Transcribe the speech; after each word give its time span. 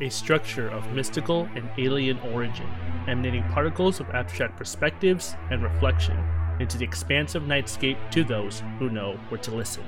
a 0.00 0.08
structure 0.08 0.68
of 0.68 0.90
mystical 0.92 1.48
and 1.54 1.68
alien 1.78 2.18
origin, 2.32 2.66
emanating 3.06 3.44
particles 3.44 4.00
of 4.00 4.10
abstract 4.10 4.56
perspectives 4.56 5.36
and 5.50 5.62
reflection 5.62 6.18
into 6.58 6.76
the 6.76 6.84
expansive 6.84 7.44
nightscape 7.44 7.98
to 8.10 8.24
those 8.24 8.62
who 8.78 8.90
know 8.90 9.16
where 9.28 9.40
to 9.40 9.54
listen. 9.54 9.84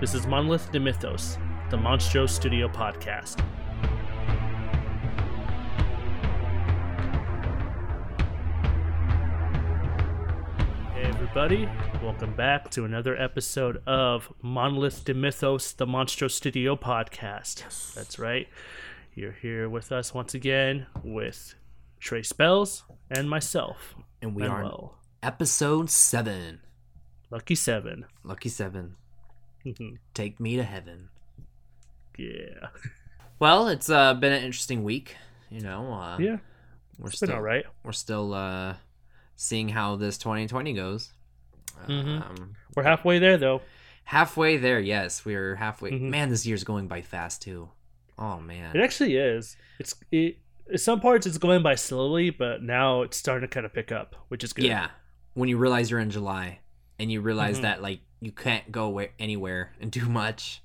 This 0.00 0.14
is 0.14 0.26
Monolith 0.26 0.70
de 0.70 0.78
Mythos, 0.78 1.36
the 1.70 1.76
Monstro 1.76 2.28
Studio 2.28 2.68
podcast. 2.68 3.40
Hey 10.94 11.08
everybody, 11.08 11.68
welcome 12.00 12.34
back 12.34 12.70
to 12.70 12.84
another 12.84 13.20
episode 13.20 13.82
of 13.84 14.32
Monolith 14.42 15.04
de 15.04 15.14
Mythos, 15.14 15.72
the 15.72 15.86
Monstro 15.86 16.30
Studio 16.30 16.76
podcast. 16.76 17.62
Yes. 17.62 17.92
That's 17.96 18.20
right. 18.20 18.48
You're 19.14 19.32
here 19.32 19.68
with 19.68 19.92
us 19.92 20.14
once 20.14 20.34
again 20.34 20.86
with 21.04 21.54
Trey 22.00 22.22
Spells 22.22 22.84
and 23.10 23.28
myself, 23.28 23.94
And 24.22 24.34
we 24.34 24.44
are 24.46 24.90
episode 25.22 25.90
seven. 25.90 26.60
Lucky 27.30 27.54
Seven. 27.54 28.04
Lucky 28.24 28.48
seven. 28.48 28.96
Take 30.14 30.40
me 30.40 30.56
to 30.56 30.62
heaven. 30.64 31.08
yeah. 32.18 32.68
Well, 33.38 33.68
it's 33.68 33.90
uh, 33.90 34.14
been 34.14 34.32
an 34.32 34.44
interesting 34.44 34.82
week. 34.84 35.16
You 35.50 35.60
know, 35.60 35.92
uh, 35.92 36.16
Yeah. 36.18 36.38
we're 36.98 37.08
It's 37.08 37.16
still 37.16 37.28
been 37.28 37.36
alright. 37.36 37.64
we're 37.84 37.92
still 37.92 38.32
uh, 38.34 38.76
seeing 39.36 39.68
how 39.68 39.96
this 39.96 40.16
2020 40.18 40.72
goes. 40.74 41.12
Mhm. 41.86 42.22
Um, 42.30 42.54
We're 42.76 42.82
halfway 42.84 43.18
there 43.18 43.36
though. 43.36 43.62
halfway 44.04 44.56
there. 44.58 44.78
Yes, 44.80 45.24
we're 45.24 45.56
halfway. 45.56 45.90
Mhm. 45.92 46.10
Man, 46.10 46.28
this 46.30 46.46
year's 46.46 46.64
going 46.64 46.86
by 46.86 47.02
fast 47.02 47.42
too. 47.42 47.70
Oh 48.18 48.40
man. 48.40 48.76
It 48.76 48.80
actually 48.82 49.16
is. 49.16 49.56
It's 49.78 49.94
it. 50.10 50.38
Some 50.76 51.00
parts 51.00 51.26
it's 51.26 51.38
going 51.38 51.62
by 51.62 51.74
slowly, 51.74 52.30
but 52.30 52.62
now 52.62 53.02
it's 53.02 53.16
starting 53.16 53.48
to 53.48 53.52
kind 53.52 53.66
of 53.66 53.72
pick 53.74 53.90
up, 53.92 54.14
which 54.28 54.44
is 54.44 54.52
good. 54.52 54.64
Yeah. 54.64 54.88
When 55.34 55.48
you 55.48 55.58
realize 55.58 55.90
you're 55.90 56.00
in 56.00 56.10
July 56.10 56.60
and 56.98 57.10
you 57.10 57.20
realize 57.20 57.58
Mhm. 57.58 57.62
that 57.62 57.82
like 57.82 58.00
you 58.20 58.32
can't 58.32 58.70
go 58.70 58.88
where, 58.90 59.10
anywhere 59.18 59.72
and 59.80 59.90
do 59.90 60.08
much 60.08 60.62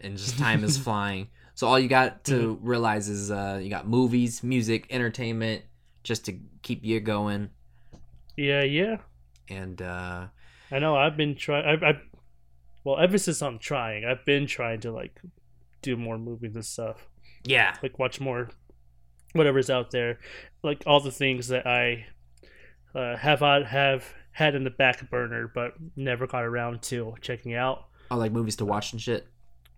and 0.00 0.16
just 0.16 0.38
time 0.38 0.62
is 0.64 0.78
flying. 0.86 1.28
So 1.54 1.66
all 1.66 1.78
you 1.78 1.88
got 1.88 2.24
to 2.24 2.54
Mm-hmm. 2.56 2.66
realize 2.66 3.08
is 3.08 3.30
uh 3.30 3.58
you 3.62 3.68
got 3.70 3.86
movies, 3.88 4.42
music, 4.42 4.86
entertainment 4.90 5.62
just 6.04 6.24
to 6.26 6.38
keep 6.62 6.84
you 6.84 7.00
going 7.00 7.50
Yeah. 8.36 8.62
Yeah. 8.62 8.98
and 9.48 9.80
uh 9.82 10.26
I 10.72 10.78
know. 10.78 10.94
I've 10.96 11.16
been 11.16 11.34
trying. 11.34 11.64
I, 11.82 11.88
I, 11.90 12.00
well, 12.84 12.98
ever 13.00 13.18
since 13.18 13.42
I'm 13.42 13.58
trying, 13.58 14.04
I've 14.04 14.24
been 14.24 14.46
trying 14.46 14.78
to 14.82 14.92
like 14.92 15.20
do 15.82 15.96
more 15.96 16.18
movies 16.18 16.54
and 16.54 16.64
stuff. 16.64 17.06
yeah. 17.44 17.74
Like 17.82 17.98
watch 17.98 18.20
more, 18.20 18.48
whatever's 19.32 19.70
out 19.70 19.90
there. 19.90 20.18
Like 20.62 20.82
all 20.86 21.00
the 21.00 21.10
things 21.12 21.48
that 21.48 21.66
I 21.66 22.06
uh, 22.94 23.16
have 23.16 23.40
had 23.40 23.64
have 23.66 24.04
had 24.32 24.54
in 24.54 24.64
the 24.64 24.70
back 24.70 25.08
burner, 25.10 25.50
but 25.54 25.74
never 25.96 26.26
got 26.26 26.44
around 26.44 26.82
to 26.82 27.14
checking 27.20 27.54
out. 27.54 27.86
Oh, 28.10 28.16
like 28.18 28.32
movies 28.32 28.56
to 28.56 28.64
watch 28.64 28.92
and 28.92 29.00
shit. 29.00 29.26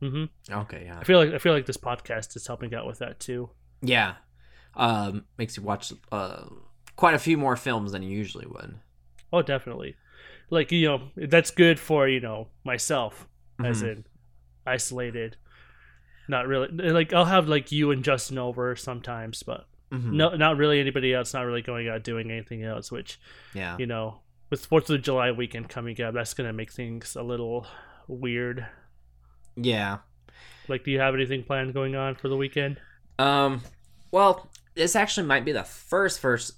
Mm-hmm. 0.01 0.53
Okay, 0.53 0.83
yeah. 0.87 0.99
I 0.99 1.05
feel 1.05 1.19
like 1.19 1.33
I 1.33 1.39
feel 1.39 1.53
like 1.53 1.67
this 1.67 1.77
podcast 1.77 2.35
is 2.37 2.47
helping 2.47 2.75
out 2.75 2.87
with 2.87 2.99
that 2.99 3.21
too. 3.21 3.51
Yeah. 3.83 4.15
Um 4.75 5.25
makes 5.39 5.57
you 5.57 5.63
watch 5.63 5.93
uh 6.11 6.47
quite 6.97 7.15
a 7.15 7.19
few 7.19 7.37
more 7.39 7.57
films 7.57 7.93
than 7.93 8.03
you 8.03 8.11
usually 8.17 8.47
would. 8.47 8.75
Oh, 9.33 9.43
definitely. 9.43 9.95
Like 10.51 10.73
you 10.73 10.89
know, 10.89 11.03
that's 11.17 11.51
good 11.51 11.79
for 11.79 12.09
you 12.09 12.21
know 12.21 12.49
myself, 12.65 13.29
as 13.65 13.83
Mhm. 13.83 13.89
in 13.93 14.05
isolated. 14.67 15.37
Not 16.33 16.47
really. 16.49 16.69
Like 16.69 17.13
I'll 17.13 17.27
have 17.27 17.47
like 17.47 17.71
you 17.71 17.91
and 17.91 18.03
Justin 18.03 18.39
over 18.39 18.75
sometimes, 18.75 19.43
but 19.43 19.67
Mhm. 19.93 20.13
no, 20.15 20.35
not 20.35 20.57
really 20.57 20.81
anybody 20.81 21.13
else. 21.13 21.35
Not 21.35 21.43
really 21.45 21.61
going 21.61 21.89
out 21.91 22.03
doing 22.03 22.31
anything 22.31 22.65
else. 22.65 22.91
Which 22.91 23.21
Yeah. 23.53 23.77
you 23.79 23.85
know, 23.87 24.23
with 24.49 24.65
Fourth 24.65 24.89
of 24.89 25.03
July 25.03 25.31
weekend 25.31 25.69
coming 25.69 26.01
up, 26.01 26.15
that's 26.15 26.33
gonna 26.33 26.55
make 26.55 26.73
things 26.73 27.15
a 27.17 27.23
little 27.23 27.67
weird. 28.09 28.67
Yeah. 29.57 29.99
Like, 30.69 30.85
do 30.85 30.91
you 30.91 31.01
have 31.01 31.15
anything 31.15 31.43
planned 31.45 31.75
going 31.75 31.95
on 31.97 32.15
for 32.15 32.29
the 32.31 32.37
weekend? 32.37 32.81
Um, 33.19 33.61
well, 34.11 34.49
this 34.75 34.97
actually 34.97 35.27
might 35.27 35.45
be 35.45 35.53
the 35.53 35.65
first 35.65 36.19
first, 36.19 36.55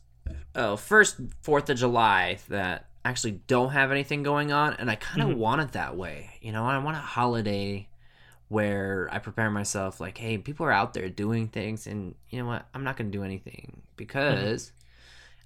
oh, 0.55 0.77
first 0.77 1.17
Fourth 1.43 1.69
of 1.69 1.77
July 1.79 2.39
that 2.49 2.87
I 3.05 3.11
actually 3.11 3.41
don't 3.49 3.71
have 3.73 3.91
anything 3.91 4.23
going 4.23 4.53
on, 4.53 4.75
and 4.75 4.89
I 4.89 4.95
kind 4.95 5.23
of 5.23 5.31
Mhm. 5.31 5.39
want 5.39 5.61
it 5.63 5.73
that 5.73 5.97
way. 5.97 6.39
You 6.41 6.53
know, 6.53 6.65
I 6.65 6.79
want 6.79 6.97
a 6.97 7.01
holiday 7.01 7.89
where 8.49 9.09
I 9.11 9.19
prepare 9.19 9.51
myself, 9.51 10.01
like, 10.01 10.19
hey, 10.19 10.39
people 10.39 10.67
are 10.67 10.73
out 10.73 10.95
there 10.95 11.09
doing 11.09 11.49
things, 11.49 11.87
and 11.87 12.15
you 12.31 12.39
know 12.41 12.47
what? 12.47 12.67
I'm 12.75 12.85
not 12.85 12.97
gonna 12.97 13.11
do 13.11 13.25
anything 13.25 13.83
because. 13.97 14.73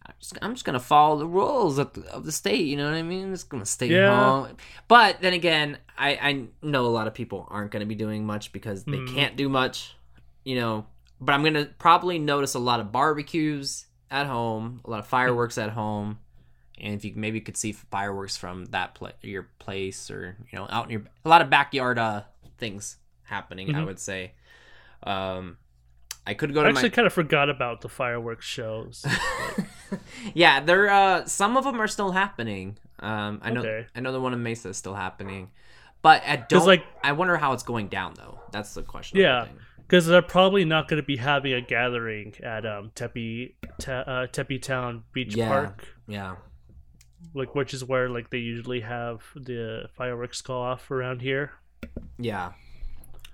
I'm 0.07 0.15
just, 0.21 0.39
I'm 0.41 0.55
just 0.55 0.65
gonna 0.65 0.81
follow 0.81 1.19
the 1.19 1.27
rules 1.27 1.77
of 1.77 1.93
the, 1.93 2.11
of 2.11 2.25
the 2.25 2.33
state. 2.33 2.65
You 2.67 2.79
know 2.79 2.87
what 2.87 2.95
I 2.95 3.03
mean? 3.03 3.25
I'm 3.27 3.33
just 3.35 3.51
gonna 3.51 3.67
stay 3.67 3.89
Yeah. 3.89 4.09
home. 4.09 4.57
But 4.87 5.21
then 5.21 5.35
again, 5.35 5.77
I, 5.99 6.11
I 6.13 6.45
know 6.63 6.87
a 6.87 6.89
lot 6.89 7.07
of 7.07 7.13
people 7.13 7.47
aren't 7.51 7.71
gonna 7.73 7.85
be 7.85 7.95
doing 7.95 8.25
much 8.25 8.51
because 8.53 8.85
they 8.85 8.93
Mhm. 8.93 9.15
can't 9.15 9.37
do 9.37 9.51
much. 9.51 9.97
You 10.45 10.57
know, 10.57 10.87
but 11.21 11.33
I'm 11.35 11.43
gonna 11.45 11.67
probably 11.79 12.19
notice 12.19 12.55
a 12.55 12.59
lot 12.59 12.81
of 12.81 12.91
barbecues 12.91 13.85
at 14.11 14.27
home, 14.27 14.81
a 14.87 14.89
lot 14.91 15.01
of 15.01 15.07
fireworks 15.07 15.59
at 15.59 15.71
home, 15.71 16.21
and 16.81 16.95
if 16.95 17.05
you 17.05 17.13
maybe 17.15 17.43
could 17.43 17.59
see 17.59 17.73
fireworks 17.73 18.35
from 18.35 18.65
that 18.67 18.95
pla- 18.95 19.11
your 19.21 19.49
place 19.59 20.11
or 20.11 20.37
you 20.51 20.59
know 20.59 20.67
out 20.71 20.85
in 20.87 20.91
your 20.93 21.03
a 21.27 21.29
lot 21.29 21.43
of 21.43 21.51
backyard 21.51 21.99
uh 21.99 22.23
things 22.59 22.99
happening. 23.25 23.75
I 23.75 23.81
Mhm. 23.81 23.87
would 23.87 23.99
say. 23.99 24.35
Um, 25.03 25.59
I 26.27 26.35
could 26.35 26.53
go 26.53 26.61
I 26.61 26.65
to 26.65 26.69
actually 26.71 26.91
my 26.91 26.95
kind 26.95 27.07
of 27.07 27.13
forgot 27.13 27.49
about 27.49 27.81
the 27.81 27.89
fireworks 27.89 28.45
shows. 28.45 29.07
yeah, 30.35 30.61
there. 30.61 30.89
Uh, 30.91 31.25
some 31.25 31.57
of 31.57 31.65
them 31.65 31.81
are 31.81 31.87
still 31.89 32.13
happening. 32.13 32.79
Um, 33.01 33.41
I 33.43 33.51
know. 33.51 33.61
Okay. 33.61 33.87
I 33.95 34.01
know 34.01 34.13
the 34.13 34.21
one 34.21 34.33
in 34.33 34.43
Mesa 34.43 34.69
is 34.71 34.77
still 34.77 34.95
happening, 34.95 35.51
but 36.03 36.23
I 36.27 36.37
don't. 36.37 36.67
like- 36.67 36.85
I 37.03 37.13
wonder 37.13 37.37
how 37.37 37.53
it's 37.53 37.63
going 37.63 37.89
down 37.89 38.15
though. 38.15 38.41
That's 38.53 38.75
the 38.75 38.83
question. 38.83 39.19
Yeah. 39.21 39.47
because 39.79 40.07
they're 40.07 40.21
probably 40.21 40.67
not 40.67 40.87
going 40.87 41.01
to 41.01 41.07
be 41.07 41.17
having 41.17 41.55
a 41.55 41.63
gathering 41.63 42.35
at 42.43 42.67
um 42.67 42.91
Tempe 42.95 43.57
Te- 43.79 43.91
uh, 43.93 44.27
Tempe 44.27 44.59
Town 44.59 45.05
Beach 45.15 45.35
Yeah. 45.35 45.49
Park, 45.49 45.87
Yeah. 46.07 46.37
like 47.33 47.55
which 47.55 47.73
is 47.73 47.83
where 47.87 48.11
like 48.11 48.29
they 48.29 48.37
usually 48.39 48.81
have 48.81 49.23
the 49.35 49.89
fireworks 49.97 50.43
go 50.43 50.61
off 50.61 50.91
around 50.91 51.23
here. 51.23 51.53
Yeah. 52.19 52.53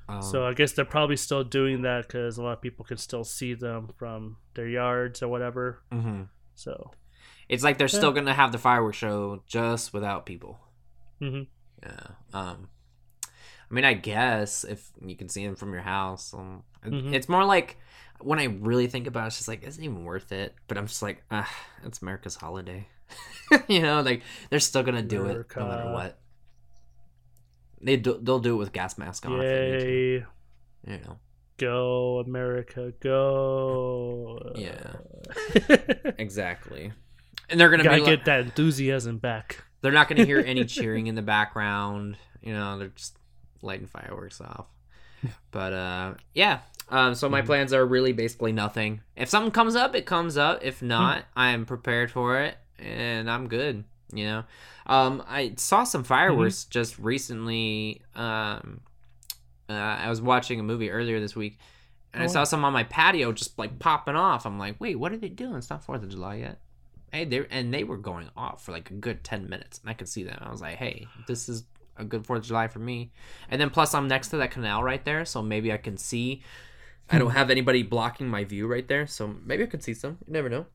Um, 0.09 0.21
so 0.23 0.45
I 0.47 0.53
guess 0.53 0.73
they're 0.73 0.85
probably 0.85 1.17
still 1.17 1.45
doing 1.45 1.83
that 1.83 2.07
because 2.07 2.37
a 2.37 2.43
lot 2.43 2.53
of 2.53 2.61
people 2.61 2.85
can 2.85 2.99
still 2.99 3.25
see 3.25 3.55
them 3.55 3.89
from 3.97 4.37
their 4.55 4.69
yards 4.69 5.23
or 5.23 5.29
whatever. 5.29 5.83
mhm. 5.91 6.29
So 6.55 6.91
it's 7.49 7.65
like 7.65 7.79
they're 7.79 7.89
still 7.89 8.13
gonna 8.13 8.35
have 8.35 8.53
the 8.53 8.59
fireworks 8.59 8.99
show 8.99 9.43
just 9.47 9.93
without 9.93 10.27
people. 10.27 10.59
mhm. 11.21 11.47
Yeah. 11.83 12.07
Um. 12.33 12.69
I 13.71 13.75
mean, 13.75 13.85
I 13.85 13.95
guess 13.95 14.63
if 14.65 14.91
you 15.05 15.17
can 15.17 15.29
see 15.29 15.45
them 15.45 15.57
from 15.57 15.73
your 15.73 15.83
house, 15.83 16.33
um, 16.35 16.63
Mhm. 16.85 17.13
it's 17.15 17.29
more 17.29 17.45
like 17.45 17.79
when 18.21 18.39
I 18.39 18.45
really 18.45 18.87
think 18.87 19.07
about 19.07 19.25
it, 19.25 19.27
it's 19.29 19.37
just 19.39 19.49
like, 19.49 19.63
is 19.65 19.79
it 19.79 19.85
even 19.85 20.05
worth 20.05 20.33
it? 20.33 20.55
But 20.69 20.77
I'm 20.79 20.87
just 20.87 21.03
like, 21.03 21.25
ah, 21.31 21.51
it's 21.83 22.01
America's 22.03 22.37
holiday. 22.37 22.87
you 23.69 23.81
know, 23.83 24.01
like 24.03 24.23
they're 24.51 24.61
still 24.61 24.83
gonna 24.83 25.03
do 25.03 25.25
it 25.27 25.47
no 25.57 25.67
matter 25.67 25.91
what. 25.93 26.19
They 27.85 27.97
do, 27.97 28.19
they'll 28.21 28.39
do 28.41 28.55
it 28.55 28.59
with 28.59 28.73
gas 28.73 28.97
mask 28.99 29.27
on. 29.27 29.33
if 29.35 29.41
they 29.41 29.71
need 29.71 29.79
to, 29.81 29.87
yay, 29.87 30.25
You 30.95 30.99
know. 31.05 31.19
go 31.59 32.19
America, 32.19 32.93
go! 33.01 34.53
Yeah. 34.57 34.95
Exactly. 36.19 36.93
And 37.51 37.61
they're 37.61 37.69
gonna 37.71 37.85
like, 37.85 38.05
get 38.05 38.25
that 38.25 38.41
enthusiasm 38.41 39.19
back. 39.19 39.63
they're 39.83 39.93
not 39.93 40.09
gonna 40.09 40.25
hear 40.25 40.41
any 40.41 40.65
cheering 40.77 41.07
in 41.09 41.15
the 41.15 41.23
background. 41.23 42.17
You 42.43 42.53
know, 42.55 42.79
they're 42.79 42.89
just 42.89 43.17
lighting 43.63 43.87
fireworks 43.87 44.41
off. 44.41 44.67
But 45.51 45.73
uh, 45.73 46.15
yeah. 46.35 46.61
Um, 46.91 47.15
so 47.15 47.29
my 47.29 47.43
Mhm. 47.43 47.47
plans 47.47 47.73
are 47.73 47.85
really 47.85 48.13
basically 48.13 48.53
nothing. 48.53 49.01
If 49.17 49.29
something 49.31 49.51
comes 49.53 49.75
up, 49.77 49.95
it 49.95 50.05
comes 50.07 50.37
up. 50.37 50.61
If 50.63 50.83
not, 50.83 51.25
I 51.37 51.51
am 51.51 51.65
prepared 51.65 52.11
for 52.11 52.41
it, 52.41 52.57
and 52.79 53.31
I'm 53.31 53.49
good. 53.49 53.85
You 54.13 54.25
know, 54.27 54.45
um, 54.87 55.23
I 55.27 55.55
saw 55.57 55.85
some 55.85 56.05
fireworks 56.05 56.65
just 56.65 56.99
recently. 56.99 58.03
Um, 58.15 58.81
uh, 59.69 59.73
I 59.73 60.11
was 60.11 60.21
watching 60.21 60.61
a 60.61 60.63
movie 60.63 60.91
earlier 60.91 61.21
this 61.21 61.35
week, 61.35 61.59
and 62.13 62.23
I 62.23 62.27
Oh, 62.27 62.29
saw 62.29 62.45
some 62.45 62.65
on 62.65 62.73
my 62.73 62.85
patio 62.85 63.33
just 63.33 63.59
like 63.59 63.79
popping 63.79 64.17
off. 64.17 64.45
I'm 64.47 64.59
like, 64.59 64.81
wait, 64.81 64.97
what 64.97 65.13
are 65.13 65.17
they 65.17 65.29
doing? 65.31 65.55
It's 65.57 65.71
not 65.71 65.85
Fourth 65.85 66.03
of 66.03 66.11
July 66.11 66.37
yet. 66.37 66.61
Hey, 67.13 67.25
they 67.25 67.47
and 67.51 67.73
they 67.73 67.85
were 67.85 67.97
going 67.97 68.29
off 68.37 68.65
for 68.65 68.73
like 68.73 68.91
a 68.91 68.95
good 68.95 69.25
ten 69.25 69.49
minutes, 69.49 69.79
and 69.79 69.89
I 69.91 69.95
could 69.95 70.09
see 70.09 70.23
them. 70.25 70.39
I 70.43 70.51
was 70.51 70.61
like, 70.61 70.77
hey, 70.77 71.07
this 71.27 71.49
is 71.49 71.65
a 71.97 72.05
good 72.05 72.27
Fourth 72.27 72.41
of 72.41 72.47
July 72.47 72.69
for 72.69 72.81
me. 72.81 73.13
And 73.49 73.61
then 73.61 73.71
plus, 73.71 73.95
I'm 73.95 74.09
next 74.09 74.29
to 74.29 74.37
that 74.39 74.51
canal 74.51 74.83
right 74.83 75.05
there, 75.05 75.25
so 75.25 75.41
maybe 75.43 75.73
I 75.73 75.77
can 75.79 75.97
see. 75.97 76.43
I 77.09 77.19
don't 77.19 77.31
have 77.41 77.51
anybody 77.51 77.83
blocking 77.83 78.29
my 78.29 78.45
view 78.45 78.67
right 78.67 78.87
there, 78.87 79.07
so 79.07 79.35
maybe 79.45 79.63
I 79.63 79.67
could 79.67 79.83
see 79.83 79.95
some. 79.95 80.19
You 80.27 80.33
never 80.33 80.49
know. 80.49 80.67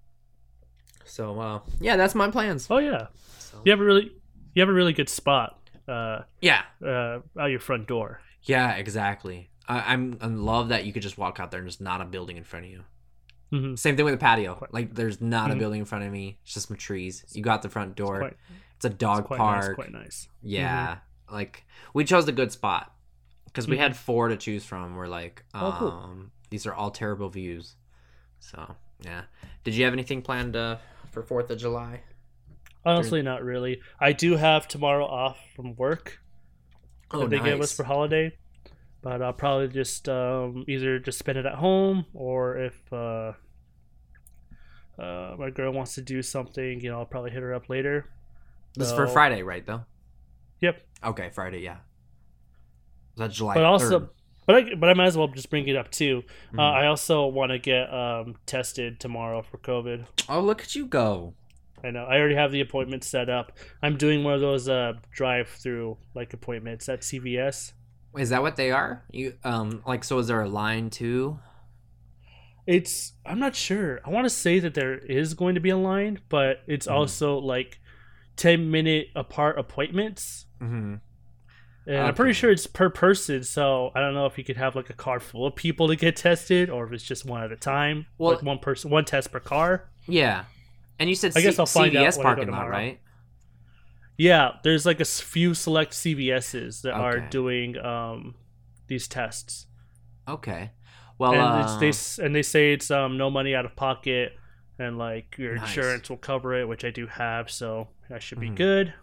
So 1.09 1.39
uh, 1.39 1.59
yeah, 1.81 1.97
that's 1.97 2.15
my 2.15 2.29
plans. 2.29 2.67
Oh 2.69 2.77
yeah, 2.77 3.07
So- 3.39 3.61
you 3.65 3.71
have 3.71 3.79
a 3.81 3.83
really 3.83 4.11
you 4.53 4.61
have 4.61 4.69
a 4.69 4.73
really 4.73 4.93
good 4.93 5.09
spot 5.09 5.59
uh, 5.87 6.21
Yeah, 6.41 6.61
uh, 6.85 7.19
out 7.39 7.47
your 7.47 7.59
front 7.59 7.87
door. 7.87 8.21
yeah, 8.43 8.73
exactly. 8.73 9.49
I, 9.67 9.93
I'm 9.93 10.17
I 10.21 10.27
love 10.27 10.69
that 10.69 10.85
you 10.85 10.93
could 10.93 11.01
just 11.03 11.17
walk 11.17 11.39
out 11.39 11.51
there 11.51 11.59
and 11.59 11.65
there's 11.67 11.81
not 11.81 12.01
a 12.01 12.05
building 12.05 12.37
in 12.37 12.43
front 12.43 12.65
of 12.65 12.71
you. 12.71 12.83
hmm 13.51 13.75
Same 13.75 13.95
thing 13.95 14.05
with 14.05 14.13
the 14.13 14.17
patio. 14.19 14.65
Like 14.71 14.93
there's 14.95 15.19
not 15.21 15.51
a 15.51 15.55
Mhm. 15.55 15.59
building 15.59 15.79
in 15.79 15.85
front 15.85 16.03
of 16.05 16.11
me. 16.11 16.37
It's 16.43 16.53
just 16.53 16.67
some 16.67 16.77
trees. 16.77 17.25
You 17.33 17.41
got 17.43 17.61
the 17.63 17.69
front 17.69 17.95
door. 17.95 18.19
Quite, 18.19 18.37
it's 18.75 18.85
a 18.85 18.89
dog 18.89 19.19
it's 19.19 19.27
quite 19.27 19.37
park. 19.39 19.65
nice. 19.65 19.75
Quite 19.75 19.91
nice. 19.91 20.27
Yeah, 20.43 20.97
like 21.31 21.65
we 21.93 22.03
chose 22.05 22.27
a 22.27 22.31
good 22.31 22.51
spot 22.51 22.93
because 23.45 23.67
we 23.67 23.77
had 23.77 23.95
four 23.97 24.27
to 24.29 24.37
choose 24.37 24.63
from. 24.65 24.95
We're 24.95 25.07
like, 25.07 25.43
um, 25.55 25.63
Oh, 25.65 25.75
cool. 25.79 26.15
these 26.51 26.65
are 26.67 26.73
all 26.73 26.91
terrible 26.91 27.29
views. 27.29 27.75
So 28.39 28.75
yeah. 29.01 29.23
Did 29.63 29.73
you 29.75 29.85
have 29.85 29.93
anything 29.93 30.21
planned 30.21 30.55
uh, 30.55 30.77
for 31.11 31.23
Fourth 31.23 31.49
of 31.49 31.57
July? 31.57 32.01
Honestly, 32.85 33.21
not 33.21 33.43
really. 33.43 33.81
I 33.99 34.13
do 34.13 34.37
have 34.37 34.67
tomorrow 34.67 35.05
off 35.05 35.37
from 35.55 35.75
work 35.75 36.19
Oh, 37.11 37.21
that 37.21 37.29
they 37.29 37.39
give 37.39 37.59
us 37.59 37.71
for 37.71 37.83
holiday, 37.83 38.37
but 39.01 39.21
I'll 39.21 39.33
probably 39.33 39.67
just 39.67 40.07
um, 40.07 40.63
either 40.67 40.99
just 40.99 41.19
spend 41.19 41.37
it 41.37 41.45
at 41.45 41.55
home 41.55 42.05
or 42.13 42.57
if 42.57 42.93
uh, 42.93 43.33
uh, 44.97 45.35
my 45.37 45.49
girl 45.49 45.71
wants 45.73 45.95
to 45.95 46.01
do 46.01 46.21
something, 46.21 46.79
you 46.81 46.89
know, 46.89 46.99
I'll 46.99 47.05
probably 47.05 47.31
hit 47.31 47.41
her 47.41 47.53
up 47.53 47.69
later. 47.69 48.09
This 48.75 48.89
is 48.89 48.93
for 48.93 49.07
Friday, 49.07 49.43
right? 49.43 49.65
Though. 49.65 49.85
Yep. 50.61 50.81
Okay, 51.03 51.29
Friday. 51.33 51.59
Yeah. 51.61 51.77
Is 53.15 53.17
that 53.17 53.31
July? 53.31 53.55
But 53.55 53.65
also, 53.65 53.99
3rd? 53.99 54.09
But 54.49 54.55
I 54.55 54.73
but 54.75 54.89
I 54.89 54.93
might 54.95 55.05
as 55.05 55.15
well 55.17 55.27
just 55.27 55.49
bring 55.51 55.67
it 55.67 55.75
up 55.75 55.91
too. 55.91 56.23
Mhm. 56.53 56.59
Uh, 56.59 56.61
I 56.63 56.87
also 56.87 57.27
want 57.27 57.51
to 57.51 57.59
get 57.59 57.93
um, 57.93 58.35
tested 58.47 58.99
tomorrow 58.99 59.43
for 59.43 59.59
COVID. 59.59 60.07
oh, 60.27 60.41
look 60.41 60.61
at 60.63 60.73
you 60.75 60.87
go! 60.87 61.35
I 61.83 61.91
know. 61.91 62.05
I 62.05 62.17
already 62.17 62.33
have 62.35 62.51
the 62.51 62.59
appointment 62.61 63.03
set 63.03 63.29
up. 63.29 63.51
I'm 63.83 63.95
doing 63.95 64.23
one 64.23 64.33
of 64.33 64.41
those 64.41 64.67
uh, 64.67 64.93
drive-through 65.11 65.97
like 66.15 66.33
appointments 66.33 66.89
at 66.89 67.01
CVS. 67.01 67.73
Is 68.17 68.29
that 68.31 68.41
what 68.41 68.55
they 68.55 68.71
are? 68.71 69.03
You 69.11 69.35
um 69.43 69.83
like 69.85 70.03
so? 70.03 70.17
Is 70.17 70.27
there 70.27 70.41
a 70.41 70.49
line 70.49 70.89
too? 70.89 71.37
It's 72.65 73.13
I'm 73.25 73.39
not 73.39 73.55
sure. 73.55 73.99
I 74.05 74.09
want 74.09 74.25
to 74.25 74.29
say 74.29 74.59
that 74.59 74.73
there 74.73 74.97
is 74.97 75.33
going 75.35 75.55
to 75.55 75.61
be 75.61 75.69
a 75.69 75.77
line, 75.77 76.19
but 76.29 76.61
it's 76.67 76.87
Mhm. 76.87 76.91
also 76.93 77.37
like 77.37 77.79
10 78.35 78.69
minute 78.71 79.07
apart 79.15 79.57
appointments. 79.59 80.45
Mm-hmm. 80.61 80.95
And 81.89 81.97
I'm 82.03 82.13
pretty 82.13 82.33
sure 82.33 82.51
it's 82.51 82.67
per 82.67 82.89
person, 82.89 83.43
so 83.43 83.91
I 83.95 83.99
don't 83.99 84.13
know 84.13 84.27
if 84.27 84.37
you 84.37 84.43
could 84.43 84.57
have 84.57 84.75
like 84.75 84.89
a 84.91 84.93
car 84.93 85.19
full 85.19 85.47
of 85.47 85.55
people 85.55 85.87
to 85.87 85.95
get 85.95 86.15
tested 86.15 86.69
or 86.69 86.85
if 86.85 86.93
it's 86.93 87.03
just 87.03 87.25
one 87.25 87.41
at 87.43 87.51
a 87.51 87.55
time. 87.55 88.05
Well- 88.19 88.33
like 88.33 88.43
one 88.43 88.59
person, 88.59 88.91
one 88.91 89.05
test 89.05 89.31
per 89.31 89.39
car. 89.39 89.89
Yeah. 90.07 90.45
And 90.99 91.09
you 91.09 91.15
said 91.15 91.33
I 91.35 91.41
guess 91.41 91.55
C- 91.55 91.59
I'll 91.59 91.65
find 91.65 91.91
CVS 91.93 92.13
I 92.13 92.17
go 92.17 92.21
parking 92.23 92.51
lot, 92.51 92.69
right? 92.69 92.99
Yeah, 94.17 94.51
there's 94.63 94.85
like 94.85 94.99
a 94.99 95.05
few 95.05 95.53
select 95.53 95.93
CVSs 95.93 96.81
that 96.81 96.93
are 96.93 97.19
doing 97.19 97.77
um 97.77 98.35
these 98.87 99.07
tests. 99.07 99.65
Okay. 100.27 100.71
Well, 101.17 101.33
and 101.33 101.63
it's, 101.63 101.71
uh, 102.17 102.19
they 102.19 102.25
and 102.25 102.35
they 102.35 102.43
say 102.43 102.73
it's 102.73 102.91
um 102.91 103.17
no 103.17 103.29
money 103.29 103.55
out 103.55 103.65
of 103.65 103.75
pocket 103.75 104.33
and 104.77 104.97
like 104.97 105.37
your 105.37 105.55
Nice. 105.55 105.69
insurance 105.69 106.09
will 106.09 106.17
cover 106.17 106.53
it, 106.53 106.67
which 106.67 106.83
I 106.85 106.91
do 106.91 107.07
have, 107.07 107.49
so 107.49 107.87
that 108.09 108.21
should 108.21 108.39
be 108.39 108.49
Mhm. 108.49 108.55
good. 108.55 108.93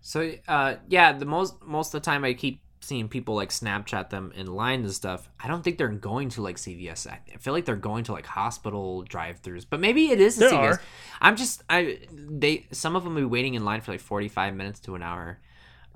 So 0.00 0.32
uh 0.46 0.76
yeah, 0.88 1.12
the 1.12 1.26
most 1.26 1.62
most 1.64 1.94
of 1.94 2.00
the 2.02 2.04
time 2.04 2.24
I 2.24 2.32
keep 2.34 2.62
seeing 2.80 3.08
people 3.08 3.34
like 3.34 3.50
Snapchat 3.50 4.08
them 4.08 4.32
in 4.34 4.46
line 4.46 4.80
and 4.82 4.92
stuff. 4.92 5.28
I 5.42 5.48
don't 5.48 5.62
think 5.62 5.76
they're 5.76 5.88
going 5.88 6.28
to 6.30 6.42
like 6.42 6.56
CVS. 6.56 7.06
I 7.06 7.20
feel 7.38 7.52
like 7.52 7.64
they're 7.66 7.76
going 7.76 8.04
to 8.04 8.12
like 8.12 8.24
hospital 8.24 9.02
drive-throughs, 9.02 9.66
but 9.68 9.80
maybe 9.80 10.10
it 10.10 10.20
is 10.20 10.36
a 10.38 10.40
There 10.40 10.50
CVS. 10.50 10.72
are. 10.74 10.80
I'm 11.20 11.36
just 11.36 11.62
I 11.68 11.98
they 12.12 12.66
some 12.72 12.96
of 12.96 13.04
them 13.04 13.14
will 13.14 13.22
be 13.22 13.26
waiting 13.26 13.54
in 13.54 13.64
line 13.64 13.80
for 13.82 13.92
like 13.92 14.00
45 14.00 14.54
minutes 14.54 14.80
to 14.80 14.94
an 14.94 15.02
hour. 15.02 15.40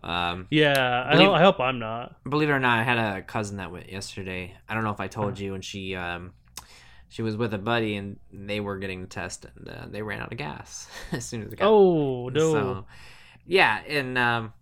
Um, 0.03 0.49
Yeah, 0.51 1.05
I, 1.07 1.13
Believe- 1.13 1.29
hope, 1.29 1.37
I 1.37 1.41
hope 1.43 1.61
I'm 1.61 1.79
not. 1.79 2.17
believe 2.29 2.49
it 2.49 2.53
or 2.53 2.59
not, 2.59 2.79
I 2.81 2.83
had 2.83 2.99
a 2.99 3.23
cousin 3.23 3.59
that 3.59 3.71
went 3.71 3.91
yesterday. 3.91 4.55
I 4.69 4.75
don't 4.75 4.83
know 4.83 4.91
if 4.91 4.99
I 5.01 5.07
told 5.07 5.39
you, 5.39 5.55
and 5.55 5.65
she 5.65 5.95
um 5.95 6.33
she 7.09 7.23
was 7.23 7.37
with 7.37 7.55
a 7.55 7.59
buddy 7.59 7.95
and 7.97 8.19
they 8.33 8.59
were 8.59 8.79
getting 8.79 9.03
the 9.03 9.07
test 9.07 9.45
and 9.45 9.69
uh, 9.69 9.85
they 9.89 10.03
ran 10.03 10.21
out 10.21 10.33
of 10.33 10.39
gas 10.39 10.89
as 11.13 11.25
soon 11.25 11.43
as 11.43 11.51
they 11.51 11.57
got 11.57 11.69
Oh 11.69 12.29
no! 12.31 12.53
so, 12.53 12.85
yeah, 13.47 13.81
and 13.89 14.17
um, 14.19 14.53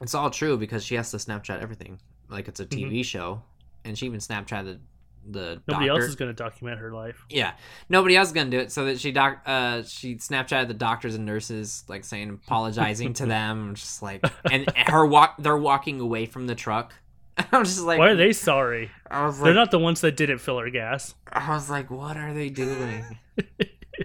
it's 0.00 0.14
all 0.14 0.30
true 0.30 0.56
because 0.56 0.84
she 0.84 0.94
has 0.96 1.10
to 1.12 1.16
Snapchat 1.18 1.60
everything. 1.60 2.00
Like 2.28 2.48
it's 2.48 2.60
a 2.60 2.66
TV 2.66 3.04
show, 3.04 3.42
and 3.84 3.96
she 3.98 4.06
even 4.06 4.20
Snapchatted 4.20 4.78
the 5.26 5.38
Mm-hmm. 5.40 5.60
Nobody 5.68 5.86
doctor. 5.86 6.02
else 6.02 6.04
is 6.10 6.16
gonna 6.16 6.32
document 6.32 6.80
her 6.80 6.92
life. 6.92 7.24
Yeah, 7.30 7.52
nobody 7.88 8.16
else 8.16 8.28
is 8.28 8.34
gonna 8.34 8.50
do 8.50 8.58
it. 8.58 8.72
So 8.72 8.84
that 8.86 9.00
she 9.00 9.10
doc, 9.12 9.40
uh, 9.46 9.82
she 9.82 10.16
Snapchatted 10.16 10.68
the 10.68 10.74
doctors 10.74 11.14
and 11.14 11.24
nurses, 11.24 11.84
like 11.88 12.04
saying 12.04 12.40
apologizing 12.44 13.14
to 13.14 13.26
them, 13.34 13.74
just 13.74 14.02
like, 14.02 14.24
and 14.50 14.70
her 14.88 15.06
walk, 15.06 15.36
they're 15.38 15.56
walking 15.56 16.00
away 16.00 16.26
from 16.26 16.46
the 16.46 16.54
truck. 16.54 16.92
I'm 17.52 17.64
just 17.64 17.80
like, 17.80 17.98
Why 17.98 18.10
are 18.10 18.16
they 18.16 18.32
sorry? 18.32 18.90
I 19.10 19.26
was 19.26 19.38
like, 19.38 19.44
They're 19.46 19.54
not 19.54 19.70
the 19.70 19.78
ones 19.78 20.02
that 20.02 20.16
didn't 20.16 20.38
fill 20.38 20.58
her 20.58 20.70
gas. 20.70 21.14
I 21.32 21.54
was 21.54 21.68
like, 21.70 21.90
what 21.90 22.16
are 22.16 22.32
they 22.32 22.48
doing? 22.48 23.18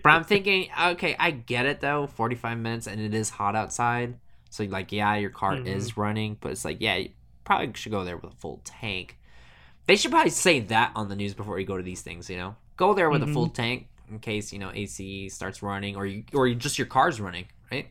But 0.04 0.10
I'm 0.10 0.24
thinking, 0.24 0.70
okay, 0.92 1.16
I 1.20 1.32
get 1.32 1.66
it 1.66 1.82
though. 1.82 2.08
45 2.08 2.58
minutes 2.58 2.88
and 2.88 3.00
it 3.02 3.14
is 3.14 3.30
hot 3.30 3.56
outside. 3.56 4.18
So, 4.50 4.64
like, 4.64 4.92
yeah, 4.92 5.16
your 5.16 5.30
car 5.30 5.56
Mhm. 5.58 5.68
is 5.68 5.96
running, 5.98 6.38
but 6.42 6.52
it's 6.52 6.66
like, 6.66 6.78
yeah, 6.80 6.96
you 6.96 7.10
probably 7.44 7.72
should 7.76 7.92
go 7.92 8.04
there 8.04 8.18
with 8.18 8.34
a 8.34 8.36
full 8.38 8.62
tank. 8.64 9.18
They 9.86 9.96
should 9.96 10.12
probably 10.12 10.32
say 10.32 10.60
that 10.60 10.92
on 10.96 11.08
the 11.10 11.16
news 11.16 11.34
before 11.34 11.60
you 11.60 11.66
go 11.66 11.78
to 11.78 11.84
these 11.84 12.02
things, 12.02 12.30
you 12.30 12.38
know? 12.38 12.56
Go 12.78 12.94
there 12.94 13.10
with 13.10 13.22
a 13.24 13.28
full 13.28 13.50
tank 13.50 13.88
in 14.10 14.20
case, 14.20 14.52
you 14.54 14.58
know, 14.60 14.72
AC 14.74 15.30
starts 15.30 15.62
running 15.62 15.96
or 15.96 16.06
you, 16.06 16.24
or 16.34 16.48
you, 16.48 16.56
just 16.56 16.78
your 16.80 16.88
car's 16.88 17.20
running, 17.22 17.46
right? 17.72 17.88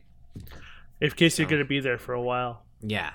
In 0.99 1.11
case 1.11 1.39
you're 1.39 1.47
gonna 1.47 1.63
be 1.65 1.79
there 1.79 1.97
for 1.97 2.13
a 2.13 2.21
while. 2.21 2.63
Yeah. 2.81 3.11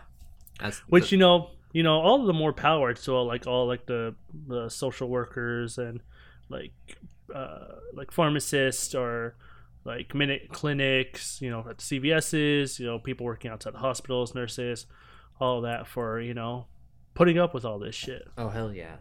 That's 0.60 0.78
Which 0.88 1.12
you 1.12 1.18
know, 1.18 1.50
you 1.72 1.82
know, 1.82 1.98
all 2.00 2.24
the 2.24 2.32
more 2.32 2.52
power 2.52 2.94
to 2.94 3.12
all, 3.12 3.26
like 3.26 3.46
all 3.46 3.66
like 3.66 3.86
the 3.86 4.14
the 4.46 4.68
social 4.68 5.08
workers 5.08 5.76
and 5.78 6.00
like 6.48 6.72
uh, 7.34 7.76
like 7.92 8.10
pharmacists 8.12 8.94
or 8.94 9.36
like 9.84 10.14
minute 10.14 10.48
clinics. 10.52 11.40
You 11.42 11.50
know, 11.50 11.66
at 11.68 11.78
CVS's. 11.78 12.78
You 12.80 12.86
know, 12.86 12.98
people 12.98 13.26
working 13.26 13.50
outside 13.50 13.74
the 13.74 13.78
hospitals, 13.78 14.34
nurses, 14.34 14.86
all 15.40 15.60
that 15.62 15.86
for 15.86 16.20
you 16.20 16.34
know 16.34 16.66
putting 17.14 17.38
up 17.38 17.52
with 17.54 17.64
all 17.64 17.78
this 17.78 17.94
shit. 17.94 18.22
Oh 18.38 18.48
hell 18.48 18.72
yeah, 18.72 18.96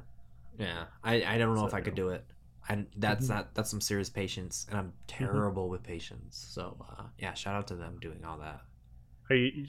yeah. 0.57 0.85
I 1.03 1.24
I 1.24 1.38
don't 1.38 1.56
know 1.56 1.65
if 1.68 1.74
I 1.74 1.81
could 1.81 1.95
do 1.95 2.09
it. 2.09 2.25
I 2.69 2.85
that's 2.97 3.25
Mhm. 3.25 3.30
not 3.30 3.56
that's 3.56 3.69
some 3.69 3.81
serious 3.81 4.09
patience, 4.09 4.65
and 4.69 4.77
I'm 4.79 4.94
terrible 5.07 5.68
with 5.69 5.83
patience. 5.83 6.38
So 6.51 6.77
uh, 6.89 7.03
yeah, 7.19 7.33
shout 7.33 7.56
out 7.56 7.68
to 7.68 7.75
them 7.75 7.97
doing 8.01 8.24
all 8.25 8.38
that. 8.39 8.62
Are 9.29 9.36
you 9.36 9.65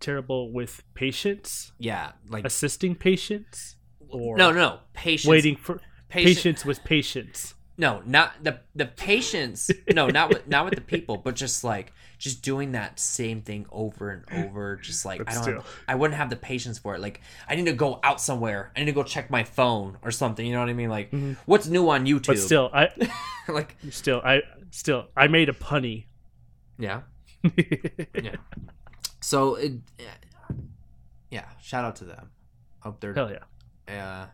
terrible 0.00 0.52
with 0.52 0.82
patients, 0.94 1.72
Yeah, 1.78 2.12
like 2.28 2.44
assisting 2.44 2.94
patients, 2.96 3.76
or 4.08 4.36
no, 4.36 4.50
no, 4.52 4.56
no, 4.58 4.78
patience. 4.94 5.28
waiting 5.28 5.56
for 5.56 5.80
patience. 6.08 6.34
patients 6.36 6.64
with 6.64 6.84
patients? 6.84 7.54
No, 7.78 8.02
not 8.06 8.32
the 8.42 8.60
the 8.74 8.86
patience. 8.86 9.70
No, 9.92 10.06
not 10.08 10.30
with 10.30 10.48
not 10.48 10.64
with 10.64 10.74
the 10.74 10.80
people, 10.80 11.18
but 11.18 11.34
just 11.36 11.62
like 11.62 11.92
just 12.18 12.40
doing 12.42 12.72
that 12.72 12.98
same 12.98 13.42
thing 13.42 13.66
over 13.70 14.10
and 14.10 14.24
over. 14.46 14.76
Just 14.76 15.04
like 15.04 15.18
But 15.18 15.28
I 15.28 15.34
don't, 15.34 15.42
still. 15.42 15.54
have, 15.56 15.66
I 15.86 15.94
wouldn't 15.94 16.16
have 16.16 16.30
the 16.30 16.36
patience 16.36 16.78
for 16.78 16.94
it. 16.94 17.00
Like 17.00 17.20
I 17.46 17.54
need 17.54 17.66
to 17.66 17.74
go 17.74 18.00
out 18.02 18.20
somewhere. 18.20 18.72
I 18.74 18.80
need 18.80 18.86
to 18.86 18.92
go 18.92 19.02
check 19.02 19.30
my 19.30 19.44
phone 19.44 19.98
or 20.02 20.10
something. 20.10 20.46
You 20.46 20.54
know 20.54 20.60
what 20.60 20.70
I 20.70 20.72
mean? 20.72 20.88
Like 20.88 21.10
Mhm. 21.10 21.36
what's 21.44 21.66
new 21.66 21.90
on 21.90 22.06
YouTube? 22.06 22.28
But 22.28 22.38
still, 22.38 22.70
I 22.72 22.88
like 23.48 23.76
still 23.90 24.22
I 24.24 24.40
still 24.70 25.08
I 25.14 25.26
made 25.28 25.48
a 25.50 25.52
punny. 25.54 26.06
yeah. 26.78 27.02
Yeah. 28.22 28.36
So 29.20 29.56
it, 29.56 29.72
yeah, 31.30 31.44
shout 31.60 31.84
out 31.84 31.96
to 31.96 32.04
them. 32.04 32.30
Hope 32.80 33.00
they're 33.00 33.12
Hell 33.14 33.30
yeah. 33.88 34.22
uh, 34.22 34.26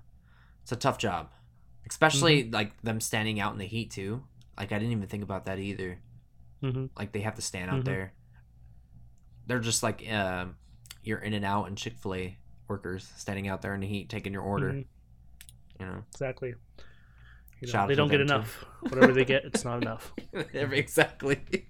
it's 0.62 0.72
a 0.72 0.76
tough 0.76 0.98
job, 0.98 1.30
especially 1.88 2.44
Mm-hmm. 2.44 2.54
like 2.54 2.80
them 2.82 3.00
standing 3.00 3.40
out 3.40 3.52
in 3.52 3.58
the 3.58 3.66
heat 3.66 3.90
too. 3.90 4.22
Like 4.58 4.72
I 4.72 4.78
didn't 4.78 4.92
even 4.92 5.08
think 5.08 5.22
about 5.22 5.46
that 5.46 5.58
either. 5.58 5.98
hmm 6.60 6.86
Like 6.96 7.12
they 7.12 7.20
have 7.20 7.34
to 7.36 7.42
stand 7.42 7.70
out 7.70 7.80
Mhm. 7.80 7.84
there. 7.84 8.12
They're 9.46 9.58
just 9.60 9.82
like 9.82 10.02
you're 11.04 11.18
In 11.18 11.32
and 11.32 11.44
Out 11.44 11.66
and 11.68 11.76
Chick 11.76 11.96
Fil 11.98 12.14
A 12.14 12.38
workers 12.68 13.10
standing 13.16 13.48
out 13.48 13.60
there 13.62 13.74
in 13.74 13.80
the 13.80 13.86
heat 13.86 14.08
taking 14.08 14.32
your 14.32 14.42
order. 14.42 14.72
Mhm. 14.72 14.84
You 15.80 15.86
know, 15.86 16.04
Exactly. 16.12 16.54
You 17.60 17.72
know, 17.72 17.86
they 17.86 17.94
don't 17.94 18.08
get 18.10 18.20
enough. 18.20 18.64
Whatever 18.80 19.12
they 19.12 19.24
get, 19.24 19.44
it's 19.44 19.64
not 19.64 19.82
enough. 19.82 20.12
exactly. 20.52 21.40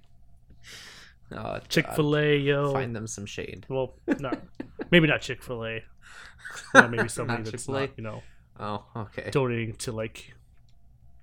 Oh, 1.34 1.58
Chick 1.70 1.86
Fil 1.96 2.14
A, 2.18 2.36
yo. 2.36 2.72
Find 2.74 2.94
them 2.94 3.06
some 3.06 3.24
shade. 3.24 3.64
Well, 3.70 3.94
no, 4.20 4.30
maybe 4.90 5.06
not 5.06 5.22
Chick 5.22 5.42
Fil 5.42 5.64
A. 5.64 5.82
Maybe 6.74 7.08
somebody 7.08 7.44
that's 7.44 7.50
Chick-fil-A? 7.52 7.80
not, 7.80 7.90
you 7.96 8.04
know, 8.04 8.22
Oh, 8.62 8.84
okay. 8.96 9.28
donating 9.30 9.74
to 9.76 9.90
like 9.92 10.34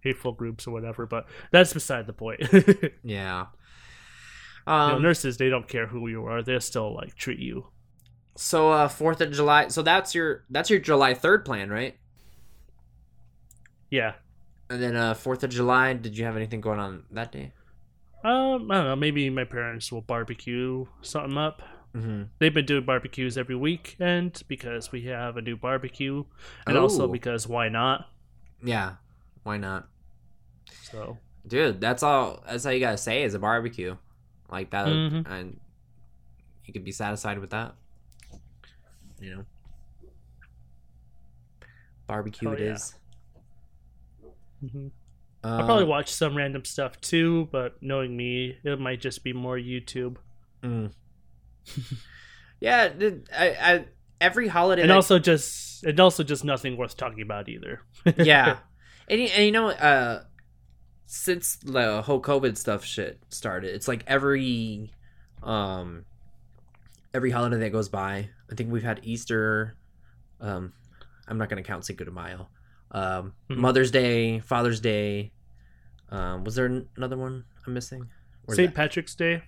hateful 0.02 0.34
groups 0.34 0.68
or 0.68 0.72
whatever. 0.72 1.06
But 1.06 1.26
that's 1.52 1.72
beside 1.74 2.06
the 2.06 2.14
point. 2.14 2.42
you 2.52 2.92
Yeah. 3.04 3.46
know, 4.68 4.74
Um, 4.74 5.02
nurses, 5.02 5.38
they 5.38 5.50
don't 5.50 5.68
care 5.68 5.88
who 5.88 6.08
you 6.10 6.26
are; 6.26 6.42
they'll 6.44 6.60
still 6.60 6.94
like 6.94 7.16
treat 7.16 7.40
you. 7.40 7.68
So 8.36 8.72
uh 8.72 8.88
Fourth 8.90 9.22
of 9.22 9.32
July. 9.32 9.70
So 9.70 9.82
that's 9.82 10.14
your 10.14 10.44
that's 10.50 10.70
your 10.70 10.80
July 10.80 11.14
third 11.14 11.46
plan, 11.46 11.70
right? 11.70 11.98
Yeah. 13.90 14.14
And 14.70 14.82
then 14.82 14.96
uh 14.96 15.14
Fourth 15.14 15.44
of 15.44 15.50
July. 15.50 15.94
Did 15.94 16.18
you 16.18 16.26
have 16.26 16.36
anything 16.36 16.62
going 16.62 16.80
on 16.80 17.04
that 17.12 17.32
day? 17.32 17.54
Um, 18.24 18.70
I 18.70 18.76
don't 18.76 18.86
know. 18.86 18.96
Maybe 18.98 19.30
my 19.30 19.46
parents 19.46 19.92
will 19.94 20.02
barbecue 20.02 20.86
something 21.02 21.38
up. 21.38 21.62
Hmm 21.94 22.24
They've 22.40 22.54
been 22.54 22.66
doing 22.66 22.86
barbecues 22.86 23.38
every 23.38 23.56
weekend 23.56 24.44
because 24.48 24.92
we 24.92 25.04
have 25.06 25.38
a 25.38 25.42
new 25.42 25.58
barbecue, 25.58 26.24
and 26.68 26.78
also 26.78 27.04
Oh. 27.04 27.08
because 27.08 27.48
why 27.48 27.70
not? 27.70 28.10
Yeah, 28.64 28.96
why 29.44 29.58
not, 29.58 29.88
So 30.84 31.18
dude? 31.48 31.82
That's 31.82 32.04
all. 32.04 32.44
That's 32.46 32.66
all 32.66 32.72
you 32.74 32.80
gotta 32.80 32.98
say 32.98 33.24
is 33.24 33.34
a 33.34 33.40
barbecue, 33.40 33.96
like 34.52 34.70
that, 34.72 34.88
Mhm. 34.88 35.28
and 35.28 35.60
you 36.66 36.74
could 36.74 36.84
be 36.84 36.92
satisfied 36.92 37.40
with 37.40 37.50
that. 37.52 37.74
You 39.20 39.36
know, 39.36 39.46
barbecue 42.08 42.50
Oh, 42.50 42.54
it 42.54 42.60
yeah. 42.62 42.74
is. 42.74 42.96
mhm. 44.64 44.92
Um, 45.42 45.52
I'll 45.54 45.66
probably 45.66 45.86
watch 45.86 46.12
some 46.12 46.36
random 46.36 46.66
stuff 46.66 47.00
too, 47.00 47.48
but 47.52 47.82
knowing 47.82 48.16
me, 48.18 48.58
it 48.64 48.80
might 48.80 49.00
just 49.02 49.24
be 49.24 49.32
more 49.34 49.58
YouTube. 49.58 50.18
mm. 50.62 50.92
Yeah, 52.60 52.90
I, 53.38 53.48
I, 53.62 53.86
every 54.22 54.48
holiday. 54.48 54.82
and 54.82 54.92
that- 54.92 54.96
also 54.96 55.20
just 55.20 55.84
and 55.84 56.00
also 56.00 56.24
just 56.24 56.44
nothing 56.44 56.76
worth 56.78 56.98
talking 56.98 57.22
about 57.22 57.48
either. 57.50 57.82
yeah, 58.18 58.58
and, 59.08 59.20
you- 59.22 59.28
and 59.28 59.46
you 59.46 59.52
know, 59.52 59.70
uh, 59.70 60.24
since 61.06 61.56
the 61.58 62.02
whole 62.02 62.22
COVID 62.22 62.58
stuff 62.58 62.84
shit 62.86 63.20
started, 63.30 63.74
it's 63.74 63.88
like 63.88 64.04
every, 64.08 64.92
um, 65.42 66.06
every 67.14 67.32
holiday 67.32 67.58
that 67.60 67.72
goes 67.72 67.90
by. 67.90 68.30
I 68.52 68.56
think 68.56 68.72
we've 68.72 68.84
had 68.84 69.00
Easter. 69.04 69.76
Um, 70.42 70.74
I'm 71.28 71.38
not 71.38 71.50
gonna 71.50 71.64
count 71.64 71.86
Cinco 71.86 72.04
de 72.06 72.12
Mayo. 72.12 72.50
Um, 72.92 73.34
Mhm. 73.50 73.58
Mother's 73.58 73.92
Day, 73.92 74.40
Father's 74.40 74.80
Day. 74.80 75.32
Um, 76.10 76.44
was 76.44 76.56
there 76.56 76.66
an- 76.66 76.90
another 76.96 77.18
one 77.18 77.46
I'm 77.68 77.74
missing? 77.74 78.10
St. 78.50 78.74
Patrick's 78.74 79.14
Day. 79.14 79.44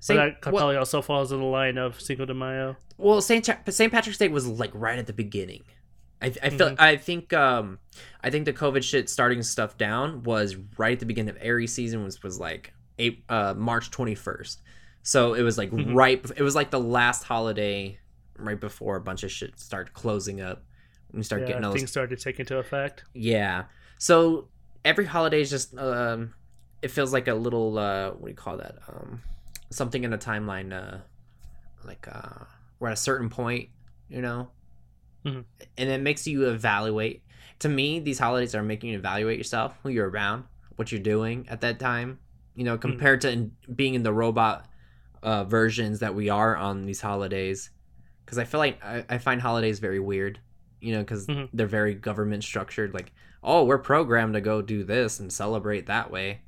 Saint- 0.00 0.18
that 0.42 0.52
well- 0.52 0.60
probably 0.60 0.76
also 0.76 1.02
falls 1.02 1.32
in 1.32 1.38
the 1.40 1.44
line 1.46 1.78
of 1.78 2.00
Cinco 2.00 2.24
de 2.24 2.34
Mayo. 2.34 2.76
Well, 2.96 3.20
Saint 3.20 3.48
Saint 3.68 3.92
Patrick's 3.92 4.18
Day 4.18 4.28
was 4.28 4.46
like 4.46 4.70
right 4.74 4.98
at 4.98 5.06
the 5.06 5.12
beginning. 5.12 5.62
I 6.20 6.26
I 6.42 6.50
feel 6.50 6.70
Mhm. 6.70 6.76
I 6.80 6.96
think 6.96 7.32
um 7.32 7.78
I 8.22 8.30
think 8.30 8.44
the 8.44 8.52
COVID 8.52 8.82
shit 8.82 9.08
starting 9.08 9.42
stuff 9.42 9.76
down 9.78 10.22
was 10.24 10.56
right 10.76 10.92
at 10.94 11.00
the 11.00 11.06
beginning 11.06 11.30
of 11.30 11.38
Aries 11.40 11.72
season 11.72 12.02
was 12.04 12.22
was 12.22 12.40
like 12.40 12.72
uh, 13.28 13.54
March 13.56 13.90
twenty 13.92 14.16
first. 14.16 14.60
So 15.04 15.34
it 15.34 15.42
was 15.42 15.56
like 15.56 15.70
Mhm. 15.70 15.94
right. 15.94 16.20
It 16.36 16.42
was 16.42 16.56
like 16.56 16.70
the 16.72 16.80
last 16.80 17.22
holiday 17.22 17.98
right 18.36 18.58
before 18.60 18.96
a 18.96 19.00
bunch 19.00 19.22
of 19.22 19.30
shit 19.30 19.58
started 19.60 19.92
closing 19.94 20.40
up. 20.40 20.64
And 21.10 21.18
we 21.18 21.22
start 21.22 21.42
Yeah, 21.42 21.46
getting 21.48 21.64
all 21.64 21.70
those 21.72 21.80
things 21.80 21.90
started 21.90 22.18
to 22.18 22.22
take 22.22 22.40
into 22.40 22.58
effect. 22.58 23.04
yeah. 23.14 23.64
So 23.98 24.48
every 24.84 25.04
holiday 25.06 25.40
is 25.40 25.50
just 25.50 25.76
um 25.78 26.34
it 26.82 26.90
feels 26.90 27.12
like 27.12 27.28
a 27.28 27.34
little 27.34 27.78
uh 27.78 28.10
what 28.10 28.22
do 28.24 28.28
you 28.30 28.34
call 28.36 28.56
that? 28.56 28.76
Um 28.88 29.22
something 29.70 30.04
in 30.04 30.12
a 30.12 30.18
timeline 30.18 30.72
uh 30.72 30.98
like 31.84 32.06
uh 32.10 32.44
we're 32.78 32.88
at 32.88 32.94
a 32.94 32.96
certain 32.96 33.28
point, 33.28 33.70
you 34.08 34.22
know? 34.22 34.50
Mhm. 35.24 35.44
And 35.76 35.90
it 35.90 36.00
makes 36.00 36.26
you 36.26 36.48
evaluate. 36.48 37.24
To 37.60 37.68
me, 37.68 37.98
these 37.98 38.20
holidays 38.20 38.54
are 38.54 38.62
making 38.62 38.90
you 38.90 38.98
evaluate 38.98 39.36
yourself, 39.36 39.76
who 39.82 39.88
you're 39.88 40.08
around, 40.08 40.44
what 40.76 40.92
you're 40.92 41.00
doing 41.00 41.48
at 41.48 41.60
that 41.62 41.80
time, 41.80 42.20
you 42.54 42.62
know, 42.64 42.78
compared 42.78 43.20
to 43.22 43.30
in, 43.32 43.52
being 43.74 43.94
in 43.94 44.02
the 44.04 44.12
robot 44.12 44.66
uh 45.22 45.42
versions 45.44 45.98
that 45.98 46.14
we 46.14 46.28
are 46.28 46.56
on 46.56 46.86
these 46.86 47.00
holidays. 47.00 47.70
Cuz 48.26 48.38
I 48.38 48.44
feel 48.44 48.60
like 48.60 48.82
I, 48.84 49.04
I 49.08 49.18
find 49.18 49.40
holidays 49.40 49.80
very 49.80 49.98
weird, 49.98 50.38
you 50.80 50.92
know, 50.92 51.00
because 51.00 51.26
Mhm. 51.26 51.48
they're 51.52 51.66
very 51.66 51.94
government 51.94 52.44
structured 52.44 52.94
like 52.94 53.12
oh, 53.42 53.64
we're 53.64 53.78
programmed 53.78 54.34
to 54.34 54.40
go 54.40 54.60
do 54.60 54.82
this 54.82 55.20
and 55.20 55.32
celebrate 55.32 55.86
that 55.86 56.10
way. 56.10 56.42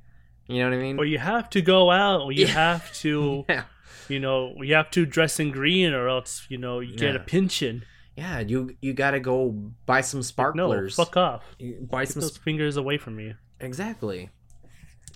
You 0.47 0.59
know 0.63 0.69
what 0.69 0.75
I 0.77 0.81
mean? 0.81 0.97
Or 0.99 1.05
you 1.05 1.17
have 1.19 1.49
to 1.51 1.61
go 1.61 1.91
out. 1.91 2.21
Or 2.21 2.31
you 2.31 2.45
Yeah. 2.45 2.51
have 2.53 2.93
to, 2.95 3.45
yeah. 3.49 3.63
you 4.09 4.19
know, 4.19 4.53
you 4.61 4.73
have 4.75 4.91
to 4.91 5.05
dress 5.05 5.39
in 5.39 5.51
green, 5.51 5.93
or 5.93 6.07
else 6.09 6.45
you 6.49 6.57
know 6.57 6.79
you 6.79 6.95
get 6.95 7.15
a 7.15 7.19
Yeah. 7.19 7.25
pension. 7.25 7.83
Yeah, 8.17 8.39
you 8.39 8.75
you 8.81 8.93
got 8.93 9.11
to 9.11 9.19
go 9.19 9.51
buy 9.85 10.01
some 10.01 10.21
sparklers. 10.21 10.97
No, 10.97 11.05
fuck 11.05 11.15
off. 11.17 11.43
Buy 11.89 12.03
Get 12.03 12.13
some 12.13 12.21
those 12.21 12.35
fingers 12.37 12.75
away 12.77 12.97
from 12.97 13.15
me. 13.15 13.35
Exactly. 13.59 14.29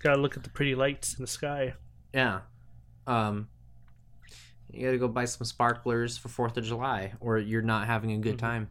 Gotta 0.02 0.22
look 0.22 0.38
at 0.38 0.44
the 0.44 0.50
pretty 0.50 0.76
lights 0.76 1.16
in 1.16 1.22
the 1.24 1.28
sky. 1.28 1.74
Yeah. 2.14 2.42
Um 3.08 3.50
you 4.72 4.86
got 4.86 4.92
to 4.92 4.98
go 4.98 5.08
buy 5.08 5.24
some 5.26 5.46
sparklers 5.46 6.18
for 6.18 6.28
4th 6.28 6.58
of 6.58 6.66
July 6.66 7.14
or 7.22 7.38
you're 7.38 7.62
not 7.62 7.88
having 7.88 8.12
a 8.12 8.18
good 8.18 8.36
Mhm. 8.36 8.40
time. 8.40 8.70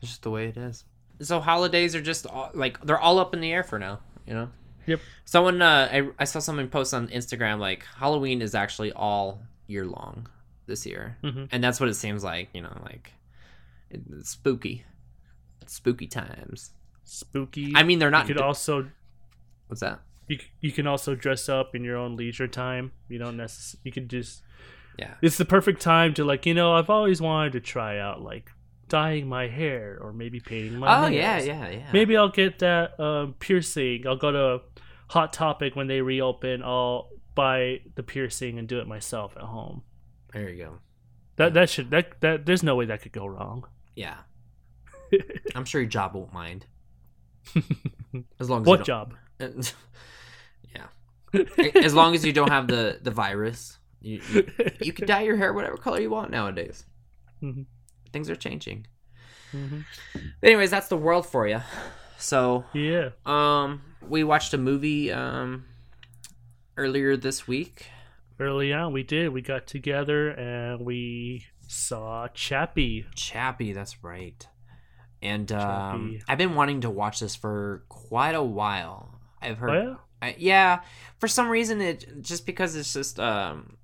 It's 0.00 0.10
just 0.12 0.22
the 0.22 0.30
way 0.30 0.48
it 0.48 0.56
is. 0.56 0.84
So 1.20 1.40
holidays 1.40 1.94
are 1.94 2.00
just 2.00 2.26
all, 2.26 2.50
like 2.54 2.80
they're 2.86 2.98
all 2.98 3.18
up 3.18 3.34
in 3.34 3.40
the 3.40 3.52
air 3.52 3.62
for 3.62 3.78
now, 3.78 4.00
you 4.26 4.32
know. 4.34 4.50
Yep. 4.90 5.00
Someone 5.24 5.62
uh 5.62 5.88
I, 5.92 6.08
I 6.18 6.24
saw 6.24 6.38
someone 6.40 6.68
post 6.68 6.92
on 6.94 7.08
Instagram 7.08 7.58
like 7.58 7.84
Halloween 7.96 8.42
is 8.42 8.54
actually 8.54 8.92
all 8.92 9.42
year 9.66 9.84
long 9.86 10.26
this 10.66 10.84
year. 10.86 11.16
hmm 11.22 11.44
And 11.52 11.62
that's 11.64 11.80
what 11.80 11.88
it 11.88 11.94
seems 11.94 12.22
like, 12.24 12.48
you 12.52 12.62
know, 12.62 12.76
like 12.84 13.12
it- 13.90 14.02
it's 14.18 14.30
spooky. 14.30 14.84
It's 15.62 15.74
spooky 15.74 16.06
times. 16.06 16.72
Spooky. 17.04 17.72
I 17.74 17.82
mean, 17.82 17.98
they're 17.98 18.10
not. 18.10 18.28
you 18.28 18.34
could 18.34 18.42
also 18.42 18.88
What's 19.68 19.80
that? 19.80 20.00
you, 20.28 20.38
you 20.60 20.70
can 20.72 20.86
also 20.86 21.14
dress 21.14 21.48
up 21.48 21.74
in 21.74 21.82
your 21.84 21.96
own 21.96 22.16
leisure 22.16 22.46
time. 22.48 22.92
You 23.08 23.18
don't 23.18 23.36
necessarily. 23.36 23.80
You 23.84 23.92
can 23.92 24.08
just. 24.08 24.42
Yeah. 24.98 25.14
It's 25.22 25.38
the 25.38 25.44
perfect 25.44 25.80
time 25.80 26.14
to 26.14 26.24
like 26.24 26.44
you 26.46 26.54
know 26.54 26.74
I've 26.74 26.90
always 26.90 27.20
wanted 27.20 27.52
to 27.52 27.60
try 27.60 27.98
out 27.98 28.20
like 28.22 28.50
dyeing 28.90 29.26
my 29.28 29.48
hair 29.48 29.98
or 30.00 30.12
maybe 30.12 30.40
painting 30.40 30.78
my 30.78 31.04
oh 31.04 31.08
yeah, 31.08 31.36
nails. 31.36 31.46
yeah, 31.46 31.68
yeah. 31.70 31.90
Maybe 31.92 32.16
I'll 32.16 32.28
get 32.28 32.58
that 32.58 33.00
um, 33.00 33.34
piercing. 33.38 34.06
I'll 34.06 34.16
go 34.16 34.30
to 34.32 34.60
Hot 35.08 35.32
Topic 35.32 35.74
when 35.74 35.86
they 35.86 36.02
reopen. 36.02 36.62
I'll 36.62 37.08
buy 37.34 37.80
the 37.94 38.02
piercing 38.02 38.58
and 38.58 38.68
do 38.68 38.80
it 38.80 38.86
myself 38.86 39.34
at 39.36 39.44
home. 39.44 39.82
There 40.34 40.50
you 40.50 40.64
go. 40.64 40.78
That 41.36 41.54
that 41.54 41.70
should 41.70 41.90
that 41.90 42.20
that 42.20 42.44
there's 42.44 42.62
no 42.62 42.76
way 42.76 42.84
that 42.86 43.00
could 43.00 43.12
go 43.12 43.24
wrong. 43.26 43.66
Yeah. 43.94 44.18
I'm 45.54 45.64
sure 45.64 45.80
your 45.80 45.88
job 45.88 46.14
won't 46.14 46.32
mind. 46.34 46.66
As 48.38 48.50
long 48.50 48.62
as 48.62 48.66
what 48.66 48.84
job? 48.84 49.14
yeah. 49.40 50.86
As 51.76 51.94
long 51.94 52.14
as 52.14 52.24
you 52.24 52.32
don't 52.32 52.50
have 52.50 52.66
the 52.66 52.98
the 53.00 53.10
virus, 53.10 53.78
you 54.00 54.20
you, 54.32 54.46
you 54.80 54.92
can 54.92 55.06
dye 55.06 55.22
your 55.22 55.36
hair 55.36 55.52
whatever 55.52 55.76
color 55.76 56.00
you 56.00 56.10
want 56.10 56.30
nowadays. 56.30 56.84
Mhm. 57.42 57.66
Things 58.12 58.28
are 58.30 58.36
changing. 58.36 58.86
Mhm. 59.52 59.84
Anyways, 60.42 60.70
that's 60.70 60.88
the 60.88 60.96
world 60.96 61.26
for 61.26 61.46
you. 61.48 61.60
So, 62.18 62.64
Yeah. 62.72 63.10
um, 63.26 63.82
we 64.06 64.22
watched 64.24 64.52
a 64.54 64.58
movie 64.58 65.10
um 65.12 65.64
earlier 66.76 67.16
this 67.16 67.46
week. 67.48 67.86
Early 68.38 68.72
on, 68.72 68.92
we 68.92 69.02
did. 69.02 69.30
We 69.30 69.42
got 69.42 69.66
together 69.66 70.30
and 70.30 70.80
we 70.84 71.46
saw 71.66 72.28
Chappie. 72.28 73.06
Chappie, 73.14 73.72
that's 73.72 74.02
right. 74.02 74.46
And 75.22 75.50
um, 75.52 76.12
Chappie. 76.14 76.22
I've 76.28 76.38
been 76.38 76.54
wanting 76.54 76.80
to 76.82 76.90
watch 76.90 77.20
this 77.20 77.36
for 77.36 77.84
quite 77.90 78.34
a 78.34 78.42
while. 78.42 79.20
I've 79.42 79.58
heard, 79.58 79.70
Oh, 79.70 79.82
yeah? 79.90 79.94
I, 80.28 80.34
yeah. 80.38 80.80
For 81.18 81.28
some 81.28 81.48
reason, 81.50 81.80
it 81.82 82.22
just 82.22 82.46
because 82.46 82.74
it's 82.76 82.92
just 82.94 83.20
um, 83.20 83.76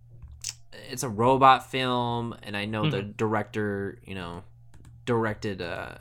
it's 0.91 1.03
a 1.03 1.09
robot 1.09 1.71
film, 1.71 2.35
and 2.43 2.57
I 2.57 2.65
know 2.65 2.91
the 2.91 3.03
director, 3.03 3.99
you 4.05 4.15
know, 4.15 4.43
directed 5.05 5.63
uh, 5.63 5.97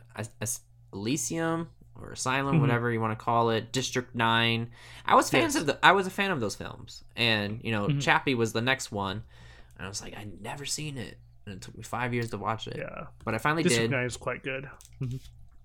Elysium 0.93 1.69
or 1.99 2.11
Asylum, 2.11 2.57
Mhm. 2.57 2.61
whatever 2.61 2.91
you 2.91 2.99
want 2.99 3.17
to 3.17 3.23
call 3.23 3.49
it, 3.51 3.71
District 3.71 4.13
Nine. 4.15 4.69
I 5.05 5.15
was 5.15 5.29
fans 5.29 5.53
Yes. 5.55 5.61
of 5.61 5.67
the, 5.67 5.79
I 5.85 5.91
was 5.93 6.07
a 6.07 6.09
fan 6.09 6.31
of 6.31 6.39
those 6.39 6.55
films, 6.55 7.03
and 7.15 7.61
you 7.63 7.71
know, 7.71 7.87
Mhm. 7.87 8.01
Chappie 8.01 8.35
was 8.35 8.51
the 8.53 8.61
next 8.61 8.91
one, 8.91 9.23
and 9.77 9.85
I 9.85 9.87
was 9.89 10.01
like, 10.01 10.15
I'd 10.17 10.41
never 10.41 10.65
seen 10.65 10.97
it, 10.97 11.17
and 11.45 11.55
it 11.55 11.61
took 11.61 11.75
me 11.77 11.83
five 11.83 12.13
years 12.13 12.29
to 12.31 12.37
watch 12.37 12.67
it 12.67 12.77
Yeah. 12.77 13.07
but 13.23 13.33
I 13.33 13.37
finally 13.37 13.63
This 13.63 13.77
did. 13.77 13.91
guy 13.91 14.03
is 14.03 14.17
quite 14.17 14.43
good. 14.43 14.69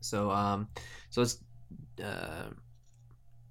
So 0.00 0.31
um, 0.31 0.69
so 1.11 1.23
it's 1.23 1.38
uh, 2.02 2.50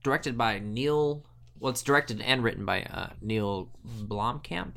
directed 0.04 0.38
by 0.38 0.60
Neil. 0.60 1.24
Well, 1.60 1.72
it's 1.72 1.84
directed 1.84 2.22
and 2.22 2.44
written 2.44 2.66
by 2.66 2.84
uh, 2.84 3.10
Neil 3.22 3.70
Blomkamp, 3.86 4.74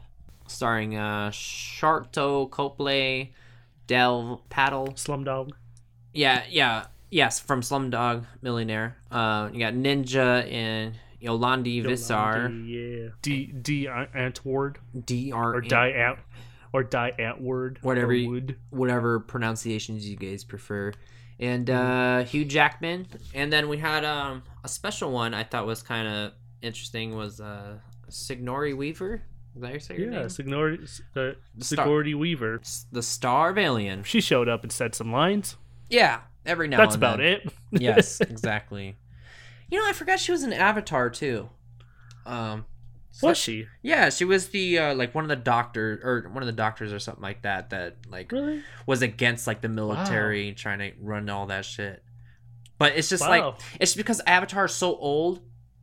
starring 0.53 0.97
uh, 0.97 1.31
Sharlto 1.31 2.51
Copley, 2.51 3.33
Dev 3.87 4.39
Patel. 4.49 4.89
Slumdog. 4.89 5.53
Yeah, 6.13 6.45
yeah, 6.49 6.87
yes, 7.11 7.41
from 7.41 7.63
Slumdog 7.63 8.27
Millionaire. 8.43 8.97
Uh, 9.11 9.49
you 9.53 9.59
got 9.59 9.75
Ninja 9.75 10.51
and 10.51 10.95
Yolandi 11.23 11.83
Visser. 11.83 12.51
Yeah. 12.51 13.09
D 13.23 13.47
D 13.47 13.87
Antwoord. 13.87 14.77
D 15.05 15.33
R 15.33 15.55
or 15.55 15.61
Die 15.61 15.89
Ant 15.89 16.19
or 16.73 16.83
Die 16.83 17.13
Antwoord. 17.19 17.83
Whatever 17.83 18.11
or 18.11 18.15
you- 18.15 18.55
whatever 18.71 19.21
pronunciations 19.21 20.09
you 20.09 20.17
guys 20.17 20.45
prefer. 20.45 20.93
And 21.41 21.69
uh, 21.71 22.23
Hugh 22.25 22.45
Jackman, 22.45 23.09
and 23.35 23.53
then 23.53 23.69
we 23.69 23.79
had 23.79 24.05
um, 24.05 24.45
a 24.63 24.69
special 24.69 25.11
one 25.11 25.35
I 25.35 25.43
thought 25.43 25.67
was 25.67 25.83
kind 25.83 26.07
of 26.07 26.33
interesting 26.61 27.17
was 27.17 27.41
uh, 27.41 27.79
Sigourney 28.09 28.75
Weaver. 28.75 29.23
Is 29.55 29.89
that 29.89 29.99
your 29.99 30.13
Yeah, 30.13 30.23
the 30.23 30.29
Star- 30.87 31.37
Sigourney 31.59 32.15
Weaver. 32.15 32.61
The 32.91 33.03
Star 33.03 33.51
of 33.51 33.59
Alien. 33.59 34.03
She 34.05 34.21
showed 34.21 34.49
up 34.49 34.63
and 34.63 34.73
said 34.73 34.95
some 34.95 35.13
lines. 35.13 35.57
Yeah, 35.91 36.21
every 36.47 36.69
now. 36.69 36.79
That's 36.79 36.95
about 36.95 37.19
then. 37.19 37.27
it. 37.27 37.53
yes, 37.71 38.21
exactly. 38.21 38.97
You 39.71 39.79
know, 39.79 39.87
I 39.87 39.93
forgot 39.93 40.21
she 40.21 40.33
was 40.33 40.43
an 40.43 40.53
Avatar 40.53 41.11
too. 41.11 41.51
Um, 42.25 42.65
Was 43.23 43.37
she 43.37 43.67
Yeah, 43.83 44.09
she 44.11 44.25
was 44.25 44.49
the 44.49 44.79
uh, 44.79 44.95
like 44.95 45.15
one 45.15 45.25
of 45.25 45.29
the 45.29 45.37
doctors 45.37 46.01
or 46.03 46.29
one 46.31 46.43
of 46.43 46.47
the 46.47 46.53
doctors 46.53 46.93
or 46.93 46.99
something 46.99 47.23
like 47.23 47.43
that 47.43 47.71
that 47.71 47.97
like 48.09 48.33
really? 48.33 48.63
was 48.87 49.03
against 49.03 49.47
like 49.47 49.61
the 49.61 49.69
military 49.69 50.53
trying 50.53 50.79
to 50.79 50.93
run 51.01 51.29
all 51.29 51.47
that 51.47 51.65
shit. 51.65 52.03
But 52.79 52.97
it's 52.97 53.09
just 53.09 53.23
like 53.23 53.55
it's 53.81 53.95
because 53.95 54.21
Avatar 54.27 54.65
is 54.65 54.73
so 54.73 54.97
old 54.97 55.41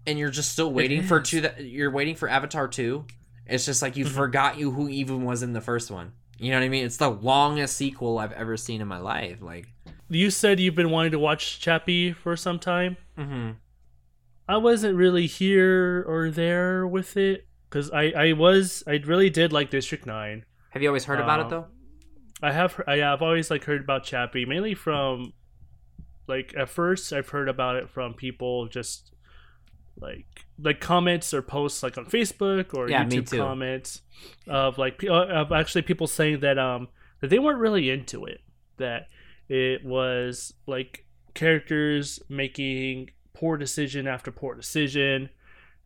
and 0.07 0.17
you're 0.17 0.31
just 0.31 0.51
still 0.51 0.71
waiting 0.71 1.03
for 1.03 1.19
two 1.21 1.41
that 1.41 1.63
you're 1.63 1.91
waiting 1.91 2.15
for 2.15 2.27
Avatar 2.27 2.67
2. 2.67 3.05
It's 3.49 3.65
just 3.65 3.81
like 3.81 3.95
you 3.97 4.05
Mhm. 4.05 4.09
forgot 4.09 4.57
you 4.57 4.71
who 4.71 4.89
even 4.89 5.23
was 5.25 5.41
in 5.43 5.53
the 5.53 5.61
first 5.61 5.89
one. 5.91 6.13
You 6.37 6.51
know 6.51 6.59
what 6.59 6.65
I 6.65 6.69
mean? 6.69 6.85
It's 6.85 6.97
the 6.97 7.09
longest 7.09 7.75
sequel 7.75 8.17
I've 8.17 8.31
ever 8.31 8.55
seen 8.57 8.81
in 8.81 8.87
my 8.87 8.97
life. 8.99 9.41
Like 9.41 9.67
You 10.09 10.31
said 10.31 10.59
you've 10.59 10.75
been 10.75 10.89
wanting 10.89 11.11
to 11.11 11.19
watch 11.19 11.59
Chappie 11.59 12.13
for 12.13 12.35
some 12.35 12.59
time. 12.59 12.97
mhm. 13.17 13.55
I 14.47 14.57
wasn't 14.57 14.95
really 14.95 15.27
here 15.27 16.03
or 16.07 16.31
there 16.31 16.87
with 16.87 17.15
it 17.17 17.47
because 17.69 17.91
I 17.91 18.05
I 18.11 18.31
was 18.33 18.83
I 18.87 18.93
really 19.05 19.29
did 19.29 19.51
like 19.53 19.69
District 19.69 20.05
Nine. 20.05 20.45
Have 20.71 20.81
you 20.81 20.89
always 20.89 21.05
heard 21.05 21.19
about 21.19 21.39
it 21.41 21.43
Um, 21.43 21.49
though? 21.49 21.67
I 22.41 22.51
have 22.53 22.81
I 22.87 22.97
have 22.97 23.21
always 23.21 23.51
like 23.51 23.65
heard 23.65 23.81
about 23.81 24.03
Chappie 24.05 24.45
mainly 24.45 24.73
from 24.73 25.33
like 26.27 26.53
at 26.57 26.69
first 26.69 27.11
I've 27.13 27.29
heard 27.29 27.49
about 27.49 27.75
it 27.75 27.89
from 27.89 28.13
people 28.13 28.67
just 28.67 29.13
like 30.01 30.45
like 30.61 30.79
comments 30.79 31.33
or 31.33 31.41
posts 31.41 31.83
like 31.83 31.97
on 31.97 32.05
Facebook 32.05 32.73
or 32.73 32.89
Yeah, 32.89 33.05
YouTube 33.05 33.37
comments 33.37 34.01
of 34.47 34.77
like 34.77 35.03
uh, 35.03 35.27
of 35.27 35.51
actually 35.51 35.81
people 35.81 36.07
saying 36.07 36.41
that 36.41 36.57
um 36.57 36.87
that 37.21 37.29
they 37.29 37.39
weren't 37.39 37.59
really 37.59 37.89
into 37.89 38.25
it. 38.25 38.41
That 38.77 39.07
it 39.47 39.83
was 39.83 40.53
like 40.67 41.05
characters 41.33 42.19
making 42.29 43.11
poor 43.33 43.57
decision 43.57 44.07
after 44.07 44.31
poor 44.31 44.55
decision. 44.55 45.29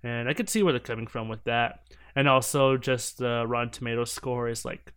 And 0.03 0.27
I 0.27 0.33
could 0.33 0.49
see 0.49 0.63
where 0.63 0.73
they're 0.73 0.79
coming 0.79 1.07
from 1.07 1.29
with 1.29 1.43
that. 1.45 1.81
And 2.15 2.27
also 2.27 2.77
just 2.77 3.19
the 3.19 3.45
Rotten 3.47 3.69
Tomatoes 3.69 4.11
score 4.11 4.47
is 4.47 4.65
like 4.65 4.93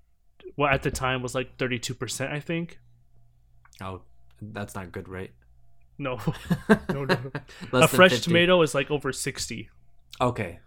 well 0.56 0.72
at 0.72 0.82
the 0.82 0.90
time 0.90 1.22
was 1.22 1.34
like 1.34 1.56
32% 1.58 2.32
I 2.32 2.40
think. 2.40 2.78
Oh, 3.80 4.02
that's 4.40 4.74
not 4.74 4.92
good, 4.92 5.08
right? 5.08 5.30
no 5.98 6.18
no, 6.92 7.04
no. 7.04 7.18
A 7.72 7.88
fresh 7.88 8.12
50. 8.12 8.24
tomato 8.30 8.60
is 8.62 8.74
like 8.74 8.90
over 8.90 9.12
60 9.12 9.70
Okay. 10.20 10.58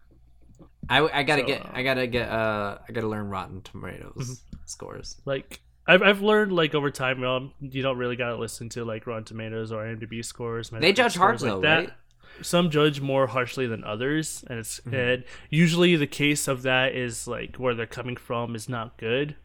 I, 0.89 1.19
I 1.19 1.23
gotta 1.23 1.41
So, 1.41 1.47
get 1.47 1.65
uh, 1.65 1.69
I 1.73 1.83
gotta 1.83 2.07
get 2.07 2.29
uh 2.29 2.77
I 2.87 2.91
gotta 2.91 3.07
learn 3.07 3.29
Rotten 3.29 3.61
Tomatoes 3.61 4.13
Mm-hmm. 4.17 4.57
scores. 4.65 5.21
like 5.25 5.61
I've, 5.87 6.01
I've 6.03 6.21
learned 6.21 6.51
like 6.51 6.75
over 6.75 6.91
time 6.91 7.23
um, 7.23 7.53
you 7.61 7.81
don't 7.81 7.97
really 7.97 8.15
gotta 8.15 8.35
listen 8.37 8.69
to 8.69 8.85
like 8.85 9.05
Rotten 9.07 9.23
Tomatoes 9.23 9.71
or 9.71 9.83
IMDb 9.83 10.23
scores 10.25 10.69
They 10.71 10.93
judge 10.93 11.15
hard 11.15 11.39
though, 11.39 11.53
like 11.55 11.61
that. 11.63 11.77
right? 11.77 11.93
some 12.41 12.69
judge 12.69 13.01
more 13.01 13.27
harshly 13.27 13.67
than 13.67 13.83
others 13.83 14.43
and 14.49 14.59
it's 14.59 14.79
Mhm. 14.81 14.93
and 15.13 15.23
usually 15.49 15.95
the 15.95 16.07
case 16.07 16.47
of 16.47 16.61
that 16.63 16.95
is 16.95 17.27
like 17.27 17.57
where 17.57 17.73
they're 17.75 17.85
coming 17.85 18.15
from 18.15 18.55
is 18.55 18.69
not 18.69 18.97
good 18.97 19.35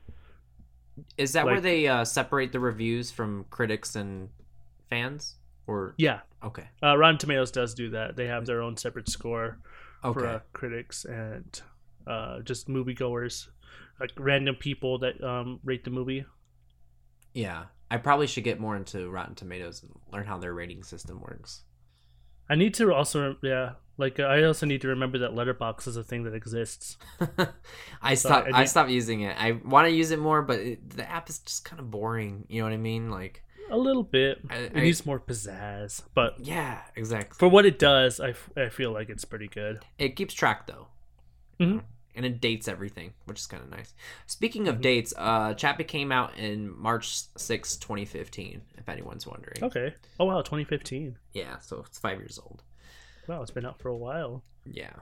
Is 1.18 1.32
that 1.32 1.44
where 1.44 1.60
they 1.60 1.88
uh, 1.88 2.04
separate 2.04 2.52
the 2.52 2.60
reviews 2.60 3.10
from 3.10 3.46
critics 3.50 3.96
and 3.96 4.28
fans? 4.90 5.36
Or 5.66 5.94
yeah 5.96 6.20
okay, 6.42 6.68
uh, 6.82 6.96
Rotten 6.96 7.18
Tomatoes 7.18 7.50
does 7.50 7.74
do 7.74 7.90
that 7.90 8.16
they 8.16 8.26
have 8.26 8.46
their 8.46 8.60
own 8.60 8.76
separate 8.76 9.08
score 9.08 9.58
okay, 10.04 10.20
for 10.20 10.26
uh, 10.26 10.40
critics 10.52 11.04
and 11.04 11.60
uh, 12.06 12.40
just 12.40 12.68
moviegoers 12.68 13.48
like 14.00 14.12
random 14.18 14.54
people 14.56 14.98
that 14.98 15.22
um, 15.24 15.60
rate 15.64 15.84
the 15.84 15.90
movie 15.90 16.26
yeah. 17.34 17.64
I 17.90 17.98
probably 17.98 18.26
should 18.26 18.44
get 18.44 18.58
more 18.58 18.76
into 18.76 19.10
Rotten 19.10 19.34
Tomatoes 19.34 19.82
and 19.82 19.92
learn 20.12 20.26
how 20.26 20.38
their 20.38 20.54
rating 20.54 20.82
system 20.82 21.20
works. 21.20 21.62
I 22.48 22.54
need 22.54 22.74
to 22.74 22.92
also 22.92 23.36
yeah 23.42 23.72
like 23.96 24.20
I 24.20 24.44
also 24.44 24.66
need 24.66 24.80
to 24.82 24.88
remember 24.88 25.18
that 25.18 25.30
Letterboxd 25.32 25.86
is 25.88 25.96
a 25.96 26.04
thing 26.04 26.24
that 26.24 26.34
exists 26.34 26.96
I 28.02 28.14
So 28.14 28.28
stopped. 28.28 28.50
I 28.52 28.60
I, 28.60 28.64
stopped 28.64 28.90
using 28.90 29.22
it. 29.22 29.36
I 29.38 29.52
want 29.52 29.86
to 29.86 29.94
use 29.94 30.10
it 30.10 30.18
more, 30.18 30.42
but 30.42 30.58
it, 30.58 30.90
the 30.96 31.08
app 31.08 31.28
is 31.28 31.38
just 31.40 31.64
kind 31.64 31.80
of 31.80 31.90
boring. 31.90 32.44
You 32.48 32.60
know 32.60 32.66
what 32.66 32.74
I 32.74 32.78
mean? 32.78 33.10
Like, 33.10 33.42
a 33.74 33.78
little 33.78 34.02
bit 34.02 34.40
I- 34.48 34.56
it 34.56 34.72
I- 34.74 34.80
needs 34.80 35.04
more 35.06 35.20
pizzazz 35.20 36.02
but 36.14 36.38
yeah, 36.40 36.82
exactly. 36.96 37.36
for 37.38 37.48
what 37.48 37.66
it 37.66 37.78
does 37.78 38.20
I, 38.20 38.30
f- 38.30 38.50
I 38.56 38.68
feel 38.68 38.92
like 38.92 39.08
it's 39.10 39.24
pretty 39.24 39.48
good 39.48 39.80
It 39.98 40.16
keeps 40.16 40.34
track 40.34 40.66
though, 40.66 40.88
Mhm. 41.60 41.82
and 42.16 42.24
it 42.26 42.40
dates 42.40 42.68
everything, 42.68 43.12
which 43.26 43.40
is 43.40 43.46
kind 43.46 43.62
of 43.62 43.70
nice. 43.70 43.92
Speaking 44.26 44.68
of 44.68 44.76
Mhm. 44.76 44.82
dates, 44.82 45.14
uh, 45.16 45.54
Chappie 45.54 45.84
came 45.84 46.10
out 46.12 46.36
in 46.36 46.70
March 46.78 47.22
6, 47.36 47.76
twenty 47.76 48.04
fifteen. 48.04 48.62
If 48.78 48.88
anyone's 48.88 49.26
wondering, 49.26 49.62
okay 49.62 49.94
oh 50.20 50.26
wow 50.26 50.42
2015 50.42 51.16
yeah, 51.32 51.58
so 51.58 51.80
it's 51.86 51.98
five 51.98 52.18
years 52.18 52.38
old. 52.38 52.62
wow 53.28 53.40
it's 53.42 53.50
been 53.50 53.66
out 53.66 53.78
for 53.80 53.88
a 53.88 53.96
while 53.96 54.42
Yeah, 54.66 54.94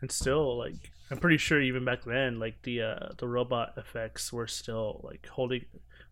and 0.00 0.10
still 0.10 0.56
like 0.58 0.90
i'm 1.10 1.18
pretty 1.18 1.36
sure 1.36 1.60
even 1.60 1.84
back 1.84 2.02
then 2.04 2.38
like 2.38 2.60
the 2.62 2.80
uh 2.82 3.08
the 3.18 3.28
robot 3.28 3.74
effects 3.76 4.32
were 4.32 4.46
still 4.46 5.00
like 5.04 5.26
holding 5.28 5.64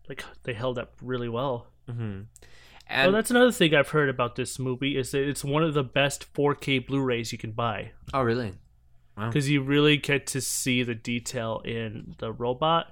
like 0.07 0.23
they 0.43 0.53
held 0.53 0.77
up 0.77 0.93
really 1.01 1.29
well 1.29 1.67
mm-hmm. 1.89 2.21
oh 2.21 2.45
and 2.87 3.13
that's 3.15 3.31
another 3.31 3.51
thing 3.51 3.73
i've 3.73 3.89
heard 3.89 4.09
about 4.09 4.35
this 4.35 4.59
movie 4.59 4.97
is 4.97 5.11
that 5.11 5.27
it's 5.27 5.43
one 5.43 5.63
of 5.63 5.73
the 5.73 5.83
best 5.83 6.31
4k 6.33 6.85
blu-rays 6.85 7.31
you 7.31 7.37
can 7.37 7.51
buy 7.51 7.91
oh 8.13 8.21
really? 8.21 8.53
because 9.15 9.49
you 9.49 9.61
really 9.61 9.97
get 9.97 10.25
to 10.27 10.41
see 10.41 10.81
the 10.83 10.95
detail 10.95 11.61
in 11.65 12.15
the 12.19 12.31
robot 12.31 12.87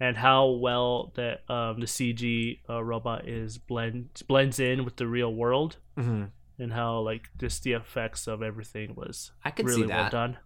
and 0.00 0.16
how 0.16 0.48
well 0.48 1.12
that 1.16 1.48
um, 1.50 1.80
the 1.80 1.86
cg 1.86 2.60
uh, 2.70 2.82
robot 2.82 3.28
is 3.28 3.58
blend 3.58 4.22
blends 4.28 4.58
in 4.58 4.84
with 4.84 4.96
the 4.96 5.06
real 5.06 5.32
world 5.34 5.76
Mm-hmm. 5.96 6.24
and 6.62 6.72
how 6.72 6.98
like 7.00 7.28
just 7.38 7.62
the 7.62 7.72
effects 7.72 8.26
of 8.26 8.42
everything 8.42 8.94
was 8.96 9.30
I 9.44 9.50
could 9.50 9.66
really 9.66 9.82
see 9.82 9.86
well 9.86 10.02
that. 10.04 10.10
done 10.12 10.38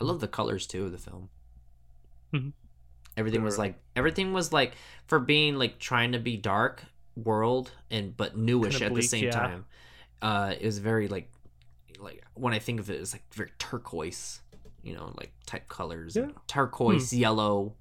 I 0.00 0.04
love 0.04 0.20
the 0.20 0.28
colors 0.28 0.66
too 0.66 0.84
of 0.86 0.92
the 0.92 0.98
film. 0.98 1.28
Mhm. 2.32 2.52
Everything 3.16 3.40
They 3.40 3.44
was 3.44 3.58
like 3.58 3.80
everything 3.96 4.32
was 4.32 4.52
like 4.52 4.74
for 5.06 5.18
being 5.18 5.56
like 5.56 5.78
trying 5.80 6.12
to 6.12 6.18
be 6.20 6.36
dark 6.36 6.84
world 7.24 7.70
and 7.90 8.16
but 8.16 8.36
newish 8.36 8.78
Kinda 8.78 8.86
at 8.86 8.94
the 8.94 9.02
same 9.02 9.24
yeah. 9.24 9.30
time. 9.30 9.66
Uh, 10.22 10.54
it 10.58 10.64
was 10.64 10.78
very 10.78 11.08
like 11.08 11.30
like 11.98 12.24
when 12.34 12.54
I 12.54 12.58
think 12.58 12.80
of 12.80 12.90
it, 12.90 13.00
it's 13.00 13.12
like 13.12 13.22
very 13.34 13.50
turquoise, 13.58 14.40
you 14.82 14.94
know, 14.94 15.12
like 15.16 15.32
type 15.46 15.68
colors, 15.68 16.16
Yeah. 16.16 16.26
Hmm. 16.26 16.30
turquoise, 16.46 17.12
yellow. 17.12 17.74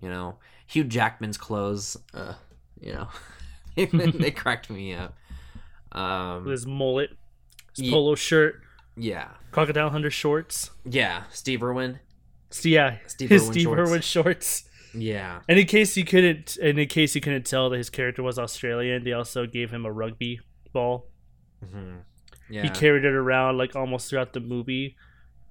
You 0.00 0.08
know, 0.08 0.38
Hugh 0.66 0.84
Jackman's 0.84 1.38
clothes. 1.38 1.96
Uh, 2.12 2.34
you 2.80 2.92
know, 2.92 3.08
they 3.76 4.30
cracked 4.36 4.68
me 4.70 4.94
up. 4.94 5.14
Um, 5.92 6.46
his 6.46 6.66
mullet 6.66 7.10
his 7.76 7.84
Ye- 7.86 7.90
polo 7.92 8.14
shirt 8.14 8.62
yeah, 8.96 9.28
crocodile 9.52 9.90
hunter 9.90 10.10
shorts 10.10 10.70
yeah, 10.84 11.24
Steve 11.30 11.62
Irwin. 11.62 11.98
Yeah 12.62 12.96
Steve 13.06 13.28
his 13.30 13.42
Irwin 13.44 13.52
steve 13.52 13.62
shorts. 13.64 13.80
irwin 13.90 14.00
shorts 14.02 14.64
Yeah, 14.94 15.40
and 15.48 15.58
in 15.58 15.66
case 15.66 15.96
you 15.96 16.04
couldn't 16.04 16.56
and 16.60 16.78
in 16.78 16.88
case 16.88 17.14
you 17.14 17.20
couldn't 17.20 17.46
tell 17.46 17.70
that 17.70 17.78
his 17.78 17.88
character 17.90 18.22
was 18.22 18.38
australian 18.38 19.04
they 19.04 19.12
also 19.12 19.46
gave 19.46 19.70
him 19.70 19.86
a 19.86 19.92
rugby 19.92 20.40
ball 20.72 21.08
hmm 21.70 21.96
yeah. 22.50 22.62
he 22.62 22.68
carried 22.68 23.04
it 23.04 23.14
around 23.14 23.56
like 23.56 23.74
almost 23.74 24.10
throughout 24.10 24.32
the 24.34 24.40
movie 24.40 24.96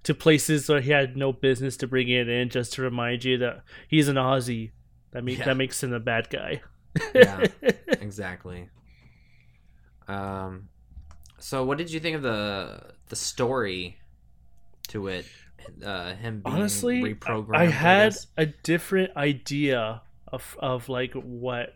to 0.03 0.13
places 0.13 0.69
where 0.69 0.81
he 0.81 0.91
had 0.91 1.17
no 1.17 1.31
business 1.33 1.77
to 1.77 1.87
bring 1.87 2.07
it 2.09 2.27
in 2.29 2.49
just 2.49 2.73
to 2.73 2.81
remind 2.83 3.23
you 3.23 3.37
that 3.39 3.63
he's 3.87 4.07
an 4.07 4.15
aussie 4.17 4.71
that, 5.11 5.23
make, 5.23 5.39
Yeah. 5.39 5.45
that 5.45 5.57
makes 5.57 5.81
him 5.81 5.93
a 5.93 5.99
bad 5.99 6.29
guy 6.29 6.61
Yeah. 7.15 7.45
exactly. 7.87 8.69
Um, 10.07 10.69
so 11.39 11.63
what 11.63 11.77
did 11.77 11.91
you 11.91 11.99
think 11.99 12.15
of 12.17 12.21
the 12.21 12.93
the 13.09 13.15
story 13.15 13.97
to 14.89 15.07
it? 15.07 15.25
Uh, 15.83 16.13
him 16.15 16.41
being 16.43 16.55
honestly 16.55 17.01
reprogrammed. 17.01 17.55
i 17.55 17.65
had 17.65 18.13
guess? 18.13 18.27
a 18.37 18.45
different 18.45 19.15
idea 19.17 20.01
of 20.27 20.55
of 20.59 20.89
like 20.89 21.13
what 21.13 21.75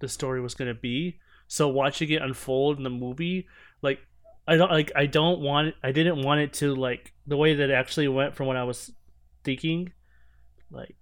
the 0.00 0.08
story 0.08 0.40
was 0.40 0.54
going 0.54 0.68
to 0.68 0.80
be 0.80 1.18
so 1.46 1.68
watching 1.68 2.10
it 2.10 2.20
unfold 2.22 2.76
in 2.76 2.82
the 2.84 2.90
movie 2.90 3.46
like 3.82 4.00
i 4.46 4.56
don't 4.56 4.70
like 4.70 4.90
i 4.96 5.06
don't 5.06 5.40
want 5.40 5.74
i 5.82 5.92
didn't 5.92 6.22
want 6.22 6.40
it 6.40 6.52
to 6.52 6.74
like 6.74 7.12
the 7.26 7.36
way 7.36 7.54
that 7.54 7.70
it 7.70 7.72
actually 7.72 8.08
went 8.08 8.34
from 8.34 8.46
what 8.46 8.56
i 8.56 8.64
was 8.64 8.92
thinking 9.44 9.92
like 10.70 10.94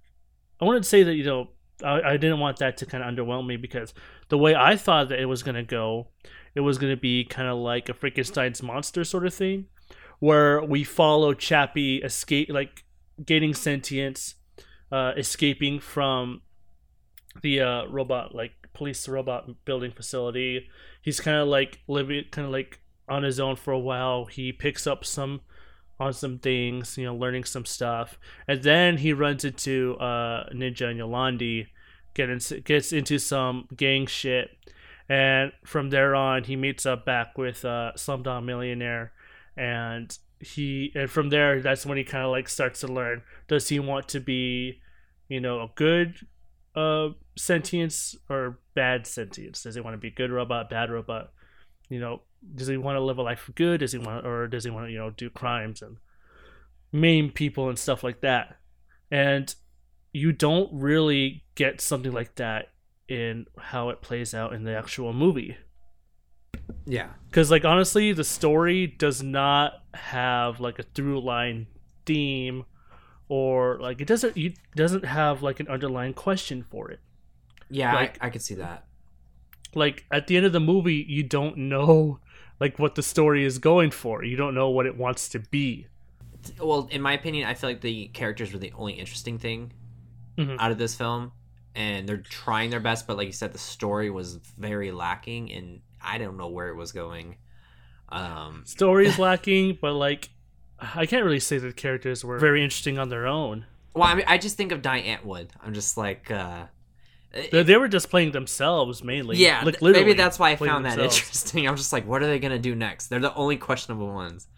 i 0.60 0.64
wanted 0.64 0.82
to 0.82 0.88
say 0.88 1.02
that 1.02 1.14
you 1.14 1.24
know 1.24 1.48
i, 1.82 2.00
I 2.12 2.16
didn't 2.16 2.38
want 2.38 2.58
that 2.58 2.76
to 2.78 2.86
kind 2.86 3.02
of 3.02 3.12
underwhelm 3.12 3.46
me 3.46 3.56
because 3.56 3.92
the 4.28 4.38
way 4.38 4.54
i 4.54 4.76
thought 4.76 5.08
that 5.08 5.18
it 5.18 5.26
was 5.26 5.42
going 5.42 5.56
to 5.56 5.62
go 5.62 6.08
it 6.54 6.60
was 6.60 6.78
going 6.78 6.94
to 6.94 7.00
be 7.00 7.24
kind 7.24 7.48
of 7.48 7.58
like 7.58 7.88
a 7.88 7.94
frankenstein's 7.94 8.62
monster 8.62 9.04
sort 9.04 9.26
of 9.26 9.34
thing 9.34 9.66
where 10.18 10.62
we 10.62 10.84
follow 10.84 11.34
chappie 11.34 11.98
escape 11.98 12.48
like 12.50 12.84
gaining 13.24 13.54
sentience 13.54 14.34
uh 14.92 15.12
escaping 15.16 15.80
from 15.80 16.42
the 17.42 17.60
uh 17.60 17.84
robot 17.86 18.34
like 18.34 18.52
police 18.76 19.08
robot 19.08 19.48
building 19.64 19.90
facility. 19.90 20.68
He's 21.00 21.18
kind 21.18 21.38
of 21.38 21.48
like 21.48 21.80
living 21.88 22.24
kind 22.30 22.46
of 22.46 22.52
like 22.52 22.80
on 23.08 23.22
his 23.22 23.40
own 23.40 23.56
for 23.56 23.72
a 23.72 23.78
while. 23.78 24.26
He 24.26 24.52
picks 24.52 24.86
up 24.86 25.04
some 25.04 25.40
on 25.98 26.12
some 26.12 26.38
things 26.38 26.98
you 26.98 27.04
know 27.04 27.16
learning 27.16 27.44
some 27.44 27.64
stuff. 27.64 28.18
And 28.46 28.62
then 28.62 28.98
he 28.98 29.12
runs 29.12 29.44
into 29.44 29.96
uh 29.98 30.50
ninja 30.52 30.90
and 30.90 31.00
yolandi 31.00 31.68
get 32.14 32.28
in, 32.28 32.38
gets 32.64 32.92
into 32.92 33.18
some 33.18 33.66
gang 33.74 34.06
shit. 34.06 34.50
And 35.08 35.52
from 35.64 35.90
there 35.90 36.14
on 36.14 36.44
he 36.44 36.54
meets 36.54 36.84
up 36.84 37.06
back 37.06 37.38
with 37.38 37.64
uh 37.64 37.92
slumdog 37.96 38.44
millionaire 38.44 39.12
and 39.56 40.18
he 40.38 40.92
and 40.94 41.10
from 41.10 41.30
there 41.30 41.62
that's 41.62 41.86
when 41.86 41.96
he 41.96 42.04
kind 42.04 42.24
of 42.24 42.30
like 42.30 42.46
starts 42.46 42.80
to 42.80 42.86
learn 42.86 43.22
does 43.48 43.68
he 43.70 43.78
want 43.78 44.06
to 44.06 44.20
be 44.20 44.80
you 45.28 45.40
know 45.40 45.60
a 45.60 45.70
good 45.74 46.14
uh 46.74 47.08
sentience 47.36 48.14
or 48.28 48.58
bad 48.74 49.06
sentience? 49.06 49.62
Does 49.62 49.74
he 49.74 49.80
want 49.80 49.94
to 49.94 49.98
be 49.98 50.10
good 50.10 50.30
robot 50.30 50.70
bad 50.70 50.90
robot? 50.90 51.32
You 51.88 52.00
know 52.00 52.22
does 52.54 52.68
he 52.68 52.76
want 52.76 52.96
to 52.96 53.00
live 53.00 53.18
a 53.18 53.22
life 53.22 53.48
of 53.48 53.54
good? 53.54 53.80
Does 53.80 53.92
he 53.92 53.98
want 53.98 54.26
or 54.26 54.46
does 54.46 54.64
he 54.64 54.70
want 54.70 54.86
to 54.86 54.92
you 54.92 54.98
know 54.98 55.10
do 55.10 55.30
crimes 55.30 55.82
and 55.82 55.96
maim 56.92 57.30
people 57.30 57.68
and 57.68 57.78
stuff 57.78 58.02
like 58.04 58.20
that? 58.20 58.56
And 59.10 59.54
you 60.12 60.32
don't 60.32 60.70
really 60.72 61.44
get 61.54 61.80
something 61.80 62.12
like 62.12 62.36
that 62.36 62.72
in 63.08 63.46
how 63.58 63.88
it 63.90 64.02
plays 64.02 64.34
out 64.34 64.52
in 64.52 64.64
the 64.64 64.76
actual 64.76 65.12
movie 65.12 65.56
Yeah. 66.86 67.08
because 67.28 67.50
like 67.50 67.64
honestly 67.64 68.12
the 68.12 68.24
story 68.24 68.86
does 68.86 69.22
not 69.22 69.82
have 69.94 70.60
like 70.60 70.78
a 70.78 70.82
through 70.82 71.20
line 71.20 71.66
theme 72.04 72.64
or 73.28 73.78
like 73.80 74.00
it 74.00 74.06
doesn't 74.06 74.36
it 74.36 74.56
doesn't 74.74 75.04
have 75.04 75.42
like 75.42 75.58
an 75.60 75.68
underlying 75.68 76.14
question 76.14 76.64
for 76.70 76.90
it 76.90 77.00
Yeah, 77.70 77.94
Like- 77.94 78.18
I, 78.22 78.26
I 78.28 78.30
could 78.30 78.42
see 78.42 78.54
that. 78.56 78.84
like 79.74 80.04
at 80.10 80.26
the 80.28 80.36
end 80.36 80.46
of 80.46 80.52
the 80.52 80.60
movie 80.60 81.04
you 81.08 81.22
don't 81.22 81.56
know 81.56 82.20
like 82.60 82.78
what 82.78 82.94
the 82.94 83.02
story 83.02 83.44
is 83.44 83.58
going 83.58 83.90
for 83.90 84.22
you 84.24 84.36
don't 84.36 84.54
know 84.54 84.70
what 84.70 84.86
it 84.86 84.96
wants 84.96 85.28
to 85.30 85.38
be 85.40 85.86
Well, 86.60 86.88
in 86.92 87.02
my 87.02 87.12
opinion, 87.14 87.48
I 87.48 87.54
feel 87.54 87.68
like 87.70 87.80
the 87.80 88.06
characters 88.08 88.52
were 88.52 88.60
the 88.60 88.72
only 88.78 88.92
interesting 88.94 89.38
thing 89.38 89.72
Mhm. 90.38 90.56
out 90.60 90.70
of 90.70 90.78
this 90.78 90.94
film, 90.94 91.32
and 91.74 92.06
they're 92.08 92.18
trying 92.18 92.70
their 92.70 92.78
best. 92.80 93.06
But 93.08 93.16
like 93.16 93.26
you 93.26 93.32
said, 93.32 93.52
the 93.52 93.58
story 93.58 94.10
was 94.10 94.36
very 94.58 94.90
lacking, 94.92 95.50
and 95.50 95.80
I 96.06 96.18
don't 96.18 96.36
know 96.36 96.48
where 96.48 96.68
it 96.68 96.76
was 96.76 96.92
going. 96.92 97.36
Um, 98.08 98.62
story 98.64 99.08
is 99.08 99.18
lacking 99.18 99.78
but 99.80 99.92
like 99.94 100.28
i 100.78 101.06
can't 101.06 101.24
really 101.24 101.40
say 101.40 101.58
that 101.58 101.66
the 101.66 101.72
characters 101.72 102.24
were 102.24 102.38
very 102.38 102.62
interesting 102.62 103.00
on 103.00 103.08
their 103.08 103.26
own 103.26 103.66
well, 103.96 104.04
I 104.04 104.14
mean, 104.14 104.26
I 104.28 104.36
just 104.36 104.58
think 104.58 104.72
of 104.72 104.82
Die 104.82 105.02
Antwoord. 105.02 105.48
I'm 105.64 105.72
just 105.72 105.96
like, 105.96 106.30
uh, 106.30 106.66
they, 107.32 107.62
they 107.62 107.76
were 107.78 107.88
just 107.88 108.10
playing 108.10 108.32
themselves 108.32 109.02
mainly 109.02 109.38
yeah, 109.38 109.62
like 109.64 109.80
literally 109.80 110.04
maybe 110.04 110.12
that's 110.16 110.38
why 110.38 110.50
I 110.50 110.56
found 110.56 110.84
that 110.84 110.96
themselves. 110.96 111.18
interesting. 111.18 111.66
I'm 111.66 111.76
just 111.76 111.92
like, 111.94 112.06
what 112.06 112.22
are 112.22 112.26
they 112.26 112.38
gonna 112.38 112.58
do 112.58 112.74
next? 112.74 113.06
They're 113.08 113.20
the 113.20 113.34
only 113.34 113.56
questionable 113.56 114.12
ones. 114.12 114.48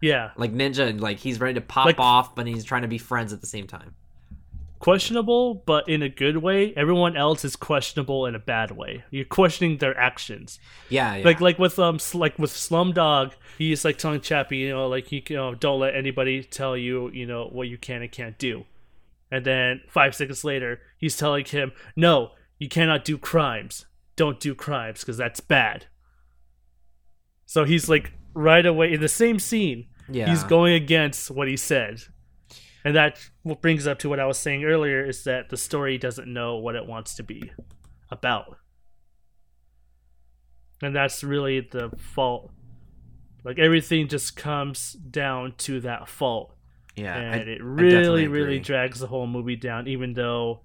yeah 0.00 0.30
Like 0.36 0.52
Ninja, 0.52 0.98
like 1.00 1.18
he's 1.18 1.40
ready 1.40 1.54
to 1.54 1.60
pop 1.60 1.86
Like- 1.86 1.98
off, 1.98 2.34
but 2.36 2.46
he's 2.46 2.64
trying 2.64 2.82
to 2.82 2.88
be 2.88 2.98
friends 2.98 3.32
at 3.32 3.40
the 3.40 3.46
same 3.48 3.66
time. 3.66 3.96
Questionable, 4.84 5.54
but 5.54 5.88
in 5.88 6.02
a 6.02 6.10
good 6.10 6.36
way. 6.36 6.74
Everyone 6.76 7.16
else 7.16 7.42
is 7.42 7.56
questionable 7.56 8.26
in 8.26 8.34
a 8.34 8.38
bad 8.38 8.70
way. 8.70 9.02
You're 9.10 9.24
questioning 9.24 9.78
their 9.78 9.98
actions. 9.98 10.58
Yeah, 10.90 11.16
yeah. 11.16 11.24
Like 11.24 11.40
like 11.40 11.58
with 11.58 11.78
um 11.78 11.98
like 12.12 12.38
with 12.38 12.50
Slumdog, 12.50 13.32
he's 13.56 13.82
like 13.82 13.96
telling 13.96 14.20
Chappie, 14.20 14.58
you 14.58 14.68
know, 14.68 14.86
like 14.88 15.10
you, 15.10 15.22
you 15.26 15.36
know, 15.36 15.54
don't 15.54 15.80
let 15.80 15.96
anybody 15.96 16.44
tell 16.44 16.76
you, 16.76 17.10
you 17.12 17.24
know, 17.24 17.48
what 17.50 17.68
you 17.68 17.78
can 17.78 18.02
and 18.02 18.12
can't 18.12 18.36
do. 18.36 18.66
And 19.30 19.46
then 19.46 19.80
five 19.88 20.14
seconds 20.14 20.44
later, 20.44 20.80
he's 20.98 21.16
telling 21.16 21.46
him, 21.46 21.72
no, 21.96 22.32
you 22.58 22.68
cannot 22.68 23.06
do 23.06 23.16
crimes. 23.16 23.86
Don't 24.16 24.38
do 24.38 24.54
crimes 24.54 25.00
because 25.00 25.16
that's 25.16 25.40
bad. 25.40 25.86
So 27.46 27.64
he's 27.64 27.88
like 27.88 28.12
right 28.34 28.66
away 28.66 28.92
in 28.92 29.00
the 29.00 29.08
same 29.08 29.38
scene 29.38 29.86
yeah. 30.10 30.28
he's 30.28 30.44
going 30.44 30.74
against 30.74 31.30
what 31.30 31.48
he 31.48 31.56
said 31.56 32.02
and 32.84 32.94
that 32.94 33.18
what 33.42 33.62
brings 33.62 33.86
up 33.86 33.98
to 33.98 34.08
what 34.08 34.20
i 34.20 34.26
was 34.26 34.38
saying 34.38 34.64
earlier 34.64 35.04
is 35.04 35.24
that 35.24 35.48
the 35.48 35.56
story 35.56 35.96
doesn't 35.98 36.32
know 36.32 36.56
what 36.56 36.74
it 36.76 36.86
wants 36.86 37.14
to 37.14 37.22
be 37.22 37.50
about. 38.10 38.56
And 40.82 40.94
that's 40.94 41.24
really 41.24 41.60
the 41.60 41.90
fault. 41.96 42.50
Like 43.44 43.58
everything 43.58 44.08
just 44.08 44.36
comes 44.36 44.92
down 44.92 45.54
to 45.58 45.80
that 45.80 46.08
fault. 46.08 46.54
Yeah. 46.96 47.14
I- 47.16 47.20
and 47.20 47.48
it 47.48 47.62
really 47.62 48.28
really 48.28 48.58
drags 48.58 49.00
the 49.00 49.06
whole 49.06 49.26
movie 49.26 49.56
down 49.56 49.88
even 49.88 50.14
though 50.14 50.60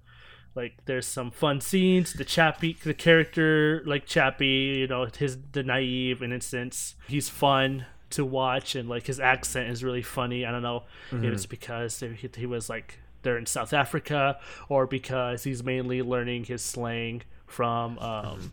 like 0.54 0.72
there's 0.86 1.06
some 1.06 1.30
fun 1.30 1.60
scenes. 1.60 2.12
The 2.12 2.24
chappie 2.24 2.76
the 2.82 2.94
character 2.94 3.82
like 3.86 4.06
chappie 4.06 4.76
you 4.80 4.86
know 4.86 5.06
his 5.16 5.38
the 5.52 5.62
naive 5.62 6.22
innocence. 6.22 6.94
He's 7.08 7.28
fun 7.28 7.86
to 8.10 8.24
watch 8.24 8.74
and 8.74 8.88
like 8.88 9.06
his 9.06 9.20
accent 9.20 9.70
is 9.70 9.82
really 9.84 10.02
funny 10.02 10.44
i 10.46 10.50
don't 10.50 10.62
know 10.62 10.82
Mm-hmm. 11.10 11.24
if 11.24 11.32
it's 11.32 11.46
because 11.46 12.00
he, 12.00 12.28
he 12.36 12.46
was 12.46 12.68
like 12.68 12.98
they're 13.22 13.38
in 13.38 13.46
south 13.46 13.72
africa 13.72 14.38
or 14.68 14.86
because 14.86 15.44
he's 15.44 15.62
mainly 15.62 16.02
learning 16.02 16.44
his 16.44 16.62
slang 16.62 17.22
from 17.46 17.98
um 17.98 18.52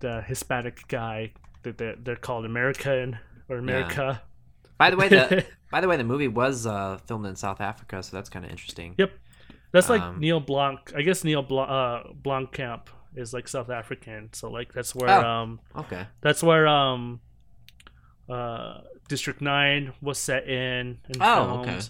the 0.00 0.22
hispanic 0.22 0.86
guy 0.88 1.32
that 1.62 1.76
they're, 1.78 1.96
they're 1.96 2.16
called 2.16 2.44
american 2.44 3.18
or 3.48 3.56
america 3.58 4.22
By 4.78 4.90
the 4.90 4.96
way, 4.96 5.08
the 5.08 5.44
by 5.70 5.80
the 5.82 5.88
way, 5.88 5.96
the 5.98 6.04
movie 6.04 6.26
was 6.28 6.66
uh, 6.66 6.96
filmed 7.06 7.26
in 7.26 7.36
South 7.36 7.60
Africa, 7.60 8.02
so 8.02 8.16
that's 8.16 8.30
kind 8.30 8.46
of 8.46 8.50
interesting. 8.50 8.94
Yep. 8.96 9.12
That's 9.72 9.90
like 9.90 10.00
Um, 10.00 10.18
Neil 10.18 10.40
Blanc. 10.40 10.80
I 10.96 11.02
guess 11.02 11.22
Neil 11.22 11.42
Blanc, 11.42 11.68
uh, 11.70 12.12
Blomkamp 12.24 12.86
is 13.14 13.34
like 13.34 13.46
South 13.46 13.68
African. 13.68 14.30
So 14.32 14.50
like 14.50 14.72
that's 14.72 14.94
where 14.94 15.10
Oh. 15.10 15.22
um 15.22 15.60
Okay. 15.76 16.06
that's 16.22 16.42
where 16.42 16.66
um 16.66 17.20
uh 18.30 18.80
District 19.08 19.40
9 19.40 19.92
was 20.00 20.18
set 20.18 20.46
in 20.48 20.98
and 21.08 21.16
Oh, 21.20 21.46
filmed. 21.64 21.68
okay. 21.68 21.80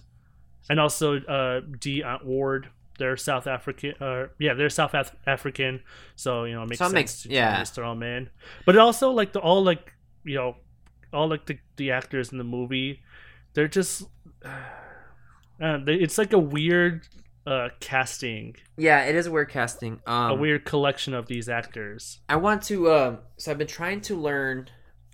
And 0.71 0.81
also 0.81 1.17
uh 1.21 1.61
Die 1.79 2.01
Antwoord 2.05 2.67
they're 2.99 3.17
South 3.17 3.47
African 3.47 3.95
uh 4.01 4.27
yeah, 4.39 4.55
they're 4.55 4.71
South 4.71 4.95
Af- 4.95 5.15
African. 5.27 5.81
So, 6.17 6.45
you 6.45 6.55
know, 6.55 6.63
it 6.65 6.69
makes 6.69 6.79
So 6.79 6.85
sense 6.87 6.95
makes- 6.95 7.23
to 7.23 7.31
yeah. 7.31 7.59
just 7.61 7.75
throw 7.75 7.91
them 7.91 8.03
in. 8.03 8.31
But 8.67 8.77
also 8.79 9.11
like 9.11 9.33
the 9.33 9.41
all 9.41 9.63
like, 9.65 9.93
you 10.25 10.35
know, 10.37 10.57
all 11.13 11.29
like 11.29 11.47
the 11.47 11.59
the 11.77 11.91
actors 11.93 12.31
in 12.33 12.39
the 12.39 12.45
movie, 12.45 13.03
they're 13.55 13.69
just 13.69 14.05
uh, 15.63 15.79
they, 15.85 15.95
it's 15.95 16.19
like 16.19 16.33
a 16.33 16.39
weird 16.39 17.07
uh 17.47 17.69
casting 17.81 18.55
Yeah, 18.77 19.05
it 19.05 19.15
is 19.15 19.29
weird 19.29 19.49
casting. 19.49 20.01
Um, 20.07 20.31
a 20.33 20.35
weird 20.35 20.65
collection 20.65 21.15
of 21.15 21.27
these 21.27 21.49
actors. 21.49 22.21
I 22.29 22.37
want 22.37 22.63
to. 22.65 22.89
Uh, 22.89 23.17
so 23.39 23.51
I've 23.51 23.59
been 23.59 23.67
trying 23.67 24.03
to 24.03 24.15
learn 24.17 24.69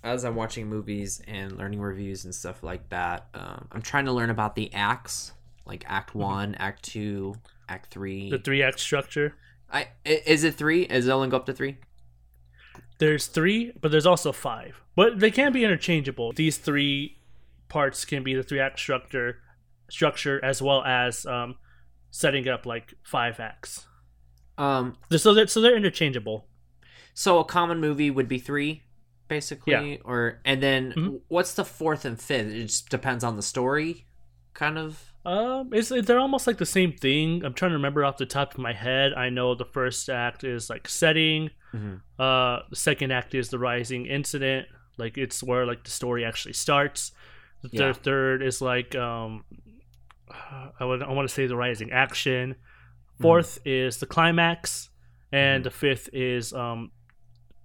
as 0.06 0.24
I'm 0.24 0.36
watching 0.36 0.66
movies 0.68 1.20
and 1.26 1.52
learning 1.58 1.80
reviews 1.80 2.24
and 2.24 2.34
stuff 2.34 2.62
like 2.62 2.88
that. 2.90 3.26
Um, 3.34 3.68
I'm 3.72 3.82
trying 3.82 4.04
to 4.06 4.12
learn 4.12 4.30
about 4.30 4.54
the 4.54 4.72
acts, 4.72 5.32
like 5.66 5.84
Act 5.88 6.14
One, 6.14 6.54
Act 6.56 6.82
Two, 6.84 7.34
Act 7.68 7.90
Three. 7.90 8.22
Mm-hmm. 8.22 8.30
The 8.30 8.38
three 8.38 8.62
act 8.62 8.78
structure. 8.80 9.34
I 9.70 9.88
i- 10.06 10.22
is 10.26 10.44
it 10.44 10.54
three? 10.54 10.82
Is 10.82 11.06
it 11.08 11.10
only 11.10 11.28
go 11.28 11.36
up 11.36 11.46
to 11.46 11.52
three? 11.52 11.78
There's 12.98 13.26
three, 13.26 13.72
but 13.80 13.90
there's 13.90 14.06
also 14.06 14.32
five. 14.32 14.80
But 14.94 15.18
they 15.20 15.30
can 15.30 15.52
be 15.52 15.64
interchangeable. 15.64 16.32
These 16.32 16.56
three 16.58 17.18
parts 17.68 18.04
can 18.04 18.22
be 18.22 18.34
the 18.34 18.42
three 18.42 18.60
act 18.60 18.78
structure 18.78 19.40
structure 19.90 20.42
as 20.44 20.60
well 20.62 20.82
as 20.84 21.26
um 21.26 21.56
setting 22.10 22.48
up 22.48 22.64
like 22.66 22.94
five 23.02 23.38
acts. 23.40 23.86
Um, 24.58 24.96
So 25.10 25.34
they're 25.34 25.46
so 25.48 25.60
they're 25.60 25.76
interchangeable. 25.76 26.46
so 27.12 27.38
a 27.38 27.44
common 27.44 27.78
movie 27.80 28.10
would 28.10 28.28
be 28.28 28.38
three, 28.38 28.82
basically, 29.28 29.72
Yeah. 29.92 29.96
or 30.04 30.40
and 30.44 30.62
then 30.62 30.92
Mhm. 30.92 31.20
what's 31.28 31.54
the 31.54 31.64
fourth 31.64 32.04
and 32.04 32.20
fifth? 32.20 32.52
It 32.52 32.62
just 32.62 32.88
depends 32.88 33.24
on 33.24 33.36
the 33.36 33.42
story, 33.42 34.06
kind 34.54 34.78
of. 34.78 35.12
Um, 35.24 35.70
it's 35.72 35.88
they're 35.88 36.20
almost 36.20 36.46
like 36.46 36.58
the 36.58 36.66
same 36.66 36.92
thing. 36.92 37.44
I'm 37.44 37.52
trying 37.54 37.70
to 37.72 37.76
remember 37.76 38.04
off 38.04 38.16
the 38.16 38.26
top 38.26 38.52
of 38.54 38.58
my 38.58 38.72
head. 38.72 39.12
I 39.14 39.28
know 39.28 39.54
the 39.56 39.64
first 39.64 40.08
act 40.08 40.44
is 40.44 40.70
like 40.70 40.88
setting. 40.88 41.50
Mhm. 41.74 42.00
Uh, 42.18 42.60
the 42.70 42.76
second 42.76 43.10
act 43.10 43.34
is 43.34 43.48
the 43.50 43.58
rising 43.58 44.06
incident. 44.06 44.68
Like 44.98 45.18
it's 45.18 45.42
where 45.42 45.66
like 45.66 45.82
the 45.84 45.90
story 45.90 46.24
actually 46.24 46.54
starts. 46.54 47.12
The 47.62 47.70
Yeah. 47.72 47.78
third, 47.92 47.96
third 48.04 48.42
is 48.42 48.62
like 48.62 48.94
um, 48.94 49.44
I 50.80 50.84
would 50.84 51.02
I 51.02 51.10
want 51.10 51.28
to 51.28 51.34
say 51.34 51.46
the 51.46 51.56
rising 51.56 51.90
action. 51.92 52.54
4th 53.20 53.58
is 53.64 53.96
the 53.98 54.06
climax, 54.06 54.90
and 55.32 55.64
the 55.64 55.70
fifth 55.70 56.10
is 56.12 56.52
um, 56.52 56.92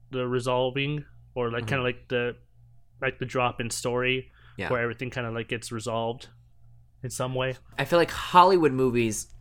the 0.09 0.25
resolving 0.27 1.03
or 1.35 1.51
like 1.51 1.63
Mhm. 1.63 1.67
kind 1.67 1.79
of 1.79 1.85
like 1.85 2.07
the 2.07 2.35
like 3.01 3.19
the 3.19 3.25
drop 3.25 3.59
in 3.59 3.69
story 3.69 4.31
Yeah. 4.57 4.69
where 4.69 4.81
everything 4.81 5.09
kind 5.09 5.25
of 5.25 5.33
like 5.33 5.47
gets 5.47 5.71
resolved 5.71 6.29
in 7.03 7.09
some 7.09 7.33
way. 7.33 7.55
I 7.79 7.85
feel 7.85 7.97
like 7.97 8.11
Hollywood 8.11 8.71
movies, 8.73 9.33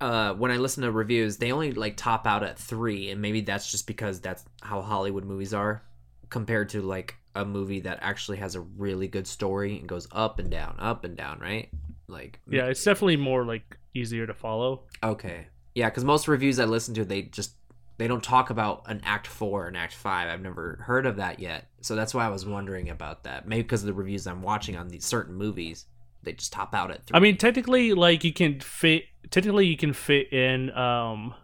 uh, 0.00 0.34
when 0.34 0.50
I 0.50 0.56
listen 0.58 0.82
to 0.84 0.92
reviews, 0.92 1.38
they 1.38 1.50
only 1.52 1.72
like 1.72 1.96
top 1.96 2.26
out 2.26 2.42
at 2.44 2.58
three, 2.58 3.10
and 3.10 3.20
maybe 3.20 3.40
that's 3.40 3.70
just 3.70 3.86
because 3.86 4.20
that's 4.20 4.44
how 4.62 4.82
Hollywood 4.82 5.24
movies 5.24 5.52
are, 5.54 5.82
compared 6.30 6.68
to 6.70 6.82
like 6.82 7.16
a 7.34 7.44
movie 7.44 7.80
that 7.80 7.98
actually 8.02 8.36
has 8.38 8.54
a 8.54 8.60
really 8.60 9.08
good 9.08 9.26
story 9.26 9.78
and 9.78 9.88
goes 9.88 10.06
up 10.12 10.38
and 10.38 10.50
down, 10.50 10.76
up 10.78 11.04
and 11.04 11.16
down, 11.16 11.38
right? 11.40 11.70
Like, 12.08 12.40
Yeah, 12.48 12.66
it's 12.66 12.84
definitely 12.84 13.16
more 13.16 13.44
like 13.44 13.76
easier 13.94 14.26
to 14.26 14.34
follow. 14.34 14.84
okay, 15.02 15.48
yeah, 15.74 15.88
because 15.90 16.04
most 16.04 16.28
reviews 16.28 16.60
I 16.60 16.66
listen 16.66 16.94
to, 16.94 17.04
they 17.04 17.22
just 17.22 17.54
they 17.98 18.06
don't 18.08 18.22
talk 18.22 18.50
about 18.50 18.82
an 18.86 19.00
act 19.04 19.26
four 19.26 19.66
and 19.66 19.76
act 19.76 19.94
five. 19.94 20.28
I've 20.28 20.42
never 20.42 20.78
heard 20.86 21.06
of 21.06 21.16
that 21.16 21.40
yet, 21.40 21.68
so 21.80 21.94
that's 21.96 22.12
why 22.14 22.26
I 22.26 22.28
was 22.28 22.44
wondering 22.46 22.90
about 22.90 23.24
that. 23.24 23.46
Maybe 23.48 23.62
because 23.62 23.82
of 23.82 23.86
the 23.86 23.94
reviews 23.94 24.26
I'm 24.26 24.42
watching 24.42 24.76
on 24.76 24.88
these 24.88 25.04
certain 25.04 25.34
movies, 25.34 25.86
they 26.22 26.32
just 26.32 26.52
top 26.52 26.74
out 26.74 26.90
at 26.90 27.04
three. 27.06 27.16
I 27.16 27.20
mean, 27.20 27.36
technically, 27.36 27.92
like 27.94 28.22
you 28.24 28.32
can 28.32 28.60
fit. 28.60 29.04
Technically, 29.30 29.66
you 29.66 29.76
can 29.76 29.92
fit 29.92 30.32
in 30.32 30.70
um, 30.76 31.34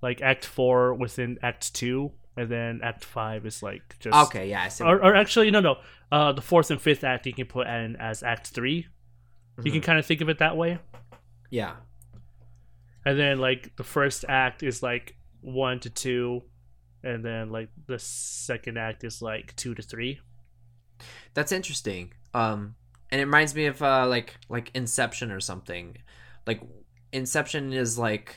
like 0.00 0.20
Act 0.22 0.44
Four 0.44 0.94
within 0.94 1.38
Act 1.42 1.74
Two. 1.74 2.12
and 2.36 2.48
then 2.48 2.80
Act 2.82 3.04
Five 3.04 3.44
is 3.44 3.62
like 3.62 3.96
just 4.00 4.16
Okay, 4.28 4.48
yeah, 4.50 4.62
I 4.62 4.68
see. 4.68 4.84
Or, 4.84 4.96
or 5.04 5.14
actually, 5.14 5.50
no, 5.50 5.60
no. 5.60 5.76
Uh, 6.10 6.32
the 6.32 6.40
fourth 6.42 6.70
and 6.70 6.80
fifth 6.80 7.04
act 7.04 7.26
you 7.26 7.32
can 7.34 7.46
put 7.46 7.66
in 7.66 7.96
as 7.96 8.22
Act 8.22 8.48
3 8.48 8.86
You 9.64 9.70
can 9.72 9.80
Mhm. 9.80 9.84
kind 9.84 9.98
of 9.98 10.06
think 10.06 10.20
of 10.22 10.28
it 10.30 10.38
that 10.38 10.56
way. 10.56 10.78
yeah. 11.50 11.74
And 13.04 13.18
then 13.18 13.38
like 13.38 13.76
the 13.76 13.84
first 13.84 14.24
act 14.28 14.62
is 14.62 14.82
like 14.82 15.16
one 15.42 15.80
to 15.80 15.90
two, 15.90 16.42
and 17.04 17.24
then 17.24 17.50
like 17.50 17.68
the 17.86 17.98
second 17.98 18.78
act 18.78 19.04
is 19.04 19.20
like 19.20 19.54
two 19.56 19.74
to 19.74 19.82
three. 19.82 20.20
That's 21.34 21.52
interesting. 21.52 22.12
Um, 22.34 22.76
and 23.10 23.20
it 23.20 23.24
reminds 23.24 23.54
me 23.54 23.66
of 23.66 23.82
uh, 23.82 24.06
like 24.08 24.36
like 24.48 24.70
Inception 24.74 25.30
or 25.30 25.40
something. 25.40 25.98
Like 26.46 26.62
Inception 27.12 27.72
is 27.72 27.98
like 27.98 28.36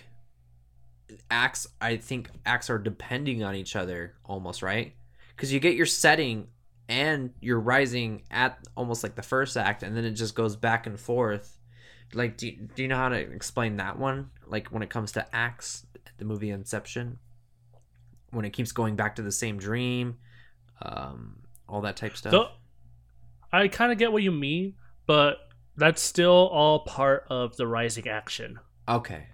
acts. 1.32 1.68
I 1.80 1.98
think 1.98 2.30
acts 2.46 2.70
are 2.70 2.80
depending 2.80 3.44
on 3.44 3.56
each 3.56 3.76
other 3.76 4.16
almost, 4.26 4.62
right? 4.62 4.94
Because 5.36 5.54
you 5.54 5.60
get 5.60 5.76
your 5.76 5.86
setting 5.86 6.48
and 6.88 7.32
you're 7.42 7.60
rising 7.60 8.24
at 8.30 8.60
almost 8.78 9.04
like 9.04 9.16
the 9.16 9.24
first 9.24 9.58
act, 9.58 9.84
and 9.84 9.96
then 9.96 10.06
it 10.06 10.12
just 10.12 10.36
goes 10.36 10.56
back 10.56 10.88
and 10.88 11.00
forth. 11.00 11.60
Like, 12.14 12.38
do 12.38 12.48
you, 12.48 12.70
do 12.76 12.84
you 12.84 12.88
know 12.88 12.98
how 12.98 13.10
to 13.10 13.18
explain 13.18 13.78
that 13.78 13.98
one? 13.98 14.30
Like 14.46 14.68
when 14.68 14.84
it 14.84 14.90
comes 14.90 15.14
to 15.14 15.26
acts, 15.36 15.85
the 16.18 16.26
movie 16.26 16.50
Inception, 16.50 17.18
when 18.32 18.46
it 18.46 18.52
keeps 18.52 18.72
going 18.72 18.96
back 18.96 19.16
to 19.16 19.22
the 19.22 19.32
same 19.32 19.58
dream, 19.58 20.18
um, 20.82 21.38
all 21.68 21.82
that 21.82 21.96
type 21.96 22.16
stuff. 22.18 22.32
So 22.32 22.50
I 23.52 23.68
kind 23.68 23.92
of 23.92 23.98
get 23.98 24.12
what 24.12 24.24
you 24.24 24.32
mean, 24.32 24.74
but 25.08 25.38
that's 25.78 26.02
still 26.02 26.48
all 26.52 26.80
part 26.80 27.26
of 27.30 27.56
the 27.58 27.68
rising 27.68 28.08
action 28.08 28.60
Okay. 28.88 29.28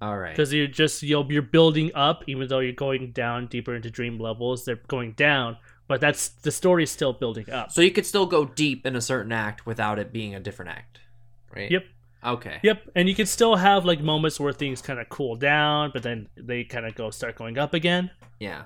All 0.00 0.16
right. 0.16 0.30
because 0.30 0.52
you're 0.52 0.68
just 0.68 1.02
you'll 1.02 1.30
you're 1.30 1.42
building 1.42 1.90
up, 1.94 2.22
even 2.28 2.46
though 2.48 2.60
you're 2.60 2.72
going 2.72 3.10
down 3.10 3.48
deeper 3.48 3.74
into 3.74 3.90
dream 3.90 4.18
levels. 4.18 4.64
They're 4.64 4.80
going 4.86 5.12
down, 5.12 5.56
but 5.88 6.00
that's 6.00 6.28
the 6.28 6.52
story's 6.52 6.90
still 6.90 7.12
building 7.12 7.50
up. 7.50 7.72
So 7.72 7.80
you 7.80 7.90
could 7.90 8.06
still 8.06 8.26
go 8.26 8.44
deep 8.44 8.86
in 8.86 8.94
a 8.94 9.00
certain 9.00 9.32
act 9.32 9.66
without 9.66 9.98
it 9.98 10.12
being 10.12 10.36
a 10.36 10.40
different 10.40 10.70
act, 10.70 11.00
right? 11.54 11.70
Yep. 11.70 11.84
Okay. 12.24 12.58
Yep, 12.62 12.90
and 12.96 13.08
you 13.08 13.14
can 13.14 13.26
still 13.26 13.56
have 13.56 13.84
like 13.84 14.00
moments 14.00 14.40
where 14.40 14.52
things 14.52 14.82
kind 14.82 14.98
of 14.98 15.08
cool 15.08 15.36
down, 15.36 15.90
but 15.92 16.02
then 16.02 16.28
they 16.36 16.64
kind 16.64 16.84
of 16.86 16.94
go 16.94 17.10
start 17.10 17.36
going 17.36 17.58
up 17.58 17.74
again. 17.74 18.10
Yeah. 18.40 18.62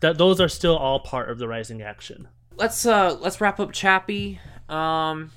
That 0.00 0.18
those 0.18 0.40
are 0.40 0.48
still 0.48 0.76
all 0.76 0.98
part 1.00 1.30
of 1.30 1.38
the 1.38 1.46
rising 1.46 1.80
action. 1.82 2.28
Let's 2.56 2.84
uh 2.84 3.16
let's 3.20 3.40
wrap 3.40 3.60
up 3.60 3.72
Chappie. 3.72 4.40
Um, 4.68 5.30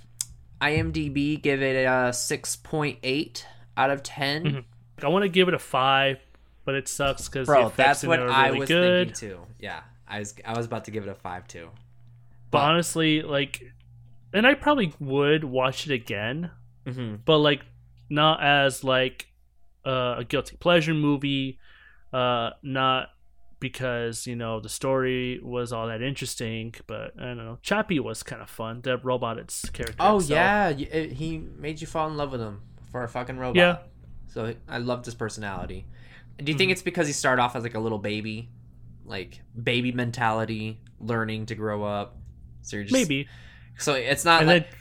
IMDb 0.62 1.40
give 1.42 1.62
it 1.62 1.86
a 1.86 2.12
six 2.14 2.56
point 2.56 3.00
eight 3.04 3.46
out 3.78 3.90
of 3.92 4.02
10 4.04 4.44
Mhm. 4.44 4.64
I 5.04 5.10
want 5.10 5.24
to 5.24 5.30
give 5.30 5.48
it 5.50 5.54
a 5.54 5.60
five, 5.60 6.20
but 6.64 6.74
it 6.76 6.88
sucks 6.88 7.28
because 7.28 7.48
Bro, 7.48 7.74
that's 7.76 8.04
what 8.04 8.20
I 8.22 8.52
was 8.52 8.70
thinking 8.70 9.14
too. 9.14 9.40
Yeah, 9.60 9.82
I 10.08 10.20
was 10.20 10.34
I 10.46 10.56
was 10.58 10.66
about 10.66 10.86
to 10.86 10.92
give 10.92 11.04
it 11.04 11.10
a 11.10 11.16
five 11.16 11.48
too. 11.48 11.70
But 12.50 12.60
honestly, 12.62 13.22
like, 13.22 13.74
and 14.34 14.48
I 14.48 14.54
probably 14.54 14.94
would 15.00 15.44
watch 15.44 15.86
it 15.86 15.94
again, 15.94 16.52
Mm-hmm. 16.86 17.16
but 17.26 17.40
like 17.40 17.62
not 18.10 18.44
as 18.44 18.84
like 18.84 19.28
uh, 19.86 20.16
a 20.20 20.24
guilty 20.24 20.56
pleasure 20.58 20.94
movie, 20.94 21.60
uh, 22.14 22.52
not 22.64 23.10
because 23.60 24.28
you 24.28 24.36
know 24.36 24.60
the 24.60 24.70
story 24.70 25.40
was 25.42 25.72
all 25.74 25.88
that 25.88 26.02
interesting, 26.02 26.74
but 26.88 27.14
I 27.20 27.24
don't 27.26 27.38
know. 27.38 27.58
Chappie 27.62 28.00
was 28.00 28.22
kind 28.24 28.42
of 28.42 28.50
fun. 28.50 28.82
The 28.82 28.98
robot, 28.98 29.38
its 29.40 29.70
character. 29.70 29.96
Oh 30.00 30.18
itself. 30.18 30.30
yeah, 30.30 30.70
it, 30.70 31.14
he 31.14 31.38
made 31.38 31.82
you 31.82 31.88
fall 31.88 32.08
in 32.10 32.18
love 32.18 32.32
with 32.32 32.42
him 32.42 32.62
for 32.92 33.04
a 33.04 33.08
fucking 33.08 33.38
robot. 33.38 33.56
Yeah. 33.56 33.78
So 34.28 34.54
I 34.68 34.78
loved 34.80 35.06
his 35.06 35.16
personality. 35.16 35.86
Do 36.38 36.52
you 36.52 36.58
think 36.58 36.70
Mhm. 36.70 36.74
it's 36.74 36.82
because 36.82 37.08
he 37.08 37.14
started 37.14 37.42
off 37.42 37.56
as 37.56 37.64
like 37.64 37.76
a 37.76 37.80
little 37.80 37.98
baby, 38.00 38.50
like 39.06 39.42
baby 39.62 39.92
mentality, 39.94 40.80
learning 41.00 41.46
to 41.48 41.56
grow 41.56 41.84
up? 41.84 42.18
So 42.62 42.76
you're 42.78 42.84
just 42.86 42.94
maybe. 42.94 43.28
So 43.78 43.94
it's 43.94 44.26
not 44.26 44.42
And 44.42 44.48
like 44.50 44.70
then 44.70 44.80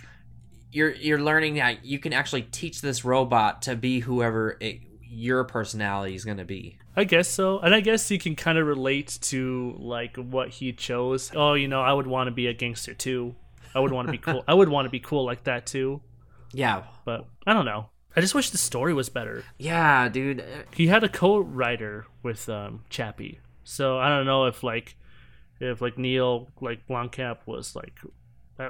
you're 0.75 0.93
you're 0.95 1.21
learning 1.21 1.55
that 1.55 1.85
you 1.85 1.99
can 1.99 2.13
actually 2.13 2.43
teach 2.43 2.81
this 2.81 3.05
robot 3.05 3.63
to 3.63 3.77
be 3.77 4.01
whoever 4.01 4.57
it, 4.61 4.81
your 5.03 5.45
personality 5.45 6.15
is 6.15 6.25
gonna 6.25 6.45
be. 6.45 6.79
I 6.97 7.05
guess 7.05 7.29
so. 7.29 7.59
And 7.61 7.75
I 7.75 7.81
guess 7.81 8.11
you 8.11 8.19
can 8.19 8.37
kind 8.37 8.59
of 8.59 8.67
relate 8.67 9.19
to 9.23 9.75
like 9.79 10.17
what 10.17 10.49
he 10.51 10.73
chose. 10.73 11.31
Oh, 11.35 11.55
you 11.55 11.69
know, 11.69 11.81
I 11.81 11.93
would 11.93 12.07
want 12.07 12.29
to 12.29 12.31
be 12.33 12.47
a 12.47 12.53
gangster 12.55 12.95
too. 12.95 13.35
I 13.75 13.81
would 13.81 13.93
want 13.93 14.07
to 14.09 14.13
be 14.13 14.19
cool. 14.19 14.45
I 14.49 14.55
would 14.55 14.69
want 14.69 14.87
to 14.87 14.91
be 14.91 15.01
cool 15.01 15.25
like 15.25 15.45
that 15.45 15.67
too. 15.67 16.01
Yeah, 16.53 16.85
But 17.05 17.27
I 17.47 17.53
don't 17.53 17.65
know. 17.65 17.91
I 18.17 18.21
just 18.21 18.33
wish 18.35 18.51
the 18.51 18.59
story 18.59 18.95
was 18.95 19.09
better. 19.09 19.43
yeah, 19.59 20.09
dude. 20.09 20.45
He 20.73 20.87
had 20.87 21.03
a 21.03 21.09
co-writer 21.09 22.07
with 22.23 22.49
um, 22.49 22.85
Chappie, 22.89 23.41
so 23.65 23.99
I 23.99 24.09
don't 24.09 24.25
know 24.27 24.45
if 24.45 24.63
like 24.63 24.95
if 25.59 25.81
like 25.81 25.99
Neil 25.99 26.49
like 26.61 26.87
Blomkamp 26.87 27.39
was 27.47 27.75
like 27.75 27.99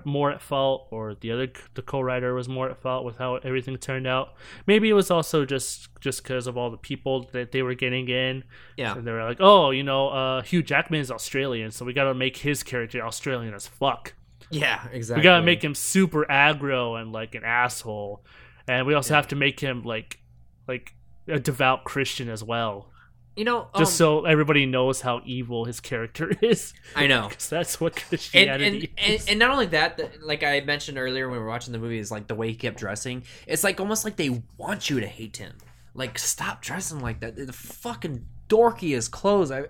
more 0.05 0.31
at 0.31 0.41
fault 0.41 0.89
or 0.91 1.15
the 1.15 1.31
other 1.31 1.49
the 1.75 1.83
co-writer 1.83 2.33
was 2.35 2.49
more 2.49 2.71
at 2.71 2.81
fault 2.81 3.05
with 3.05 3.19
how 3.19 3.37
everything 3.37 3.77
turned 3.77 4.07
out. 4.07 4.35
Maybe 4.67 4.89
it 4.89 4.95
was 4.95 5.11
also 5.11 5.45
just 5.45 5.89
just 6.01 6.23
because 6.23 6.47
of 6.47 6.57
all 6.57 6.71
the 6.71 6.77
people 6.79 7.29
that 7.33 7.53
they 7.53 7.63
were 7.63 7.75
getting 7.75 8.09
in. 8.09 8.45
Yeah, 8.77 8.97
And 8.97 9.07
they 9.07 9.13
were 9.13 9.25
like, 9.25 9.39
oh, 9.41 9.71
you 9.71 9.83
know, 9.83 10.09
uh, 10.09 10.43
Hugh 10.43 10.63
Jackman 10.63 11.01
is 11.01 11.11
Australian, 11.11 11.71
so 11.71 11.85
we 11.85 11.93
gotta 11.93 12.15
make 12.15 12.39
his 12.39 12.63
character 12.63 13.05
Australian 13.05 13.53
as 13.55 13.67
fuck. 13.67 14.15
yeah, 14.51 14.87
exactly. 14.93 15.21
We 15.21 15.25
gotta 15.25 15.45
make 15.45 15.63
him 15.63 15.75
super 15.75 16.25
aggro 16.31 17.01
and 17.01 17.13
like 17.13 17.35
an 17.35 17.45
asshole, 17.45 18.25
and 18.69 18.87
we 18.87 18.95
also 18.95 19.13
Yeah. 19.15 19.19
have 19.19 19.29
to 19.29 19.37
make 19.37 19.61
him 19.61 19.83
like 19.83 20.19
like 20.67 20.95
a 21.29 21.39
devout 21.39 21.85
Christian 21.85 22.29
as 22.29 22.43
well, 22.43 22.91
you 23.37 23.45
know, 23.45 23.69
just 23.77 24.01
um, 24.01 24.21
so 24.21 24.25
everybody 24.25 24.67
knows 24.67 25.01
how 25.01 25.21
evil 25.25 25.65
his 25.65 25.81
character 25.81 26.33
is. 26.43 26.73
I 26.95 27.07
know. 27.07 27.29
because 27.29 27.49
that's 27.49 27.81
what 27.81 27.95
and 27.97 28.09
Christianity 28.09 28.65
and, 28.67 28.89
and 28.99 29.15
is. 29.15 29.27
and 29.27 29.39
not 29.39 29.51
only 29.51 29.67
that, 29.67 30.23
like 30.23 30.43
I 30.43 30.61
mentioned 30.61 30.99
earlier 30.99 31.29
when 31.29 31.39
we 31.39 31.43
were 31.43 31.49
watching 31.49 31.73
the 31.73 31.79
movie, 31.79 31.99
is 31.99 32.11
like 32.11 32.27
the 32.27 32.35
way 32.35 32.49
he 32.49 32.55
kept 32.55 32.79
dressing. 32.79 33.25
It's 33.47 33.65
like 33.65 33.81
almost 33.81 34.05
like 34.05 34.17
they 34.17 34.43
want 34.57 34.91
you 34.91 35.01
to 35.01 35.07
hate 35.07 35.37
him. 35.37 35.55
Like 35.95 36.19
stop 36.19 36.63
dressing 36.63 37.01
like 37.01 37.21
that. 37.21 37.37
The 37.37 37.53
fucking 37.53 38.27
dorkiest 38.49 39.11
clothes. 39.11 39.51
I 39.51 39.65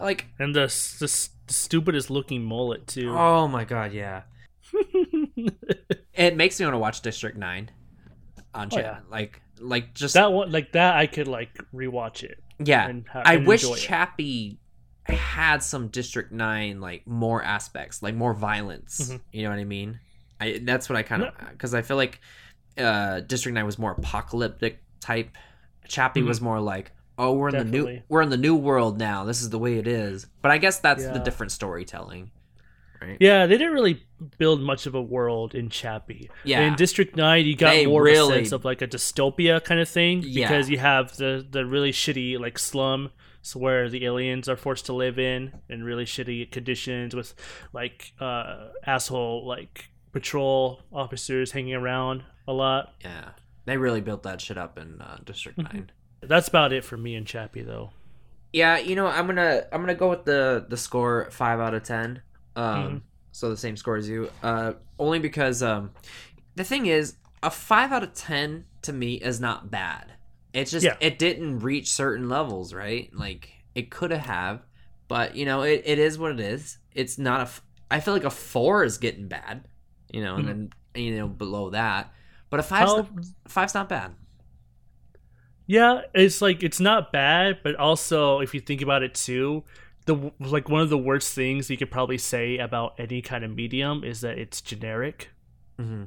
like. 0.00 0.26
And 0.38 0.54
the, 0.54 0.66
the, 0.98 1.28
the 1.46 1.52
stupidest 1.52 2.10
looking 2.10 2.42
mullet 2.42 2.86
too. 2.86 3.10
Oh 3.10 3.48
my 3.48 3.64
god, 3.64 3.92
yeah. 3.92 4.22
It 6.14 6.36
makes 6.36 6.60
me 6.60 6.66
want 6.66 6.74
to 6.74 6.78
watch 6.78 7.00
District 7.00 7.36
Nine. 7.36 7.70
On 8.54 8.68
Oh, 8.72 8.78
yeah. 8.78 8.98
like 9.10 9.40
like 9.58 9.94
just 9.94 10.14
that 10.14 10.32
one 10.32 10.50
like 10.52 10.72
that, 10.72 10.96
I 10.96 11.06
could 11.06 11.28
like 11.28 11.56
rewatch 11.74 12.22
it. 12.22 12.38
yeah. 12.58 12.88
and 12.88 13.04
I 13.14 13.34
and 13.36 13.46
wish 13.46 13.64
it. 13.64 13.76
Chappie 13.78 14.58
had 15.06 15.62
some 15.62 15.88
District 15.88 16.32
Nine 16.32 16.80
like 16.80 17.06
more 17.06 17.42
aspects, 17.42 18.02
like 18.02 18.14
more 18.14 18.34
violence. 18.34 19.10
Mhm. 19.12 19.20
You 19.32 19.42
know 19.44 19.50
what 19.50 19.58
I 19.58 19.64
mean? 19.64 19.98
I 20.40 20.60
that's 20.62 20.88
what 20.88 20.96
I 20.96 21.02
kind 21.02 21.22
of 21.22 21.34
because 21.50 21.74
I 21.74 21.82
feel 21.82 21.96
like 21.96 22.20
uh 22.78 23.20
District 23.20 23.54
Nine 23.54 23.66
was 23.66 23.78
more 23.78 23.92
apocalyptic 23.92 24.80
type. 25.00 25.30
Chappie 25.88 26.22
Mhm. 26.22 26.26
was 26.28 26.40
more 26.40 26.60
like, 26.60 26.92
oh, 27.18 27.32
we're 27.34 27.48
in 27.48 27.56
the 27.56 27.64
new 27.64 28.00
we're 28.08 28.22
in 28.22 28.30
the 28.30 28.36
new 28.36 28.54
world 28.56 28.98
now. 28.98 29.24
This 29.24 29.42
is 29.42 29.50
the 29.50 29.58
way 29.58 29.78
it 29.78 29.86
is. 29.86 30.26
But 30.42 30.50
I 30.50 30.58
guess 30.58 30.78
that's 30.80 31.04
the 31.04 31.18
different 31.18 31.52
storytelling, 31.52 32.30
right? 33.06 33.16
Yeah, 33.20 33.46
they 33.46 33.58
didn't 33.58 33.74
really 33.74 34.02
build 34.38 34.60
much 34.60 34.86
of 34.86 34.94
a 34.94 35.02
world 35.02 35.54
in 35.54 35.68
Chappie. 35.68 36.30
Yeah. 36.44 36.60
In 36.62 36.74
District 36.76 37.16
Nine, 37.16 37.44
you 37.46 37.56
got 37.56 37.70
They 37.72 37.86
more 37.86 38.06
of 38.06 38.14
a 38.14 38.26
sense 38.34 38.52
of 38.52 38.64
like 38.64 38.82
a 38.82 38.86
dystopia 38.86 39.62
kind 39.62 39.80
of 39.80 39.88
thing 39.88 40.22
Yeah. 40.24 40.48
because 40.48 40.70
you 40.70 40.78
have 40.78 41.16
the 41.16 41.46
the 41.48 41.66
really 41.66 41.92
shitty 41.92 42.38
like 42.38 42.58
slum 42.58 43.10
where 43.54 43.88
the 43.88 44.04
aliens 44.04 44.48
are 44.48 44.56
forced 44.56 44.86
to 44.86 44.92
live 44.92 45.18
in 45.18 45.52
in 45.68 45.82
really 45.82 46.04
shitty 46.04 46.48
conditions 46.52 47.12
with 47.14 47.34
like 47.72 48.12
uh 48.20 48.68
asshole 48.86 49.44
like 49.46 49.88
patrol 50.12 50.80
officers 50.92 51.50
hanging 51.52 51.74
around 51.74 52.22
a 52.46 52.52
lot. 52.52 52.94
Yeah, 53.02 53.30
they 53.64 53.76
really 53.78 54.00
built 54.00 54.22
that 54.24 54.40
shit 54.40 54.58
up 54.58 54.78
in 54.78 55.00
uh, 55.00 55.18
District 55.24 55.58
Mm-hmm. 55.58 55.76
Nine. 55.76 55.90
That's 56.20 56.46
about 56.46 56.72
it 56.72 56.84
for 56.84 56.96
me 56.96 57.16
in 57.16 57.24
Chappie 57.24 57.62
though. 57.62 57.90
Yeah, 58.52 58.78
you 58.78 58.94
know, 58.94 59.06
I'm 59.06 59.26
gonna 59.26 59.64
I'm 59.72 59.80
gonna 59.80 59.94
go 59.96 60.10
with 60.10 60.24
the 60.24 60.66
the 60.68 60.76
score 60.76 61.28
five 61.32 61.58
out 61.58 61.74
of 61.74 61.82
ten. 61.82 62.22
Um, 62.56 62.64
Mhm. 62.64 63.00
so 63.32 63.48
the 63.50 63.56
same 63.56 63.76
score 63.76 63.96
as 63.96 64.08
you. 64.08 64.30
Uh, 64.42 64.74
only 64.98 65.18
because 65.18 65.62
um, 65.62 65.90
the 66.54 66.64
thing 66.64 66.86
is, 66.86 67.14
a 67.42 67.50
five 67.50 67.92
out 67.92 68.02
of 68.02 68.14
ten 68.14 68.64
to 68.82 68.92
me 68.92 69.14
is 69.14 69.40
not 69.40 69.70
bad. 69.70 70.12
It's 70.52 70.70
just 70.70 70.84
Yeah. 70.84 70.96
it 71.00 71.18
didn't 71.18 71.60
reach 71.60 71.90
certain 71.92 72.28
levels, 72.28 72.74
right? 72.74 73.10
Like 73.14 73.50
it 73.74 73.90
could 73.90 74.10
have, 74.10 74.62
but 75.08 75.34
you 75.34 75.44
know, 75.46 75.62
it, 75.62 75.82
it 75.84 75.98
is 75.98 76.18
what 76.18 76.32
it 76.32 76.40
is. 76.40 76.78
It's 76.92 77.18
not 77.18 77.40
a. 77.40 77.44
f- 77.44 77.62
I 77.90 78.00
feel 78.00 78.14
like 78.14 78.24
a 78.24 78.30
four 78.30 78.84
is 78.84 78.98
getting 78.98 79.28
bad, 79.28 79.66
you 80.12 80.22
know, 80.22 80.36
and 80.36 80.48
then 80.48 80.70
you 80.94 81.16
know 81.16 81.26
below 81.28 81.70
that, 81.70 82.12
but 82.50 82.60
a 82.60 82.62
five's 82.62 82.92
not, 82.94 83.08
five's 83.48 83.74
not 83.74 83.88
bad. 83.88 84.14
Yeah, 85.66 86.02
it's 86.14 86.42
like 86.42 86.62
it's 86.62 86.80
not 86.80 87.12
bad, 87.12 87.58
but 87.62 87.76
also 87.76 88.40
if 88.40 88.52
you 88.54 88.60
think 88.60 88.82
about 88.82 89.02
it 89.02 89.14
too, 89.14 89.64
the 90.06 90.32
like 90.40 90.68
one 90.68 90.82
of 90.82 90.90
the 90.90 90.98
worst 90.98 91.34
things 91.34 91.70
you 91.70 91.76
could 91.76 91.90
probably 91.90 92.18
say 92.18 92.58
about 92.58 92.94
any 92.98 93.22
kind 93.22 93.44
of 93.44 93.54
medium 93.54 94.04
is 94.04 94.20
that 94.22 94.38
it's 94.38 94.60
generic. 94.60 95.30
Mm-hmm. 95.78 96.04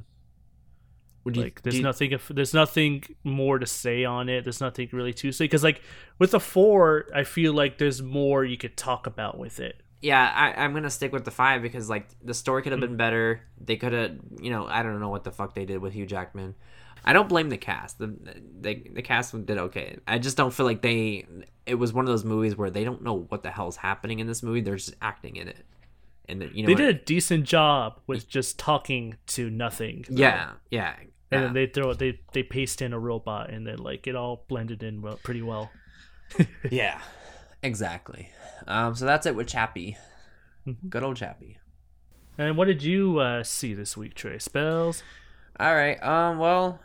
Would 1.24 1.36
you, 1.36 1.42
like 1.42 1.62
there's 1.62 1.78
you- 1.78 1.82
nothing 1.82 2.12
if 2.12 2.28
there's 2.28 2.54
nothing 2.54 3.02
more 3.24 3.58
to 3.58 3.66
say 3.66 4.04
on 4.04 4.28
it 4.28 4.44
there's 4.44 4.60
nothing 4.60 4.88
really 4.92 5.12
to 5.14 5.32
say 5.32 5.44
because 5.44 5.64
like 5.64 5.82
with 6.20 6.30
the 6.30 6.38
four 6.38 7.06
i 7.12 7.24
feel 7.24 7.52
like 7.52 7.78
there's 7.78 8.00
more 8.00 8.44
you 8.44 8.56
could 8.56 8.76
talk 8.76 9.08
about 9.08 9.36
with 9.36 9.58
it 9.58 9.82
yeah, 10.02 10.30
I, 10.34 10.62
I'm 10.62 10.74
gonna 10.74 10.90
stick 10.90 11.12
with 11.12 11.24
the 11.24 11.30
five 11.30 11.62
because 11.62 11.88
like 11.88 12.08
the 12.22 12.34
story 12.34 12.62
could 12.62 12.72
have 12.72 12.80
been 12.80 12.96
better. 12.96 13.40
They 13.60 13.76
could 13.76 13.92
have, 13.92 14.16
you 14.40 14.50
know, 14.50 14.66
I 14.66 14.82
don't 14.82 15.00
know 15.00 15.08
what 15.08 15.24
the 15.24 15.32
fuck 15.32 15.54
they 15.54 15.64
did 15.64 15.78
with 15.78 15.94
Hugh 15.94 16.06
Jackman. 16.06 16.54
I 17.06 17.12
don't 17.12 17.28
blame 17.28 17.48
the 17.50 17.56
cast. 17.56 17.98
The 17.98 18.14
they, 18.60 18.74
the 18.92 19.02
cast 19.02 19.32
did 19.46 19.58
okay. 19.58 19.98
I 20.08 20.18
just 20.18 20.36
don't 20.36 20.52
feel 20.52 20.66
like 20.66 20.82
they. 20.82 21.24
It 21.64 21.76
was 21.76 21.92
one 21.92 22.04
of 22.04 22.08
those 22.08 22.24
movies 22.24 22.56
where 22.56 22.70
they 22.70 22.82
don't 22.84 23.02
know 23.02 23.26
what 23.28 23.42
the 23.42 23.50
hell's 23.50 23.76
happening 23.76 24.18
in 24.18 24.26
this 24.26 24.42
movie. 24.42 24.60
They're 24.60 24.76
just 24.76 24.94
acting 25.00 25.36
in 25.36 25.46
it, 25.48 25.64
and 26.28 26.42
you 26.52 26.62
know 26.62 26.66
they 26.66 26.72
what- 26.74 26.78
did 26.78 26.88
a 26.96 26.98
decent 27.04 27.44
job 27.44 28.00
with 28.08 28.28
just 28.28 28.58
talking 28.58 29.16
to 29.28 29.48
nothing 29.50 30.04
Yeah, 30.10 30.52
yeah. 30.70 30.94
and 30.98 31.08
yeah. 31.30 31.40
then 31.40 31.52
they 31.54 31.66
throw 31.66 31.94
they 31.94 32.18
they 32.32 32.42
paste 32.42 32.82
in 32.82 32.92
a 32.92 32.98
robot 32.98 33.50
and 33.50 33.66
then 33.66 33.78
like 33.78 34.06
it 34.08 34.16
all 34.16 34.44
blended 34.48 34.82
in 34.82 35.00
well, 35.02 35.18
pretty 35.22 35.42
well 35.42 35.70
yeah, 36.70 37.00
exactly. 37.62 38.30
Um, 38.66 38.94
so 38.94 39.04
that's 39.04 39.26
it 39.26 39.34
with 39.36 39.46
Chappie. 39.46 39.96
Mhm. 40.66 40.88
Good 40.90 41.02
old 41.04 41.16
Chappie. 41.16 41.58
and 42.38 42.56
what 42.56 42.66
did 42.66 42.82
you 42.82 43.18
uh 43.18 43.42
see 43.44 43.74
this 43.74 43.96
week 43.96 44.14
trey 44.14 44.38
spells 44.38 45.02
All 45.58 45.74
right. 45.74 46.02
Um. 46.02 46.38
Well, 46.38 46.80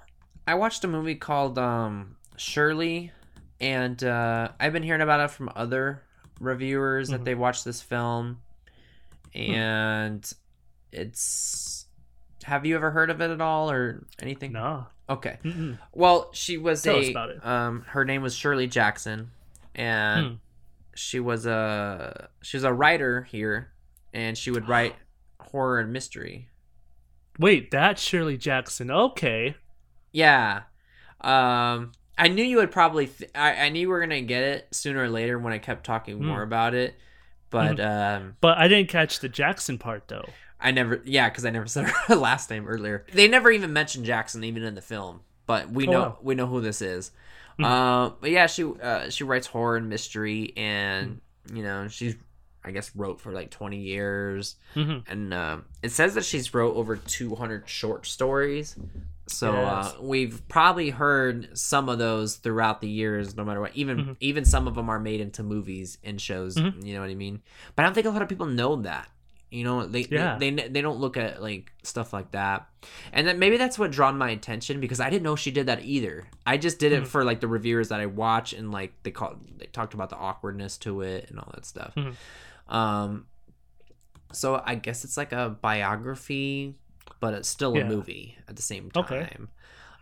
I 0.48 0.56
watched 0.56 0.84
a 0.84 0.88
movie 0.88 1.16
called 1.16 1.58
um 1.58 2.16
Shirley, 2.38 3.12
and 3.60 4.04
uh, 4.04 4.50
I've 4.60 4.74
been 4.74 4.84
hearing 4.84 5.02
about 5.02 5.20
it 5.20 5.32
from 5.32 5.50
other 5.56 6.04
reviewers 6.40 7.10
that 7.10 7.22
Mhm. 7.22 7.26
they 7.26 7.36
watched 7.36 7.66
this 7.66 7.82
film, 7.82 8.42
and 9.34 10.32
it's. 10.92 11.86
Have 12.44 12.66
you 12.66 12.76
ever 12.76 12.90
heard 12.90 13.12
of 13.12 13.22
it 13.22 13.30
at 13.30 13.40
all 13.40 13.70
or 13.70 14.04
anything? 14.20 14.54
No. 14.54 14.88
Okay. 15.08 15.38
Mm-mm. 15.44 15.78
Well, 15.94 16.30
she 16.34 16.58
was 16.58 16.82
Tell 16.82 16.96
a. 16.96 17.00
us 17.02 17.10
about 17.10 17.30
it. 17.30 17.46
Um. 17.46 17.84
Her 17.88 18.04
name 18.06 18.22
was 18.24 18.36
Shirley 18.36 18.68
Jackson, 18.68 19.32
and 19.76 20.26
Hmm. 20.28 20.34
she 20.96 21.20
was 21.20 21.46
a 21.46 22.30
she 22.42 22.58
was 22.58 22.64
a 22.64 22.74
writer 22.74 23.24
here, 23.24 23.72
and 24.14 24.38
she 24.38 24.50
would 24.52 24.68
write 24.68 24.96
horror 25.40 25.80
and 25.80 25.92
mystery. 25.94 26.48
wait 27.40 27.72
that's 27.72 28.02
shirley 28.02 28.38
jackson 28.38 28.92
okay 28.92 29.56
Yeah. 30.12 30.62
Um 31.20 31.92
I 32.18 32.28
knew 32.28 32.44
you 32.44 32.58
would 32.58 32.72
probably 32.72 33.08
th- 33.08 33.32
I, 33.34 33.56
I 33.66 33.70
knew 33.70 33.80
you 33.82 33.90
were 33.90 34.00
gonna 34.00 34.22
get 34.22 34.44
it 34.44 34.68
sooner 34.72 35.04
or 35.04 35.10
later 35.10 35.40
when 35.40 35.54
I 35.54 35.58
kept 35.58 35.86
talking 35.86 36.18
Hmm. 36.18 36.26
more 36.28 36.42
about 36.42 36.74
it. 36.74 36.96
But 37.50 37.80
um 37.80 38.38
but 38.42 38.58
i 38.58 38.68
didn't 38.70 38.88
catch 38.90 39.20
the 39.20 39.28
jackson 39.28 39.78
part 39.78 40.08
though 40.08 40.30
I 40.64 40.70
never 40.72 41.02
yeah, 41.06 41.28
because 41.28 41.44
I 41.44 41.50
never 41.50 41.66
said 41.76 41.90
her 41.90 42.16
last 42.16 42.50
name 42.52 42.68
earlier. 42.68 43.04
They 43.14 43.28
never 43.28 43.50
even 43.52 43.74
mentioned 43.74 44.06
Jackson 44.06 44.44
even 44.44 44.62
in 44.62 44.76
the 44.76 44.82
film. 44.82 45.22
But 45.48 45.72
we 45.72 45.88
Oh, 45.88 45.92
know 45.92 46.02
wow. 46.02 46.18
we 46.22 46.36
know 46.36 46.46
who 46.46 46.62
this 46.62 46.82
is. 46.84 47.10
Hmm. 47.58 47.66
Uh, 47.66 48.10
but 48.22 48.30
yeah, 48.30 48.46
she 48.46 48.64
uh, 48.64 49.10
she 49.10 49.24
writes 49.24 49.48
horror 49.48 49.76
and 49.78 49.90
mystery 49.90 50.54
and 50.56 51.20
Hmm. 51.50 51.56
you 51.58 51.64
know, 51.64 51.88
she's 51.88 52.16
I 52.64 52.70
guess 52.70 52.96
wrote 52.96 53.20
for 53.20 53.32
like 53.32 53.50
twenty 53.50 53.80
years. 53.80 54.56
hmm 54.76 55.00
and 55.08 55.34
um, 55.34 55.66
it 55.82 55.90
says 55.90 56.14
that 56.14 56.26
she's 56.26 56.54
wrote 56.54 56.76
over 56.76 56.96
200 56.96 57.68
short 57.68 58.06
stories 58.06 58.76
so 59.32 59.54
Yes. 59.54 59.86
uh, 59.88 60.02
we've 60.02 60.48
probably 60.48 60.90
heard 60.90 61.58
some 61.58 61.90
of 61.90 61.98
those 62.00 62.36
throughout 62.36 62.82
the 62.82 62.90
years 62.90 63.36
no 63.36 63.44
matter 63.46 63.62
what 63.62 63.76
even 63.76 63.98
Mhm. 63.98 64.16
even 64.20 64.46
some 64.46 64.68
of 64.68 64.76
them 64.76 64.90
are 64.90 65.00
made 65.00 65.22
into 65.22 65.42
movies 65.44 65.98
and 66.04 66.20
shows 66.22 66.56
Mhm. 66.56 66.86
you 66.86 66.94
know 66.94 67.00
what 67.02 67.10
i 67.10 67.16
mean 67.16 67.42
but 67.76 67.84
i 67.84 67.86
don't 67.86 67.94
think 67.94 68.06
a 68.08 68.10
lot 68.10 68.22
of 68.22 68.30
people 68.30 68.46
know 68.46 68.76
that 68.78 69.08
you 69.50 69.64
know 69.64 69.86
they, 69.86 70.02
Yeah. 70.10 70.38
they, 70.38 70.50
they 70.52 70.68
they 70.70 70.82
don't 70.82 71.00
look 71.00 71.18
at 71.18 71.42
like 71.42 71.72
stuff 71.84 72.14
like 72.14 72.32
that 72.32 72.68
and 73.12 73.28
then 73.28 73.38
maybe 73.40 73.58
that's 73.58 73.78
what 73.78 73.92
drawn 73.92 74.18
my 74.18 74.30
attention 74.30 74.80
because 74.80 75.00
i 75.00 75.10
didn't 75.10 75.24
know 75.24 75.36
she 75.36 75.52
did 75.52 75.66
that 75.68 75.84
either 75.84 76.26
i 76.46 76.56
just 76.58 76.80
did 76.80 76.92
it 76.94 77.04
Mhm. 77.04 77.08
for 77.08 77.24
like 77.26 77.40
the 77.42 77.48
reviewers 77.48 77.90
that 77.90 78.00
i 78.00 78.06
watch 78.06 78.54
and 78.54 78.72
like 78.72 78.94
they 79.04 79.12
call 79.12 79.36
they 79.58 79.66
talked 79.68 79.94
about 79.94 80.10
the 80.10 80.16
awkwardness 80.18 80.78
to 80.80 81.02
it 81.02 81.30
and 81.30 81.38
all 81.40 81.52
that 81.54 81.66
stuff 81.66 81.94
Mhm. 81.96 82.14
um 82.74 83.26
so 84.34 84.64
I 84.66 84.76
guess 84.76 85.04
it's 85.04 85.18
like 85.18 85.34
a 85.34 85.50
biography, 85.50 86.76
but 87.20 87.34
it's 87.34 87.50
still 87.50 87.76
Yeah. 87.76 87.84
a 87.84 87.88
movie 87.88 88.38
at 88.48 88.56
the 88.56 88.62
same 88.62 88.92
time. 88.92 89.04
Okay. 89.06 89.38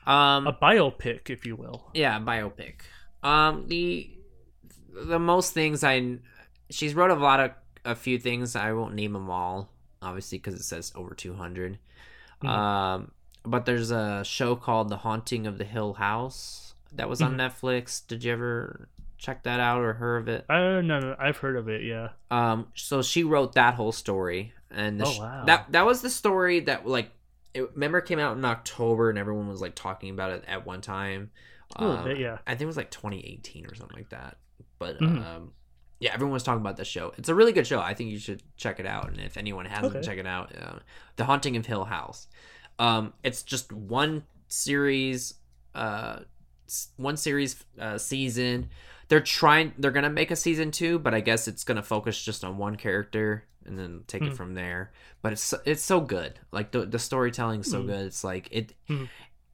Um, 0.05 0.47
a 0.47 0.53
biopic 0.53 1.29
if 1.29 1.45
you 1.45 1.55
will 1.55 1.89
yeah, 1.93 2.19
biopic. 2.19 2.81
Um, 3.21 3.67
the 3.67 4.09
the 4.93 5.19
most 5.19 5.53
things 5.53 5.83
I 5.83 6.17
she's 6.69 6.95
wrote 6.95 7.11
a 7.11 7.15
lot 7.15 7.39
of 7.39 7.51
a 7.85 7.95
few 7.95 8.17
things. 8.19 8.55
I 8.55 8.71
won't 8.73 8.95
name 8.95 9.13
them 9.13 9.29
all, 9.29 9.69
obviously, 10.01 10.37
because 10.37 10.55
it 10.55 10.63
says 10.63 10.91
over 10.95 11.13
two 11.15 11.33
Mhm. 11.33 12.47
Um, 12.47 13.11
but 13.43 13.65
there's 13.65 13.91
a 13.91 14.23
show 14.23 14.55
called 14.55 14.89
The 14.89 14.97
Haunting 14.97 15.47
of 15.47 15.57
the 15.57 15.63
Hill 15.65 15.93
House 15.93 16.73
that 16.93 17.07
was 17.09 17.21
on 17.21 17.35
Mhm. 17.37 17.37
Netflix. 17.51 18.05
Did 18.05 18.23
you 18.23 18.31
ever 18.33 18.89
check 19.17 19.43
that 19.43 19.59
out 19.59 19.81
or 19.81 19.93
heard 19.93 20.17
of 20.21 20.27
it? 20.29 20.45
uh 20.49 20.79
no 20.81 20.97
no 20.99 21.13
i've 21.19 21.37
heard 21.37 21.57
of 21.57 21.67
it 21.67 21.83
yeah 21.83 22.09
Um, 22.31 22.67
so 22.73 23.01
she 23.01 23.21
wrote 23.23 23.53
that 23.53 23.73
whole 23.75 23.91
story, 23.91 24.53
and 24.71 25.01
Oh, 25.01 25.05
sh- 25.11 25.19
that 25.45 25.67
that 25.71 25.85
was 25.85 26.01
the 26.01 26.09
story 26.09 26.61
that 26.61 26.85
like 26.87 27.11
it 27.53 27.71
remember 27.73 27.97
it 27.99 28.05
came 28.05 28.19
out 28.19 28.37
in 28.37 28.45
October, 28.45 29.09
and 29.09 29.17
everyone 29.17 29.47
was 29.47 29.61
like 29.61 29.75
talking 29.75 30.09
about 30.11 30.31
it 30.31 30.43
at 30.47 30.65
one 30.65 30.81
time. 30.81 31.31
Um, 31.75 32.03
bit 32.03 32.17
yeah 32.19 32.37
I 32.47 32.51
think 32.51 32.61
it 32.61 32.65
was 32.67 32.77
like 32.77 32.91
2018 32.91 33.65
or 33.67 33.75
something 33.75 33.97
like 33.97 34.09
that. 34.09 34.37
But 34.79 34.99
Mhm. 34.99 35.25
um, 35.25 35.51
yeah, 35.99 36.13
everyone 36.13 36.33
was 36.33 36.43
talking 36.43 36.61
about 36.61 36.77
the 36.77 36.85
show. 36.85 37.13
It's 37.17 37.27
a 37.29 37.35
really 37.35 37.51
good 37.51 37.67
show. 37.67 37.79
I 37.81 37.93
think 37.93 38.09
you 38.11 38.19
should 38.19 38.41
check 38.57 38.79
it 38.79 38.85
out. 38.85 39.09
And 39.09 39.19
if 39.19 39.35
anyone 39.37 39.65
hasn't, 39.65 39.95
Okay. 39.97 40.05
check 40.05 40.17
it 40.17 40.25
out. 40.25 40.53
Uh, 40.55 40.79
the 41.17 41.25
Haunting 41.25 41.57
of 41.57 41.65
Hill 41.65 41.85
House. 41.85 42.27
Um, 42.79 43.13
it's 43.23 43.43
just 43.43 43.73
one 43.73 44.23
series, 44.47 45.33
uh, 45.75 46.19
one 46.97 47.17
series 47.17 47.63
uh, 47.79 47.97
season. 47.97 48.69
They're 49.09 49.19
trying. 49.19 49.73
They're 49.77 49.91
gonna 49.91 50.09
make 50.09 50.31
a 50.31 50.35
season 50.35 50.71
two, 50.71 50.99
but 50.99 51.13
I 51.13 51.19
guess 51.19 51.47
it's 51.47 51.63
gonna 51.63 51.83
focus 51.83 52.23
just 52.23 52.43
on 52.43 52.57
one 52.57 52.75
character 52.77 53.45
and 53.65 53.77
then 53.77 54.03
take 54.07 54.21
it 54.21 54.29
Hmm. 54.29 54.35
from 54.35 54.53
there. 54.55 54.91
But 55.21 55.33
it's 55.33 55.53
it's 55.65 55.83
so 55.83 55.99
good. 56.01 56.39
Like 56.51 56.71
the 56.71 56.85
the 56.85 56.99
storytelling's 56.99 57.69
so 57.69 57.81
Hmm. 57.81 57.87
good. 57.87 58.05
It's 58.07 58.23
like 58.23 58.47
it 58.51 58.73
Hmm. 58.87 59.05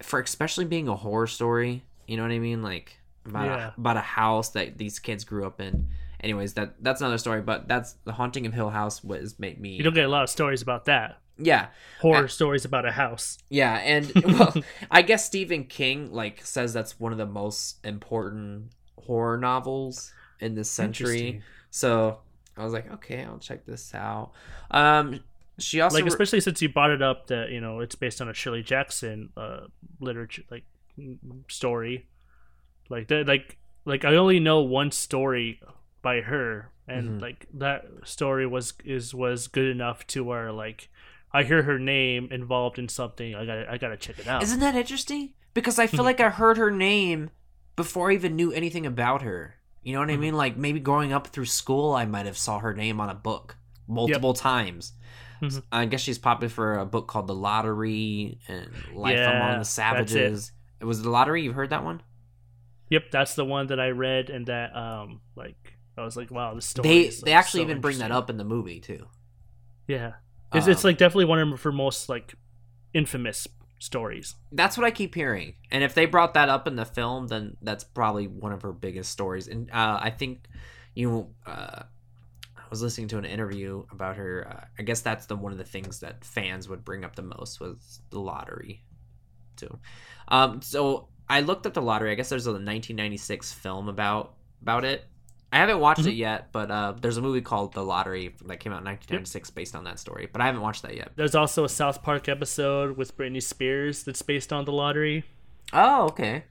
for 0.02 0.20
especially 0.20 0.66
being 0.66 0.88
a 0.88 0.96
horror 0.96 1.28
story. 1.28 1.84
You 2.08 2.18
know 2.18 2.24
what 2.24 2.32
I 2.32 2.40
mean? 2.40 2.62
Like 2.62 3.00
about 3.26 3.46
Yeah. 3.46 3.68
a, 3.76 3.80
about 3.80 3.98
a 3.98 4.02
house 4.02 4.50
that 4.50 4.78
these 4.78 5.00
kids 5.00 5.24
grew 5.24 5.46
up 5.46 5.60
in. 5.60 5.88
Anyways, 6.22 6.54
that 6.54 6.76
that's 6.84 7.02
another 7.02 7.18
story. 7.18 7.42
But 7.42 7.68
that's 7.68 7.94
the 8.06 8.14
haunting 8.14 8.46
of 8.46 8.54
Hill 8.54 8.70
House 8.70 9.04
was 9.04 9.38
made 9.40 9.60
me. 9.60 9.70
you 9.76 9.84
don't 9.84 9.94
get 9.94 10.06
a 10.06 10.10
lot 10.10 10.24
of 10.24 10.30
stories 10.30 10.62
about 10.62 10.86
that 10.86 11.20
yeah, 11.38 11.68
horror 12.00 12.30
stories 12.30 12.64
about 12.64 12.86
a 12.86 12.92
house 12.94 13.38
yeah, 13.50 13.74
and 13.80 14.10
well, 14.26 14.54
I 14.90 15.02
guess 15.02 15.26
Stephen 15.26 15.66
King 15.66 16.14
like 16.14 16.46
says 16.46 16.72
that's 16.72 16.98
one 16.98 17.12
of 17.12 17.18
the 17.18 17.26
most 17.26 17.86
important 17.86 18.72
horror 19.06 19.38
novels 19.38 20.14
in 20.40 20.56
this 20.56 20.70
century. 20.72 21.42
So 21.72 22.20
I 22.58 22.64
was 22.64 22.74
like, 22.74 22.92
okay, 22.94 23.24
I'll 23.24 23.38
check 23.40 23.66
this 23.66 23.94
out. 23.94 24.32
Um, 24.72 25.20
she 25.60 25.82
also 25.82 25.96
like 25.96 26.04
wr- 26.06 26.08
especially 26.10 26.42
since 26.42 26.62
you 26.62 26.70
brought 26.70 26.92
it 26.92 27.02
up 27.02 27.28
that 27.28 27.50
you 27.50 27.62
know 27.62 27.80
it's 27.80 27.96
based 27.96 28.22
on 28.22 28.30
a 28.30 28.34
Shirley 28.34 28.62
Jackson 28.64 29.30
uh 29.38 29.62
literature 30.02 30.44
like 30.52 30.64
story 31.48 32.08
like 32.90 33.08
that 33.08 33.28
like 33.28 33.58
like 33.86 34.06
I 34.06 34.16
only 34.16 34.40
know 34.40 34.62
one 34.62 34.92
story 34.92 35.62
by 36.02 36.22
her 36.22 36.72
and 36.88 37.20
Mhm. 37.20 37.22
like 37.22 37.48
that 37.54 37.86
story 38.04 38.46
was 38.46 38.74
is 38.84 39.14
was 39.14 39.48
good 39.48 39.68
enough 39.70 40.06
to 40.08 40.24
where 40.24 40.52
like 40.52 40.90
I 41.32 41.44
hear 41.44 41.64
her 41.64 41.80
name 41.80 42.30
involved 42.32 42.78
in 42.80 42.88
something 42.90 43.34
I 43.36 43.46
got 43.46 43.56
to 43.56 43.72
I 43.72 43.78
got 43.78 43.90
to 43.90 43.98
check 43.98 44.20
it 44.20 44.28
out 44.28 44.44
Isn't 44.44 44.60
that 44.60 44.76
interesting? 44.76 45.34
Because 45.54 45.80
I 45.80 45.88
feel 45.88 46.04
like 46.04 46.20
I 46.20 46.30
heard 46.30 46.58
her 46.58 46.70
name 46.72 47.30
before 47.78 48.12
I 48.12 48.14
even 48.16 48.36
knew 48.36 48.52
anything 48.52 48.86
about 48.86 49.22
her. 49.22 49.56
You 49.86 49.94
know 49.94 50.02
what 50.02 50.12
I 50.12 50.18
Mhm. 50.18 50.20
mean? 50.20 50.34
Like 50.36 50.58
maybe 50.58 50.82
growing 50.82 51.14
up 51.14 51.28
through 51.28 51.46
school, 51.46 51.94
I 51.96 52.06
might 52.06 52.26
have 52.26 52.38
saw 52.38 52.60
her 52.60 52.74
name 52.74 53.00
on 53.00 53.10
a 53.10 53.16
book 53.16 53.58
multiple 53.88 54.34
times. 54.34 54.94
Mhm. 55.42 55.64
I 55.72 55.86
guess 55.86 56.02
she's 56.02 56.18
popular 56.20 56.50
for 56.50 56.78
a 56.80 56.86
book 56.86 57.08
called 57.08 57.28
The 57.28 57.36
Lottery 57.36 58.40
and 58.50 58.86
Life 58.88 59.20
Yeah, 59.20 59.30
Among 59.30 59.60
the 59.60 59.66
that's 59.92 60.16
it. 60.16 60.36
Savages. 60.36 60.52
It. 60.82 60.86
was 60.86 61.04
The 61.04 61.10
Lottery. 61.12 61.44
You've 61.44 61.56
heard 61.56 61.70
that 61.72 61.86
one? 61.86 62.02
Yep, 62.90 63.12
that's 63.12 63.36
the 63.36 63.46
one 63.46 63.68
that 63.68 63.80
I 63.80 63.90
read 63.90 64.30
and 64.30 64.48
that 64.48 64.76
um 64.76 65.22
like 65.36 65.78
I 65.98 66.04
was 66.04 66.16
like 66.18 66.32
wow 66.32 66.54
this 66.54 66.66
story 66.68 66.88
They 66.90 67.02
is, 67.08 67.22
they 67.22 67.34
actually 67.34 67.62
so 67.62 67.70
even 67.70 67.82
bring 67.82 67.98
that 68.00 68.12
up 68.12 68.30
in 68.30 68.38
the 68.38 68.44
movie 68.44 68.80
too. 68.80 69.08
Yeah. 69.88 70.14
It's, 70.54 70.68
it's 70.68 70.84
Um, 70.84 70.90
like 70.90 70.98
definitely 70.98 71.26
one 71.26 71.40
of 71.40 71.62
her 71.64 71.72
most 71.72 72.10
like 72.10 72.36
infamous 72.94 73.48
stories. 73.86 74.36
That's 74.52 74.78
what 74.78 74.86
I 74.86 74.92
keep 74.92 75.16
hearing. 75.16 75.54
And 75.72 75.84
if 75.84 75.94
they 75.94 76.06
brought 76.06 76.34
that 76.34 76.50
up 76.50 76.68
in 76.68 76.76
the 76.76 76.86
film, 76.86 77.28
then 77.28 77.56
that's 77.62 77.84
probably 77.84 78.28
one 78.28 78.52
of 78.52 78.64
her 78.64 78.74
biggest 78.74 79.12
stories. 79.12 79.48
And 79.48 79.70
uh, 79.72 80.00
I 80.02 80.10
think 80.10 80.48
you, 80.96 81.30
uh, 81.46 81.84
I 82.58 82.68
was 82.70 82.82
listening 82.82 83.08
to 83.10 83.18
an 83.18 83.26
interview 83.26 83.86
about 83.92 84.18
her. 84.18 84.48
Uh, 84.50 84.66
I 84.80 84.84
guess 84.84 85.02
that's 85.02 85.28
the 85.28 85.36
one 85.36 85.52
of 85.52 85.58
the 85.58 85.64
things 85.64 86.00
that 86.00 86.26
fans 86.26 86.68
would 86.68 86.84
bring 86.84 87.06
up 87.06 87.16
the 87.16 87.22
most 87.22 87.60
was 87.60 88.02
the 88.10 88.20
lottery, 88.20 88.84
too. 89.56 89.80
Um, 90.28 90.62
so 90.62 91.10
I 91.30 91.42
looked 91.42 91.68
up 91.68 91.74
the 91.74 91.82
lottery. 91.82 92.12
I 92.12 92.16
guess 92.16 92.30
there's 92.30 92.48
a 92.48 92.52
1996 92.52 93.54
film 93.54 93.88
about 93.88 94.34
about 94.62 94.84
it. 94.84 95.06
I 95.56 95.60
haven't 95.60 95.80
watched 95.80 96.02
Mm-hmm. 96.02 96.10
it 96.10 96.16
yet, 96.16 96.52
but 96.52 96.70
uh, 96.70 96.94
there's 97.00 97.18
a 97.18 97.22
movie 97.22 97.42
called 97.42 97.74
The 97.74 97.82
Lottery 97.84 98.36
that 98.46 98.60
came 98.60 98.74
out 98.74 98.80
in 98.80 98.86
1996 98.86 99.50
based 99.52 99.76
on 99.76 99.86
that 99.86 100.00
story. 100.00 100.28
But 100.32 100.42
I 100.42 100.46
haven't 100.48 100.62
watched 100.62 100.82
that 100.84 100.96
yet. 100.96 101.12
There's 101.16 101.34
also 101.36 101.64
a 101.64 101.70
South 101.70 102.04
Park 102.04 102.28
episode 102.28 102.98
with 102.98 103.18
Britney 103.18 103.42
Spears 103.42 104.04
that's 104.04 104.22
based 104.22 104.52
on 104.52 104.66
the 104.66 104.72
lottery. 104.74 105.24
Oh, 105.74 106.08
okay. 106.08 106.44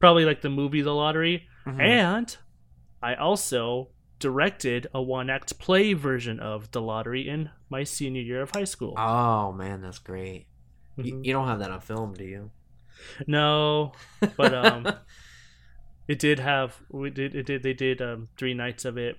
Probably 0.00 0.24
like 0.24 0.42
the 0.42 0.50
movie 0.50 0.82
The 0.82 0.92
Lottery. 0.94 1.46
Mhm. 1.66 1.80
And 1.80 2.36
I 3.02 3.14
also 3.14 3.90
directed 4.18 4.88
a 4.92 5.00
one 5.00 5.30
act 5.30 5.58
play 5.60 5.92
version 5.92 6.40
of 6.40 6.70
The 6.72 6.82
Lottery 6.82 7.28
in 7.28 7.50
my 7.70 7.84
senior 7.84 8.22
year 8.22 8.42
of 8.42 8.50
high 8.50 8.64
school. 8.64 8.94
Oh 8.98 9.52
man, 9.52 9.80
that's 9.82 9.98
great. 10.00 10.46
You, 10.96 11.14
Mhm. 11.14 11.24
you 11.24 11.32
don't 11.32 11.46
have 11.46 11.60
that 11.60 11.70
on 11.70 11.80
film, 11.80 12.14
do 12.14 12.24
you? 12.24 12.50
No, 13.28 13.92
but 14.36 14.52
um, 14.54 14.82
it 16.08 16.18
did 16.18 16.38
have 16.40 16.80
we 16.90 17.10
did 17.10 17.34
it 17.34 17.46
did 17.46 17.62
they 17.62 17.74
did 17.74 18.00
um 18.02 18.28
three 18.36 18.54
nights 18.54 18.84
of 18.84 18.96
it, 18.98 19.16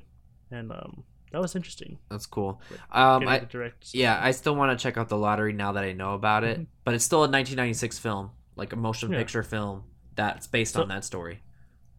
and 0.51 0.71
um 0.71 1.03
that 1.31 1.39
was 1.41 1.55
interesting. 1.55 1.99
that's 2.09 2.25
cool. 2.25 2.59
Um, 2.91 3.27
I, 3.27 3.37
direct. 3.39 3.93
yeah, 3.93 4.19
I 4.19 4.31
still 4.31 4.55
want 4.55 4.77
to 4.77 4.81
check 4.83 4.97
out 4.97 5.09
The 5.09 5.17
Lottery 5.17 5.53
now 5.53 5.71
that 5.73 5.83
I 5.83 5.93
know 5.93 6.15
about 6.15 6.43
it. 6.43 6.59
Mhm. 6.59 6.65
But 6.83 6.95
it's 6.95 7.05
still 7.05 7.19
a 7.19 7.29
1996 7.29 7.99
film, 7.99 8.31
like 8.55 8.73
a 8.73 8.75
motion 8.75 9.11
Yeah. 9.11 9.19
picture 9.19 9.43
film 9.43 9.83
that's 10.15 10.47
based 10.47 10.73
So- 10.73 10.81
on 10.81 10.87
that 10.87 11.05
story. 11.05 11.43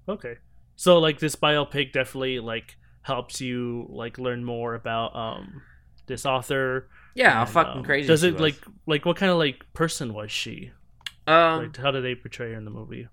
Okay. 0.08 0.38
So 0.74 0.98
like 0.98 1.20
this 1.20 1.36
biopic 1.36 1.92
definitely 1.92 2.40
like 2.40 2.76
helps 3.02 3.40
you 3.40 3.86
like 3.90 4.18
learn 4.18 4.44
more 4.44 4.74
about 4.74 5.14
um 5.14 5.62
this 6.06 6.26
author. 6.26 6.88
Yeah, 7.14 7.42
and, 7.42 7.48
fucking 7.50 7.78
um, 7.78 7.84
crazy. 7.84 8.08
Does 8.08 8.24
it 8.24 8.32
was. 8.32 8.40
like 8.42 8.56
like 8.86 9.04
what 9.06 9.16
kind 9.16 9.30
of 9.30 9.38
like 9.38 9.64
person 9.74 10.12
was 10.12 10.32
she? 10.32 10.72
um 11.28 11.62
like 11.64 11.76
how 11.76 11.92
do 11.92 12.00
they 12.02 12.16
portray 12.16 12.50
her 12.50 12.56
in 12.58 12.64
the 12.64 12.70
movie? 12.72 13.06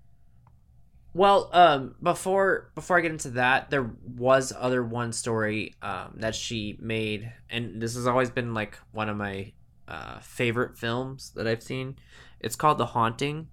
Well, 1.14 1.50
um, 1.52 1.94
before 2.02 2.70
before 2.74 2.98
I 2.98 3.00
get 3.00 3.10
into 3.10 3.30
that, 3.30 3.70
there 3.70 3.90
was 4.16 4.52
other 4.56 4.84
one 4.84 5.12
story 5.12 5.74
um, 5.82 6.14
that 6.16 6.34
she 6.34 6.76
made, 6.80 7.32
and 7.50 7.80
this 7.80 7.94
has 7.96 8.06
always 8.06 8.30
been 8.30 8.54
like 8.54 8.78
one 8.92 9.08
of 9.08 9.16
my 9.16 9.52
uh, 9.88 10.20
favorite 10.20 10.76
films 10.78 11.32
that 11.34 11.46
I've 11.46 11.62
seen. 11.62 11.96
It's 12.40 12.56
called 12.56 12.78
The 12.78 12.86
Haunting, 12.86 13.48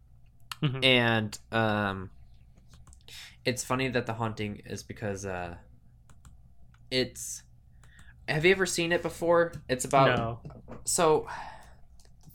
Mhm. 0.62 0.84
and 0.84 1.40
um, 1.52 2.10
it's 3.46 3.64
funny 3.64 3.88
that 3.88 4.06
The 4.06 4.14
Haunting 4.14 4.62
is 4.66 4.84
because 4.84 5.26
uh, 5.26 5.56
it's. 6.92 7.44
Have 8.28 8.44
you 8.44 8.52
ever 8.52 8.66
seen 8.66 8.92
it 8.92 9.02
before? 9.02 9.54
It's 9.70 9.86
about 9.86 10.18
no. 10.18 10.40
so 10.84 11.28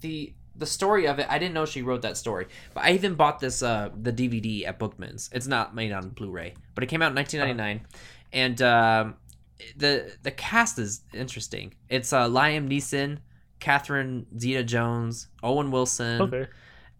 the 0.01 0.35
the 0.61 0.67
story 0.67 1.07
of 1.07 1.19
it 1.19 1.27
i 1.29 1.39
didn't 1.39 1.55
know 1.55 1.65
she 1.67 1.83
wrote 1.83 2.03
that 2.03 2.17
story 2.17 2.47
but 2.75 2.85
i 2.85 2.93
even 2.93 3.15
bought 3.15 3.41
this 3.41 3.63
uh 3.63 3.89
the 4.01 4.13
dvd 4.13 4.67
at 4.69 4.79
bookman's. 4.79 5.29
It's 5.33 5.47
not 5.49 5.75
made 5.75 5.91
on 5.91 6.11
blu-ray 6.11 6.55
but 6.75 6.85
it 6.85 6.87
came 6.87 7.03
out 7.03 7.11
in 7.11 7.17
1999 7.17 7.87
and 8.33 8.63
um 8.63 9.15
the 9.77 10.13
the 10.23 10.31
cast 10.31 10.79
is 10.79 11.03
interesting. 11.13 11.75
It's 11.89 12.13
uh 12.13 12.29
liam 12.29 12.69
neeson 12.69 13.19
catherine 13.59 14.27
zeta 14.39 14.63
jones 14.63 15.29
owen 15.43 15.71
wilson. 15.71 16.23
Okay. 16.23 16.47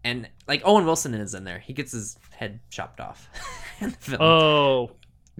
and 0.03 0.29
like 0.47 0.61
owen 0.65 0.85
wilson 0.85 1.13
is 1.13 1.33
in 1.33 1.43
there. 1.43 1.59
He 1.59 1.73
gets 1.73 1.91
his 1.91 2.17
head 2.31 2.59
chopped 2.69 2.99
off 2.99 3.29
in 3.79 3.91
the 3.91 3.97
film. 3.97 4.21
Oh. 4.21 4.91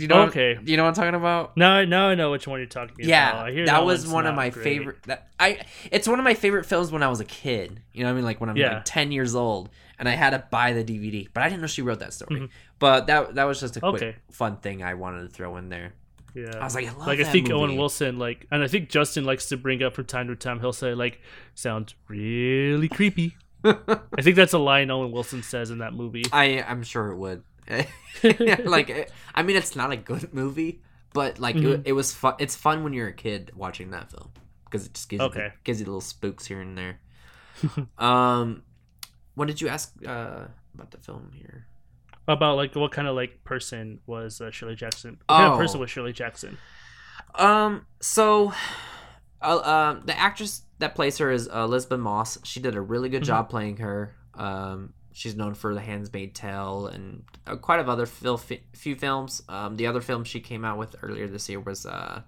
You 0.02 0.08
know 0.08 0.24
okay. 0.24 0.58
you 0.66 0.76
know 0.78 0.84
what 0.84 0.90
i'm 0.90 0.96
talking 0.96 1.16
about 1.16 1.56
Now 1.56 1.84
now 1.84 2.10
I 2.10 2.16
know 2.16 2.32
which 2.32 2.48
one 2.48 2.60
you're 2.60 2.68
talking 2.68 2.96
yeah, 3.00 3.30
about. 3.32 3.48
I 3.48 3.52
hear 3.52 3.66
that 3.68 3.86
was 3.86 4.08
one 4.08 4.26
of 4.28 4.36
my 4.36 4.50
great. 4.50 4.64
favorite. 4.64 5.04
That 5.04 5.30
I, 5.40 5.62
it's 5.92 6.08
one 6.08 6.20
of 6.20 6.24
my 6.24 6.34
favorite 6.34 6.66
films 6.66 6.92
when 6.92 7.02
I 7.04 7.08
was 7.08 7.20
a 7.20 7.26
kid. 7.26 7.82
You 7.94 8.04
know 8.04 8.08
what 8.10 8.12
I 8.12 8.16
mean? 8.16 8.26
Like 8.26 8.40
when 8.42 8.50
I'm 8.50 8.58
Yeah. 8.58 8.76
like 8.76 8.86
ten 8.86 9.12
years 9.12 9.34
old, 9.36 9.70
and 10.00 10.08
I 10.10 10.14
had 10.14 10.32
to 10.32 10.44
buy 10.52 10.74
the 10.74 10.84
DVD, 10.84 11.28
but 11.34 11.44
I 11.44 11.50
didn't 11.50 11.62
know 11.62 11.68
she 11.68 11.82
wrote 11.82 12.00
that 12.00 12.14
story. 12.14 12.42
Mhm. 12.42 12.50
But 12.80 13.08
that 13.08 13.36
that 13.36 13.44
was 13.46 13.60
just 13.60 13.78
a 13.78 13.80
quick 13.80 13.96
Okay. 14.02 14.16
fun 14.32 14.58
thing 14.58 14.84
I 14.84 14.94
wanted 14.96 15.22
to 15.22 15.28
throw 15.30 15.58
in 15.58 15.70
there. 15.70 15.94
Yeah. 16.34 16.58
I 16.60 16.64
was 16.64 16.76
like, 16.76 16.88
I 16.88 16.92
love 16.92 17.08
like 17.08 17.20
I 17.20 17.24
think 17.26 17.48
movie. 17.50 17.62
Owen 17.62 17.76
Wilson 17.78 18.18
like 18.20 18.48
and 18.52 18.64
I 18.64 18.68
think 18.68 18.90
Justin 18.90 19.26
likes 19.26 19.50
to 19.50 19.58
bring 19.58 19.84
up 19.84 19.94
from 19.96 20.06
time 20.06 20.28
to 20.28 20.36
time 20.36 20.60
he'll 20.60 20.74
say 20.74 20.94
like 20.94 21.22
sounds 21.56 21.94
really 22.08 22.88
creepy. 22.88 23.36
I 23.64 24.22
think 24.22 24.36
that's 24.36 24.54
a 24.54 24.58
line 24.60 24.90
Owen 24.90 25.12
Wilson 25.12 25.44
says 25.44 25.70
in 25.72 25.80
that 25.80 25.94
movie. 25.94 26.24
I 26.32 26.64
I'm 26.68 26.84
sure 26.84 27.10
it 27.10 27.18
would. 27.18 27.44
like 28.66 29.12
I 29.36 29.44
mean, 29.44 29.56
it's 29.58 29.76
not 29.76 29.92
a 29.92 29.98
good 29.98 30.34
movie, 30.34 30.82
but 31.14 31.40
like 31.40 31.56
Mhm. 31.56 31.74
it, 31.80 31.82
it 31.86 31.94
was 31.94 32.14
fun. 32.14 32.36
It's 32.40 32.56
fun 32.56 32.84
when 32.84 32.94
you're 32.94 33.08
a 33.08 33.14
kid 33.14 33.52
watching 33.56 33.92
that 33.92 34.12
film 34.12 34.30
because 34.66 34.86
it 34.86 34.94
just 34.94 35.10
gives 35.10 35.22
you 35.22 35.28
Okay. 35.28 35.48
the, 35.50 35.54
gives 35.64 35.80
you 35.80 35.86
little 35.86 36.02
spooks 36.02 36.46
here 36.46 36.62
and 36.62 36.78
there. 36.78 37.00
um, 37.98 38.64
what 39.36 39.48
did 39.48 39.62
you 39.62 39.68
ask 39.70 39.94
uh, 40.06 40.46
about 40.74 40.92
the 40.92 40.98
film 40.98 41.32
here? 41.36 41.68
About 42.28 42.56
like 42.56 42.76
what 42.76 42.92
kind 42.92 43.08
of 43.08 43.16
like 43.16 43.44
person 43.44 44.00
was 44.06 44.42
uh, 44.42 44.52
Shirley 44.52 44.76
Jackson? 44.76 45.18
What 45.26 45.36
kind 45.38 45.48
of 45.48 45.54
Oh. 45.54 45.58
person 45.58 45.80
was 45.80 45.90
Shirley 45.90 46.14
Jackson? 46.14 46.58
Um, 47.36 47.86
so, 48.02 48.54
uh, 49.42 49.60
um, 49.60 50.04
the 50.06 50.18
actress 50.18 50.64
that 50.80 50.96
plays 50.96 51.18
her 51.18 51.32
is 51.32 51.48
uh, 51.48 51.64
Elisabeth 51.64 52.00
Moss. 52.00 52.38
She 52.44 52.60
did 52.60 52.76
a 52.76 52.82
really 52.82 53.10
good 53.10 53.24
Mhm. 53.24 53.28
job 53.28 53.50
playing 53.50 53.78
her. 53.78 54.14
Um, 54.34 54.94
she's 55.14 55.36
known 55.36 55.54
for 55.54 55.74
The 55.74 55.82
Handmaid's 55.82 56.40
Tale 56.40 56.88
and 56.88 57.24
uh, 57.48 57.56
quite 57.58 57.80
of 57.80 57.90
other 57.90 58.06
few 58.06 58.96
films. 58.96 59.42
Um, 59.50 59.76
the 59.76 59.88
other 59.88 60.02
film 60.02 60.24
she 60.24 60.40
came 60.40 60.64
out 60.66 60.78
with 60.78 60.96
earlier 61.02 61.28
this 61.28 61.48
year 61.50 61.60
was 61.60 61.86
uh, 61.86 62.22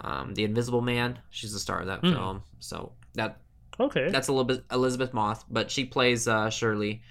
um, 0.00 0.34
The 0.34 0.44
Invisible 0.44 0.80
Man. 0.80 1.18
She's 1.30 1.52
the 1.52 1.58
star 1.60 1.80
of 1.80 1.86
that 1.86 2.02
Mhm. 2.02 2.12
film. 2.12 2.42
So 2.58 2.92
that 3.14 3.38
Okay. 3.80 4.10
that's 4.10 4.28
a 4.28 4.32
little 4.32 4.44
bit 4.44 4.64
Elisabeth 4.70 5.12
Moss, 5.14 5.44
but 5.44 5.70
she 5.70 5.84
plays 5.84 6.28
uh, 6.28 6.50
Shirley, 6.50 7.02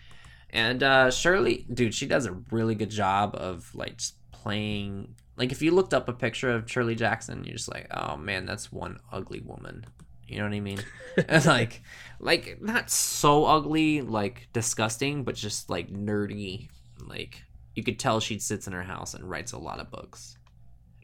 and 0.51 0.83
uh, 0.83 1.09
Shirley, 1.11 1.65
dude, 1.73 1.93
she 1.93 2.05
does 2.05 2.25
a 2.25 2.33
really 2.51 2.75
good 2.75 2.89
job 2.91 3.35
of 3.35 3.73
like 3.73 3.97
just 3.97 4.15
playing. 4.31 5.15
Like 5.37 5.51
if 5.51 5.61
you 5.61 5.71
looked 5.71 5.93
up 5.93 6.07
a 6.09 6.13
picture 6.13 6.51
of 6.51 6.69
Shirley 6.69 6.93
Jackson, 6.95 7.43
you're 7.45 7.55
just 7.55 7.71
like, 7.71 7.87
oh 7.91 8.17
man, 8.17 8.45
that's 8.45 8.71
one 8.71 8.99
ugly 9.11 9.39
woman. 9.39 9.85
You 10.31 10.39
know 10.39 10.45
what 10.45 10.53
I 10.53 10.59
mean? 10.59 10.79
and 11.27 11.45
like, 11.45 11.81
like 12.19 12.61
not 12.61 12.89
so 12.89 13.45
ugly, 13.45 14.01
like 14.01 14.47
disgusting, 14.53 15.23
but 15.23 15.35
just 15.35 15.69
like 15.69 15.89
nerdy. 15.91 16.69
Like 17.05 17.43
you 17.75 17.83
could 17.83 17.99
tell 17.99 18.19
she 18.19 18.39
sits 18.39 18.67
in 18.67 18.73
her 18.73 18.83
house 18.83 19.13
and 19.13 19.29
writes 19.29 19.51
a 19.51 19.57
lot 19.57 19.79
of 19.79 19.91
books. 19.91 20.37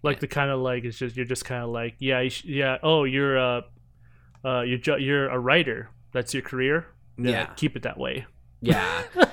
like 0.03 0.19
the 0.19 0.27
kind 0.27 0.49
of 0.51 0.59
like 0.59 0.83
it's 0.85 0.97
just 0.97 1.15
you're 1.17 1.25
just 1.25 1.43
kind 1.45 1.63
of 1.63 1.69
like 1.69 1.95
yeah 1.99 2.19
you 2.21 2.29
sh- 2.29 2.45
yeah 2.45 2.77
oh 2.83 3.03
you're 3.03 3.37
uh 3.39 3.61
uh 4.45 4.61
you're 4.61 4.77
ju- 4.77 4.99
you're 4.99 5.27
a 5.29 5.39
writer 5.39 5.89
that's 6.11 6.33
your 6.33 6.43
career 6.43 6.85
Yeah. 7.17 7.47
keep 7.55 7.75
it 7.75 7.83
that 7.83 7.97
way 7.97 8.25
Yeah. 8.61 9.03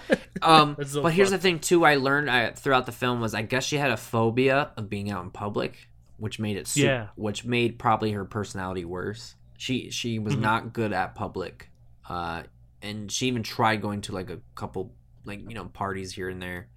Um, 0.42 0.76
so 0.84 1.02
but 1.02 1.12
here's 1.14 1.30
the 1.30 1.38
thing 1.38 1.58
too. 1.60 1.84
I 1.86 1.94
learned 1.96 2.28
I, 2.30 2.50
throughout 2.50 2.84
the 2.86 2.92
film 2.92 3.20
was 3.20 3.34
I 3.34 3.42
guess 3.42 3.64
she 3.64 3.76
had 3.76 3.90
a 3.90 3.96
phobia 3.96 4.72
of 4.76 4.90
being 4.90 5.10
out 5.10 5.24
in 5.24 5.30
public, 5.30 5.88
which 6.18 6.38
made 6.38 6.56
it 6.58 6.76
Yeah. 6.76 7.08
which 7.14 7.44
made 7.46 7.78
probably 7.78 8.10
her 8.12 8.24
personality 8.26 8.84
worse. 8.84 9.36
She 9.64 9.90
she 9.90 10.18
was 10.18 10.34
Mhm. 10.34 10.40
not 10.40 10.72
good 10.74 10.92
at 10.92 11.14
public, 11.14 11.70
uh, 12.06 12.42
and 12.82 13.10
she 13.10 13.28
even 13.28 13.42
tried 13.42 13.80
going 13.80 14.02
to 14.02 14.12
like 14.12 14.28
a 14.28 14.40
couple 14.54 14.92
like 15.24 15.40
you 15.48 15.54
know 15.54 15.64
parties 15.64 16.12
here 16.12 16.28
and 16.28 16.42
there, 16.42 16.68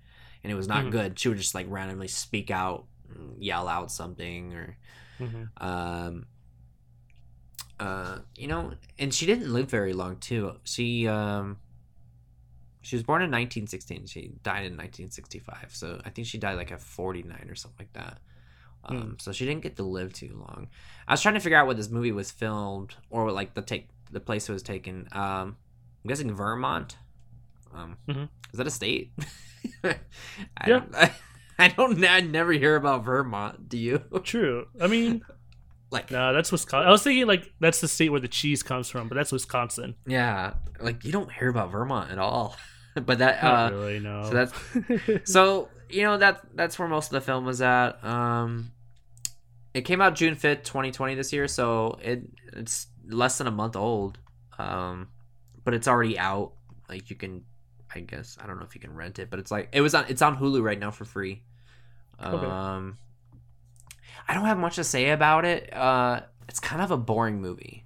and 0.42 0.50
it 0.54 0.56
was 0.56 0.70
not 0.70 0.86
Mhm. 0.86 0.92
good. 0.92 1.20
She 1.20 1.28
would 1.28 1.38
just 1.38 1.54
like 1.54 1.66
randomly 1.70 2.08
speak 2.08 2.50
out, 2.50 2.86
yell 3.40 3.68
out 3.68 3.92
something, 3.92 4.54
or 4.54 4.78
Mhm. 5.20 5.50
um, 5.58 6.28
uh, 7.78 8.20
you 8.38 8.48
know, 8.48 8.72
and 8.98 9.14
she 9.14 9.26
didn't 9.26 9.52
live 9.52 9.70
very 9.70 9.92
long 9.92 10.16
too. 10.16 10.54
She 10.64 11.10
um, 11.10 11.58
she 12.80 12.96
was 12.96 13.04
born 13.04 13.22
in 13.22 13.30
1916. 13.30 14.06
She 14.08 14.32
died 14.44 14.64
in 14.64 14.78
1965. 14.78 15.72
So 15.74 16.00
I 16.06 16.10
think 16.10 16.26
she 16.26 16.38
died 16.38 16.56
like 16.56 16.72
at 16.72 16.82
49 16.82 17.50
or 17.50 17.56
something 17.56 17.86
like 17.86 17.92
that. 18.02 18.20
Um, 18.86 18.98
Hmm. 19.02 19.12
so 19.18 19.32
she 19.32 19.46
didn't 19.46 19.64
get 19.64 19.76
to 19.78 19.84
live 19.84 20.14
too 20.14 20.34
long. 20.48 20.70
I 21.08 21.14
was 21.14 21.22
trying 21.22 21.34
to 21.36 21.40
figure 21.42 21.58
out 21.58 21.66
where 21.66 21.76
this 21.76 21.90
movie 21.90 22.12
was 22.12 22.32
filmed 22.32 22.96
or 23.10 23.32
like 23.32 23.54
the 23.54 23.62
take 23.62 23.90
the 24.12 24.20
place 24.22 24.48
it 24.48 24.54
was 24.54 24.64
taken. 24.64 25.08
Um, 25.12 25.58
I'm 26.04 26.08
guessing 26.08 26.34
Vermont. 26.34 26.98
Um, 27.74 27.98
Mhm. 28.08 28.30
is 28.54 28.58
that 28.58 28.68
a 28.68 28.72
state? 28.72 29.12
I, 29.84 29.96
Yeah. 30.68 30.84
I, 30.94 31.12
I 31.60 31.68
don't. 31.70 32.04
I 32.06 32.22
never 32.22 32.52
hear 32.54 32.76
about 32.76 33.04
Vermont. 33.04 33.68
Do 33.68 33.78
you? 33.78 34.04
true 34.24 34.68
i 34.80 34.88
mean 34.88 35.22
Like, 35.90 36.12
no 36.12 36.34
that's 36.34 36.52
wisconsin 36.52 36.86
i 36.88 36.92
was 36.92 37.02
thinking 37.02 37.28
like 37.28 37.50
that's 37.62 37.80
the 37.80 37.88
state 37.88 38.10
where 38.10 38.20
the 38.20 38.28
cheese 38.28 38.62
comes 38.62 38.90
from 38.90 39.08
but 39.08 39.16
that's 39.16 39.32
wisconsin 39.32 39.96
Yeah, 40.06 40.54
like 40.82 41.06
you 41.06 41.14
don't 41.14 41.32
hear 41.32 41.48
about 41.50 41.72
Vermont 41.72 42.12
at 42.12 42.20
all. 42.20 42.56
but 43.06 43.20
that 43.20 43.44
uh 43.44 43.70
really 43.72 44.00
no 44.00 44.24
so 44.24 44.34
that's 44.34 44.54
so 45.32 45.70
you 45.90 46.04
know 46.04 46.18
that 46.18 46.42
that's 46.56 46.78
where 46.78 46.88
most 46.88 47.08
of 47.08 47.12
the 47.12 47.22
film 47.22 47.46
was 47.46 47.62
at. 47.62 48.04
Um 48.04 48.72
it 49.74 49.82
came 49.82 50.02
out 50.02 50.16
June 50.16 50.36
5th, 50.36 50.64
2020 50.64 51.16
this 51.16 51.32
year, 51.32 51.48
so 51.48 52.00
it 52.02 52.24
it's 52.54 52.88
less 53.08 53.38
than 53.38 53.48
a 53.48 53.52
month 53.52 53.76
old. 53.76 54.18
Um 54.58 55.10
but 55.64 55.74
it's 55.74 55.88
already 55.88 56.18
out. 56.18 56.54
Like 56.90 57.10
you 57.10 57.16
can 57.16 57.44
I 57.94 58.02
guess 58.02 58.38
I 58.42 58.48
don't 58.48 58.58
know 58.58 58.66
if 58.66 58.76
you 58.76 58.82
can 58.82 58.94
rent 58.94 59.20
it, 59.20 59.30
but 59.30 59.40
it's 59.40 59.52
like 59.52 59.70
it 59.72 59.82
was 59.82 59.96
on 59.96 60.06
it's 60.10 60.22
on 60.22 60.38
Hulu 60.38 60.62
right 60.62 60.80
now 60.80 60.92
for 60.92 61.06
free. 61.06 61.44
Okay. 62.24 62.46
Um 62.46 62.98
I 64.28 64.34
don't 64.34 64.46
have 64.46 64.58
much 64.58 64.76
to 64.76 64.84
say 64.84 65.12
about 65.12 65.46
it. 65.46 65.74
Uh 65.74 66.22
it's 66.50 66.60
kind 66.60 66.82
of 66.82 66.92
a 66.92 66.98
boring 66.98 67.42
movie. 67.42 67.86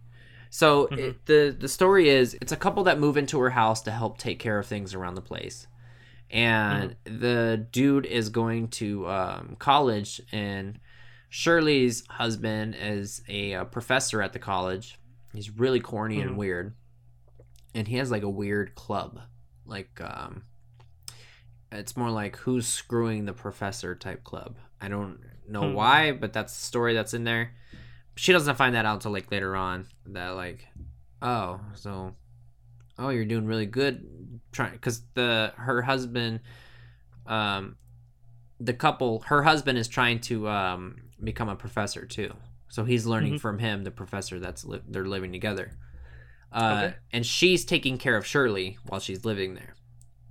So 0.54 0.88
Mhm. 0.88 1.00
it, 1.00 1.26
the 1.26 1.56
the 1.58 1.68
story 1.70 2.10
is 2.10 2.36
it's 2.42 2.52
a 2.52 2.58
couple 2.58 2.84
that 2.84 3.00
move 3.00 3.16
into 3.18 3.40
her 3.40 3.50
house 3.52 3.82
to 3.84 3.92
help 3.92 4.18
take 4.18 4.38
care 4.38 4.60
of 4.60 4.68
things 4.68 4.94
around 4.94 5.16
the 5.16 5.22
place, 5.22 5.66
and 6.30 6.96
the 7.06 7.66
dude 7.72 8.06
is 8.06 8.30
going 8.30 8.68
to 8.68 9.08
um, 9.10 9.56
college, 9.60 10.22
and 10.34 10.78
Shirley's 11.30 12.04
husband 12.10 12.76
is 12.78 13.24
a, 13.30 13.54
uh 13.56 13.64
professor 13.64 14.22
at 14.22 14.34
the 14.34 14.40
college. 14.40 15.00
He's 15.34 15.50
really 15.50 15.80
corny 15.80 16.18
Mhm. 16.18 16.22
and 16.22 16.38
weird, 16.38 16.76
and 17.74 17.88
he 17.88 17.96
has 17.96 18.12
like 18.12 18.24
a 18.24 18.30
weird 18.30 18.76
club, 18.76 19.22
like 19.66 20.02
um, 20.02 20.44
it's 21.72 21.96
more 21.96 22.10
like 22.12 22.36
who's 22.36 22.68
screwing 22.68 23.24
the 23.24 23.34
professor 23.34 23.96
type 23.96 24.26
club. 24.26 24.58
I 24.82 24.90
don't 24.90 25.20
know 25.48 25.70
Hmm. 25.70 25.76
why, 25.76 26.12
but 26.12 26.34
that's 26.34 26.54
the 26.54 26.62
story 26.66 26.94
that's 26.94 27.14
in 27.14 27.24
there. 27.24 27.54
She 28.22 28.32
doesn't 28.34 28.54
find 28.56 28.76
that 28.76 28.86
out 28.86 28.94
until 28.94 29.12
like 29.12 29.32
later 29.32 29.56
on. 29.56 29.88
That 30.06 30.36
like, 30.36 30.68
oh, 31.24 31.60
so, 31.74 32.14
oh, 33.00 33.10
you're 33.10 33.26
doing 33.26 33.48
really 33.48 33.66
good, 33.66 34.40
trying 34.52 34.74
because 34.74 35.02
the 35.16 35.52
her 35.56 35.82
husband, 35.82 36.42
um, 37.26 37.78
the 38.60 38.76
couple, 38.76 39.22
her 39.22 39.42
husband 39.42 39.80
is 39.80 39.88
trying 39.88 40.20
to 40.20 40.48
um 40.48 40.98
become 41.24 41.50
a 41.50 41.56
professor 41.56 42.06
too. 42.06 42.32
So 42.70 42.84
he's 42.86 43.08
learning 43.08 43.34
Mhm. 43.38 43.40
from 43.42 43.58
him, 43.58 43.84
the 43.84 43.90
professor 43.90 44.40
that's 44.40 44.66
li- 44.66 44.84
they're 44.88 45.08
living 45.08 45.32
together. 45.32 45.72
Uh, 46.52 46.84
Okay. 46.90 46.96
and 47.12 47.26
she's 47.26 47.66
taking 47.66 47.98
care 47.98 48.18
of 48.18 48.24
Shirley 48.28 48.78
while 48.86 49.00
she's 49.00 49.26
living 49.26 49.56
there. 49.56 49.74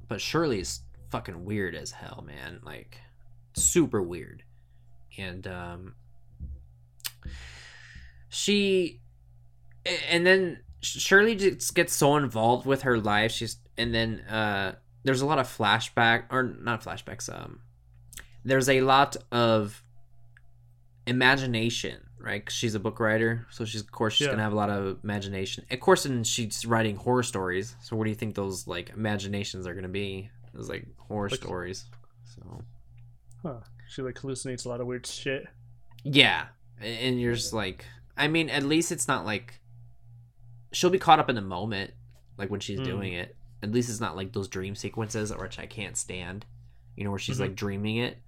But 0.07 0.21
Shirley's 0.21 0.85
fucking 1.09 1.45
weird 1.45 1.75
as 1.75 1.91
hell, 1.91 2.23
man. 2.25 2.61
Like 2.63 3.01
super 3.55 4.01
weird. 4.01 4.45
And 5.19 5.45
um 5.49 5.97
she 8.31 9.01
and 10.09 10.25
then 10.27 10.61
Shirley 10.81 11.35
just 11.37 11.75
gets 11.75 11.95
so 11.95 12.17
involved 12.17 12.65
with 12.65 12.83
her 12.83 12.99
life. 12.99 13.33
She's 13.33 13.59
and 13.77 13.93
then 13.95 14.21
uh 14.21 14.77
there's 15.05 15.21
a 15.21 15.27
lot 15.27 15.39
of 15.39 15.47
flashback 15.47 16.25
or 16.31 16.43
not 16.43 16.83
flashbacks 16.83 17.29
um 17.33 17.61
there's 18.45 18.69
a 18.71 18.81
lot 18.81 19.17
of 19.33 19.83
imagination 21.07 21.97
right 22.19 22.45
'Cause 22.45 22.55
she's 22.55 22.75
a 22.75 22.81
book 22.81 23.01
writer 23.01 23.47
so 23.51 23.65
she's 23.65 23.81
of 23.81 23.91
course 23.91 24.15
she's 24.15 24.27
Yeah. 24.27 24.33
gonna 24.33 24.43
have 24.43 24.53
a 24.53 24.57
lot 24.57 24.69
of 24.71 24.99
imagination 25.03 25.65
of 25.71 25.81
course 25.81 26.05
and 26.05 26.27
she's 26.27 26.67
writing 26.67 26.97
horror 26.97 27.23
stories 27.23 27.75
so 27.83 27.97
what 27.97 28.05
do 28.05 28.11
you 28.11 28.17
think 28.17 28.35
those 28.35 28.67
like 28.67 28.91
imaginations 28.91 29.67
are 29.67 29.75
gonna 29.75 29.89
be 29.89 30.31
those 30.53 30.69
like 30.69 30.87
horror 30.99 31.29
Like- 31.31 31.41
stories 31.41 31.87
so 32.25 32.63
Huh. 33.43 33.61
She 33.89 34.03
like 34.03 34.17
hallucinates 34.17 34.67
a 34.67 34.69
lot 34.69 34.81
of 34.83 34.87
weird 34.87 35.07
shit. 35.07 35.47
yeah 36.05 36.49
and 36.81 37.19
you're 37.21 37.35
just 37.35 37.53
like 37.55 37.87
i 38.17 38.29
mean 38.29 38.49
at 38.51 38.63
least 38.63 38.93
it's 38.93 39.09
not 39.09 39.25
like 39.25 39.61
she'll 40.73 40.91
be 40.91 40.99
caught 40.99 41.19
up 41.19 41.29
in 41.29 41.35
the 41.37 41.41
moment 41.43 41.93
like 42.39 42.51
when 42.51 42.61
she's 42.61 42.81
Mm. 42.81 42.85
doing 42.85 43.13
it 43.15 43.37
at 43.63 43.73
least 43.73 43.91
it's 43.91 44.01
not 44.01 44.17
like 44.17 44.33
those 44.33 44.49
dream 44.49 44.75
sequences 44.75 45.35
which 45.37 45.59
i 45.59 45.67
can't 45.67 45.97
stand 45.97 46.47
you 46.97 47.05
know 47.05 47.11
where 47.11 47.19
she's 47.19 47.39
Mhm. 47.39 47.41
like 47.43 47.55
dreaming 47.55 47.97
it 47.99 48.19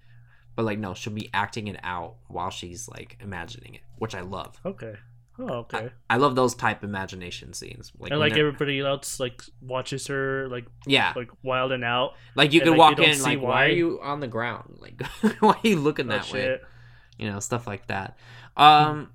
but 0.57 0.65
like 0.65 0.79
no 0.79 0.95
she'll 0.95 1.13
be 1.13 1.31
acting 1.33 1.69
it 1.69 1.79
out 1.83 2.17
while 2.29 2.51
she's 2.51 2.89
like 2.89 3.17
imagining 3.21 3.75
it 3.75 3.81
which 3.99 4.15
i 4.15 4.21
love 4.21 4.61
Okay. 4.65 4.95
Oh, 5.39 5.49
okay. 5.61 5.89
i 6.11 6.19
love 6.19 6.35
those 6.37 6.55
type 6.55 6.85
imagination 6.85 7.55
scenes 7.55 7.91
like 7.99 8.11
and 8.13 8.21
like 8.21 8.37
everybody 8.37 8.81
else 8.81 9.19
like 9.19 9.43
watches 9.63 10.07
her 10.09 10.47
like 10.49 10.67
yeah 10.87 11.15
like 11.17 11.31
wild 11.43 11.73
and 11.73 11.83
out. 11.83 12.13
like 12.35 12.53
you 12.53 12.61
could 12.61 12.71
like, 12.71 12.79
walk 12.79 12.99
in 12.99 13.15
see 13.15 13.23
like 13.23 13.41
why 13.41 13.49
why. 13.49 13.65
are 13.67 13.69
you 13.71 13.99
on 14.03 14.21
the 14.21 14.29
ground 14.29 14.77
like 14.79 15.01
why 15.41 15.53
are 15.53 15.67
you 15.67 15.77
looking 15.77 16.07
Oh, 16.07 16.17
that 16.19 16.31
way 16.33 16.59
you 17.19 17.31
know 17.31 17.41
stuff 17.41 17.67
like 17.67 17.87
that 17.87 18.19
um 18.59 19.11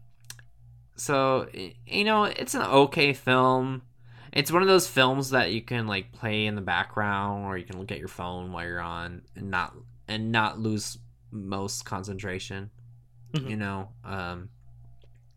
so 0.97 1.47
you 1.85 2.03
know 2.03 2.23
it's 2.25 2.53
an 2.55 2.61
okay 2.63 3.13
film 3.13 3.81
it's 4.33 4.51
one 4.51 4.61
of 4.61 4.67
those 4.67 4.87
films 4.87 5.29
that 5.29 5.51
you 5.51 5.61
can 5.61 5.87
like 5.87 6.11
play 6.11 6.45
in 6.45 6.55
the 6.55 6.61
background 6.61 7.45
or 7.45 7.57
you 7.57 7.63
can 7.65 7.79
look 7.79 7.91
at 7.91 7.99
your 7.99 8.07
phone 8.09 8.51
while 8.51 8.65
you're 8.65 8.79
on 8.81 9.21
and 9.35 9.49
not 9.49 9.73
and 10.07 10.31
not 10.31 10.59
lose 10.59 10.97
most 11.31 11.85
concentration 11.85 12.69
Mhm. 13.33 13.49
you 13.49 13.55
know 13.57 13.89
um 14.03 14.49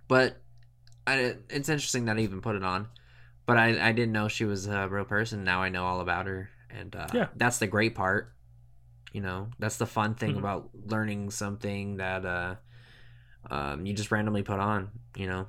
but 0.08 0.36
I, 1.06 1.36
it's 1.48 1.68
interesting 1.68 2.06
that 2.06 2.16
I 2.16 2.20
even 2.20 2.40
put 2.40 2.56
it 2.56 2.64
on 2.64 2.88
but 3.46 3.56
I, 3.56 3.88
I 3.88 3.92
didn't 3.92 4.12
know 4.12 4.28
she 4.28 4.44
was 4.44 4.66
a 4.66 4.88
real 4.88 5.04
person 5.04 5.44
now 5.44 5.62
I 5.62 5.68
know 5.68 5.84
all 5.84 6.00
about 6.00 6.26
her 6.26 6.50
and 6.70 6.94
uh, 6.96 7.06
Yeah. 7.12 7.26
that's 7.36 7.58
the 7.58 7.66
great 7.66 7.94
part 7.94 8.32
you 9.12 9.20
know 9.20 9.48
that's 9.58 9.76
the 9.76 9.86
fun 9.86 10.14
thing 10.14 10.34
Mhm. 10.36 10.38
about 10.38 10.70
learning 10.86 11.30
something 11.30 11.96
that 11.96 12.24
uh 12.24 12.54
um 13.50 13.86
you 13.86 13.92
just 13.94 14.10
randomly 14.10 14.42
put 14.42 14.58
on 14.60 14.90
you 15.16 15.26
know 15.26 15.46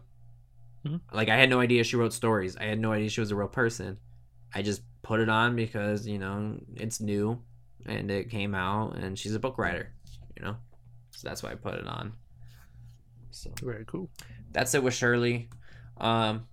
Mhm. 0.86 1.02
like 1.14 1.30
i 1.30 1.36
had 1.36 1.50
no 1.50 1.60
idea 1.60 1.84
she 1.84 1.96
wrote 1.96 2.14
stories 2.14 2.56
i 2.58 2.64
had 2.64 2.80
no 2.80 2.92
idea 2.92 3.10
she 3.10 3.20
was 3.22 3.32
a 3.32 3.36
real 3.36 3.48
person 3.48 3.98
i 4.54 4.62
just 4.62 4.82
put 5.04 5.20
it 5.20 5.30
on 5.30 5.56
because 5.56 6.08
you 6.08 6.18
know 6.18 6.58
it's 6.76 7.00
new 7.02 7.40
and 7.86 8.10
it 8.10 8.30
came 8.30 8.56
out 8.56 8.96
and 8.96 9.18
she's 9.20 9.36
a 9.36 9.40
book 9.40 9.58
writer 9.58 9.92
you 10.38 10.44
know 10.44 10.56
so 11.12 11.28
that's 11.28 11.44
why 11.44 11.52
i 11.52 11.56
put 11.56 11.76
it 11.76 11.86
on 11.88 12.14
so 13.32 13.50
Very 13.62 13.84
cool. 13.86 14.10
that's 14.52 14.74
it 14.74 14.84
with 14.84 14.94
Shirley. 14.94 15.48
Um, 15.98 16.48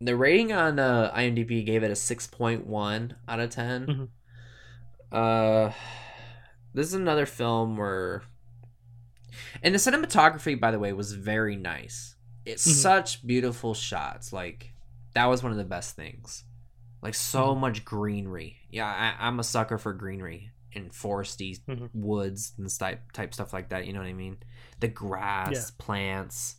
the 0.00 0.16
rating 0.16 0.52
on 0.52 0.78
uh, 0.78 1.12
IMDb 1.14 1.66
gave 1.66 1.82
it 1.82 1.90
a 1.90 1.96
six 1.96 2.26
point 2.26 2.66
one 2.66 3.14
out 3.28 3.40
of 3.40 3.50
10 3.50 3.86
Mhm. 3.86 4.08
Uh, 5.12 5.72
this 6.74 6.86
is 6.86 6.94
another 6.94 7.26
film 7.26 7.76
where, 7.76 8.22
and 9.62 9.74
the 9.74 9.78
cinematography, 9.78 10.58
by 10.58 10.70
the 10.70 10.78
way, 10.78 10.92
was 10.92 11.12
very 11.12 11.56
nice. 11.56 12.16
It's 12.44 12.66
Mhm. 12.66 12.74
such 12.82 13.26
beautiful 13.26 13.74
shots. 13.74 14.32
Like 14.32 14.72
that 15.14 15.26
was 15.26 15.42
one 15.42 15.52
of 15.52 15.58
the 15.58 15.64
best 15.64 15.96
things. 15.96 16.44
Like 17.02 17.14
so 17.14 17.54
Mhm. 17.54 17.60
much 17.60 17.84
greenery. 17.84 18.58
Yeah, 18.70 18.86
I, 18.86 19.26
I'm 19.26 19.38
a 19.38 19.44
sucker 19.44 19.78
for 19.78 19.92
greenery 19.92 20.50
and 20.74 20.90
foresty 20.92 21.60
Mhm. 21.66 21.90
woods 21.94 22.52
and 22.58 22.68
type 22.78 23.12
type 23.12 23.32
stuff 23.34 23.52
like 23.52 23.70
that. 23.70 23.86
You 23.86 23.92
know 23.92 24.00
what 24.00 24.08
I 24.08 24.12
mean? 24.12 24.38
The 24.80 24.88
grass, 24.88 25.52
Yeah. 25.52 25.84
plants. 25.84 26.56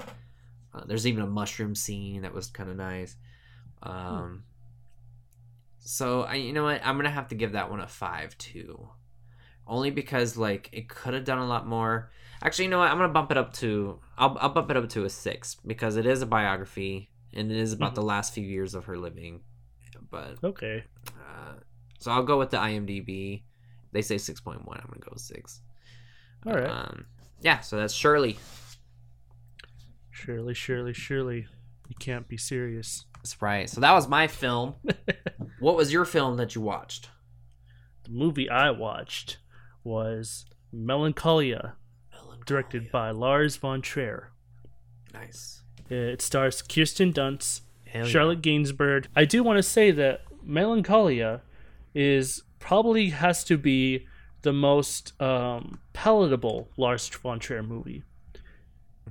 Uh, 0.73 0.85
there's 0.85 1.07
even 1.07 1.23
a 1.23 1.27
mushroom 1.27 1.75
scene 1.75 2.21
that 2.21 2.33
was 2.33 2.47
kind 2.49 2.69
of 2.69 2.75
nice. 2.75 3.15
Um, 3.83 4.43
so 5.79 6.23
I, 6.23 6.35
you 6.35 6.53
know 6.53 6.63
what, 6.63 6.81
I'm 6.85 6.97
gonna 6.97 7.09
have 7.09 7.29
to 7.29 7.35
give 7.35 7.53
that 7.53 7.69
one 7.69 7.79
a 7.79 7.87
five 7.87 8.37
too, 8.37 8.89
only 9.65 9.91
because 9.91 10.35
like 10.37 10.69
it 10.71 10.89
could 10.89 11.13
have 11.13 11.23
done 11.25 11.39
a 11.39 11.45
lot 11.47 11.67
more. 11.67 12.11
Actually, 12.43 12.65
you 12.65 12.71
know 12.71 12.79
what, 12.79 12.91
I'm 12.91 12.97
gonna 12.97 13.11
bump 13.13 13.31
it 13.31 13.37
up 13.37 13.53
to 13.53 13.99
I'll 14.17 14.37
I'll 14.39 14.49
bump 14.49 14.69
it 14.71 14.77
up 14.77 14.87
to 14.89 15.05
a 15.05 15.09
six 15.09 15.55
because 15.65 15.95
it 15.97 16.05
is 16.05 16.21
a 16.21 16.25
biography 16.25 17.09
and 17.33 17.51
it 17.51 17.57
is 17.57 17.73
about 17.73 17.91
Mhm. 17.93 17.95
the 17.95 18.01
last 18.03 18.33
few 18.33 18.45
years 18.45 18.73
of 18.75 18.85
her 18.85 18.97
living. 18.97 19.41
But 20.09 20.37
Okay. 20.43 20.83
uh, 21.09 21.55
so 21.99 22.11
I'll 22.11 22.23
go 22.23 22.37
with 22.39 22.51
the 22.51 22.57
IMDb. 22.57 23.43
They 23.91 24.01
say 24.01 24.17
six 24.17 24.39
point 24.39 24.65
one. 24.65 24.79
I'm 24.79 24.87
gonna 24.87 24.99
go 25.01 25.11
with 25.13 25.21
six. 25.21 25.61
All 26.45 26.53
right. 26.53 26.69
Um, 26.69 27.07
yeah. 27.41 27.59
So 27.61 27.77
that's 27.77 27.93
Shirley. 27.93 28.37
Surely, 30.11 30.53
surely, 30.53 30.93
surely. 30.93 31.47
You 31.87 31.95
can't 31.99 32.27
be 32.27 32.37
serious. 32.37 33.05
That's 33.17 33.41
right. 33.41 33.69
So 33.69 33.81
that 33.81 33.93
was 33.93 34.07
my 34.07 34.27
film. 34.27 34.75
what 35.59 35.75
was 35.75 35.91
your 35.93 36.05
film 36.05 36.37
that 36.37 36.55
you 36.55 36.61
watched? 36.61 37.09
The 38.03 38.11
movie 38.11 38.49
I 38.49 38.71
watched 38.71 39.37
was 39.83 40.45
Melancholia, 40.71 41.75
directed 42.47 42.91
by 42.91 43.11
Lars 43.11 43.55
von 43.57 43.81
Trier. 43.83 44.31
Nice. 45.13 45.61
It 45.89 46.21
stars 46.21 46.61
Kirsten 46.63 47.13
Dunst, 47.13 47.61
Hell 47.85 48.05
yeah. 48.05 48.09
Charlotte 48.11 48.41
Gainsbourg. 48.41 49.05
I 49.15 49.25
do 49.25 49.43
want 49.43 49.57
to 49.57 49.63
say 49.63 49.91
that 49.91 50.21
Melancholia 50.43 51.41
is 51.93 52.43
probably 52.59 53.09
has 53.11 53.43
to 53.45 53.57
be 53.57 54.05
the 54.41 54.51
most 54.53 55.19
um, 55.21 55.79
palatable 55.93 56.69
Lars 56.77 57.07
von 57.09 57.39
Trier 57.39 57.63
movie. 57.63 58.03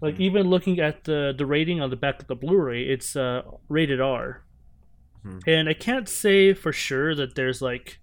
Like 0.01 0.17
Mhm. 0.17 0.21
even 0.21 0.51
looking 0.51 0.79
at 0.81 1.05
the 1.05 1.35
the 1.37 1.47
rating 1.47 1.81
on 1.81 1.89
the 1.91 1.97
back 1.97 2.21
of 2.21 2.27
the 2.27 2.35
Blu-ray, 2.37 2.83
it's 2.83 3.17
uh, 3.17 3.43
rated 3.69 4.01
R, 4.01 4.43
Mhm. 5.25 5.43
and 5.47 5.69
I 5.71 5.75
can't 5.75 6.09
say 6.09 6.53
for 6.53 6.71
sure 6.73 7.15
that 7.15 7.35
there's 7.35 7.63
like 7.63 7.99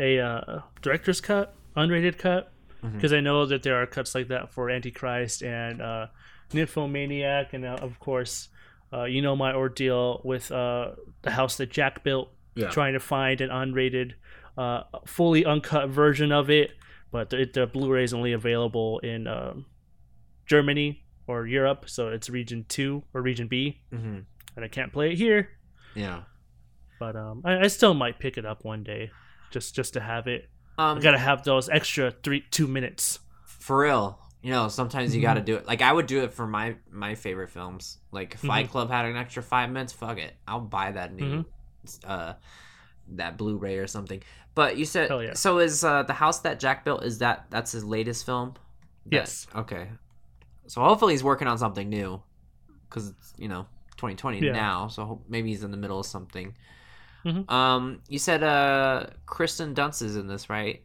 a 0.00 0.18
uh, 0.18 0.60
director's 0.82 1.20
cut, 1.20 1.54
unrated 1.76 2.18
cut, 2.18 2.52
Mhm. 2.82 2.92
because 2.94 3.12
I 3.12 3.20
know 3.20 3.44
that 3.46 3.62
there 3.62 3.76
are 3.82 3.86
cuts 3.86 4.14
like 4.14 4.28
that 4.28 4.52
for 4.52 4.70
Antichrist 4.70 5.42
and 5.42 5.80
uh, 5.82 6.06
Nymphomaniac, 6.52 7.52
and 7.52 7.64
uh, 7.64 7.78
of 7.80 7.98
course, 8.00 8.48
uh, 8.92 9.04
you 9.04 9.20
know 9.22 9.34
my 9.36 9.52
ordeal 9.54 10.20
with 10.24 10.50
uh, 10.52 10.92
the 11.22 11.30
house 11.30 11.56
that 11.56 11.70
Jack 11.70 12.02
built, 12.04 12.30
Yeah. 12.54 12.70
trying 12.70 12.94
to 12.94 13.00
find 13.00 13.40
an 13.40 13.50
unrated, 13.50 14.14
uh, 14.56 14.82
fully 15.06 15.44
uncut 15.44 15.88
version 15.88 16.32
of 16.32 16.50
it, 16.50 16.72
but 17.10 17.30
the, 17.30 17.44
the 17.52 17.66
Blu-ray 17.66 18.04
is 18.04 18.12
only 18.14 18.32
available 18.32 18.98
in 19.00 19.26
um, 19.26 19.66
Germany 20.46 21.04
or 21.26 21.46
Europe, 21.46 21.88
so 21.88 22.08
it's 22.08 22.30
region 22.30 22.64
two 22.68 23.04
or 23.14 23.22
region 23.22 23.48
B, 23.48 23.80
Mhm. 23.92 24.24
and 24.56 24.64
I 24.64 24.68
can't 24.68 24.92
play 24.92 25.12
it 25.12 25.16
here. 25.18 25.50
Yeah. 25.94 26.22
But 26.98 27.14
um, 27.16 27.42
I, 27.44 27.60
I 27.60 27.66
still 27.68 27.94
might 27.94 28.18
pick 28.18 28.38
it 28.38 28.44
up 28.46 28.64
one 28.64 28.82
day, 28.82 29.10
just 29.50 29.74
just 29.74 29.92
to 29.94 30.00
have 30.00 30.26
it. 30.26 30.48
I 30.78 30.90
Um, 30.92 31.00
gotta 31.00 31.18
have 31.18 31.42
those 31.44 31.68
extra 31.68 32.10
three 32.10 32.40
two 32.50 32.66
minutes. 32.66 33.18
for 33.44 33.80
real. 33.80 34.18
You 34.40 34.52
know, 34.52 34.68
sometimes 34.68 35.14
you 35.14 35.20
Mhm. 35.20 35.24
got 35.24 35.34
to 35.34 35.40
do 35.42 35.56
it. 35.56 35.66
Like 35.66 35.82
I 35.82 35.92
would 35.92 36.06
do 36.06 36.22
it 36.22 36.32
for 36.32 36.46
my 36.46 36.76
my 36.90 37.14
favorite 37.16 37.50
films. 37.50 37.98
Like 38.12 38.34
if 38.34 38.40
Fight 38.40 38.68
Mhm. 38.68 38.70
Club 38.70 38.90
had 38.90 39.04
an 39.04 39.16
extra 39.16 39.42
five 39.42 39.68
minutes, 39.70 39.92
fuck 39.92 40.16
it, 40.18 40.34
I'll 40.46 40.60
buy 40.60 40.92
that 40.92 41.12
new 41.12 41.44
Mhm. 41.84 42.04
uh 42.06 42.34
that 43.08 43.36
Blu-ray 43.36 43.78
or 43.78 43.86
something. 43.86 44.22
But 44.54 44.76
you 44.76 44.84
said 44.84 45.10
yeah. 45.10 45.34
so 45.34 45.58
is 45.58 45.82
uh, 45.82 46.02
the 46.04 46.12
house 46.14 46.40
that 46.40 46.60
Jack 46.60 46.84
built 46.84 47.02
is 47.04 47.18
that 47.18 47.46
that's 47.50 47.72
his 47.72 47.84
latest 47.84 48.24
film? 48.24 48.54
That- 49.06 49.12
Yes. 49.12 49.46
Okay. 49.54 49.88
So 50.66 50.82
hopefully 50.82 51.14
he's 51.14 51.24
working 51.24 51.48
on 51.48 51.56
something 51.58 51.88
new, 51.88 52.22
because 52.88 53.14
you 53.38 53.48
know 53.48 53.66
2020 53.96 54.38
Yeah. 54.40 54.52
now. 54.52 54.88
So 54.88 55.22
maybe 55.28 55.48
he's 55.48 55.64
in 55.64 55.70
the 55.72 55.76
middle 55.76 55.98
of 55.98 56.06
something. 56.06 56.54
Mhm. 57.24 57.50
Um, 57.50 58.00
you 58.08 58.18
said 58.18 58.42
uh 58.42 59.06
Kristen 59.26 59.74
Dunst 59.74 60.02
is 60.02 60.16
in 60.16 60.28
this, 60.28 60.48
right? 60.48 60.80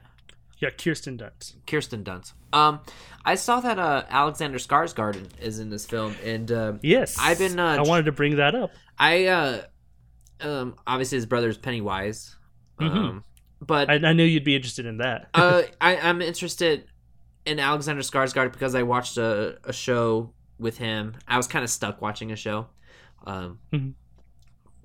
Yeah, 0.60 0.70
Kirsten 0.72 1.18
Dunst. 1.18 1.56
Kirsten 1.68 2.04
Dunst. 2.04 2.34
Um, 2.54 2.80
I 3.26 3.36
saw 3.36 3.60
that 3.60 3.78
uh 3.80 4.04
Alexander 4.10 4.58
Skarsgård 4.58 5.28
is 5.42 5.60
in 5.60 5.70
this 5.70 5.86
film, 5.86 6.16
and 6.24 6.52
uh, 6.52 6.74
Yes, 6.82 7.18
I've 7.20 7.38
been, 7.40 7.60
uh, 7.60 7.76
I 7.80 7.82
wanted 7.82 8.06
to 8.06 8.12
bring 8.12 8.38
that 8.38 8.56
up. 8.56 8.72
I 8.98 9.26
uh, 9.28 9.62
um, 10.42 10.76
obviously 10.88 11.18
his 11.18 11.26
brother's 11.26 11.58
Pennywise, 11.58 12.36
Mhm. 12.80 12.96
um, 12.96 13.24
but 13.62 13.90
I, 13.90 13.96
I 13.96 14.14
knew 14.14 14.24
you'd 14.24 14.44
be 14.44 14.56
interested 14.56 14.86
in 14.86 14.98
that. 14.98 15.30
uh, 15.34 15.64
I, 15.82 15.98
I'm 15.98 16.22
interested 16.22 16.86
in 17.46 17.60
Alexander 17.60 18.02
Skarsgård 18.02 18.52
because 18.54 18.74
I 18.76 18.84
watched 18.84 19.18
a, 19.18 19.58
a 19.66 19.74
show 19.74 20.34
with 20.60 20.78
him. 20.78 21.16
I 21.28 21.38
was 21.38 21.48
kind 21.48 21.64
of 21.64 21.70
stuck 21.70 22.02
watching 22.02 22.32
a 22.32 22.36
show 22.38 22.68
um, 23.26 23.60
Mhm. 23.74 23.94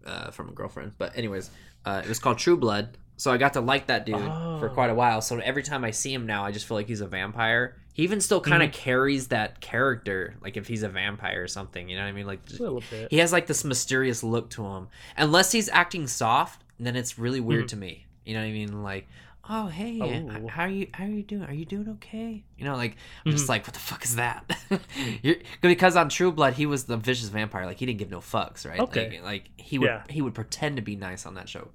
Uh, 0.06 0.30
from 0.30 0.48
a 0.48 0.52
girlfriend. 0.52 0.92
But 0.98 1.16
anyways, 1.16 1.50
uh, 1.84 2.02
it 2.04 2.08
was 2.08 2.18
called 2.18 2.38
True 2.38 2.56
Blood. 2.56 2.96
So 3.16 3.32
I 3.32 3.36
got 3.36 3.54
to 3.54 3.60
like 3.60 3.88
that 3.88 4.06
dude 4.06 4.16
for 4.20 4.68
Oh. 4.70 4.72
quite 4.72 4.90
a 4.90 4.94
while. 4.94 5.20
So 5.20 5.38
every 5.38 5.64
time 5.64 5.82
I 5.84 5.90
see 5.90 6.14
him 6.14 6.24
now, 6.26 6.44
I 6.44 6.52
just 6.52 6.66
feel 6.66 6.76
like 6.76 6.86
he's 6.86 7.00
a 7.00 7.06
vampire. 7.08 7.76
He 7.92 8.04
even 8.04 8.20
still 8.20 8.40
kind 8.40 8.62
of 8.62 8.70
carries 8.70 9.26
that 9.28 9.60
character, 9.60 10.36
like 10.40 10.56
if 10.56 10.68
he's 10.68 10.84
a 10.84 10.88
vampire 10.88 11.42
or 11.42 11.48
something. 11.48 11.88
You 11.88 11.96
know 11.96 12.04
what 12.04 12.10
I 12.10 12.12
mean? 12.12 12.26
Like 12.28 12.38
a 12.48 12.62
little 12.62 12.82
bit. 12.90 13.08
he 13.10 13.18
has 13.18 13.32
like 13.32 13.48
this 13.48 13.64
mysterious 13.64 14.22
look 14.22 14.50
to 14.50 14.64
him. 14.64 14.86
Unless 15.16 15.50
he's 15.50 15.68
acting 15.68 16.06
soft, 16.06 16.62
then 16.78 16.94
it's 16.94 17.18
really 17.18 17.40
weird 17.40 17.66
to 17.68 17.76
me. 17.76 18.06
You 18.24 18.34
know 18.34 18.40
what 18.40 18.46
I 18.46 18.52
mean? 18.52 18.82
Like, 18.84 19.08
oh 19.48 19.66
hey, 19.68 19.98
Oh. 20.02 20.46
how 20.48 20.62
are 20.64 20.68
you? 20.68 20.88
How 20.94 21.04
are 21.04 21.08
you 21.08 21.22
doing? 21.22 21.42
Are 21.44 21.52
you 21.54 21.64
doing 21.64 21.88
okay? 21.90 22.44
You 22.56 22.64
know, 22.64 22.76
like 22.76 22.96
I'm 23.24 23.32
just 23.32 23.48
like, 23.48 23.64
what 23.66 23.74
the 23.74 23.80
fuck 23.80 24.04
is 24.04 24.16
that? 24.16 24.44
You're, 25.22 25.36
because 25.62 25.96
on 25.96 26.08
True 26.08 26.32
Blood, 26.32 26.54
he 26.54 26.66
was 26.66 26.84
the 26.84 26.96
vicious 26.96 27.28
vampire. 27.28 27.66
Like 27.66 27.78
he 27.78 27.86
didn't 27.86 27.98
give 27.98 28.10
no 28.10 28.18
fucks, 28.20 28.66
right? 28.68 28.80
Okay. 28.80 29.20
Like, 29.20 29.22
like 29.22 29.50
he 29.56 29.78
would 29.78 29.86
Yeah. 29.86 30.02
he 30.08 30.22
would 30.22 30.34
pretend 30.34 30.76
to 30.76 30.82
be 30.82 30.96
nice 30.96 31.26
on 31.26 31.34
that 31.34 31.48
show. 31.48 31.68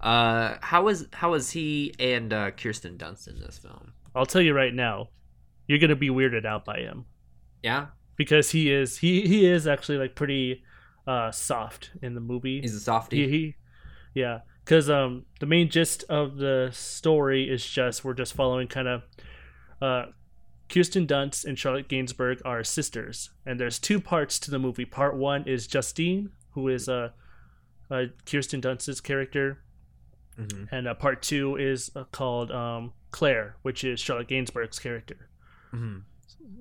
Uh, 0.00 0.56
how 0.60 0.82
was 0.84 1.06
how 1.12 1.30
was 1.30 1.50
he 1.50 1.94
and 1.98 2.32
uh, 2.32 2.50
Kirsten 2.50 2.98
Dunst 2.98 3.28
in 3.28 3.38
this 3.40 3.58
film? 3.58 3.92
I'll 4.14 4.26
tell 4.26 4.42
you 4.42 4.52
right 4.54 4.74
now, 4.74 5.08
you're 5.66 5.78
gonna 5.78 5.96
be 5.96 6.10
weirded 6.10 6.44
out 6.44 6.64
by 6.64 6.78
him 6.80 7.04
Yeah, 7.62 7.86
because 8.16 8.50
he 8.50 8.70
is 8.72 8.98
he 8.98 9.22
he 9.26 9.46
is 9.46 9.66
actually 9.66 9.98
like 9.98 10.14
pretty 10.14 10.62
uh 11.06 11.30
soft 11.30 11.90
in 12.02 12.14
the 12.14 12.20
movie. 12.20 12.60
he's 12.60 12.74
a 12.74 12.80
softie. 12.80 13.28
he, 13.28 13.30
he 13.38 13.54
yeah 14.14 14.40
because 14.64 14.88
um 14.90 15.24
the 15.40 15.46
main 15.46 15.68
gist 15.70 16.04
of 16.08 16.36
the 16.36 16.70
story 16.72 17.48
is 17.50 17.64
just 17.66 18.04
we're 18.04 18.14
just 18.14 18.32
following 18.34 18.66
kind 18.68 18.88
of 18.88 19.02
uh 19.82 20.06
Kirsten 20.68 21.06
Dunst 21.06 21.44
and 21.44 21.58
Charlotte 21.58 21.88
Gainsbourg 21.88 22.40
are 22.44 22.64
sisters, 22.64 23.30
and 23.44 23.60
there's 23.60 23.78
two 23.78 24.00
parts 24.00 24.38
to 24.40 24.50
the 24.50 24.58
movie. 24.58 24.86
Part 24.86 25.14
one 25.16 25.46
is 25.46 25.66
Justine, 25.66 26.30
who 26.52 26.68
is 26.68 26.88
uh, 26.88 27.10
uh 27.90 28.04
Kirsten 28.24 28.60
Dunst's 28.62 29.00
character, 29.00 29.58
Mhm. 30.38 30.68
and 30.72 30.88
uh, 30.88 30.94
part 30.94 31.20
two 31.22 31.56
is 31.56 31.90
uh, 31.94 32.04
called 32.04 32.50
um, 32.50 32.92
Claire, 33.10 33.56
which 33.62 33.84
is 33.84 34.00
Charlotte 34.00 34.28
Gainsbourg's 34.28 34.78
character. 34.78 35.28
Mhm. 35.72 36.02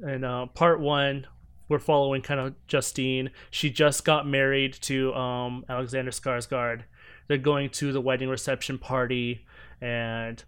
And 0.05 0.25
uh, 0.25 0.45
part 0.47 0.79
one, 0.81 1.25
we're 1.69 1.79
following 1.79 2.21
kind 2.21 2.39
of 2.41 2.53
Justine. 2.67 3.31
She 3.51 3.69
just 3.71 4.03
got 4.03 4.27
married 4.27 4.73
to 4.81 5.13
um, 5.15 5.63
Alexander 5.69 6.11
Skarsgård. 6.11 6.83
They're 7.27 7.37
going 7.37 7.69
to 7.71 7.91
the 7.91 8.01
wedding 8.01 8.29
reception 8.29 8.77
party, 8.77 9.45
and 9.81 10.43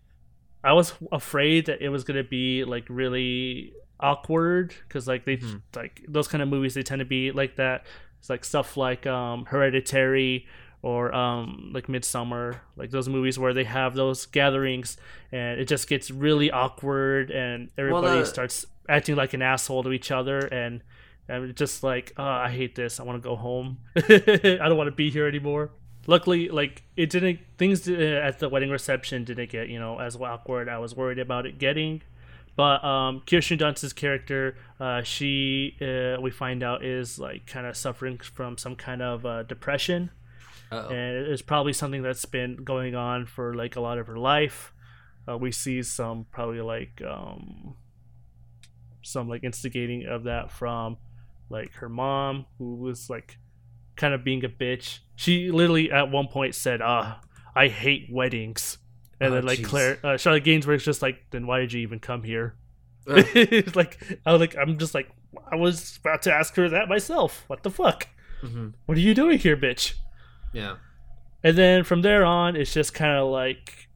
I 0.63 0.73
was 0.73 0.93
afraid 1.11 1.67
that 1.67 1.81
it 1.81 1.89
was 1.89 2.03
gonna 2.03 2.23
be 2.23 2.63
like 2.63 2.85
really 2.89 3.73
awkward 3.99 4.73
because 4.87 5.07
like 5.07 5.23
they 5.25 5.37
Mhm. 5.37 5.61
like 5.75 6.01
those 6.07 6.27
kind 6.27 6.41
of 6.41 6.49
movies 6.49 6.73
they 6.73 6.83
tend 6.83 6.99
to 6.99 7.05
be 7.05 7.31
like 7.31 7.55
that. 7.57 7.85
It's 8.19 8.29
like 8.29 8.43
stuff 8.43 8.75
like 8.75 9.05
um, 9.07 9.45
Hereditary 9.45 10.47
or 10.81 11.13
um, 11.15 11.71
like 11.73 11.87
Midsommar, 11.87 12.57
like 12.75 12.91
those 12.91 13.07
movies 13.07 13.39
where 13.39 13.53
they 13.53 13.63
have 13.63 13.95
those 13.95 14.25
gatherings 14.25 14.97
and 15.31 15.59
it 15.59 15.65
just 15.67 15.87
gets 15.87 16.11
really 16.11 16.51
awkward 16.51 17.31
and 17.31 17.69
everybody 17.77 18.19
the- 18.19 18.25
starts 18.25 18.65
acting 18.89 19.15
like 19.15 19.33
an 19.33 19.41
asshole 19.41 19.83
to 19.83 19.91
each 19.91 20.11
other 20.11 20.39
and 20.39 20.81
I'm 21.29 21.53
just 21.55 21.81
like 21.83 22.13
oh, 22.17 22.23
I 22.23 22.49
hate 22.49 22.75
this. 22.75 22.99
I 22.99 23.03
want 23.03 23.21
to 23.21 23.27
go 23.29 23.35
home. 23.35 23.77
I 23.95 24.57
don't 24.67 24.77
want 24.77 24.87
to 24.87 24.95
be 24.95 25.09
here 25.09 25.27
anymore. 25.27 25.71
Luckily, 26.07 26.49
like 26.49 26.83
it 26.95 27.09
didn't. 27.09 27.39
Things 27.57 27.87
uh, 27.89 27.93
at 28.23 28.39
the 28.39 28.47
wedding 28.49 28.69
reception 28.69 29.23
didn't 29.23 29.49
get 29.49 29.69
you 29.69 29.79
know 29.79 29.99
as 29.99 30.15
awkward. 30.15 30.69
I 30.69 30.77
was 30.77 30.95
worried 30.95 31.19
about 31.19 31.45
it 31.45 31.57
getting, 31.57 32.01
but 32.55 32.83
um, 32.83 33.21
Kirsten 33.25 33.57
Dunst's 33.57 33.91
character, 33.93 34.55
uh, 34.79 35.01
she 35.01 35.75
uh, 35.81 36.21
we 36.21 36.31
find 36.31 36.63
out 36.63 36.85
is 36.85 37.17
like 37.19 37.47
kind 37.47 37.65
of 37.65 37.75
suffering 37.75 38.17
from 38.19 38.57
some 38.57 38.75
kind 38.75 39.01
of 39.01 39.25
uh, 39.25 39.43
depression 39.43 40.11
Uh-oh. 40.71 40.89
and 40.89 41.27
it's 41.27 41.41
probably 41.41 41.73
something 41.73 42.01
that's 42.01 42.25
been 42.25 42.63
going 42.63 42.95
on 42.95 43.25
for 43.25 43.53
like 43.55 43.75
a 43.75 43.81
lot 43.81 43.97
of 43.97 44.07
her 44.07 44.17
life. 44.17 44.73
Uh, 45.27 45.37
we 45.37 45.51
see 45.51 45.81
some 45.81 46.25
probably 46.31 46.61
like 46.61 47.01
um, 47.07 47.75
some 49.01 49.27
like 49.27 49.43
instigating 49.43 50.05
of 50.05 50.23
that 50.23 50.51
from 50.51 50.97
like 51.49 51.73
her 51.73 51.89
mom, 51.89 52.45
who 52.57 52.75
was 52.75 53.09
like 53.09 53.37
kind 53.95 54.13
of 54.13 54.23
being 54.23 54.43
a 54.45 54.49
bitch. 54.49 54.99
She 55.15 55.51
literally 55.51 55.91
at 55.91 56.09
one 56.11 56.27
point 56.27 56.55
said, 56.55 56.81
"Ah, 56.81 57.21
I 57.55 57.67
hate 57.67 58.07
weddings," 58.11 58.77
and 59.19 59.31
Oh, 59.31 59.35
then 59.35 59.45
like 59.45 59.59
jeez. 59.59 59.65
Claire, 59.65 59.99
uh, 60.03 60.17
Charlotte 60.17 60.43
Gainsbourg's 60.43 60.83
just 60.85 61.01
like, 61.01 61.25
"Then 61.31 61.47
why 61.47 61.59
did 61.59 61.73
you 61.73 61.81
even 61.81 61.99
come 61.99 62.23
here?" 62.23 62.55
It's 63.07 63.75
like 63.75 63.97
I 64.25 64.31
was 64.31 64.41
like, 64.41 64.55
I'm 64.57 64.77
just 64.77 64.93
like, 64.95 65.09
I 65.51 65.55
was 65.55 65.97
about 66.01 66.21
to 66.23 66.33
ask 66.33 66.55
her 66.55 66.67
that 66.69 66.89
myself. 66.89 67.43
What 67.47 67.63
the 67.63 67.69
fuck? 67.69 68.07
Mhm. 68.41 68.73
What 68.85 68.97
are 68.97 69.01
you 69.01 69.13
doing 69.13 69.37
here, 69.39 69.55
bitch? 69.57 69.93
Yeah. 70.53 70.77
and 71.43 71.57
then 71.57 71.83
from 71.83 72.01
there 72.01 72.23
on 72.25 72.55
it's 72.55 72.73
just 72.73 72.93
kind 72.93 73.17
of 73.19 73.27
like 73.29 73.89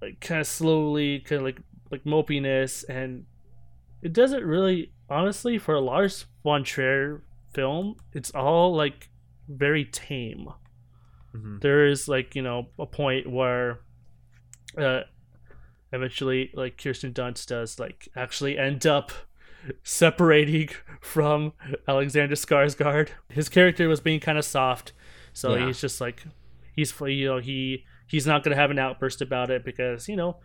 like 0.00 0.20
kind 0.20 0.40
of 0.40 0.46
slowly 0.46 1.20
kind 1.20 1.40
of 1.40 1.44
like 1.44 1.60
like 1.90 2.02
mopiness 2.04 2.82
and 2.88 3.24
it 4.02 4.12
doesn't 4.12 4.42
really 4.44 4.90
honestly 5.08 5.58
for 5.58 5.74
a 5.76 5.80
Lars 5.80 6.24
von 6.42 6.64
Trier 6.64 7.22
film 7.54 7.96
it's 8.14 8.30
all 8.32 8.74
like 8.74 9.10
very 9.48 9.84
tame 9.84 10.48
Mhm. 11.34 11.60
there 11.62 11.86
is 11.86 12.08
like 12.08 12.34
you 12.34 12.42
know 12.42 12.68
a 12.78 12.84
point 12.86 13.26
where 13.30 13.80
uh 14.78 15.00
eventually 15.92 16.50
like 16.54 16.76
Kirsten 16.82 17.12
Dunst 17.12 17.46
does 17.48 17.78
like 17.78 18.08
actually 18.16 18.58
end 18.58 18.86
up 18.86 19.12
separating 19.82 20.68
from 21.00 21.52
Alexander 21.86 22.34
Skarsgård. 22.34 23.10
His 23.28 23.48
character 23.48 23.88
was 23.88 24.00
being 24.00 24.20
kind 24.20 24.38
of 24.38 24.44
soft, 24.44 24.92
so 25.32 25.54
Yeah. 25.54 25.66
he's 25.66 25.80
just 25.80 26.00
like 26.00 26.24
he's 26.74 26.92
you 27.00 27.26
know 27.26 27.38
he 27.38 27.84
he's 28.06 28.26
not 28.26 28.42
gonna 28.42 28.56
have 28.56 28.70
an 28.70 28.78
outburst 28.78 29.20
about 29.22 29.50
it 29.50 29.64
because 29.64 30.08
you 30.08 30.16
know 30.16 30.40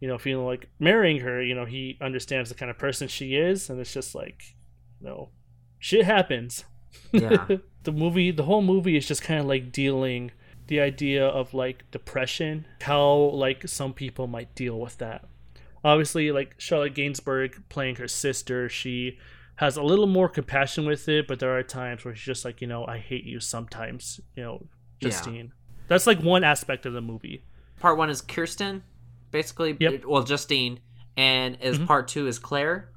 you 0.00 0.08
know 0.08 0.18
feeling 0.18 0.46
like 0.46 0.68
marrying 0.78 1.20
her 1.20 1.42
you 1.42 1.54
know 1.54 1.64
he 1.64 1.98
understands 2.00 2.48
the 2.50 2.54
kind 2.54 2.70
of 2.70 2.78
person 2.78 3.08
she 3.08 3.34
is 3.34 3.68
and 3.70 3.80
it's 3.80 3.92
just 3.94 4.14
like 4.14 4.54
you 5.00 5.06
know 5.08 5.30
shit 5.78 6.04
happens 6.04 6.64
Yeah. 7.12 7.46
the 7.84 7.92
movie 7.92 8.30
the 8.30 8.42
whole 8.44 8.62
movie 8.62 8.96
is 8.96 9.06
just 9.06 9.22
kind 9.22 9.40
of 9.40 9.46
like 9.46 9.72
dealing 9.72 10.32
the 10.66 10.80
idea 10.80 11.24
of 11.26 11.54
like 11.54 11.88
depression 11.92 12.66
how 12.82 13.12
like 13.32 13.68
some 13.68 13.92
people 13.92 14.26
might 14.26 14.54
deal 14.56 14.78
with 14.80 14.98
that 14.98 15.24
obviously 15.84 16.32
like 16.32 16.54
charlotte 16.58 16.94
gainsbourg 16.94 17.62
playing 17.68 17.96
her 17.96 18.08
sister 18.08 18.68
she 18.68 19.18
has 19.56 19.76
a 19.76 19.82
little 19.82 20.06
more 20.08 20.28
compassion 20.28 20.84
with 20.86 21.08
it 21.08 21.28
but 21.28 21.38
there 21.38 21.56
are 21.56 21.62
times 21.62 22.04
where 22.04 22.14
she's 22.14 22.24
just 22.26 22.44
like 22.44 22.60
you 22.60 22.66
know 22.66 22.84
i 22.86 22.98
hate 22.98 23.24
you 23.24 23.38
sometimes 23.38 24.20
you 24.34 24.42
know 24.42 24.66
Yeah. 25.00 25.08
justine 25.10 25.52
that's 25.88 26.06
like 26.06 26.20
one 26.20 26.42
aspect 26.44 26.84
of 26.86 26.92
the 26.92 27.00
movie 27.02 27.44
Part 27.78 27.98
one 27.98 28.08
is 28.08 28.22
Kirsten, 28.22 28.82
basically. 29.30 29.76
Yep. 29.78 30.06
Well, 30.06 30.22
Justine, 30.22 30.80
and 31.14 31.58
is 31.60 31.78
Mhm. 31.78 31.86
part 31.86 32.08
two 32.08 32.26
is 32.26 32.38
Claire. 32.38 32.88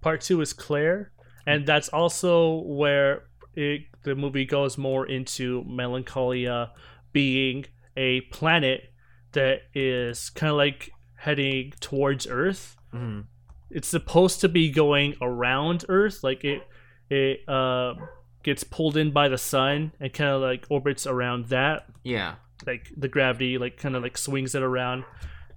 part 0.00 0.22
two 0.22 0.40
is 0.40 0.54
claire 0.54 1.12
and 1.50 1.66
that's 1.66 1.88
also 1.88 2.60
where 2.62 3.24
it, 3.54 3.82
the 4.04 4.14
movie 4.14 4.44
goes 4.44 4.78
more 4.78 5.06
into 5.06 5.64
melancholia 5.66 6.72
being 7.12 7.66
a 7.96 8.20
planet 8.32 8.92
that 9.32 9.62
is 9.74 10.30
kind 10.30 10.50
of 10.50 10.56
like 10.56 10.90
heading 11.16 11.72
towards 11.80 12.26
earth 12.26 12.76
Mhm. 12.94 13.24
it's 13.70 13.88
supposed 13.88 14.40
to 14.40 14.48
be 14.48 14.70
going 14.70 15.14
around 15.20 15.84
earth 15.88 16.24
like 16.24 16.44
it 16.44 16.62
it 17.08 17.48
uh 17.48 17.94
gets 18.42 18.64
pulled 18.64 18.96
in 18.96 19.10
by 19.12 19.28
the 19.28 19.36
sun 19.38 19.92
and 20.00 20.12
kind 20.12 20.30
of 20.30 20.40
like 20.40 20.64
orbits 20.70 21.06
around 21.06 21.46
that 21.48 21.86
Yeah. 22.04 22.36
like 22.66 22.90
the 22.96 23.08
gravity 23.08 23.58
like 23.58 23.76
kind 23.76 23.94
of 23.96 24.02
like 24.02 24.16
swings 24.16 24.54
it 24.54 24.62
around 24.62 25.04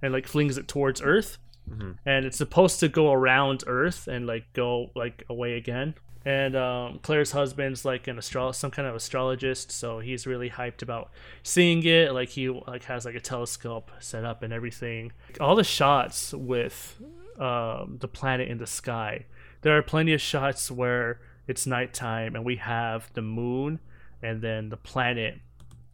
and 0.02 0.12
like 0.12 0.26
flings 0.26 0.58
it 0.58 0.68
towards 0.68 1.00
earth 1.02 1.38
Mhm. 1.70 1.96
and 2.04 2.26
it's 2.26 2.36
supposed 2.36 2.78
to 2.80 2.88
go 2.88 3.12
around 3.12 3.64
Earth 3.66 4.06
and 4.06 4.26
like 4.26 4.52
go 4.52 4.90
like 4.94 5.24
away 5.28 5.54
again. 5.56 5.94
And 6.26 6.56
um, 6.56 7.00
Claire's 7.02 7.32
husband's 7.32 7.84
like 7.84 8.06
an 8.08 8.16
astro 8.16 8.52
some 8.52 8.70
kind 8.70 8.88
of 8.88 8.94
astrologist, 8.94 9.70
so 9.70 9.98
he's 10.00 10.26
really 10.26 10.48
hyped 10.50 10.80
about 10.82 11.10
seeing 11.42 11.84
it. 11.84 12.12
Like 12.12 12.30
he 12.30 12.48
like 12.48 12.84
has 12.84 13.04
like 13.04 13.14
a 13.14 13.20
telescope 13.20 13.90
set 14.00 14.24
up 14.24 14.42
and 14.42 14.52
everything. 14.52 15.12
All 15.40 15.54
the 15.56 15.64
shots 15.64 16.32
with 16.32 17.00
um, 17.38 17.98
the 18.00 18.08
planet 18.08 18.48
in 18.48 18.58
the 18.58 18.66
sky. 18.66 19.26
There 19.62 19.76
are 19.76 19.82
plenty 19.82 20.12
of 20.14 20.20
shots 20.20 20.70
where 20.70 21.20
it's 21.46 21.66
nighttime 21.66 22.34
and 22.36 22.44
we 22.44 22.56
have 22.56 23.10
the 23.14 23.22
moon 23.22 23.80
and 24.22 24.40
then 24.40 24.68
the 24.70 24.76
planet. 24.78 25.40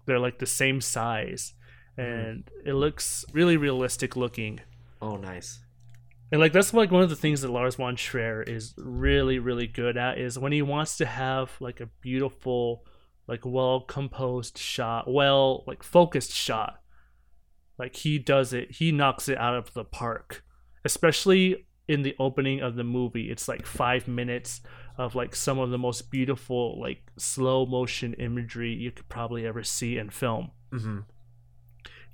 They're 0.07 0.19
like 0.21 0.39
the 0.39 0.47
same 0.47 0.81
size, 0.81 1.55
and 1.97 2.45
it 2.65 2.75
looks 2.75 3.25
really 3.33 3.57
realistic 3.57 4.17
looking. 4.17 4.61
Oh, 5.03 5.17
nice. 5.17 5.61
And 6.33 6.41
like 6.41 6.53
that's 6.53 6.73
like 6.73 6.91
one 6.91 7.03
of 7.03 7.11
the 7.11 7.17
things 7.17 7.41
that 7.41 7.51
Lars 7.51 7.75
von 7.75 7.97
Trier 7.97 8.43
is 8.43 8.75
really 8.79 9.41
really 9.41 9.67
good 9.67 9.97
at 9.97 10.19
is 10.19 10.39
when 10.39 10.53
he 10.53 10.63
wants 10.63 10.97
to 10.99 11.07
have 11.07 11.51
like 11.61 11.81
a 11.81 11.87
beautiful, 12.01 12.85
like 13.27 13.45
well 13.45 13.81
composed 13.81 14.57
shot, 14.57 15.11
well 15.13 15.65
like 15.67 15.83
focused 15.83 16.33
shot. 16.33 16.81
Like 17.79 17.97
he 17.97 18.19
does 18.19 18.53
it, 18.53 18.71
he 18.73 18.93
knocks 18.93 19.29
it 19.29 19.39
out 19.39 19.57
of 19.57 19.75
the 19.75 19.85
park. 19.85 20.45
Especially 20.85 21.67
in 21.89 22.03
the 22.03 22.15
opening 22.21 22.61
of 22.61 22.77
the 22.77 22.85
movie, 22.85 23.31
it's 23.31 23.49
like 23.49 23.67
five 23.67 24.07
minutes 24.07 24.61
of 24.97 25.15
like 25.17 25.35
some 25.35 25.59
of 25.59 25.71
the 25.71 25.79
most 25.79 26.11
beautiful 26.11 26.81
like 26.81 27.03
slow 27.17 27.67
motion 27.67 28.15
imagery 28.15 28.73
you 28.73 28.93
could 28.93 29.09
probably 29.09 29.47
ever 29.47 29.65
see 29.65 29.97
in 29.99 30.11
film 30.11 30.51
Mm-hmm. 30.73 30.99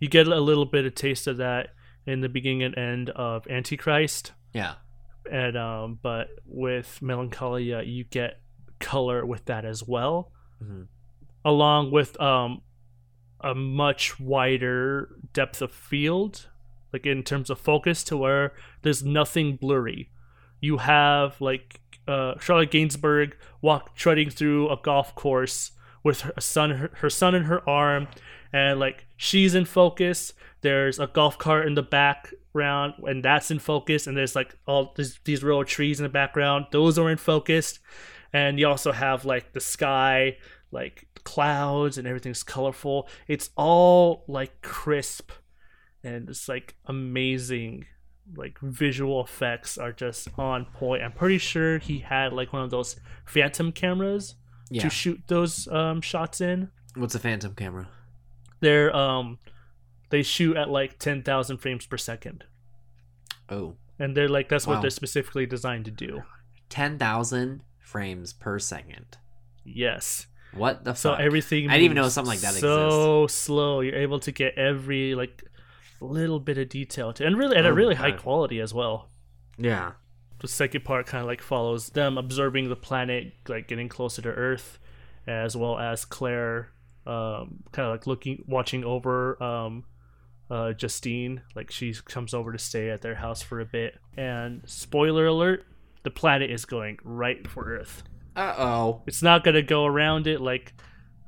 you 0.01 0.09
get 0.09 0.27
a 0.29 0.41
little 0.41 0.65
bit 0.65 0.87
of 0.87 0.95
taste 0.95 1.27
of 1.27 1.37
that 1.37 1.69
in 2.07 2.21
the 2.21 2.29
beginning 2.29 2.63
and 2.63 2.77
end 2.79 3.11
of 3.11 3.47
Antichrist, 3.49 4.33
Yeah. 4.55 4.75
and 5.31 5.57
um, 5.57 5.99
but 6.03 6.29
with 6.47 7.01
Melancholia, 7.03 7.83
you 7.83 8.05
get 8.05 8.41
color 8.79 9.25
with 9.27 9.45
that 9.47 9.65
as 9.65 9.83
well, 9.87 10.33
Mhm. 10.63 10.87
along 11.45 11.91
with 11.91 12.19
um, 12.21 12.63
a 13.41 13.55
much 13.55 14.19
wider 14.21 15.17
depth 15.33 15.61
of 15.63 15.73
field, 15.73 16.49
like 16.93 17.07
in 17.07 17.23
terms 17.23 17.51
of 17.51 17.59
focus, 17.59 18.03
to 18.05 18.17
where 18.17 18.55
there's 18.83 19.05
nothing 19.05 19.57
blurry. 19.57 20.11
You 20.61 20.79
have 20.79 21.41
like 21.41 21.81
uh, 22.09 22.39
Charlotte 22.39 22.71
Gainsbourg 22.71 23.33
walk 23.61 23.97
treading 23.97 24.31
through 24.31 24.71
a 24.71 24.77
golf 24.81 25.13
course 25.17 25.73
with 26.05 26.21
her 26.21 26.33
son, 26.39 26.71
her, 26.71 26.91
her 26.99 27.11
son 27.11 27.35
in 27.35 27.43
her 27.45 27.69
arm, 27.69 28.07
and 28.53 28.79
like 28.79 29.07
she's 29.17 29.57
in 29.57 29.65
focus. 29.65 30.33
There's 30.67 30.99
a 30.99 31.07
golf 31.07 31.39
cart 31.39 31.67
in 31.69 31.75
the 31.75 31.83
background, 32.01 32.95
and 33.11 33.25
that's 33.25 33.51
in 33.53 33.59
focus. 33.61 34.07
And 34.09 34.17
there's 34.17 34.35
like 34.35 34.51
all 34.67 34.93
these, 34.97 35.21
these 35.25 35.45
row 35.45 35.61
of 35.63 35.69
trees 35.69 36.01
in 36.01 36.05
the 36.05 36.09
background; 36.23 36.67
those 36.73 36.99
are 36.99 37.09
in 37.09 37.19
focus. 37.19 37.79
And 38.33 38.59
you 38.59 38.67
also 38.67 38.91
have 38.93 39.25
like 39.25 39.53
the 39.53 39.61
sky, 39.61 40.37
like 40.73 41.07
clouds, 41.25 41.99
and 41.99 42.07
everything's 42.09 42.43
colorful. 42.43 43.09
It's 43.29 43.51
all 43.57 44.25
like 44.27 44.61
crisp, 44.63 45.31
and 46.03 46.29
it's 46.29 46.49
like 46.49 46.75
amazing. 46.87 47.87
Like 48.35 48.59
visual 48.61 49.23
effects 49.23 49.79
are 49.79 49.93
just 49.93 50.27
on 50.37 50.65
point. 50.65 51.01
I'm 51.05 51.13
pretty 51.13 51.39
sure 51.39 51.79
he 51.79 52.01
had 52.01 52.33
like 52.33 52.53
one 52.53 52.63
of 52.63 52.71
those 52.71 52.97
phantom 53.25 53.71
cameras 53.71 54.35
Yeah. 54.69 54.83
to 54.83 54.91
shoot 54.91 55.21
those 55.29 55.69
um, 55.69 56.01
shots 56.01 56.41
in. 56.41 56.71
What's 56.97 57.15
a 57.15 57.21
phantom 57.21 57.55
camera? 57.55 57.87
They're 58.59 58.91
um 58.97 59.39
they 60.11 60.23
shoot 60.23 60.57
at 60.57 60.69
like 60.71 60.99
10,000 60.99 61.59
frames 61.59 61.87
per 61.87 61.97
second. 61.97 62.45
Oh, 63.49 63.77
And 63.99 64.17
they're 64.17 64.29
like 64.29 64.49
that's 64.49 64.67
Wow. 64.67 64.75
what 64.75 64.81
they're 64.83 64.91
specifically 64.91 65.47
designed 65.47 65.85
to 65.87 65.91
do. 65.91 66.23
10,000 66.69 67.63
frames 67.79 68.33
per 68.33 68.59
second. 68.59 69.17
Yes. 69.65 70.27
What 70.53 70.85
the 70.85 70.95
So 70.95 71.11
fuck? 71.13 71.21
everything 71.21 71.69
I 71.69 71.75
didn't 71.75 71.85
even 71.85 71.95
know 71.97 72.09
something 72.09 72.31
like 72.31 72.41
that 72.41 72.55
So 72.55 73.27
slow. 73.27 73.81
You're 73.81 73.97
able 73.97 74.19
to 74.21 74.33
get 74.33 74.57
every 74.59 75.15
like 75.15 75.45
little 76.01 76.41
bit 76.41 76.59
of 76.59 76.69
detail 76.69 77.13
to 77.15 77.25
and 77.27 77.39
really 77.39 77.57
at 77.57 77.65
a 77.65 77.69
Oh 77.71 77.73
really 77.73 77.95
my 77.95 78.01
high 78.01 78.13
quality 78.13 78.61
as 78.61 78.75
well. 78.75 79.09
Yeah. 79.59 79.93
the 80.41 80.49
second 80.49 80.85
part 80.85 81.07
kind 81.07 81.23
of 81.23 81.27
like 81.27 81.41
follows 81.41 81.91
them 81.91 82.19
observing 82.19 82.69
the 82.69 82.77
planet 82.77 83.33
like 83.49 83.69
getting 83.69 83.89
closer 83.89 84.21
to 84.23 84.29
earth 84.29 84.79
as 85.27 85.57
well 85.57 85.79
as 85.79 86.05
claire 86.05 86.69
um, 87.07 87.63
kind 87.73 87.87
of 87.87 87.93
like 87.93 88.07
looking 88.07 88.45
watching 88.47 88.85
over 88.85 89.43
um, 89.43 89.85
uh, 90.51 90.73
justine 90.73 91.43
like 91.55 91.71
she 91.71 91.93
comes 92.05 92.33
over 92.33 92.53
to 92.53 92.59
stay 92.59 92.91
at 92.91 93.03
their 93.03 93.17
house 93.17 93.43
for 93.43 93.61
a 93.61 93.65
bit 93.65 93.99
and 94.17 94.63
spoiler 94.65 95.27
alert 95.27 95.65
the 96.05 96.11
planet 96.11 96.51
is 96.51 96.65
going 96.65 96.99
right 97.03 97.49
for 97.49 97.65
earth 97.65 98.05
Uh 98.37 98.55
oh. 98.57 99.03
it's 99.07 99.23
not 99.23 99.43
going 99.43 99.57
to 99.57 99.63
go 99.63 99.85
around 99.85 100.27
it 100.27 100.41
like 100.41 100.73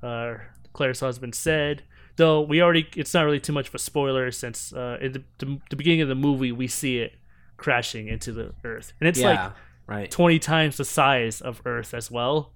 uh, 0.02 0.34
claire's 0.72 1.00
husband 1.00 1.34
said 1.34 1.82
though 2.16 2.40
we 2.40 2.62
already 2.62 2.88
it's 2.96 3.12
not 3.12 3.24
really 3.24 3.40
too 3.40 3.52
much 3.52 3.68
of 3.68 3.74
a 3.74 3.78
spoiler 3.78 4.30
since 4.30 4.72
uh, 4.72 4.98
in 5.00 5.12
the, 5.12 5.24
the, 5.38 5.58
the 5.70 5.76
beginning 5.76 6.00
of 6.00 6.08
the 6.08 6.14
movie 6.14 6.52
we 6.52 6.68
see 6.68 6.98
it 6.98 7.12
crashing 7.56 8.06
into 8.06 8.32
the 8.32 8.52
earth 8.64 8.92
and 9.00 9.08
it's 9.08 9.18
yeah. 9.18 9.30
like 9.30 9.52
right. 9.88 10.10
20 10.10 10.38
times 10.38 10.76
the 10.76 10.84
size 10.84 11.40
of 11.40 11.60
Earth 11.64 11.94
as 11.94 12.10
well. 12.10 12.52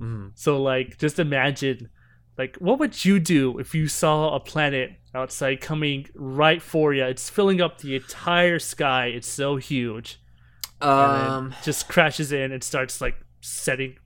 Mhm. 0.00 0.32
So 0.34 0.60
like 0.60 0.98
just 0.98 1.20
imagine 1.20 1.90
like 2.38 2.56
what 2.56 2.78
would 2.78 3.04
you 3.04 3.18
do 3.18 3.58
if 3.58 3.74
you 3.74 3.88
saw 3.88 4.34
a 4.34 4.40
planet 4.40 4.92
outside 5.14 5.60
coming 5.60 6.06
right 6.14 6.62
for 6.62 6.94
you? 6.94 7.04
It's 7.04 7.28
filling 7.28 7.60
up 7.60 7.78
the 7.78 7.96
entire 7.96 8.58
sky. 8.58 9.06
It's 9.06 9.28
so 9.28 9.56
huge. 9.56 10.20
Um, 10.80 11.54
just 11.64 11.88
crashes 11.88 12.30
in 12.30 12.52
and 12.52 12.62
starts 12.62 13.00
like 13.00 13.16
setting 13.40 13.96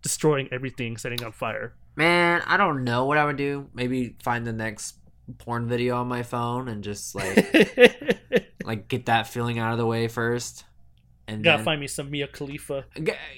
destroying 0.00 0.48
everything, 0.50 0.96
setting 0.96 1.22
on 1.22 1.32
fire. 1.32 1.74
man, 1.94 2.42
I 2.46 2.56
don't 2.56 2.84
know 2.84 3.04
what 3.04 3.18
I 3.18 3.24
would 3.24 3.36
do. 3.36 3.68
Maybe 3.74 4.16
find 4.22 4.46
the 4.46 4.52
next 4.52 4.96
porn 5.38 5.68
video 5.68 5.96
on 5.96 6.08
my 6.08 6.22
phone 6.22 6.68
and 6.68 6.82
just 6.82 7.14
like 7.14 8.48
like 8.64 8.88
get 8.88 9.06
that 9.06 9.26
feeling 9.26 9.58
out 9.58 9.72
of 9.72 9.78
the 9.78 9.86
way 9.86 10.08
first. 10.08 10.64
And 11.28 11.44
Gotta 11.44 11.58
then, 11.58 11.64
find 11.64 11.80
me 11.80 11.86
some 11.86 12.10
Mia 12.10 12.26
Khalifa. 12.26 12.86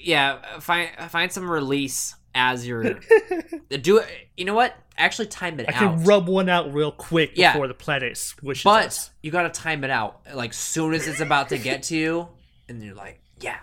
Yeah, 0.01 0.59
find 0.59 0.89
find 1.09 1.31
some 1.31 1.49
release 1.49 2.15
as 2.35 2.67
you're 2.67 2.83
do 3.81 3.97
it. 3.97 4.07
You 4.37 4.45
know 4.45 4.53
what? 4.53 4.75
Actually, 4.97 5.27
time 5.27 5.59
it 5.59 5.67
I 5.69 5.73
out. 5.73 5.79
can 5.97 6.03
rub 6.03 6.27
one 6.27 6.47
out 6.49 6.73
real 6.73 6.91
quick 6.91 7.31
Yeah. 7.35 7.53
before 7.53 7.67
the 7.67 7.73
planet 7.73 8.17
swishes 8.17 8.63
but 8.63 8.85
us. 8.87 9.09
you 9.23 9.31
got 9.31 9.43
to 9.43 9.49
time 9.61 9.83
it 9.83 9.89
out. 9.89 10.21
Like 10.33 10.53
soon 10.53 10.93
as 10.93 11.07
it's 11.07 11.19
about 11.21 11.49
to 11.49 11.57
get 11.57 11.83
to 11.83 11.97
you, 11.97 12.27
and 12.69 12.81
you're 12.83 12.95
like, 12.95 13.21
"Yeah, 13.39 13.59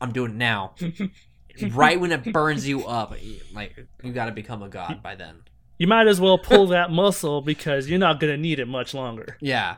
I'm 0.00 0.12
doing 0.12 0.32
it 0.32 0.36
now." 0.36 0.74
right 1.70 1.98
when 1.98 2.12
it 2.12 2.32
burns 2.32 2.68
you 2.68 2.86
up, 2.86 3.14
like 3.54 3.74
you 4.02 4.12
got 4.12 4.26
to 4.26 4.32
become 4.32 4.62
a 4.62 4.68
god 4.68 5.02
by 5.02 5.14
then. 5.14 5.36
You 5.78 5.86
might 5.86 6.06
as 6.06 6.20
well 6.20 6.38
pull 6.38 6.68
that 6.68 6.90
muscle 6.90 7.40
because 7.42 7.88
you're 7.88 7.98
not 7.98 8.20
gonna 8.20 8.36
need 8.36 8.58
it 8.60 8.66
much 8.66 8.94
longer. 8.94 9.36
Yeah. 9.40 9.76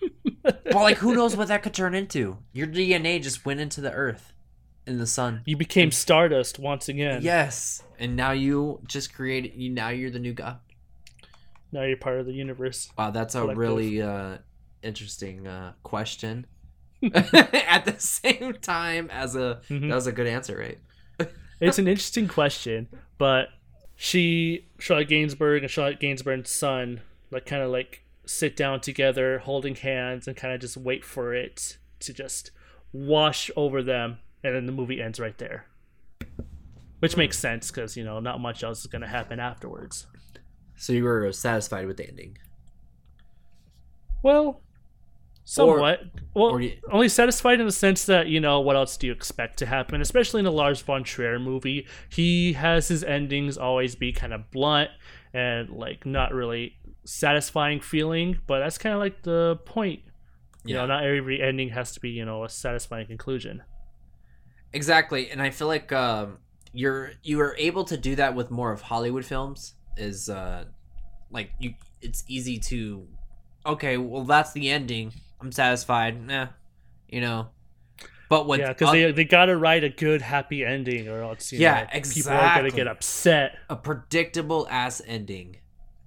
but 0.42 0.74
like, 0.74 0.98
who 0.98 1.14
knows 1.14 1.36
what 1.36 1.48
that 1.48 1.62
could 1.62 1.72
turn 1.74 1.94
into? 1.94 2.36
Your 2.52 2.66
DNA 2.66 3.22
just 3.22 3.46
went 3.46 3.60
into 3.60 3.80
the 3.80 3.90
earth, 3.92 4.32
in 4.86 4.98
the 4.98 5.06
sun. 5.06 5.42
You 5.44 5.56
became 5.56 5.90
Stardust 5.90 6.58
once 6.58 6.88
again. 6.88 7.22
Yes, 7.22 7.82
and 7.98 8.16
now 8.16 8.32
you 8.32 8.80
just 8.86 9.14
created. 9.14 9.54
You 9.54 9.70
now 9.70 9.88
you're 9.90 10.10
the 10.10 10.18
new 10.18 10.32
god. 10.32 10.58
Now 11.72 11.82
you're 11.82 11.96
part 11.96 12.20
of 12.20 12.26
the 12.26 12.32
universe. 12.32 12.90
Wow, 12.96 13.10
that's 13.10 13.34
a 13.34 13.40
Collective. 13.40 13.58
really 13.58 14.00
uh, 14.02 14.38
interesting 14.82 15.46
uh, 15.46 15.72
question. 15.82 16.46
At 17.14 17.84
the 17.84 17.96
same 17.98 18.54
time 18.54 19.10
as 19.10 19.34
a 19.36 19.60
Mhm. 19.68 19.88
that 19.88 19.94
was 19.94 20.06
a 20.06 20.12
good 20.12 20.26
answer, 20.26 20.56
right? 20.56 20.78
It's 21.60 21.78
an 21.78 21.86
interesting 21.88 22.26
question, 22.28 22.88
but 23.16 23.48
she, 23.94 24.66
Charlotte 24.78 25.08
Gainsbourg, 25.08 25.60
and 25.62 25.70
Charlotte 25.70 26.00
Gainsbourg's 26.00 26.50
son, 26.50 27.00
like 27.30 27.46
kind 27.46 27.62
of 27.62 27.70
like 27.70 28.02
sit 28.26 28.56
down 28.56 28.80
together, 28.80 29.38
holding 29.38 29.76
hands, 29.76 30.26
and 30.26 30.36
kind 30.36 30.52
of 30.52 30.60
just 30.60 30.76
wait 30.76 31.04
for 31.04 31.32
it 31.32 31.78
to 32.00 32.12
just 32.12 32.50
wash 32.92 33.50
over 33.56 33.82
them, 33.82 34.18
and 34.44 34.54
then 34.54 34.66
the 34.66 34.72
movie 34.72 35.02
ends 35.02 35.18
right 35.18 35.36
there. 35.38 35.66
Which 37.00 37.16
makes 37.16 37.38
sense 37.38 37.70
because 37.70 37.96
you 37.96 38.04
know 38.04 38.20
not 38.20 38.40
much 38.40 38.62
else 38.62 38.80
is 38.80 38.86
gonna 38.86 39.08
happen 39.08 39.40
afterwards. 39.40 40.06
So 40.76 40.92
you 40.92 41.04
were 41.04 41.30
satisfied 41.32 41.86
with 41.86 41.96
the 41.96 42.08
ending. 42.08 42.38
Well, 44.22 44.62
somewhat. 45.44 46.00
well, 46.34 46.52
or 46.52 46.60
you- 46.60 46.78
only 46.90 47.08
satisfied 47.08 47.60
in 47.60 47.66
the 47.66 47.72
sense 47.72 48.06
that 48.06 48.28
you 48.28 48.40
know 48.40 48.60
what 48.60 48.76
else 48.76 48.96
do 48.96 49.06
you 49.06 49.12
expect 49.12 49.58
to 49.58 49.66
happen? 49.66 50.00
Especially 50.00 50.40
in 50.40 50.46
a 50.46 50.50
Lars 50.50 50.80
von 50.80 51.04
Trier 51.04 51.38
movie, 51.38 51.86
he 52.08 52.54
has 52.54 52.88
his 52.88 53.04
endings 53.04 53.58
always 53.58 53.94
be 53.94 54.12
kind 54.12 54.32
of 54.32 54.50
blunt 54.50 54.90
and 55.34 55.68
like 55.70 56.06
not 56.06 56.32
really 56.32 56.76
satisfying 57.04 57.80
feeling. 57.80 58.38
But 58.46 58.60
that's 58.60 58.78
kind 58.78 58.94
of 58.94 59.00
like 59.00 59.22
the 59.22 59.56
point. 59.66 60.00
You 60.66 60.72
know, 60.74 60.86
not 60.86 61.04
every 61.04 61.42
ending 61.42 61.68
has 61.70 61.92
to 61.92 62.00
be 62.00 62.08
you 62.10 62.24
know 62.24 62.44
a 62.44 62.48
satisfying 62.48 63.06
conclusion. 63.06 63.62
Exactly, 64.74 65.30
and 65.30 65.40
I 65.40 65.50
feel 65.50 65.68
like 65.68 65.92
um, 65.92 66.38
you're 66.72 67.12
you 67.22 67.40
are 67.40 67.54
able 67.56 67.84
to 67.84 67.96
do 67.96 68.16
that 68.16 68.34
with 68.34 68.50
more 68.50 68.72
of 68.72 68.82
Hollywood 68.82 69.24
films. 69.24 69.74
Is 69.96 70.28
uh, 70.28 70.64
like 71.30 71.52
you, 71.60 71.74
it's 72.02 72.24
easy 72.28 72.58
to, 72.58 73.06
okay, 73.64 73.96
well 73.96 74.24
that's 74.24 74.52
the 74.52 74.68
ending. 74.68 75.12
I'm 75.40 75.52
satisfied. 75.52 76.20
Nah, 76.26 76.48
you 77.08 77.20
know. 77.20 77.48
But 78.28 78.46
what? 78.46 78.58
yeah, 78.58 78.72
because 78.72 78.90
they 78.90 79.12
they 79.12 79.24
gotta 79.24 79.56
write 79.56 79.84
a 79.84 79.90
good 79.90 80.20
happy 80.22 80.64
ending, 80.64 81.08
or 81.08 81.22
else 81.22 81.52
you 81.52 81.60
Yeah, 81.60 81.86
know, 81.92 82.00
people 82.02 82.32
are 82.32 82.54
gonna 82.56 82.70
get 82.70 82.88
upset. 82.88 83.56
a 83.70 83.76
predictable 83.76 84.66
ass 84.68 85.00
ending, 85.06 85.58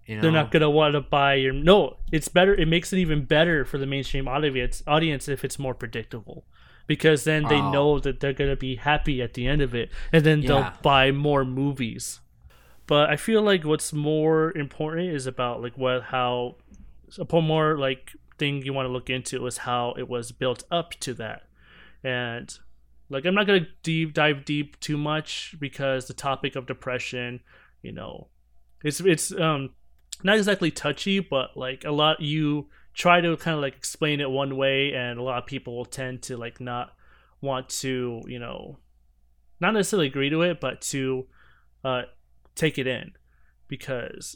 you 0.05 0.15
know, 0.15 0.23
They're 0.23 0.31
not 0.31 0.51
gonna 0.51 0.69
want 0.69 0.93
to 0.95 1.01
buy 1.01 1.35
your. 1.35 1.53
No, 1.53 1.97
it's 2.11 2.27
better. 2.27 2.53
It 2.53 2.67
makes 2.67 2.91
it 2.91 2.97
even 2.97 3.23
better 3.23 3.63
for 3.63 3.77
the 3.77 3.85
mainstream 3.85 4.27
audience 4.27 4.83
audience 4.87 5.29
if 5.29 5.45
it's 5.45 5.57
more 5.57 5.73
predictable, 5.73 6.43
because 6.87 7.23
then 7.25 7.43
they 7.47 7.59
Oh. 7.61 7.71
know 7.71 7.99
that 7.99 8.19
they're 8.19 8.33
gonna 8.33 8.55
be 8.55 8.75
happy 8.77 9.21
at 9.21 9.33
the 9.33 9.45
end 9.45 9.61
of 9.61 9.75
it, 9.75 9.91
and 10.11 10.23
then 10.25 10.41
Yeah. 10.41 10.47
they'll 10.47 10.73
buy 10.81 11.11
more 11.11 11.45
movies. 11.45 12.21
But 12.87 13.09
I 13.09 13.17
feel 13.17 13.41
like 13.41 13.65
what's 13.65 13.91
more 13.91 14.57
important 14.57 15.09
is 15.09 15.27
about 15.27 15.61
like 15.61 15.77
what 15.77 16.03
how 16.03 16.55
a 17.19 17.41
more 17.41 17.77
like 17.77 18.13
thing 18.37 18.63
you 18.63 18.71
want 18.73 18.87
to 18.87 18.91
look 18.91 19.09
into 19.09 19.45
is 19.47 19.59
how 19.59 19.93
it 19.97 20.07
was 20.07 20.31
built 20.31 20.63
up 20.71 20.91
to 21.01 21.13
that, 21.15 21.43
and 22.03 22.57
like 23.09 23.25
I'm 23.25 23.35
not 23.35 23.47
gonna 23.47 23.67
deep 23.83 24.13
dive 24.13 24.45
deep 24.45 24.79
too 24.79 24.97
much 24.97 25.55
because 25.59 26.07
the 26.07 26.13
topic 26.13 26.55
of 26.55 26.65
depression, 26.65 27.41
you 27.81 27.91
know, 27.91 28.27
it's 28.83 28.99
it's 29.01 29.31
um 29.33 29.71
not 30.23 30.37
exactly 30.37 30.71
touchy, 30.71 31.19
but 31.19 31.55
like 31.57 31.83
a 31.83 31.91
lot 31.91 32.21
you 32.21 32.69
try 32.97 33.21
to 33.21 33.37
kind 33.37 33.55
of 33.55 33.61
like 33.61 33.75
explain 33.75 34.19
it 34.19 34.29
one 34.29 34.57
way, 34.57 34.91
and 34.93 35.19
a 35.19 35.23
lot 35.23 35.37
of 35.37 35.45
people 35.45 35.77
will 35.77 35.85
tend 35.85 36.23
to 36.23 36.35
like 36.35 36.59
not 36.59 36.93
want 37.41 37.69
to, 37.69 38.23
you 38.25 38.39
know, 38.39 38.79
not 39.59 39.75
necessarily 39.75 40.07
agree 40.07 40.31
to 40.31 40.41
it, 40.41 40.59
but 40.59 40.81
to 40.81 41.27
uh, 41.85 42.01
take 42.55 42.79
it 42.79 42.87
in 42.87 43.11
because 43.67 44.35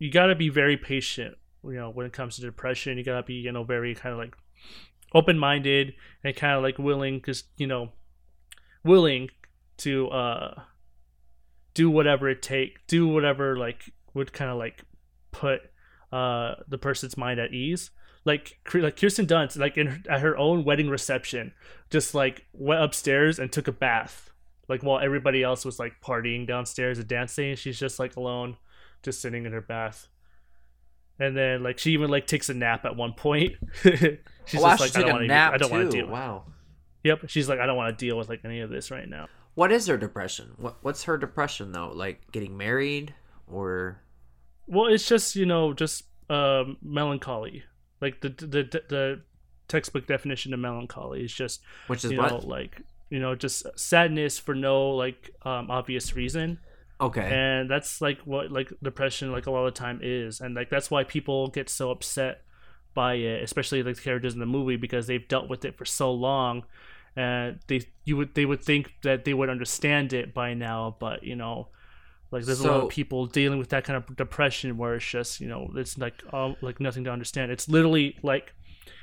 you 0.00 0.10
got 0.10 0.26
to 0.26 0.34
be 0.34 0.48
very 0.48 0.76
patient. 0.76 1.36
You 1.62 1.74
know, 1.74 1.90
when 1.90 2.04
it 2.04 2.12
comes 2.12 2.36
to 2.36 2.42
depression, 2.42 2.98
you 2.98 3.04
gotta 3.04 3.22
be 3.22 3.34
you 3.34 3.52
know 3.52 3.64
very 3.64 3.94
kind 3.94 4.12
of 4.12 4.18
like 4.18 4.34
open 5.14 5.38
minded 5.38 5.94
and 6.24 6.34
kind 6.34 6.56
of 6.56 6.62
like 6.62 6.78
willing, 6.78 7.18
because 7.18 7.44
you 7.58 7.66
know, 7.66 7.92
willing 8.82 9.28
to 9.76 10.08
uh 10.08 10.62
do 11.74 11.88
whatever 11.88 12.28
it 12.28 12.42
take, 12.42 12.84
do 12.88 13.06
whatever 13.06 13.56
like 13.56 13.92
would 14.14 14.32
kind 14.32 14.50
of 14.50 14.58
like 14.58 14.82
put 15.30 15.60
uh 16.12 16.54
the 16.66 16.78
person's 16.78 17.16
mind 17.16 17.38
at 17.38 17.52
ease. 17.52 17.90
Like 18.24 18.58
like 18.74 19.00
Kirsten 19.00 19.26
Dunst, 19.26 19.58
like 19.58 19.78
in 19.78 19.86
her, 19.86 19.98
at 20.08 20.20
her 20.20 20.36
own 20.36 20.64
wedding 20.64 20.88
reception, 20.88 21.52
just 21.88 22.14
like 22.14 22.46
went 22.52 22.82
upstairs 22.82 23.38
and 23.38 23.50
took 23.50 23.66
a 23.66 23.72
bath, 23.72 24.30
like 24.68 24.82
while 24.82 25.00
everybody 25.00 25.42
else 25.42 25.64
was 25.64 25.78
like 25.78 26.00
partying 26.02 26.46
downstairs 26.46 26.98
and 26.98 27.08
dancing. 27.08 27.56
She's 27.56 27.78
just 27.78 27.98
like 27.98 28.16
alone, 28.16 28.56
just 29.02 29.22
sitting 29.22 29.46
in 29.46 29.52
her 29.52 29.62
bath. 29.62 30.08
And 31.18 31.36
then 31.36 31.62
like 31.62 31.78
she 31.78 31.92
even 31.92 32.10
like 32.10 32.26
takes 32.26 32.48
a 32.48 32.54
nap 32.54 32.84
at 32.84 32.96
one 32.96 33.14
point. 33.14 33.54
she's 33.82 34.60
wow, 34.60 34.76
just 34.76 34.80
like 34.80 34.96
I 34.96 35.00
don't 35.00 35.12
want 35.12 35.28
to. 35.28 35.34
I 35.34 35.56
don't 35.56 35.70
want 35.70 35.90
to 35.90 35.96
deal. 35.96 36.08
Wow. 36.08 36.44
Yep, 37.04 37.28
she's 37.28 37.48
like 37.48 37.58
I 37.58 37.66
don't 37.66 37.76
want 37.76 37.98
to 37.98 38.04
deal 38.04 38.18
with 38.18 38.28
like 38.28 38.40
any 38.44 38.60
of 38.60 38.70
this 38.70 38.90
right 38.90 39.08
now. 39.08 39.28
What 39.54 39.72
is 39.72 39.86
her 39.86 39.96
depression? 39.96 40.52
What 40.56 40.76
What's 40.82 41.04
her 41.04 41.18
depression 41.18 41.72
though? 41.72 41.92
Like 41.94 42.30
getting 42.32 42.56
married 42.56 43.14
or 43.46 44.02
Well, 44.66 44.86
it's 44.86 45.06
just 45.08 45.36
you 45.36 45.46
know 45.46 45.72
just 45.72 46.04
um, 46.28 46.76
melancholy. 46.82 47.64
Like 48.00 48.20
the, 48.20 48.28
the 48.28 48.82
the 48.88 49.20
textbook 49.68 50.06
definition 50.06 50.52
of 50.52 50.60
melancholy 50.60 51.24
is 51.24 51.32
just 51.32 51.60
which 51.86 52.04
is 52.04 52.10
you 52.10 52.18
what? 52.18 52.30
know 52.32 52.38
like 52.38 52.82
you 53.08 53.20
know 53.20 53.34
just 53.36 53.64
sadness 53.78 54.38
for 54.38 54.54
no 54.54 54.90
like 54.90 55.30
um, 55.42 55.70
obvious 55.70 56.14
reason, 56.16 56.58
okay. 57.00 57.28
and 57.32 57.70
that's 57.70 58.00
like 58.00 58.18
what 58.20 58.50
like 58.50 58.72
depression 58.82 59.32
like 59.32 59.46
a 59.46 59.50
lot 59.50 59.66
of 59.66 59.74
the 59.74 59.78
time 59.78 60.00
is, 60.02 60.40
and 60.40 60.54
like 60.54 60.70
that's 60.70 60.90
why 60.90 61.04
people 61.04 61.48
get 61.48 61.68
so 61.68 61.90
upset 61.90 62.42
by 62.94 63.14
it, 63.14 63.42
especially 63.42 63.82
like 63.82 63.96
the 63.96 64.02
characters 64.02 64.34
in 64.34 64.40
the 64.40 64.46
movie 64.46 64.76
because 64.76 65.06
they've 65.06 65.28
dealt 65.28 65.48
with 65.48 65.64
it 65.64 65.76
for 65.76 65.84
so 65.84 66.12
long, 66.12 66.64
and 67.16 67.58
they 67.66 67.82
you 68.04 68.16
would 68.16 68.34
they 68.34 68.46
would 68.46 68.62
think 68.62 68.94
that 69.02 69.24
they 69.24 69.34
would 69.34 69.50
understand 69.50 70.12
it 70.12 70.34
by 70.34 70.54
now, 70.54 70.96
but 70.98 71.22
you 71.22 71.36
know. 71.36 71.68
Like 72.32 72.44
there's 72.44 72.60
a 72.60 72.70
lot 72.70 72.82
of 72.82 72.88
people 72.90 73.26
dealing 73.26 73.58
with 73.58 73.70
that 73.70 73.84
kind 73.84 73.96
of 73.96 74.16
depression 74.16 74.76
where 74.76 74.94
it's 74.94 75.04
just 75.04 75.40
you 75.40 75.48
know 75.48 75.70
it's 75.74 75.98
like 75.98 76.22
um, 76.32 76.56
like 76.60 76.78
nothing 76.80 77.04
to 77.04 77.10
understand. 77.10 77.50
It's 77.50 77.68
literally 77.68 78.16
like 78.22 78.54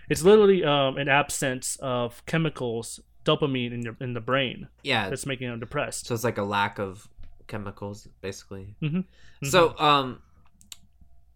it's 0.10 0.24
literally 0.24 0.64
um, 0.64 0.98
an 0.98 1.10
absence 1.10 1.76
of 1.82 2.26
chemicals 2.26 3.00
dopamine 3.26 3.74
in 3.74 3.82
your 3.82 3.98
in 4.00 4.14
the 4.14 4.22
brain 4.22 4.70
yeah. 4.84 5.10
that's 5.10 5.26
making 5.26 5.50
them 5.50 5.60
depressed. 5.60 6.08
So 6.08 6.14
it's 6.16 6.24
like 6.24 6.38
a 6.38 6.44
lack 6.44 6.80
of 6.80 7.10
chemicals, 7.48 8.08
basically. 8.22 8.76
Mhm. 8.82 9.04
So 9.44 9.78
um, 9.78 10.22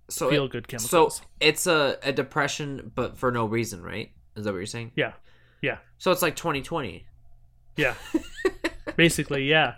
so 0.09 0.29
Feel 0.29 0.45
it- 0.45 0.51
good 0.51 0.67
chemicals. 0.69 1.17
so 1.17 1.25
it's 1.41 1.67
a 1.67 1.97
a 2.03 2.13
depression, 2.13 2.91
but 2.95 3.17
for 3.17 3.31
no 3.31 3.45
reason, 3.45 3.81
right? 3.83 4.11
Is 4.37 4.45
that 4.45 4.51
what 4.51 4.57
you're 4.59 4.65
saying? 4.65 4.93
yeah, 4.95 5.11
yeah, 5.61 5.79
So 5.97 6.11
it's 6.11 6.21
like 6.21 6.37
2020. 6.37 7.05
yeah. 7.75 7.95
Basically, 8.95 9.43
yeah. 9.49 9.75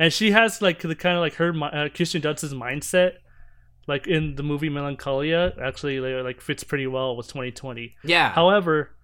And 0.00 0.10
she 0.10 0.30
has 0.30 0.62
like 0.62 0.80
the 0.80 0.94
kind 0.94 1.14
of 1.14 1.20
like 1.20 1.34
her 1.34 1.52
uh, 1.62 1.90
Kirsten 1.90 2.22
Dunst's 2.22 2.54
mindset, 2.54 3.16
like 3.86 4.06
in 4.06 4.34
the 4.36 4.42
movie 4.42 4.70
Melancholia, 4.70 5.52
actually 5.62 6.00
like, 6.00 6.24
like 6.24 6.40
fits 6.40 6.64
pretty 6.64 6.86
well 6.86 7.14
with 7.16 7.28
2020. 7.28 7.94
Yeah. 8.02 8.32
However, 8.32 8.96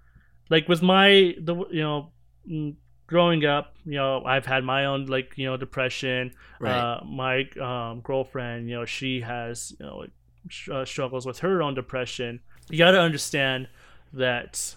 like 0.49 0.69
with 0.71 0.81
my 0.81 1.35
the 1.39 1.55
you 1.71 1.83
know 1.83 2.13
mm, 2.51 2.77
growing 3.07 3.45
up, 3.45 3.75
you 3.85 3.97
know 3.97 4.25
I've 4.25 4.47
had 4.47 4.65
my 4.65 4.87
own 4.87 5.05
like 5.05 5.35
you 5.37 5.45
know 5.45 5.59
depression. 5.59 6.33
right. 6.61 6.73
Uh, 6.73 7.05
my 7.05 7.45
um, 7.61 8.01
girlfriend, 8.01 8.71
you 8.71 8.77
know, 8.77 8.87
she 8.87 9.21
has 9.21 9.77
you 9.79 9.85
know 9.85 10.07
sh- 10.49 10.71
uh, 10.71 10.87
struggles 10.87 11.27
with 11.27 11.41
her 11.41 11.63
own 11.63 11.75
depression. 11.75 12.41
You 12.71 12.79
got 12.79 12.93
to 12.93 13.01
understand 13.01 13.69
that 14.15 14.75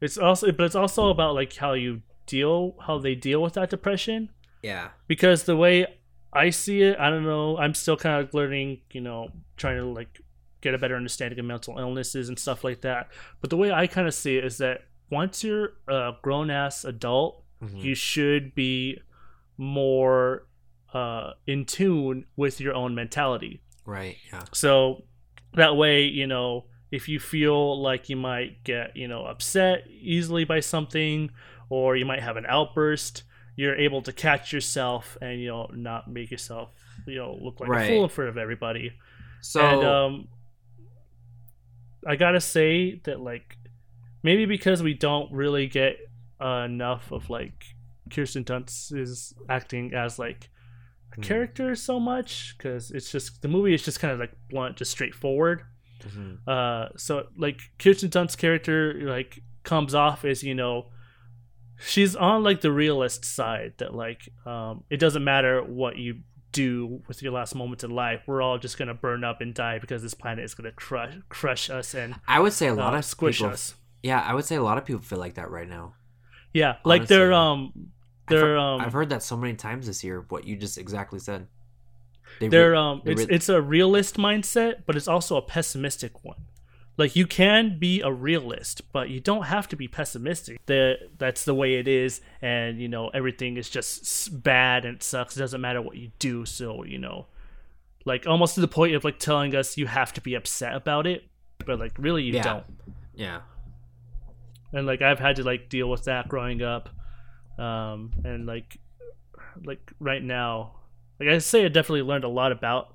it's 0.00 0.18
also, 0.18 0.50
but 0.50 0.64
it's 0.64 0.74
also 0.74 1.10
about 1.10 1.36
like 1.36 1.54
how 1.54 1.74
you 1.74 2.02
deal, 2.26 2.74
how 2.86 2.98
they 2.98 3.14
deal 3.14 3.40
with 3.40 3.54
that 3.54 3.70
depression. 3.70 4.30
Yeah. 4.62 4.88
Because 5.06 5.44
the 5.44 5.56
way 5.56 5.86
I 6.32 6.50
see 6.50 6.82
it, 6.82 6.98
I 6.98 7.10
don't 7.10 7.24
know. 7.24 7.56
I'm 7.56 7.74
still 7.74 7.96
kind 7.96 8.22
of 8.24 8.34
learning, 8.34 8.80
you 8.92 9.00
know, 9.00 9.30
trying 9.56 9.76
to 9.78 9.84
like 9.86 10.20
get 10.60 10.74
a 10.74 10.78
better 10.78 10.96
understanding 10.96 11.38
of 11.38 11.44
mental 11.44 11.78
illnesses 11.78 12.28
and 12.28 12.38
stuff 12.38 12.64
like 12.64 12.80
that. 12.82 13.08
But 13.40 13.50
the 13.50 13.56
way 13.56 13.70
I 13.72 13.86
kind 13.86 14.06
of 14.08 14.14
see 14.14 14.36
it 14.36 14.44
is 14.44 14.58
that 14.58 14.82
once 15.10 15.42
you're 15.44 15.74
a 15.88 16.12
grown 16.22 16.50
ass 16.50 16.84
adult, 16.84 17.44
Mhm. 17.62 17.82
you 17.82 17.94
should 17.94 18.54
be 18.54 19.00
more 19.56 20.46
uh, 20.94 21.32
in 21.46 21.66
tune 21.66 22.24
with 22.36 22.60
your 22.60 22.72
own 22.74 22.94
mentality. 22.94 23.60
Right. 23.84 24.16
Yeah. 24.32 24.44
So 24.52 25.04
that 25.54 25.76
way, 25.76 26.04
you 26.04 26.26
know, 26.26 26.64
if 26.90 27.08
you 27.10 27.20
feel 27.20 27.78
like 27.82 28.08
you 28.08 28.16
might 28.16 28.64
get, 28.64 28.96
you 28.96 29.06
know, 29.06 29.26
upset 29.26 29.86
easily 29.90 30.44
by 30.44 30.60
something 30.60 31.30
or 31.68 31.94
you 31.96 32.06
might 32.06 32.22
have 32.22 32.38
an 32.38 32.46
outburst, 32.48 33.24
you're 33.58 33.74
able 33.76 34.00
to 34.02 34.12
catch 34.12 34.52
yourself 34.52 35.18
and, 35.20 35.40
you 35.40 35.48
know, 35.48 35.68
not 35.74 36.02
make 36.08 36.30
yourself, 36.30 36.70
you 37.06 37.16
know, 37.16 37.36
look 37.42 37.58
like 37.60 37.68
Right. 37.68 37.84
a 37.84 37.88
fool 37.88 38.04
in 38.04 38.08
front 38.10 38.30
of 38.30 38.38
everybody. 38.38 38.92
So 39.40 39.60
and 39.60 39.84
um 39.84 40.28
I 42.06 42.16
got 42.16 42.32
to 42.32 42.40
say 42.40 43.00
that 43.04 43.20
like 43.20 43.56
maybe 44.22 44.46
because 44.46 44.82
we 44.82 44.94
don't 44.94 45.30
really 45.32 45.66
get 45.66 45.96
uh, 46.40 46.62
enough 46.66 47.10
of 47.10 47.28
like 47.30 47.64
Kirsten 48.10 48.44
Dunst 48.44 48.96
is 48.96 49.34
acting 49.48 49.92
as 49.94 50.18
like 50.18 50.48
a 51.12 51.16
Hmm. 51.16 51.22
character 51.22 51.74
so 51.74 51.98
much 51.98 52.54
because 52.56 52.90
it's 52.92 53.10
just 53.10 53.42
the 53.42 53.48
movie 53.48 53.74
is 53.74 53.82
just 53.84 53.98
kind 54.00 54.12
of 54.12 54.20
like 54.20 54.32
blunt, 54.50 54.76
just 54.76 54.92
straightforward. 54.92 55.62
Mhm. 56.02 56.38
Uh, 56.46 56.90
so 56.96 57.26
like 57.36 57.58
Kirsten 57.78 58.08
Dunst's 58.10 58.36
character 58.36 59.00
like 59.02 59.40
comes 59.64 59.94
off 59.94 60.24
as 60.24 60.42
you 60.44 60.54
know 60.54 60.90
she's 61.78 62.16
on 62.16 62.42
like 62.42 62.60
the 62.60 62.72
realist 62.72 63.24
side 63.24 63.72
that 63.78 63.94
like 63.94 64.28
um, 64.46 64.84
it 64.90 64.98
doesn't 64.98 65.24
matter 65.24 65.62
what 65.62 65.96
you 65.96 66.20
do 66.50 67.00
with 67.06 67.22
your 67.22 67.30
last 67.32 67.54
moments 67.54 67.84
in 67.84 67.90
life 67.90 68.22
we're 68.26 68.40
all 68.42 68.58
just 68.58 68.78
gonna 68.78 68.94
burn 68.94 69.22
up 69.22 69.40
and 69.40 69.54
die 69.54 69.78
because 69.78 70.02
this 70.02 70.14
planet 70.14 70.44
is 70.44 70.54
gonna 70.54 70.72
crush 70.72 71.14
crush 71.28 71.68
us 71.70 71.94
and 71.94 72.14
I 72.26 72.40
would 72.40 72.52
say 72.54 72.68
a 72.68 72.74
lot 72.74 72.94
uh, 72.94 72.98
of 72.98 73.04
squish 73.04 73.38
people, 73.38 73.52
us 73.52 73.74
Yeah, 74.02 74.20
I 74.20 74.34
would 74.34 74.44
say 74.44 74.56
a 74.56 74.62
lot 74.62 74.78
of 74.78 74.84
people 74.84 75.02
feel 75.02 75.18
like 75.18 75.34
that 75.34 75.50
right 75.50 75.68
now. 75.68 75.94
yeah 76.52 76.76
like 76.84 77.06
they're 77.06 77.32
Honestly. 77.32 77.72
um 77.82 77.90
I've 78.26 78.30
they're 78.30 78.46
heard, 78.46 78.58
um 78.58 78.80
I've 78.80 78.92
heard 78.92 79.08
that 79.10 79.22
so 79.22 79.36
many 79.36 79.54
times 79.54 79.86
this 79.86 80.02
year. 80.02 80.24
What 80.28 80.44
you 80.44 80.56
just 80.56 80.78
exactly 80.78 81.18
said. 81.18 81.46
They 82.40 82.48
they're 82.48 82.72
re- 82.72 82.76
um 82.78 83.02
they 83.04 83.12
it's 83.12 83.26
it's 83.28 83.48
a 83.48 83.60
realist 83.60 84.16
mindset 84.16 84.84
but 84.86 84.96
it's 84.96 85.08
also 85.08 85.36
a 85.36 85.42
pessimistic 85.42 86.24
one 86.24 86.46
like 86.98 87.16
you 87.16 87.26
can 87.26 87.78
be 87.78 88.02
a 88.02 88.12
realist 88.12 88.82
but 88.92 89.08
you 89.08 89.20
don't 89.20 89.44
have 89.44 89.66
to 89.68 89.76
be 89.76 89.88
pessimistic 89.88 90.60
the 90.66 90.96
that's 91.16 91.44
the 91.44 91.54
way 91.54 91.76
it 91.76 91.88
is 91.88 92.20
and 92.42 92.78
you 92.80 92.88
know 92.88 93.08
everything 93.08 93.56
is 93.56 93.70
just 93.70 94.42
bad 94.42 94.84
and 94.84 94.96
it 94.96 95.02
sucks 95.02 95.36
it 95.36 95.40
doesn't 95.40 95.60
matter 95.60 95.80
what 95.80 95.96
you 95.96 96.10
do 96.18 96.44
so 96.44 96.84
you 96.84 96.98
know 96.98 97.26
like 98.04 98.26
almost 98.26 98.54
to 98.56 98.60
the 98.60 98.68
point 98.68 98.94
of 98.94 99.04
like 99.04 99.18
telling 99.18 99.54
us 99.54 99.76
you 99.78 99.86
have 99.86 100.12
to 100.12 100.20
be 100.20 100.34
upset 100.34 100.74
about 100.74 101.06
it 101.06 101.24
but 101.64 101.78
like 101.78 101.92
really 101.98 102.22
you 102.24 102.34
Yeah. 102.34 102.42
don't 102.42 102.64
yeah. 103.14 103.40
and 104.72 104.86
like 104.86 105.00
I've 105.02 105.18
had 105.18 105.36
to 105.36 105.44
like 105.44 105.68
deal 105.68 105.88
with 105.90 106.04
that 106.04 106.28
growing 106.28 106.62
up, 106.62 106.88
um, 107.58 108.12
and 108.24 108.46
like 108.46 108.78
like 109.64 109.90
right 109.98 110.22
now, 110.22 110.76
like 111.18 111.28
I 111.28 111.38
say, 111.38 111.64
I 111.64 111.68
definitely 111.68 112.02
learned 112.02 112.22
a 112.24 112.28
lot 112.28 112.52
about 112.52 112.94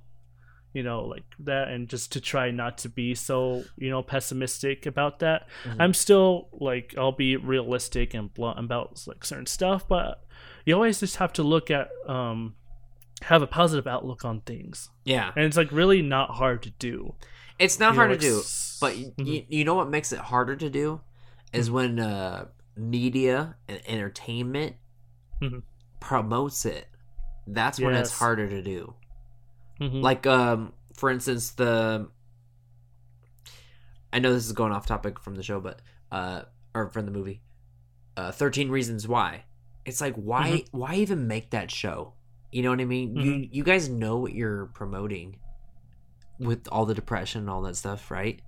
you 0.73 0.83
know 0.83 1.05
like 1.05 1.23
that 1.39 1.67
and 1.69 1.87
just 1.87 2.11
to 2.11 2.19
try 2.19 2.51
not 2.51 2.77
to 2.79 2.89
be 2.89 3.13
so 3.15 3.63
you 3.77 3.89
know 3.89 4.01
pessimistic 4.01 4.85
about 4.85 5.19
that 5.19 5.47
Mhm. 5.65 5.75
i'm 5.79 5.93
still 5.93 6.49
like 6.51 6.93
i'll 6.97 7.11
be 7.11 7.35
realistic 7.37 8.13
and 8.13 8.33
blunt 8.33 8.59
about 8.59 9.01
like 9.07 9.23
certain 9.23 9.45
stuff 9.45 9.87
but 9.87 10.23
you 10.65 10.73
always 10.73 10.99
just 10.99 11.17
have 11.17 11.31
to 11.33 11.43
look 11.43 11.69
at 11.71 11.89
um 12.07 12.55
have 13.21 13.41
a 13.41 13.47
positive 13.47 13.87
outlook 13.87 14.25
on 14.25 14.41
things 14.41 14.89
Yeah, 15.05 15.31
and 15.35 15.45
it's 15.45 15.55
like 15.57 15.71
really 15.71 16.01
not 16.01 16.31
hard 16.31 16.63
to 16.63 16.71
do 16.71 17.15
it's 17.59 17.79
not 17.79 17.91
You 17.93 17.99
hard 17.99 18.09
know, 18.09 18.15
to 18.15 18.21
do, 18.21 18.41
but 18.81 18.95
y 18.95 19.11
Mhm. 19.17 19.25
you, 19.27 19.45
you 19.47 19.63
know 19.65 19.75
what 19.75 19.89
makes 19.89 20.11
it 20.11 20.19
harder 20.19 20.55
to 20.55 20.69
do 20.69 21.01
is 21.53 21.69
when 21.69 21.99
uh, 21.99 22.47
media 22.75 23.55
and 23.69 23.79
entertainment 23.87 24.75
Mhm. 25.39 25.61
promotes 25.99 26.65
it. 26.65 26.87
That's 27.45 27.79
when 27.79 27.93
it's 27.93 28.11
harder 28.11 28.49
to 28.49 28.61
do. 28.61 28.95
Mhm. 29.83 30.01
Like, 30.01 30.25
um, 30.25 30.73
for 30.95 31.09
instance, 31.09 31.51
the 31.51 32.07
I 34.11 34.19
know 34.19 34.33
this 34.33 34.45
is 34.45 34.51
going 34.53 34.71
off 34.71 34.85
topic 34.85 35.19
from 35.19 35.35
the 35.35 35.43
show, 35.43 35.59
but 35.59 35.81
uh, 36.11 36.43
or 36.73 36.89
from 36.89 37.05
the 37.05 37.11
movie, 37.11 37.41
uh, 38.15 38.31
Thirteen 38.31 38.69
Reasons 38.69 39.07
Why. 39.07 39.45
It's 39.85 39.99
like 39.99 40.15
why 40.15 40.63
why 40.71 40.95
even 40.95 41.27
make 41.27 41.49
that 41.49 41.69
show? 41.69 42.13
You 42.51 42.61
know 42.61 42.69
what 42.69 42.79
I 42.79 42.85
mean? 42.85 43.15
You 43.17 43.49
you 43.51 43.63
guys 43.63 43.89
know 43.89 44.17
what 44.17 44.33
you're 44.33 44.67
promoting 44.67 45.39
with 46.39 46.67
all 46.71 46.85
the 46.85 46.93
depression 46.93 47.41
and 47.41 47.49
all 47.49 47.61
that 47.63 47.75
stuff, 47.75 48.09
right? 48.09 48.41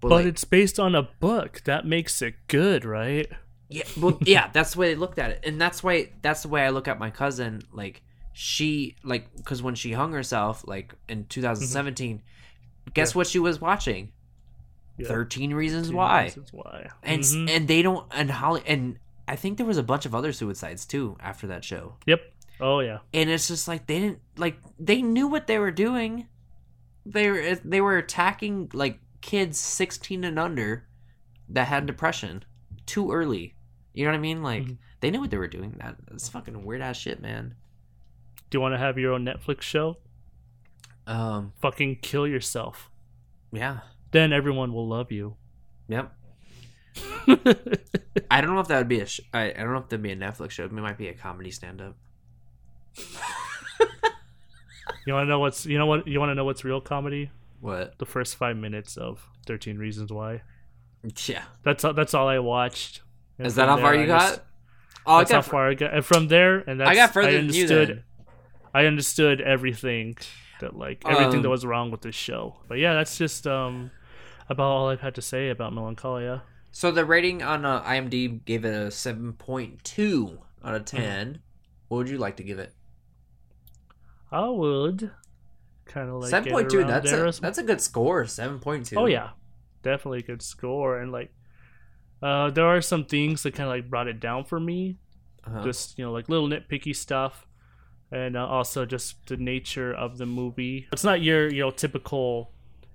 but 0.00 0.10
like, 0.10 0.26
it's 0.26 0.44
based 0.44 0.78
on 0.78 0.94
a 0.94 1.02
book 1.20 1.62
that 1.64 1.86
makes 1.86 2.20
it 2.20 2.34
good 2.48 2.84
right 2.84 3.28
Yeah, 3.68 3.84
well, 3.96 4.18
yeah, 4.20 4.50
that's 4.52 4.74
the 4.74 4.80
way 4.80 4.88
they 4.88 4.94
looked 4.94 5.18
at 5.18 5.30
it, 5.30 5.40
and 5.44 5.60
that's 5.60 5.82
why 5.82 6.10
that's 6.22 6.42
the 6.42 6.48
way 6.48 6.62
I 6.62 6.70
look 6.70 6.86
at 6.86 6.98
my 6.98 7.10
cousin. 7.10 7.62
Like 7.72 8.02
she, 8.38 8.96
like, 9.02 9.34
because 9.34 9.62
when 9.62 9.74
she 9.74 9.92
hung 9.92 10.12
herself, 10.12 10.62
like 10.66 10.94
in 11.08 11.24
2017, 11.24 12.20
guess 12.92 13.14
Yeah. 13.14 13.16
what 13.18 13.26
she 13.26 13.38
was 13.38 13.62
watching? 13.62 14.12
Yeah. 14.98 15.08
Thirteen 15.08 15.54
Reasons 15.54 15.88
Two 15.88 15.96
Why, 15.96 16.24
reasons 16.24 16.52
why 16.52 16.88
and 17.02 17.20
s 17.20 17.34
Mhm. 17.34 17.48
and 17.50 17.68
they 17.68 17.80
don't 17.82 18.06
and 18.12 18.30
Holly 18.30 18.62
and 18.66 18.98
I 19.28 19.36
think 19.36 19.56
there 19.56 19.66
was 19.66 19.76
a 19.78 19.82
bunch 19.82 20.04
of 20.06 20.14
other 20.14 20.32
suicides 20.32 20.84
too 20.86 21.16
after 21.20 21.46
that 21.48 21.64
show, 21.64 21.96
yep 22.06 22.20
oh 22.60 22.80
yeah 22.80 23.00
and 23.12 23.28
it's 23.28 23.48
just 23.48 23.68
like 23.68 23.86
they 23.86 24.00
didn't 24.00 24.20
like 24.38 24.56
they 24.78 25.02
knew 25.02 25.28
what 25.28 25.46
they 25.48 25.58
were 25.58 25.70
doing. 25.70 26.28
They 27.04 27.28
were 27.30 27.54
they 27.62 27.80
were 27.82 27.98
attacking 27.98 28.70
like 28.72 28.98
kids 29.20 29.58
16 29.60 30.24
and 30.24 30.38
under 30.38 30.86
that 31.50 31.68
had 31.68 31.84
depression 31.86 32.44
too 32.86 33.12
early. 33.12 33.54
You 33.92 34.04
know 34.04 34.12
what 34.12 34.18
I 34.18 34.20
mean? 34.20 34.42
Like 34.42 34.64
Mhm. 34.64 34.78
they 35.00 35.10
knew 35.10 35.20
what 35.20 35.30
they 35.30 35.36
were 35.38 35.46
doing. 35.48 35.74
That 35.78 35.96
that's 36.08 36.28
fucking 36.30 36.64
weird 36.64 36.80
ass 36.80 36.96
shit, 36.96 37.20
man. 37.20 37.54
Do 38.50 38.56
you 38.58 38.60
want 38.62 38.74
to 38.74 38.78
have 38.78 38.98
your 38.98 39.12
own 39.12 39.24
netflix 39.24 39.62
show 39.62 39.96
Um, 41.06 41.52
fucking 41.60 41.98
kill 42.02 42.26
yourself 42.26 42.90
yeah, 43.52 43.80
then 44.12 44.32
everyone 44.32 44.72
will 44.72 44.88
love 44.88 45.10
you 45.12 45.36
yep. 45.88 46.12
I 48.30 48.40
don't 48.40 48.54
know 48.54 48.60
if 48.60 48.68
that 48.68 48.78
would 48.78 48.88
be 48.88 49.00
a. 49.00 49.06
Sh- 49.06 49.20
I, 49.34 49.50
I 49.50 49.52
don't 49.52 49.72
know 49.72 49.78
if 49.80 49.88
that'd 49.90 50.02
be 50.02 50.12
a 50.12 50.16
Netflix 50.16 50.52
show. 50.52 50.64
It 50.64 50.72
might 50.72 50.96
be 50.96 51.08
a 51.08 51.12
comedy 51.14 51.50
stand 51.50 51.82
up. 51.82 51.94
You 55.06 55.12
want 55.12 55.26
to 55.26 55.28
know 55.28 55.38
what's 55.38 55.66
you 55.66 55.78
know 55.78 55.86
what 55.86 56.06
you 56.08 56.18
want 56.18 56.30
to 56.30 56.34
know 56.34 56.44
what's 56.44 56.64
real 56.64 56.80
comedy? 56.80 57.30
What? 57.60 57.98
The 57.98 58.06
first 58.06 58.36
five 58.36 58.56
minutes 58.56 58.96
of 58.96 59.28
Thirteen 59.46 59.78
Reasons 59.78 60.10
Why. 60.12 60.42
Yeah. 61.26 61.42
That's 61.62 61.84
all, 61.84 61.92
that's 61.92 62.14
all 62.14 62.26
I 62.28 62.38
watched. 62.40 63.02
And 63.38 63.46
Is 63.46 63.54
that 63.56 63.68
how 63.68 63.76
far 63.76 63.94
you 63.94 64.02
I 64.02 64.06
got? 64.06 64.20
just- 64.30 64.40
oh, 65.06 65.14
I 65.16 65.18
that's 65.20 65.30
how 65.32 65.38
got. 65.38 65.44
far 65.50 65.68
I 65.68 65.74
got. 65.74 65.94
And 65.94 66.04
from 66.04 66.28
there, 66.28 66.58
and 66.58 66.80
that's 66.80 66.90
I 66.90 66.94
got 66.94 67.12
further 67.12 67.28
I 67.28 67.32
than 67.32 67.44
you 67.52 67.62
understood. 67.64 67.88
then. 67.88 68.02
I 68.76 68.86
understood 68.86 69.40
everything 69.40 70.16
that 70.60 70.76
like 70.76 71.02
everything 71.06 71.42
that 71.42 71.48
Um, 71.48 71.52
was 71.52 71.64
wrong 71.64 71.90
with 71.90 72.02
this 72.02 72.14
show. 72.14 72.56
But 72.68 72.78
yeah, 72.78 72.94
that's 72.94 73.16
just 73.18 73.46
um 73.46 73.90
about 74.48 74.64
all 74.64 74.88
I've 74.88 75.00
had 75.00 75.14
to 75.16 75.22
say 75.22 75.50
about 75.50 75.72
Melancholia. 75.72 76.42
So 76.72 76.90
the 76.90 77.04
rating 77.04 77.42
on 77.42 77.64
uh, 77.64 77.82
IMDb 77.82 78.44
gave 78.44 78.64
it 78.64 78.74
a 78.74 78.90
seven 78.90 79.32
point 79.32 79.82
two 79.84 80.38
out 80.64 80.74
of 80.74 80.84
10 80.84 81.40
What 81.88 81.98
would 81.98 82.08
you 82.10 82.18
like 82.18 82.36
to 82.36 82.42
give 82.42 82.58
it? 82.58 82.72
I 84.30 84.48
would 84.48 85.10
kind 85.86 86.08
of 86.10 86.16
like 86.16 86.30
Seven 86.30 86.52
point 86.52 86.70
two. 86.70 86.84
That's 86.84 87.12
a 87.12 87.26
as- 87.26 87.40
that's 87.40 87.58
a 87.58 87.62
good 87.62 87.80
score. 87.80 88.26
Seven 88.26 88.58
point 88.58 88.86
two. 88.86 88.96
Oh 88.96 89.06
yeah, 89.06 89.30
definitely 89.82 90.18
a 90.18 90.22
good 90.22 90.42
score. 90.42 90.98
And 90.98 91.12
like, 91.12 91.32
uh, 92.22 92.50
there 92.50 92.66
are 92.66 92.80
some 92.80 93.04
things 93.04 93.42
that 93.44 93.54
kind 93.54 93.68
of 93.68 93.74
like 93.74 93.88
brought 93.88 94.08
it 94.08 94.20
down 94.20 94.44
for 94.44 94.58
me. 94.60 94.98
Uh-huh. 95.46 95.62
Just 95.62 95.96
you 95.98 96.04
know, 96.04 96.12
like 96.12 96.28
little 96.28 96.48
nitpicky 96.48 96.94
stuff, 96.94 97.45
and 98.12 98.36
uh, 98.36 98.46
also 98.46 98.84
just 98.86 99.26
the 99.26 99.36
nature 99.36 99.92
of 99.92 100.18
the 100.18 100.26
movie. 100.26 100.86
It's 100.92 101.04
not 101.04 101.22
your 101.22 101.48
you 101.48 101.60
know 101.62 101.70
typical 101.70 102.52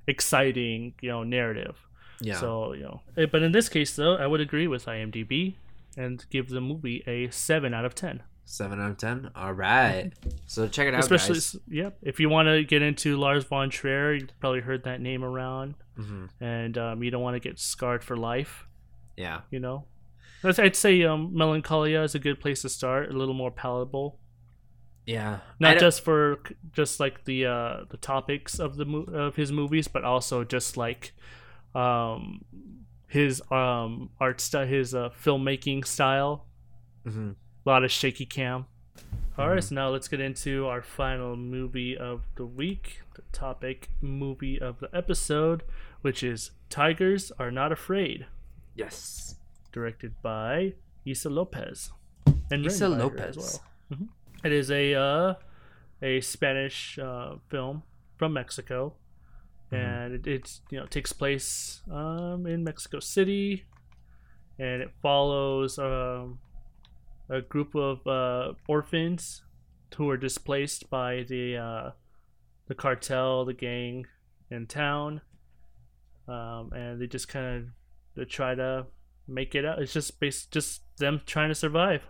exciting 0.08 0.94
you 1.02 1.10
know 1.10 1.24
narrative. 1.24 1.78
yeah. 2.20 2.40
So 2.40 2.74
you 2.74 2.84
know, 2.84 3.02
eh, 3.18 3.26
but 3.32 3.42
in 3.44 3.52
this 3.52 3.70
case 3.70 3.96
though, 3.96 4.16
I 4.16 4.28
would 4.28 4.42
agree 4.42 4.68
with 4.68 4.86
IMDb 4.86 5.56
and 5.98 6.24
give 6.30 6.50
the 6.50 6.62
movie 6.62 7.04
a 7.08 7.30
seven 7.32 7.74
out 7.74 7.86
of 7.86 7.96
ten. 7.96 8.24
Seven 8.46 8.82
out 8.82 8.92
of 8.92 8.98
ten. 8.98 9.30
All 9.36 9.54
right. 9.54 10.12
So 10.46 10.68
check 10.68 10.88
it 10.88 10.94
out, 10.94 11.00
Especially, 11.02 11.36
guys. 11.36 11.56
yep. 11.70 11.98
If 12.02 12.20
you 12.20 12.28
want 12.30 12.48
to 12.48 12.64
get 12.64 12.82
into 12.82 13.18
Lars 13.18 13.44
von 13.46 13.70
Trier, 13.70 14.14
you've 14.14 14.40
probably 14.40 14.62
heard 14.62 14.84
that 14.84 15.00
name 15.00 15.24
around, 15.24 15.76
hmm 15.96 16.26
and 16.42 16.78
um, 16.78 17.04
you 17.04 17.12
don't 17.12 17.22
want 17.22 17.36
to 17.36 17.40
get 17.40 17.60
scarred 17.60 18.04
for 18.04 18.18
life. 18.18 18.68
Yeah. 19.16 19.42
You 19.52 19.60
know, 19.60 19.86
I'd 20.44 20.76
say 20.76 21.04
um, 21.04 21.32
Melancholia 21.34 22.02
is 22.02 22.16
a 22.16 22.20
good 22.20 22.40
place 22.40 22.62
to 22.64 22.70
start. 22.70 23.10
A 23.10 23.14
little 23.18 23.36
more 23.36 23.52
palatable, 23.52 24.18
Yeah. 25.06 25.40
Not 25.60 25.80
just 25.80 26.02
for 26.02 26.40
just 26.74 27.00
like 27.00 27.26
the 27.26 27.46
uh, 27.48 27.84
the 27.90 27.98
topics 27.98 28.60
of 28.60 28.76
the 28.78 28.86
mo- 28.86 29.10
of 29.12 29.36
his 29.36 29.52
movies, 29.52 29.88
but 29.88 30.04
also 30.04 30.44
just 30.44 30.78
like 30.78 31.14
um, 31.76 32.44
his 33.08 33.42
um, 33.52 34.10
art 34.20 34.40
style, 34.42 34.66
his 34.68 34.94
uh, 34.94 35.10
filmmaking 35.10 35.86
style. 35.86 36.46
Mhm. 37.06 37.36
A 37.66 37.70
lot 37.70 37.84
of 37.84 37.92
shaky 37.92 38.26
cam. 38.26 38.66
All 39.38 39.48
right, 39.50 39.60
Mhm. 39.60 39.64
so 39.70 39.76
now 39.76 39.90
let's 39.90 40.08
get 40.08 40.20
into 40.20 40.68
our 40.68 40.82
final 40.82 41.36
movie 41.36 41.98
of 41.98 42.24
the 42.36 42.46
week, 42.46 43.02
the 43.16 43.22
topic 43.32 43.90
movie 44.02 44.60
of 44.60 44.80
the 44.80 44.90
episode, 44.96 45.64
which 46.02 46.22
is 46.24 46.52
Tigers 46.70 47.32
Are 47.40 47.50
Not 47.52 47.72
Afraid, 47.72 48.28
Yes. 48.76 49.36
directed 49.72 50.22
by 50.22 50.74
Issa 51.06 51.30
Lopez 51.30 51.92
and 52.52 52.66
Issa 52.66 52.90
written 52.90 52.98
by 52.98 53.04
her 53.04 53.10
Lopez. 53.20 53.38
as 53.38 53.60
well. 53.90 54.00
Mhm. 54.00 54.08
It 54.44 54.52
is 54.52 54.72
a 54.72 54.96
uh, 54.96 55.34
a 56.02 56.22
Spanish 56.22 56.98
uh, 56.98 57.36
film 57.50 57.84
from 58.18 58.34
Mexico, 58.34 58.96
Mhm. 59.72 59.78
and 59.78 60.14
it 60.16 60.28
it's, 60.28 60.62
you 60.72 60.80
know 60.80 60.86
takes 60.88 61.14
place 61.14 61.82
um, 61.92 62.46
in 62.48 62.64
Mexico 62.64 63.00
City, 63.00 63.66
and 64.60 64.82
it 64.82 64.92
follows 65.02 65.78
um, 65.80 66.40
a 67.30 67.42
group 67.42 67.76
of 67.76 68.06
uh, 68.08 68.54
orphans 68.68 69.44
who 69.96 70.10
are 70.10 70.18
displaced 70.18 70.90
by 70.90 71.24
the 71.28 71.58
uh, 71.58 71.92
the 72.68 72.76
cartel, 72.76 73.46
the 73.46 73.54
gang 73.54 74.08
in 74.50 74.66
town, 74.66 75.22
um, 76.28 76.72
and 76.74 77.00
they 77.00 77.08
just 77.08 77.28
kind 77.28 77.58
of 77.58 77.68
they 78.16 78.26
try 78.26 78.56
to 78.56 78.88
make 79.28 79.54
it 79.56 79.66
out. 79.66 79.80
It's 79.82 79.94
just 79.94 80.20
based 80.20 80.52
just 80.52 80.82
them 80.98 81.22
trying 81.26 81.50
to 81.50 81.56
survive. 81.56 82.08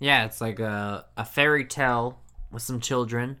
Yeah, 0.00 0.24
it's 0.24 0.40
like 0.40 0.60
a 0.60 1.06
a 1.16 1.24
fairy 1.24 1.64
tale 1.64 2.20
with 2.50 2.62
some 2.62 2.80
children 2.80 3.38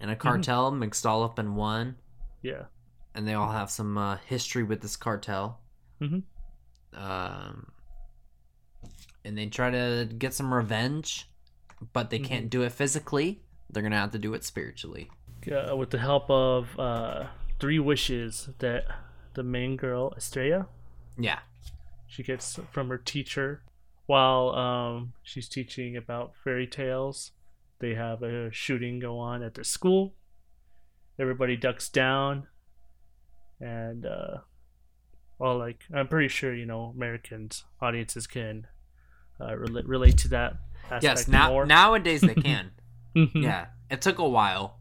and 0.00 0.10
a 0.10 0.14
Mm-hmm. 0.14 0.22
cartel 0.28 0.70
mixed 0.70 1.06
all 1.06 1.22
up 1.22 1.38
in 1.38 1.54
one, 1.54 1.96
Yeah. 2.42 2.64
and 3.14 3.26
they 3.28 3.34
all 3.34 3.50
have 3.52 3.70
some 3.70 3.96
uh, 3.98 4.16
history 4.26 4.62
with 4.62 4.80
this 4.80 4.96
cartel. 4.96 5.60
Mm-hmm. 6.00 6.20
Um, 7.00 7.72
and 9.24 9.36
they 9.38 9.46
try 9.46 9.70
to 9.70 10.08
get 10.18 10.34
some 10.34 10.52
revenge, 10.52 11.28
but 11.92 12.10
they 12.10 12.18
Mm-hmm. 12.18 12.26
can't 12.26 12.50
do 12.50 12.62
it 12.62 12.72
physically. 12.72 13.42
They're 13.70 13.82
gonna 13.82 13.96
have 14.00 14.10
to 14.12 14.18
do 14.18 14.34
it 14.34 14.44
spiritually. 14.44 15.10
uh, 15.50 15.74
with 15.76 15.90
the 15.90 15.98
help 15.98 16.30
of 16.30 16.78
uh, 16.78 17.26
three 17.60 17.78
wishes 17.78 18.48
that 18.58 18.84
the 19.34 19.42
main 19.42 19.76
girl 19.76 20.12
Estrella 20.16 20.66
Yeah. 21.16 21.38
she 22.06 22.22
gets 22.22 22.58
from 22.72 22.88
her 22.88 22.98
teacher 22.98 23.62
while 24.10 24.48
um, 24.56 25.12
she's 25.22 25.48
teaching 25.48 25.96
about 25.96 26.34
fairy 26.42 26.66
tales. 26.66 27.30
They 27.78 27.94
have 27.94 28.22
a 28.24 28.50
shooting 28.52 28.98
go 28.98 29.18
on 29.18 29.42
at 29.44 29.54
the 29.54 29.62
school. 29.64 30.14
Everybody 31.18 31.56
ducks 31.56 31.88
down, 31.88 32.48
and 33.60 34.04
uh, 34.04 34.38
well, 35.38 35.56
like 35.58 35.84
I'm 35.94 36.08
pretty 36.08 36.28
sure 36.28 36.52
you 36.52 36.66
know 36.66 36.92
Americans 36.96 37.64
audiences 37.80 38.26
can 38.26 38.66
uh, 39.40 39.54
relate 39.56 39.86
relate 39.86 40.18
to 40.18 40.28
that 40.28 40.54
aspect 40.90 41.02
Yes. 41.04 41.28
Now 41.28 41.48
more. 41.50 41.66
nowadays 41.66 42.20
they 42.22 42.34
can. 42.34 42.72
Mhm. 43.16 43.42
yeah. 43.42 43.66
It 43.90 44.00
took 44.02 44.18
a 44.20 44.28
while, 44.28 44.78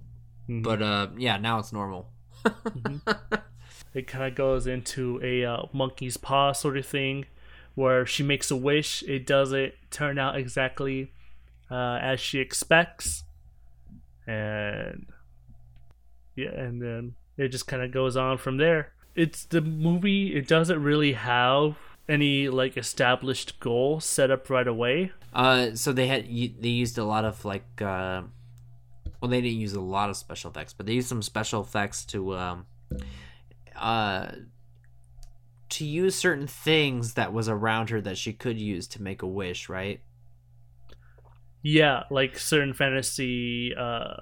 Mhm. 0.47 0.61
but 0.63 0.81
uh, 0.83 1.07
yeah, 1.17 1.37
now 1.37 1.57
it's 1.59 1.73
normal. 1.73 2.11
it 3.93 4.05
kind 4.07 4.23
of 4.25 4.35
goes 4.35 4.67
into 4.67 5.19
a 5.23 5.43
uh, 5.45 5.63
monkey's 5.73 6.15
paw 6.17 6.51
sort 6.51 6.77
of 6.77 6.85
thing 6.85 7.25
where 7.75 8.05
she 8.05 8.23
makes 8.23 8.51
a 8.51 8.55
wish 8.55 9.03
it 9.03 9.25
doesn't 9.25 9.73
turn 9.91 10.17
out 10.19 10.35
exactly 10.35 11.11
uh, 11.71 11.99
as 12.01 12.19
she 12.19 12.39
expects 12.39 13.23
and 14.27 15.07
yeah, 16.35 16.51
and 16.51 16.81
then 16.81 17.15
it 17.37 17.49
just 17.49 17.67
kind 17.67 17.81
of 17.81 17.91
goes 17.91 18.15
on 18.15 18.37
from 18.37 18.57
there. 18.57 18.93
It's 19.15 19.43
the 19.43 19.61
movie. 19.61 20.35
It 20.35 20.47
doesn't 20.47 20.81
really 20.81 21.13
have 21.13 21.75
any 22.07 22.47
like 22.47 22.77
established 22.77 23.59
goal 23.59 23.99
set 23.99 24.31
up 24.31 24.49
right 24.49 24.67
away. 24.67 25.11
Uh, 25.33 25.75
so 25.75 25.91
they 25.91 26.07
had 26.07 26.25
they 26.25 26.69
used 26.69 26.97
a 26.97 27.03
lot 27.03 27.25
of 27.25 27.43
like 27.43 27.81
uh, 27.81 28.21
well, 29.19 29.29
they 29.29 29.41
didn't 29.41 29.59
use 29.59 29.73
a 29.73 29.81
lot 29.81 30.09
of 30.09 30.17
special 30.17 30.51
effects, 30.51 30.73
but 30.73 30.85
they 30.85 30.93
used 30.93 31.09
some 31.09 31.21
special 31.21 31.61
effects 31.61 32.05
to 32.05 32.35
um, 32.35 32.65
uh, 33.75 34.27
to 35.69 35.85
use 35.85 36.15
certain 36.15 36.47
things 36.47 37.13
that 37.13 37.31
was 37.33 37.47
around 37.49 37.89
her 37.89 38.01
that 38.01 38.17
she 38.17 38.33
could 38.33 38.59
use 38.59 38.87
to 38.89 39.01
make 39.01 39.21
a 39.21 39.27
wish, 39.27 39.69
right? 39.69 40.01
Yeah, 41.61 42.03
like 42.09 42.39
certain 42.39 42.73
fantasy, 42.73 43.73
uh, 43.75 44.13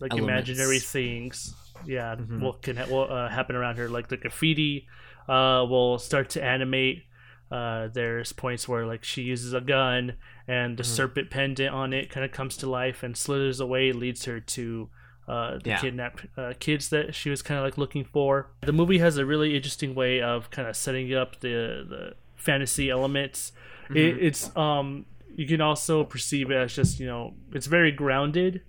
like 0.00 0.12
Elements. 0.12 0.48
imaginary 0.48 0.80
things. 0.80 1.54
Yeah, 1.86 2.16
Mhm. 2.16 2.40
will 2.40 2.54
can 2.54 2.76
ha- 2.76 2.86
will 2.90 3.10
uh, 3.10 3.28
happen 3.28 3.54
around 3.54 3.76
her. 3.76 3.88
Like 3.88 4.08
the 4.08 4.16
graffiti, 4.16 4.88
uh, 5.28 5.64
will 5.68 5.98
start 5.98 6.30
to 6.30 6.42
animate. 6.42 7.04
Uh, 7.50 7.86
there's 7.88 8.32
points 8.32 8.66
where 8.68 8.84
like 8.86 9.04
she 9.04 9.22
uses 9.22 9.52
a 9.52 9.60
gun 9.60 10.14
and 10.48 10.76
the 10.76 10.82
Mhm. 10.82 10.86
serpent 10.86 11.30
pendant 11.30 11.72
on 11.72 11.92
it 11.92 12.10
kind 12.10 12.24
of 12.26 12.32
comes 12.32 12.56
to 12.56 12.68
life 12.68 13.04
and 13.04 13.16
slithers 13.16 13.60
away, 13.60 13.92
leads 13.92 14.24
her 14.24 14.40
to 14.40 14.90
uh, 15.28 15.58
the 15.62 15.70
Yeah. 15.70 15.78
kidnapped 15.80 16.26
uh, 16.36 16.52
kids 16.60 16.88
that 16.90 17.14
she 17.14 17.30
was 17.30 17.42
kind 17.42 17.58
of 17.58 17.64
like 17.64 17.76
looking 17.78 18.04
for. 18.04 18.50
The 18.62 18.72
movie 18.72 18.98
has 18.98 19.16
a 19.18 19.26
really 19.26 19.56
interesting 19.56 19.94
way 19.94 20.20
of 20.22 20.50
kind 20.50 20.68
of 20.68 20.76
setting 20.76 21.12
up 21.14 21.40
the 21.40 21.84
the 21.88 22.14
fantasy 22.36 22.90
elements. 22.90 23.52
It, 23.90 24.18
it's 24.22 24.54
um 24.56 25.06
you 25.34 25.46
can 25.46 25.60
also 25.60 26.02
perceive 26.04 26.50
it 26.50 26.56
as 26.56 26.74
just 26.74 26.98
you 27.00 27.06
know 27.06 27.34
it's 27.52 27.66
very 27.66 27.92
grounded 27.92 28.62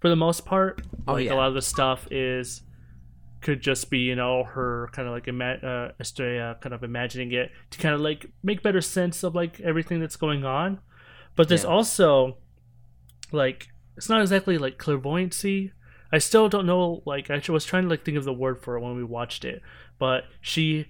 for 0.00 0.08
the 0.08 0.16
most 0.16 0.44
part. 0.46 0.82
Oh, 1.06 1.14
like 1.14 1.26
yeah. 1.26 1.34
a 1.34 1.36
lot 1.36 1.48
of 1.48 1.54
the 1.54 1.62
stuff 1.62 2.06
is 2.10 2.62
could 3.40 3.60
just 3.60 3.88
be 3.90 3.98
you 3.98 4.16
know 4.16 4.44
her 4.44 4.88
kind 4.92 5.06
of 5.06 5.14
like 5.14 5.28
ima- 5.28 5.60
uh, 5.62 5.92
Estrella 6.00 6.56
kind 6.60 6.74
of 6.74 6.82
imagining 6.82 7.32
it 7.32 7.50
to 7.70 7.78
kind 7.78 7.94
of 7.94 8.00
like 8.00 8.26
make 8.42 8.62
better 8.62 8.80
sense 8.80 9.22
of 9.22 9.34
like 9.34 9.60
everything 9.60 10.00
that's 10.00 10.16
going 10.16 10.44
on. 10.44 10.80
But 11.36 11.48
there's 11.48 11.64
Yeah. 11.64 11.70
also 11.70 12.38
like 13.32 13.68
it's 13.96 14.08
not 14.08 14.20
exactly 14.20 14.58
like 14.58 14.78
clairvoyancy. 14.78 15.72
I 16.12 16.18
still 16.18 16.48
don't 16.48 16.66
know. 16.66 17.02
Like 17.04 17.30
I 17.30 17.40
was 17.48 17.64
trying 17.64 17.84
to 17.84 17.88
like 17.88 18.04
think 18.04 18.16
of 18.16 18.24
the 18.24 18.32
word 18.32 18.62
for 18.62 18.76
it 18.76 18.80
when 18.80 18.96
we 18.96 19.04
watched 19.04 19.44
it, 19.44 19.62
but 19.98 20.24
she, 20.40 20.86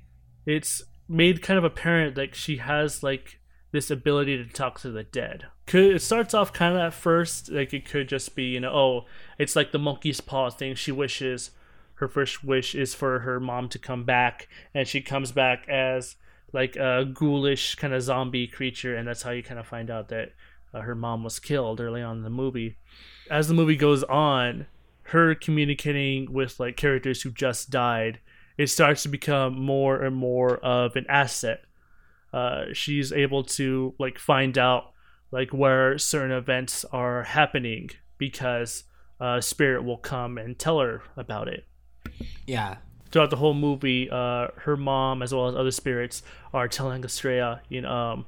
it's 0.46 0.82
made 1.08 1.42
kind 1.42 1.58
of 1.58 1.64
apparent 1.64 2.16
like 2.16 2.34
she 2.34 2.58
has 2.58 3.02
like 3.02 3.40
this 3.72 3.90
ability 3.90 4.36
to 4.36 4.52
talk 4.52 4.80
to 4.80 4.90
the 4.90 5.02
dead. 5.02 5.46
Could 5.66 5.96
it 5.96 6.02
starts 6.02 6.34
off 6.34 6.52
kind 6.52 6.74
of 6.74 6.80
at 6.80 6.94
first 6.94 7.50
like 7.50 7.74
it 7.74 7.84
could 7.84 8.08
just 8.08 8.34
be 8.34 8.44
you 8.44 8.60
know 8.60 8.72
oh 8.72 9.06
it's 9.38 9.56
like 9.56 9.72
the 9.72 9.78
monkey's 9.78 10.20
paw 10.20 10.50
thing. 10.50 10.74
She 10.74 10.92
wishes 10.92 11.50
her 11.98 12.08
first 12.08 12.44
wish 12.44 12.74
is 12.74 12.94
for 12.94 13.20
her 13.20 13.40
mom 13.40 13.68
to 13.70 13.78
come 13.78 14.04
back, 14.04 14.48
and 14.72 14.86
she 14.86 15.00
comes 15.00 15.32
back 15.32 15.68
as 15.68 16.16
like 16.52 16.76
a 16.76 17.04
ghoulish 17.04 17.74
kind 17.74 17.92
of 17.92 18.02
zombie 18.02 18.46
creature, 18.46 18.94
and 18.96 19.08
that's 19.08 19.22
how 19.22 19.30
you 19.30 19.42
kind 19.42 19.58
of 19.58 19.66
find 19.66 19.90
out 19.90 20.08
that 20.08 20.32
uh, 20.72 20.80
her 20.80 20.94
mom 20.94 21.24
was 21.24 21.40
killed 21.40 21.80
early 21.80 22.00
on 22.00 22.18
in 22.18 22.22
the 22.22 22.30
movie. 22.30 22.76
As 23.30 23.48
the 23.48 23.54
movie 23.54 23.76
goes 23.76 24.04
on, 24.04 24.66
her 25.08 25.34
communicating 25.34 26.32
with 26.32 26.60
like 26.60 26.76
characters 26.76 27.22
who 27.22 27.30
just 27.30 27.70
died, 27.70 28.20
it 28.58 28.68
starts 28.68 29.02
to 29.02 29.08
become 29.08 29.58
more 29.58 30.02
and 30.02 30.14
more 30.14 30.58
of 30.58 30.96
an 30.96 31.06
asset. 31.08 31.62
Uh, 32.32 32.66
she's 32.74 33.10
able 33.12 33.42
to 33.42 33.94
like 33.98 34.18
find 34.18 34.58
out 34.58 34.92
like 35.30 35.50
where 35.50 35.96
certain 35.96 36.30
events 36.30 36.84
are 36.92 37.22
happening 37.22 37.90
because 38.18 38.84
uh, 39.18 39.40
spirit 39.40 39.82
will 39.82 39.96
come 39.96 40.36
and 40.36 40.58
tell 40.58 40.80
her 40.80 41.02
about 41.16 41.48
it. 41.48 41.66
Yeah, 42.46 42.76
throughout 43.10 43.30
the 43.30 43.36
whole 43.36 43.54
movie, 43.54 44.10
uh, 44.10 44.48
her 44.56 44.76
mom 44.76 45.22
as 45.22 45.32
well 45.32 45.48
as 45.48 45.54
other 45.54 45.70
spirits 45.70 46.22
are 46.52 46.68
telling 46.68 47.02
Estrella, 47.02 47.62
you 47.70 47.80
know, 47.80 47.90
um, 47.90 48.26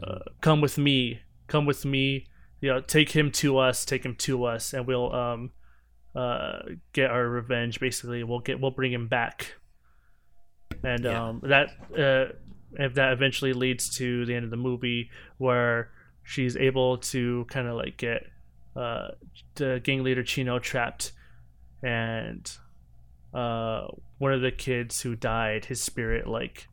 uh, 0.00 0.20
come 0.40 0.60
with 0.60 0.78
me, 0.78 1.20
come 1.48 1.66
with 1.66 1.84
me, 1.84 2.26
you 2.60 2.70
know, 2.70 2.80
take 2.80 3.10
him 3.10 3.32
to 3.32 3.58
us, 3.58 3.84
take 3.84 4.04
him 4.04 4.14
to 4.16 4.44
us, 4.44 4.72
and 4.72 4.86
we'll 4.86 5.12
um, 5.12 5.50
uh, 6.14 6.58
get 6.92 7.10
our 7.10 7.28
revenge. 7.28 7.80
Basically, 7.80 8.22
we'll 8.24 8.40
get 8.40 8.60
we'll 8.60 8.70
bring 8.70 8.92
him 8.92 9.08
back, 9.08 9.54
and 10.82 11.04
Yeah. 11.04 11.28
um, 11.28 11.40
that 11.44 11.68
uh, 11.96 12.32
if 12.74 12.94
that 12.94 13.12
eventually 13.12 13.52
leads 13.52 13.96
to 13.96 14.24
the 14.26 14.34
end 14.34 14.44
of 14.44 14.50
the 14.50 14.56
movie 14.56 15.10
where 15.38 15.90
she's 16.22 16.56
able 16.56 16.98
to 16.98 17.44
kind 17.48 17.68
of 17.68 17.74
like 17.76 17.96
get 17.96 18.26
uh, 18.76 19.08
the 19.56 19.80
gang 19.84 20.02
leader 20.02 20.22
Chino 20.22 20.58
trapped, 20.58 21.12
and 21.82 22.50
uh, 23.32 23.86
one 24.18 24.32
of 24.32 24.40
the 24.40 24.50
kids 24.52 25.00
who 25.00 25.14
died, 25.16 25.64
his 25.66 25.80
spirit 25.82 26.26
like 26.26 26.68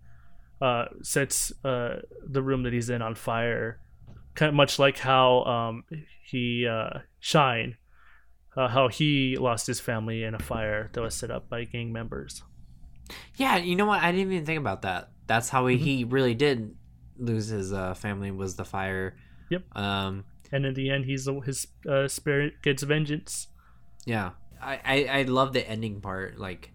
uh, 0.62 0.86
sets 1.02 1.52
uh, 1.66 2.02
the 2.28 2.42
room 2.42 2.64
that 2.64 2.74
he's 2.74 2.90
in 2.90 3.02
on 3.02 3.16
fire, 3.16 3.80
kind 4.36 4.50
of 4.50 4.56
much 4.56 4.78
like 4.80 4.98
how 5.00 5.44
um, 5.44 5.84
he 6.24 6.68
uh, 6.68 7.00
Shine, 7.20 7.78
uh, 8.56 8.68
how 8.68 8.88
he 8.88 9.38
lost 9.38 9.68
his 9.68 9.80
family 9.80 10.24
in 10.24 10.34
a 10.36 10.40
fire 10.40 10.90
that 10.94 11.02
was 11.02 11.16
set 11.16 11.32
up 11.32 11.50
by 11.50 11.64
gang 11.64 11.92
members. 11.92 12.44
yeah. 13.36 13.58
You 13.58 13.76
know 13.76 13.86
what? 13.86 14.02
I 14.04 14.12
didn't 14.12 14.32
even 14.32 14.46
think 14.46 14.60
about 14.60 14.82
that. 14.84 15.10
That's 15.28 15.50
how 15.50 15.68
he, 15.68 15.78
Mhm. 15.78 15.82
he 15.82 16.04
really 16.04 16.34
did 16.36 16.76
lose 17.18 17.48
his 17.48 17.72
uh, 17.74 17.94
family. 17.94 18.32
Was 18.32 18.56
the 18.56 18.66
fire? 18.66 19.16
Yep. 19.50 19.76
Um. 19.78 20.26
And 20.54 20.66
in 20.66 20.74
the 20.74 20.90
end, 20.90 21.06
he's 21.06 21.30
his 21.46 21.68
uh, 21.90 22.08
spirit 22.10 22.62
gets 22.62 22.84
vengeance. 22.84 23.48
Yeah. 24.06 24.32
I, 24.62 24.80
I, 24.84 25.20
I 25.20 25.22
love 25.24 25.54
the 25.54 25.66
ending 25.68 26.02
part. 26.02 26.38
Like, 26.38 26.72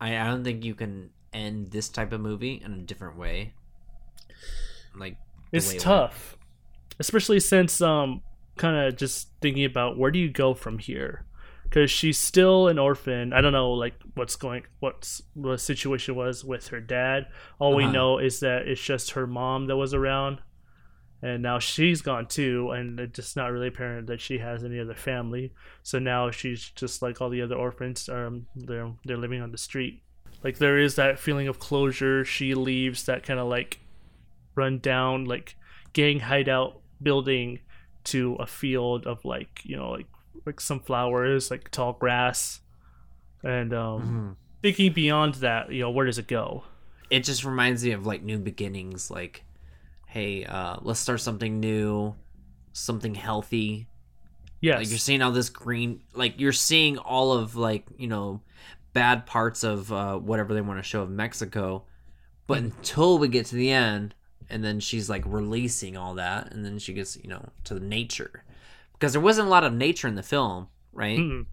I, 0.00 0.18
I 0.18 0.24
don't 0.26 0.42
think 0.42 0.64
you 0.64 0.74
can 0.74 1.10
end 1.32 1.70
this 1.70 1.88
type 1.88 2.12
of 2.12 2.20
movie 2.20 2.60
in 2.64 2.72
a 2.72 2.78
different 2.78 3.16
way. 3.16 3.54
Like, 4.98 5.16
It's 5.52 5.70
way 5.70 5.76
it 5.76 5.80
tough, 5.80 6.36
especially 6.98 7.38
since 7.40 7.80
um, 7.80 8.22
kind 8.56 8.76
of 8.86 8.96
just 8.96 9.28
thinking 9.40 9.64
about 9.64 9.98
where 9.98 10.10
do 10.10 10.18
you 10.18 10.30
go 10.30 10.54
from 10.54 10.78
here, 10.78 11.24
because 11.64 11.90
she's 11.90 12.18
still 12.18 12.68
an 12.68 12.78
orphan. 12.78 13.32
I 13.32 13.40
don't 13.40 13.52
know 13.52 13.72
like 13.72 13.94
what's 14.14 14.36
going, 14.36 14.64
what's 14.80 15.22
what 15.34 15.52
the 15.52 15.58
situation 15.58 16.14
was 16.14 16.44
with 16.44 16.68
her 16.68 16.80
dad. 16.80 17.26
All 17.58 17.74
we 17.74 17.84
Uh-huh. 17.84 17.92
know 17.92 18.18
is 18.18 18.40
that 18.40 18.66
it's 18.68 18.80
just 18.82 19.12
her 19.12 19.26
mom 19.26 19.66
that 19.66 19.76
was 19.76 19.94
around, 19.94 20.38
and 21.22 21.42
now 21.42 21.58
she's 21.58 22.02
gone 22.02 22.26
too, 22.26 22.70
and 22.70 22.98
it's 23.00 23.16
just 23.16 23.36
not 23.36 23.52
really 23.52 23.68
apparent 23.68 24.06
that 24.08 24.20
she 24.20 24.38
has 24.38 24.64
any 24.64 24.78
other 24.80 24.94
family. 24.94 25.52
So 25.82 25.98
now 25.98 26.30
she's 26.30 26.70
just 26.70 27.02
like 27.02 27.20
all 27.20 27.30
the 27.30 27.42
other 27.42 27.56
orphans. 27.56 28.08
Um, 28.08 28.46
they're 28.54 28.92
they're 29.04 29.16
living 29.16 29.42
on 29.42 29.52
the 29.52 29.58
street. 29.58 30.02
Like 30.44 30.58
there 30.58 30.78
is 30.78 30.94
that 30.96 31.18
feeling 31.18 31.48
of 31.48 31.58
closure. 31.58 32.24
She 32.24 32.54
leaves 32.54 33.04
that 33.06 33.22
kind 33.22 33.40
of 33.40 33.48
like 33.48 33.80
run 34.54 34.78
down 34.78 35.24
like 35.24 35.56
gang 35.92 36.20
hideout 36.20 36.80
building 37.02 37.58
to 38.06 38.34
a 38.36 38.46
field 38.46 39.06
of 39.06 39.24
like 39.24 39.60
you 39.64 39.76
know 39.76 39.90
like 39.90 40.06
like 40.44 40.60
some 40.60 40.80
flowers 40.80 41.50
like 41.50 41.70
tall 41.70 41.92
grass. 41.92 42.60
And 43.42 43.72
um 43.74 44.36
Mhm. 44.36 44.62
thinking 44.62 44.92
beyond 44.92 45.34
that 45.36 45.70
you 45.72 45.80
know 45.80 45.90
where 45.90 46.06
does 46.06 46.18
it 46.18 46.26
go? 46.28 46.64
It 47.10 47.20
just 47.24 47.44
reminds 47.44 47.84
me 47.84 47.92
of 47.92 48.06
like 48.06 48.22
new 48.22 48.38
beginnings. 48.38 49.10
Like 49.10 49.44
hey 50.06 50.44
uh 50.44 50.76
let's 50.82 51.00
start 51.00 51.20
something 51.20 51.60
new 51.60 52.14
something 52.72 53.14
healthy. 53.14 53.88
Yeah 54.60 54.78
like 54.78 54.88
you're 54.88 54.98
seeing 54.98 55.22
all 55.22 55.32
this 55.32 55.50
green 55.50 56.02
like 56.14 56.40
you're 56.40 56.52
seeing 56.52 56.98
all 56.98 57.32
of 57.32 57.56
like 57.56 57.84
you 57.98 58.06
know 58.08 58.40
bad 58.92 59.26
parts 59.26 59.62
of 59.62 59.92
uh 59.92 60.16
whatever 60.18 60.54
they 60.54 60.60
want 60.62 60.78
to 60.78 60.82
show 60.82 61.02
of 61.02 61.10
mexico. 61.10 61.84
But 62.46 62.58
until 62.58 63.18
we 63.18 63.28
get 63.28 63.46
to 63.46 63.56
the 63.56 63.70
end 63.70 64.14
and 64.48 64.62
then 64.64 64.80
she's 64.80 65.08
like 65.10 65.22
releasing 65.26 65.96
all 65.96 66.14
that 66.14 66.52
and 66.52 66.64
then 66.64 66.78
she 66.78 66.92
gets 66.92 67.16
you 67.16 67.28
know 67.28 67.44
to 67.64 67.74
the 67.74 67.80
nature 67.80 68.44
because 68.92 69.12
there 69.12 69.20
wasn't 69.20 69.46
a 69.46 69.50
lot 69.50 69.64
of 69.64 69.72
nature 69.72 70.06
in 70.08 70.14
the 70.14 70.22
film 70.22 70.68
right 70.92 71.18
Mm-mm. 71.18 71.46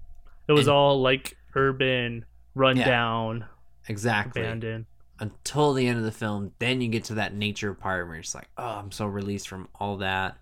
it 0.48 0.52
was 0.54 0.68
And- 0.68 0.74
all 0.76 1.02
like 1.02 1.38
urban 1.56 2.26
run 2.56 2.78
Yeah. 2.78 2.86
down 2.86 3.46
exactly 3.88 4.42
abandoned 4.42 4.86
until 5.20 5.74
the 5.74 5.88
end 5.88 5.98
of 6.00 6.04
the 6.04 6.12
film. 6.12 6.52
Then 6.60 6.82
you 6.82 6.90
get 6.90 7.06
to 7.06 7.16
that 7.16 7.34
nature 7.34 7.74
part 7.74 8.08
where 8.08 8.16
you're 8.16 8.24
just 8.24 8.34
like, 8.36 8.50
oh, 8.58 8.64
I'm 8.66 8.92
so 8.92 9.06
released 9.06 9.48
from 9.48 9.70
all 9.80 9.98
that. 9.98 10.38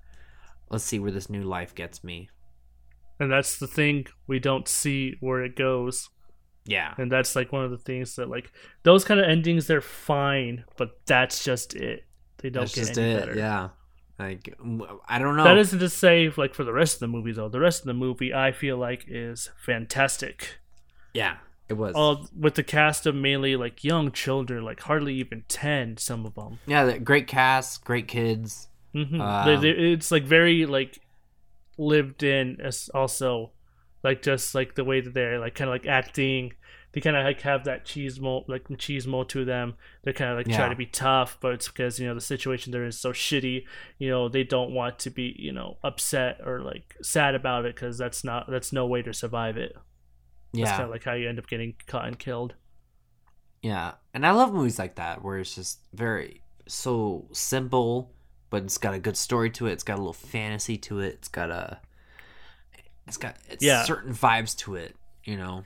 Let's 0.69 0.85
see 0.85 0.97
where 0.97 1.11
this 1.11 1.29
new 1.29 1.43
life 1.43 1.75
gets 1.75 2.03
me. 2.03 2.29
and 3.19 3.31
that's 3.31 3.59
the 3.59 3.67
thing 3.67 4.07
we 4.27 4.39
don't 4.39 4.67
see 4.67 5.15
where 5.19 5.43
it 5.43 5.55
goes 5.55 6.09
Yeah. 6.65 6.93
and 6.97 7.11
that's 7.11 7.35
like 7.35 7.51
one 7.51 7.63
of 7.65 7.71
the 7.71 7.77
things 7.77 8.15
that 8.15 8.29
like 8.29 8.51
those 8.83 9.03
kind 9.03 9.19
of 9.19 9.27
endings 9.29 9.67
they're 9.67 9.81
fine 9.81 10.63
but 10.77 11.01
that's 11.05 11.43
just 11.43 11.75
it 11.75 12.05
they 12.41 12.49
don't 12.49 12.63
That's 12.63 12.75
get 12.75 12.81
just 12.87 12.97
any 12.99 13.11
it. 13.11 13.19
better 13.19 13.35
Yeah. 13.37 13.69
Like, 14.19 14.53
I 15.09 15.17
don't 15.17 15.35
know. 15.35 15.43
That 15.45 15.57
isn't 15.57 15.79
to 15.79 15.89
say 15.89 16.31
like 16.37 16.53
for 16.53 16.63
the 16.63 16.73
rest 16.73 16.95
of 16.95 16.99
the 16.99 17.07
movie 17.07 17.31
though. 17.31 17.49
The 17.49 17.59
rest 17.59 17.81
of 17.81 17.87
the 17.87 17.93
movie 17.95 18.31
I 18.33 18.51
feel 18.51 18.77
like 18.77 19.05
is 19.07 19.49
fantastic. 19.57 20.59
yeah, 21.13 21.37
it 21.69 21.73
was. 21.73 21.95
All 21.95 22.27
with 22.37 22.53
the 22.53 22.63
cast 22.63 23.07
of 23.07 23.15
mainly 23.15 23.55
like 23.55 23.83
young 23.83 24.11
children, 24.11 24.63
like 24.63 24.81
hardly 24.81 25.15
even 25.15 25.43
ten. 25.47 25.97
Some 25.97 26.25
of 26.27 26.35
them. 26.35 26.59
yeah, 26.67 26.97
great 26.99 27.25
cast, 27.27 27.83
great 27.83 28.07
kids. 28.07 28.67
hmm 28.93 29.19
Um, 29.19 29.63
it's 29.65 30.11
like 30.11 30.23
very 30.25 30.67
like 30.67 30.99
lived 31.79 32.21
in. 32.21 32.59
As 32.61 32.89
also, 32.93 33.51
like 34.03 34.21
just 34.21 34.53
like 34.53 34.75
the 34.75 34.83
way 34.83 35.01
that 35.01 35.13
they're 35.15 35.39
like 35.39 35.55
kind 35.55 35.69
of 35.69 35.73
like 35.73 35.87
acting. 35.87 36.53
They 36.93 36.99
kind 37.01 37.15
of 37.15 37.23
like 37.23 37.39
have 37.41 37.63
that 37.63 37.85
cheese 37.85 38.19
mo 38.19 38.43
like 38.47 38.65
cheese 38.77 39.07
mo 39.07 39.23
to 39.25 39.45
them. 39.45 39.75
They're 40.03 40.11
kind 40.13 40.31
of 40.31 40.37
like 40.37 40.47
Yeah. 40.47 40.57
trying 40.57 40.71
to 40.71 40.75
be 40.75 40.85
tough, 40.85 41.37
but 41.39 41.53
it's 41.53 41.67
because 41.69 41.99
you 41.99 42.07
know 42.07 42.13
the 42.15 42.19
situation 42.21 42.71
they're 42.71 42.83
in 42.83 42.89
is 42.89 42.99
so 42.99 43.11
shitty. 43.13 43.65
You 43.97 44.09
know 44.09 44.27
they 44.27 44.43
don't 44.43 44.71
want 44.71 44.99
to 44.99 45.09
be 45.09 45.33
you 45.39 45.53
know 45.53 45.77
upset 45.83 46.41
or 46.45 46.59
like 46.61 46.95
sad 47.01 47.33
about 47.33 47.65
it 47.65 47.75
because 47.75 47.97
that's 47.97 48.23
not 48.23 48.49
that's 48.49 48.73
no 48.73 48.85
way 48.85 49.01
to 49.03 49.13
survive 49.13 49.55
it. 49.57 49.73
That's 50.53 50.69
Yeah. 50.69 50.71
kind 50.71 50.83
of 50.83 50.89
like 50.89 51.05
how 51.05 51.13
you 51.13 51.29
end 51.29 51.39
up 51.39 51.47
getting 51.47 51.75
caught 51.87 52.07
and 52.07 52.19
killed. 52.19 52.55
Yeah, 53.61 53.93
and 54.13 54.25
I 54.25 54.31
love 54.31 54.53
movies 54.53 54.79
like 54.79 54.95
that 54.95 55.23
where 55.23 55.37
it's 55.37 55.55
just 55.55 55.79
very 55.93 56.41
so 56.67 57.27
simple, 57.31 58.11
but 58.49 58.63
it's 58.63 58.77
got 58.77 58.93
a 58.93 58.99
good 58.99 59.15
story 59.15 59.49
to 59.51 59.67
it. 59.67 59.71
It's 59.73 59.83
got 59.83 59.95
a 59.95 60.01
little 60.01 60.13
fantasy 60.13 60.77
to 60.79 60.99
it. 60.99 61.13
It's 61.13 61.27
got 61.29 61.51
a, 61.51 61.79
it's 63.07 63.17
got 63.17 63.37
it's 63.49 63.63
Yeah. 63.63 63.83
certain 63.83 64.13
vibes 64.13 64.57
to 64.59 64.75
it. 64.75 64.95
You 65.23 65.37
know. 65.37 65.63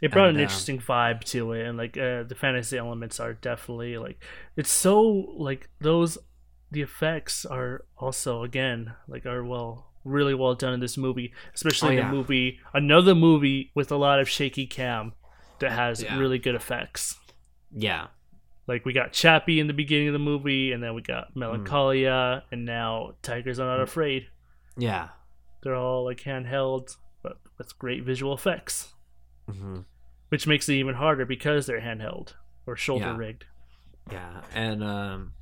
It 0.00 0.12
brought 0.12 0.28
And, 0.28 0.36
an 0.36 0.42
uh, 0.42 0.44
interesting 0.44 0.78
vibe 0.78 1.24
to 1.24 1.52
it, 1.52 1.66
and 1.66 1.76
like 1.76 1.96
uh, 1.98 2.22
the 2.22 2.36
fantasy 2.36 2.78
elements 2.78 3.18
are 3.20 3.34
definitely 3.34 3.98
like 3.98 4.22
it's 4.56 4.70
so 4.70 5.02
like 5.36 5.68
those 5.80 6.18
the 6.70 6.82
effects 6.82 7.44
are 7.44 7.84
also 7.96 8.42
again 8.44 8.94
like 9.08 9.26
are 9.26 9.42
well 9.44 9.86
really 10.04 10.34
well 10.34 10.54
done 10.54 10.72
in 10.74 10.80
this 10.80 10.96
movie, 10.96 11.32
especially 11.54 11.94
Oh, 11.98 12.02
the 12.02 12.06
yeah. 12.06 12.10
movie 12.12 12.60
another 12.72 13.14
movie 13.14 13.72
with 13.74 13.90
a 13.90 13.96
lot 13.96 14.20
of 14.20 14.28
shaky 14.28 14.66
cam 14.66 15.12
that 15.58 15.72
has 15.72 16.02
Yeah. 16.02 16.16
really 16.18 16.38
good 16.38 16.54
effects. 16.54 17.16
Yeah. 17.72 18.06
Like 18.68 18.84
we 18.84 18.92
got 18.92 19.12
Chappie 19.12 19.58
in 19.60 19.66
the 19.66 19.72
beginning 19.72 20.08
of 20.08 20.12
the 20.12 20.18
movie, 20.18 20.72
and 20.72 20.82
then 20.82 20.94
we 20.94 21.02
got 21.02 21.34
Melancholia, 21.34 22.44
and 22.52 22.64
now 22.64 23.14
Tigers 23.22 23.58
Are 23.58 23.66
Not 23.66 23.80
Afraid. 23.80 24.28
Yeah. 24.76 25.08
They're 25.62 25.74
all 25.74 26.04
like 26.04 26.20
handheld, 26.20 26.96
but 27.22 27.38
with 27.56 27.76
great 27.78 28.04
visual 28.04 28.34
effects, 28.34 28.92
hmm 29.50 29.80
which 30.30 30.46
makes 30.46 30.68
it 30.68 30.74
even 30.74 30.94
harder 30.94 31.24
because 31.24 31.64
they're 31.66 31.80
handheld 31.80 32.34
or 32.66 32.76
shoulder 32.76 33.14
rigged. 33.14 33.46
Yeah, 34.12 34.42
and 34.54 34.84
um, 34.84 35.32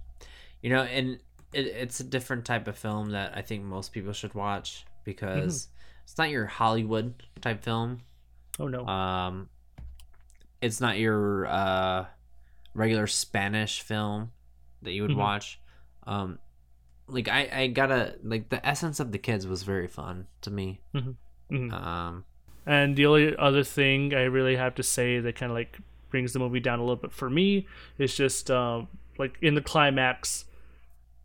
you 0.62 0.70
know, 0.70 0.82
and 0.82 1.18
it, 1.52 1.66
it's 1.66 1.98
a 1.98 2.04
different 2.04 2.44
type 2.44 2.68
of 2.68 2.78
film 2.78 3.10
that 3.10 3.36
I 3.36 3.42
think 3.42 3.64
most 3.64 3.92
people 3.92 4.12
should 4.12 4.34
watch 4.34 4.84
because 5.02 5.68
it's 6.04 6.16
not 6.18 6.30
your 6.30 6.46
Hollywood 6.46 7.22
type 7.40 7.64
film. 7.64 8.02
Oh 8.60 8.68
no. 8.68 8.86
Um, 8.86 9.48
it's 10.62 10.80
not 10.80 10.98
your 10.98 11.46
uh 11.46 12.06
regular 12.74 13.06
Spanish 13.08 13.82
film 13.82 14.30
that 14.82 14.92
you 14.92 15.02
would 15.02 15.10
Mhm. 15.12 15.16
watch. 15.16 15.60
Um, 16.04 16.38
like 17.08 17.28
I 17.28 17.48
I 17.52 17.66
gotta 17.68 18.18
like 18.22 18.50
the 18.50 18.64
essence 18.64 19.00
of 19.00 19.10
the 19.10 19.18
kids 19.18 19.46
was 19.48 19.64
very 19.64 19.88
fun 19.88 20.26
to 20.42 20.50
me. 20.50 20.80
Mhm. 20.94 21.72
Um, 21.72 22.24
And 22.66 22.96
the 22.96 23.06
only 23.06 23.36
other 23.36 23.62
thing 23.62 24.12
I 24.12 24.24
really 24.24 24.56
have 24.56 24.74
to 24.74 24.82
say 24.82 25.20
that 25.20 25.36
kind 25.36 25.52
of 25.52 25.56
like 25.56 25.78
brings 26.10 26.32
the 26.32 26.38
movie 26.38 26.60
down 26.60 26.78
a 26.78 26.82
little 26.82 26.96
bit 26.96 27.12
for 27.12 27.30
me 27.30 27.66
is 27.98 28.16
just 28.16 28.50
um, 28.50 28.88
like 29.18 29.36
in 29.40 29.54
the 29.54 29.60
climax, 29.60 30.44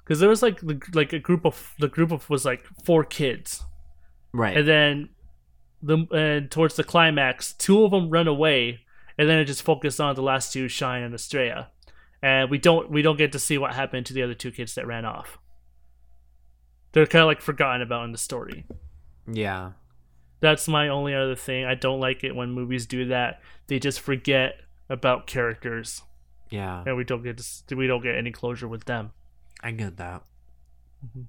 because 0.03 0.19
there 0.19 0.29
was 0.29 0.43
like 0.43 0.61
the, 0.61 0.79
like 0.93 1.13
a 1.13 1.19
group 1.19 1.45
of 1.45 1.73
the 1.79 1.87
group 1.87 2.11
of 2.11 2.29
was 2.29 2.45
like 2.45 2.63
four 2.83 3.03
kids, 3.03 3.63
right. 4.33 4.55
and 4.55 4.67
then 4.67 5.09
the 5.81 6.05
and 6.11 6.51
towards 6.51 6.75
the 6.75 6.83
climax, 6.83 7.53
two 7.53 7.83
of 7.83 7.91
them 7.91 8.09
run 8.09 8.27
away, 8.27 8.81
and 9.17 9.27
then 9.27 9.39
it 9.39 9.45
just 9.45 9.63
focused 9.63 9.99
on 9.99 10.13
the 10.13 10.21
last 10.21 10.53
two, 10.53 10.67
Shine 10.67 11.01
and 11.01 11.15
Estrella, 11.15 11.69
and 12.21 12.51
we 12.51 12.59
don't 12.59 12.91
we 12.91 13.01
don't 13.01 13.17
get 13.17 13.31
to 13.31 13.39
see 13.39 13.57
what 13.57 13.73
happened 13.73 14.05
to 14.07 14.13
the 14.13 14.21
other 14.21 14.35
two 14.35 14.51
kids 14.51 14.75
that 14.75 14.85
ran 14.85 15.05
off. 15.05 15.39
They're 16.91 17.07
kind 17.07 17.23
of 17.23 17.27
like 17.27 17.41
forgotten 17.41 17.81
about 17.81 18.05
in 18.05 18.11
the 18.11 18.17
story. 18.17 18.65
yeah. 19.31 19.71
That's 20.41 20.67
my 20.67 20.89
only 20.89 21.13
other 21.15 21.35
thing. 21.35 21.65
I 21.65 21.75
don't 21.75 21.99
like 21.99 22.23
it 22.23 22.35
when 22.35 22.51
movies 22.51 22.85
do 22.85 23.05
that. 23.05 23.41
They 23.67 23.79
just 23.79 23.99
forget 24.01 24.55
about 24.89 25.25
characters, 25.27 26.01
Yeah. 26.49 26.83
and 26.85 26.97
we 26.97 27.03
don't 27.05 27.23
get 27.23 27.37
to, 27.67 27.75
we 27.75 27.87
don't 27.87 28.03
get 28.03 28.15
any 28.15 28.31
closure 28.31 28.67
with 28.67 28.83
them. 28.85 29.11
I 29.63 29.71
get 29.71 29.97
that. 29.97 30.23
Mm-hmm. 31.05 31.21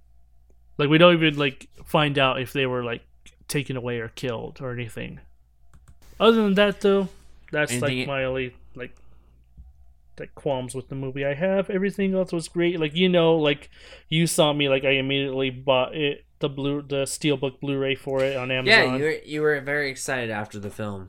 Like 0.78 0.88
we 0.88 0.98
don't 0.98 1.12
even 1.14 1.36
like 1.36 1.68
find 1.84 2.18
out 2.18 2.40
if 2.40 2.52
they 2.52 2.66
were 2.66 2.82
like 2.82 3.02
taken 3.46 3.76
away 3.76 4.00
or 4.00 4.08
killed 4.08 4.58
or 4.60 4.72
anything. 4.72 5.20
Other 6.18 6.42
than 6.42 6.54
that, 6.54 6.80
though, 6.80 7.08
that's 7.52 7.70
Anything- 7.72 7.98
like 8.00 8.06
my 8.08 8.24
only 8.24 8.56
like 8.74 8.94
like 10.18 10.34
qualms 10.34 10.74
with 10.74 10.88
the 10.88 10.94
movie. 10.94 11.24
I 11.24 11.34
have 11.34 11.68
everything 11.70 12.14
else 12.14 12.32
was 12.32 12.48
great. 12.48 12.80
Like 12.80 12.94
you 12.96 13.08
know, 13.08 13.36
like 13.36 13.70
you 14.08 14.26
saw 14.26 14.52
me, 14.52 14.68
like 14.68 14.84
I 14.84 14.92
immediately 14.92 15.50
bought 15.50 15.94
it 15.94 16.24
the 16.42 16.48
blue 16.50 16.82
the 16.82 17.04
steelbook 17.04 17.58
Blu-ray 17.60 17.94
for 17.94 18.22
it 18.22 18.36
on 18.36 18.50
Amazon. 18.50 18.66
Yeah, 18.84 18.96
you 18.96 19.04
were 19.04 19.16
you 19.24 19.40
were 19.40 19.60
very 19.62 19.90
excited 19.90 20.30
after 20.30 20.58
the 20.58 20.68
film. 20.70 21.08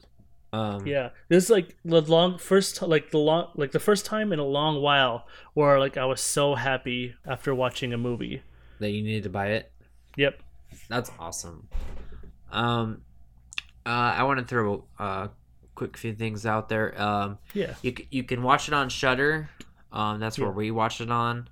Um, 0.53 0.85
Yeah, 0.87 1.09
this 1.29 1.45
is 1.45 1.49
like 1.49 1.75
the 1.83 2.01
long 2.01 2.37
first, 2.37 2.81
like 2.81 3.11
the 3.11 3.17
long, 3.17 3.49
like 3.55 3.71
the 3.71 3.79
first 3.79 4.05
time 4.05 4.31
in 4.31 4.39
a 4.39 4.45
long 4.45 4.81
while 4.81 5.27
where 5.55 5.79
like 5.79 5.97
I 5.97 6.05
was 6.05 6.21
so 6.21 6.55
happy 6.55 7.15
after 7.27 7.53
watching 7.53 7.91
a 7.91 7.97
movie. 7.97 8.41
that 8.79 8.91
you 8.91 9.03
needed 9.03 9.23
to 9.23 9.29
buy 9.29 9.47
it. 9.57 9.71
Yep. 10.15 10.41
That's 10.89 11.11
awesome. 11.19 11.67
Um, 12.51 13.01
uh, 13.85 13.89
I 13.89 14.23
want 14.23 14.39
to 14.39 14.45
throw 14.45 14.85
a 14.99 15.29
quick 15.75 15.97
few 15.97 16.13
things 16.13 16.45
out 16.45 16.69
there. 16.69 16.99
Um, 17.01 17.39
Yeah, 17.53 17.73
you 17.81 17.95
you 18.11 18.23
can 18.23 18.43
watch 18.43 18.67
it 18.67 18.73
on 18.73 18.89
Shudder. 18.89 19.49
Um, 19.91 20.19
that's 20.19 20.37
where 20.37 20.49
Yeah. 20.49 20.53
we 20.55 20.71
watched 20.71 21.01
it 21.01 21.09
on. 21.11 21.49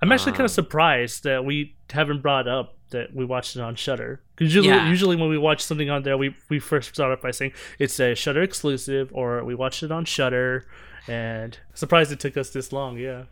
I'm 0.00 0.10
actually 0.10 0.32
kind 0.32 0.40
Um, 0.42 0.46
of 0.46 0.50
surprised 0.52 1.24
that 1.24 1.44
we 1.44 1.76
haven't 1.90 2.22
brought 2.22 2.48
up 2.48 2.76
that 2.92 3.14
we 3.14 3.24
watched 3.24 3.56
it 3.56 3.60
on 3.62 3.74
Shudder. 3.74 4.22
Because 4.36 4.54
usually, 4.54 4.68
Yeah. 4.74 4.88
usually 4.88 5.16
when 5.16 5.28
we 5.28 5.36
watch 5.38 5.62
something 5.62 5.90
on 5.90 6.02
there, 6.04 6.16
we 6.16 6.34
we 6.48 6.58
first 6.58 6.94
start 6.94 7.12
off 7.12 7.20
by 7.20 7.30
saying 7.32 7.52
it's 7.78 7.98
a 8.00 8.14
Shudder 8.14 8.42
exclusive, 8.42 9.10
or 9.12 9.44
we 9.44 9.54
watched 9.54 9.82
it 9.82 9.90
on 9.90 10.04
Shudder. 10.04 10.66
And 11.08 11.58
surprised 11.74 12.12
it 12.12 12.20
took 12.20 12.36
us 12.36 12.50
this 12.50 12.72
long. 12.72 12.96
Yeah. 12.96 13.24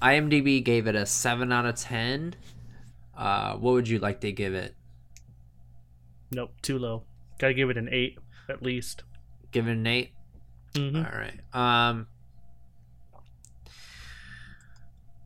IMDb 0.00 0.62
gave 0.64 0.86
it 0.86 0.94
a 0.94 1.04
seven 1.04 1.50
out 1.52 1.66
of 1.66 1.74
ten. 1.74 2.34
Uh, 3.16 3.56
what 3.56 3.72
would 3.72 3.88
you 3.88 3.98
like 3.98 4.20
to 4.20 4.32
give 4.32 4.54
it? 4.54 4.74
Nope, 6.30 6.52
too 6.62 6.78
low. 6.78 7.02
Gotta 7.38 7.52
give 7.54 7.68
it 7.68 7.76
an 7.76 7.88
eight 7.90 8.18
at 8.48 8.62
least. 8.62 9.02
Give 9.52 9.66
it 9.66 9.72
an 9.72 9.86
8 9.86 10.12
hmm 10.76 10.96
All 10.96 11.02
right. 11.02 11.40
Um, 11.52 12.06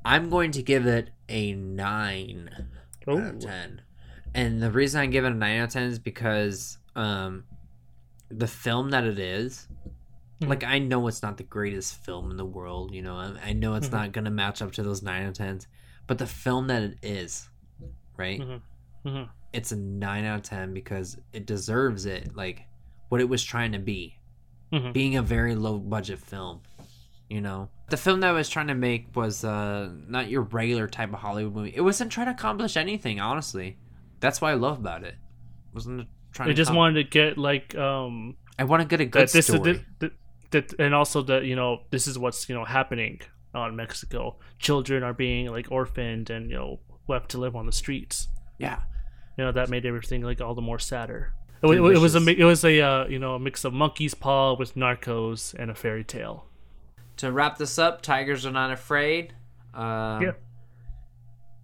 I'm 0.05 0.29
going 0.31 0.51
to 0.53 0.63
give 0.63 0.87
it 0.87 1.11
a 1.29 1.53
nine. 1.55 2.51
Out 3.09 3.19
of 3.19 3.35
Oh, 3.37 3.39
10 3.39 3.83
and 4.35 4.63
the 4.63 4.71
reason 4.71 5.01
i 5.01 5.07
give 5.07 5.25
it 5.25 5.33
a 5.33 5.35
9 5.35 5.61
out 5.61 5.65
of 5.65 5.71
10 5.71 5.83
is 5.85 5.99
because 5.99 6.79
um 6.97 7.45
the 8.31 8.47
film 8.47 8.91
that 8.91 9.05
it 9.05 9.19
is, 9.19 9.69
Mhm. 10.41 10.49
like 10.49 10.65
i 10.65 10.79
know 10.79 11.07
it's 11.07 11.23
not 11.23 11.37
the 11.37 11.43
greatest 11.45 12.05
film 12.05 12.31
in 12.31 12.37
the 12.37 12.45
world 12.45 12.93
you 12.95 13.03
know 13.03 13.17
i, 13.17 13.51
I 13.51 13.53
know 13.53 13.75
it's 13.75 13.89
Mhm. 13.89 13.93
not 13.93 14.13
gonna 14.13 14.31
match 14.31 14.61
up 14.63 14.73
to 14.73 14.83
those 14.83 15.03
9 15.03 15.23
out 15.23 15.29
of 15.29 15.35
10s 15.35 15.67
but 16.07 16.19
the 16.19 16.27
film 16.27 16.67
that 16.69 16.83
it 16.83 16.99
is 17.03 17.49
right 18.17 18.41
Mhm. 18.41 18.61
Mhm. 19.05 19.29
it's 19.53 19.71
a 19.73 19.77
9 19.77 20.25
out 20.25 20.37
of 20.37 20.43
10 20.43 20.75
because 20.75 21.17
it 21.33 21.47
deserves 21.47 22.07
it 22.07 22.35
like 22.35 22.67
what 23.11 23.21
it 23.21 23.29
was 23.29 23.45
trying 23.45 23.73
to 23.73 23.79
be 23.79 24.19
Mhm. 24.73 24.93
being 24.93 25.17
a 25.17 25.23
very 25.23 25.55
low 25.55 25.79
budget 25.79 26.19
film 26.19 26.61
you 27.29 27.41
know 27.41 27.69
the 27.91 27.97
film 27.97 28.21
that 28.21 28.31
I 28.31 28.33
was 28.33 28.49
trying 28.49 28.69
to 28.69 28.75
make 28.75 29.15
was 29.15 29.45
uh 29.45 29.91
not 30.07 30.29
your 30.29 30.43
regular 30.43 30.89
type 30.89 31.13
of 31.13 31.19
hollywood 31.21 31.55
movie 31.55 31.73
it 31.75 31.81
wasn't 31.81 32.13
trying 32.13 32.27
to 32.27 32.33
accomplish 32.33 32.77
anything 32.77 33.21
honestly 33.21 33.79
that's 34.21 34.41
what 34.41 34.51
i 34.51 34.55
love 34.55 34.79
about 34.79 35.05
it 35.05 35.17
wasn't 35.73 36.07
trying 36.33 36.51
I 36.51 36.53
just 36.53 36.73
wanted 36.73 37.03
to 37.03 37.05
get 37.09 37.39
like 37.39 37.75
um 37.75 38.37
i 38.59 38.65
want 38.65 38.83
to 38.83 38.89
get 38.89 39.01
a 39.01 39.07
good 39.07 39.29
that 39.29 39.33
this 39.33 39.47
story 39.47 39.85
that, 40.01 40.13
that, 40.51 40.71
that 40.71 40.81
and 40.81 40.95
also 40.95 41.23
that 41.23 41.45
you 41.45 41.57
know 41.57 41.83
this 41.91 42.07
is 42.07 42.19
what's 42.19 42.49
you 42.49 42.55
know 42.55 42.65
happening 42.65 43.21
on 43.55 43.77
Mexico. 43.77 44.37
Children 44.59 45.03
are 45.03 45.13
being 45.13 45.47
like 45.47 45.71
orphaned 45.71 46.31
and 46.31 46.51
you 46.51 46.57
know 46.57 46.81
left 47.09 47.31
to 47.31 47.39
live 47.39 47.55
on 47.57 47.67
the 47.67 47.73
streets. 47.73 48.29
yeah 48.59 48.81
You 49.39 49.45
know 49.45 49.53
that 49.53 49.69
made 49.69 49.87
everything 49.87 50.23
like 50.23 50.41
all 50.41 50.55
the 50.55 50.63
more 50.63 50.79
sadder. 50.79 51.35
It, 51.63 51.69
it 51.69 51.99
was 51.99 52.15
a 52.15 52.29
it 52.29 52.45
was 52.45 52.65
a 52.65 52.81
uh, 52.81 53.07
you 53.07 53.19
know 53.19 53.37
a 53.37 53.39
mix 53.39 53.65
of 53.65 53.73
monkey's 53.73 54.15
paw 54.15 54.55
with 54.55 54.75
narcos 54.75 55.55
and 55.55 55.71
a 55.71 55.75
fairy 55.75 56.05
tale. 56.05 56.47
To 57.19 57.31
wrap 57.33 57.59
this 57.59 57.79
up 57.79 58.03
tigers 58.03 58.45
are 58.47 58.51
not 58.51 58.71
afraid 58.73 59.35
um, 59.73 60.23
Yeah. 60.23 60.33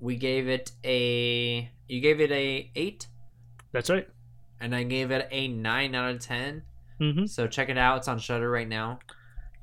we 0.01 0.17
gave 0.17 0.49
it 0.49 0.73
a 0.85 1.71
you 1.89 2.01
gave 2.01 2.21
it 2.21 2.31
a 2.31 2.71
8 2.75 3.07
That's 3.73 3.91
right. 3.91 4.09
and 4.61 4.75
i 4.75 4.83
gave 4.85 5.11
it 5.11 5.29
a 5.31 5.49
9 5.49 5.95
out 5.95 6.11
of 6.15 6.21
10 6.21 6.63
mm-hmm. 7.01 7.27
so 7.27 7.47
check 7.47 7.69
it 7.69 7.77
out 7.79 7.99
it's 7.99 8.09
on 8.09 8.19
Shudder 8.19 8.51
right 8.51 8.69
now 8.69 9.01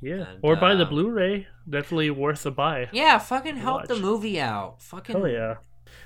Yeah, 0.02 0.26
And, 0.30 0.40
or 0.42 0.56
buy 0.58 0.76
the 0.76 0.84
um, 0.84 0.90
Blu-ray. 0.90 1.48
Definitely 1.70 2.12
worth 2.12 2.46
a 2.46 2.52
buy. 2.52 2.90
yeah 2.92 3.18
fucking 3.18 3.58
help 3.58 3.88
the 3.88 3.96
movie 3.96 4.40
out 4.40 4.82
fucking 4.82 5.16
Hell 5.16 5.28
yeah! 5.28 5.56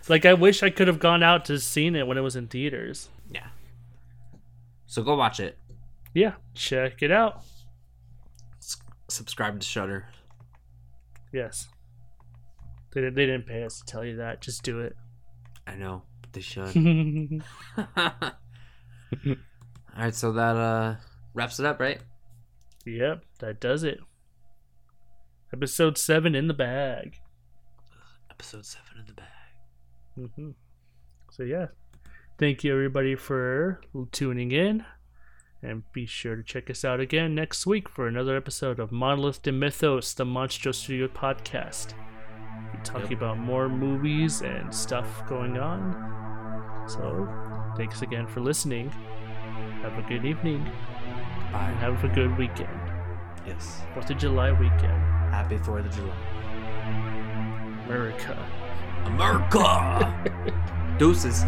Like 0.08 0.26
I 0.26 0.34
wish 0.34 0.64
I 0.64 0.70
could 0.70 0.88
have 0.88 1.00
gone 1.00 1.22
out 1.24 1.46
to 1.46 1.60
seen 1.60 1.96
it 1.96 2.06
when 2.08 2.18
it 2.18 2.22
was 2.22 2.36
in 2.36 2.48
theaters. 2.48 3.10
yeah 3.32 3.48
so 4.86 5.02
go 5.04 5.16
watch 5.16 5.40
it 5.40 5.58
Yeah, 6.14 6.34
check 6.54 7.02
it 7.02 7.12
out. 7.12 7.44
Subscribe 9.12 9.60
to 9.60 9.66
Shudder. 9.66 10.08
Yes. 11.34 11.68
They, 12.94 13.02
they 13.02 13.26
didn't 13.26 13.46
pay 13.46 13.64
us 13.64 13.80
to 13.80 13.86
tell 13.86 14.04
you 14.04 14.18
that. 14.18 14.42
Just 14.42 14.64
do 14.64 14.82
it. 14.82 14.96
I 15.68 15.76
know, 15.76 16.04
but 16.22 16.34
they 16.34 16.42
should. 16.42 16.76
All 17.78 17.86
right, 19.98 20.16
so 20.16 20.32
that 20.32 20.56
uh 20.56 20.96
wraps 21.34 21.60
it 21.60 21.66
up, 21.66 21.80
right? 21.80 22.00
Yep, 22.86 23.24
that 23.40 23.60
does 23.60 23.84
it. 23.84 24.00
Episode 25.54 25.98
7 25.98 26.34
in 26.34 26.48
the 26.48 26.54
bag. 26.54 27.18
Episode 28.42 28.66
seven 28.66 28.98
in 28.98 29.06
the 29.06 29.14
bag. 29.14 30.26
hmm 30.36 30.50
So, 31.30 31.44
yeah. 31.44 31.68
Thank 32.40 32.64
you, 32.64 32.74
everybody, 32.74 33.16
for 33.16 33.82
tuning 34.12 34.52
in. 34.52 34.84
And 35.64 35.84
be 35.94 36.06
sure 36.08 36.36
to 36.36 36.42
check 36.44 36.70
us 36.72 36.84
out 36.84 37.00
again 37.00 37.36
next 37.36 37.68
week 37.68 37.88
for 37.88 38.08
another 38.08 38.36
episode 38.36 38.80
of 38.80 38.92
Monolith 38.92 39.44
de 39.44 39.52
Mythos, 39.52 40.14
the 40.14 40.26
Monstro 40.26 40.74
Studio 40.74 41.08
podcast. 41.08 41.94
We're 42.74 42.84
talking 42.84 43.12
Yep. 43.12 43.20
about 43.22 43.38
more 43.38 43.70
movies 43.70 44.42
and 44.42 44.74
stuff 44.74 45.08
going 45.28 45.58
on. 45.60 45.94
So, 46.88 47.28
thanks 47.78 48.02
again 48.02 48.26
for 48.26 48.40
listening. 48.40 48.90
Have 49.84 49.98
a 50.00 50.02
good 50.10 50.26
evening 50.26 50.66
and 50.66 51.54
Bye. 51.54 51.60
have 51.80 52.04
a 52.04 52.08
good 52.08 52.36
weekend. 52.40 52.70
Yes. 53.46 53.82
4th 53.94 54.10
of 54.10 54.18
July 54.18 54.52
weekend. 54.52 55.02
Happy 55.32 55.58
Fourth 55.60 55.86
of 55.86 55.94
July. 55.96 56.18
America. 57.86 58.38
America. 59.06 60.96
Deuces. 60.98 61.44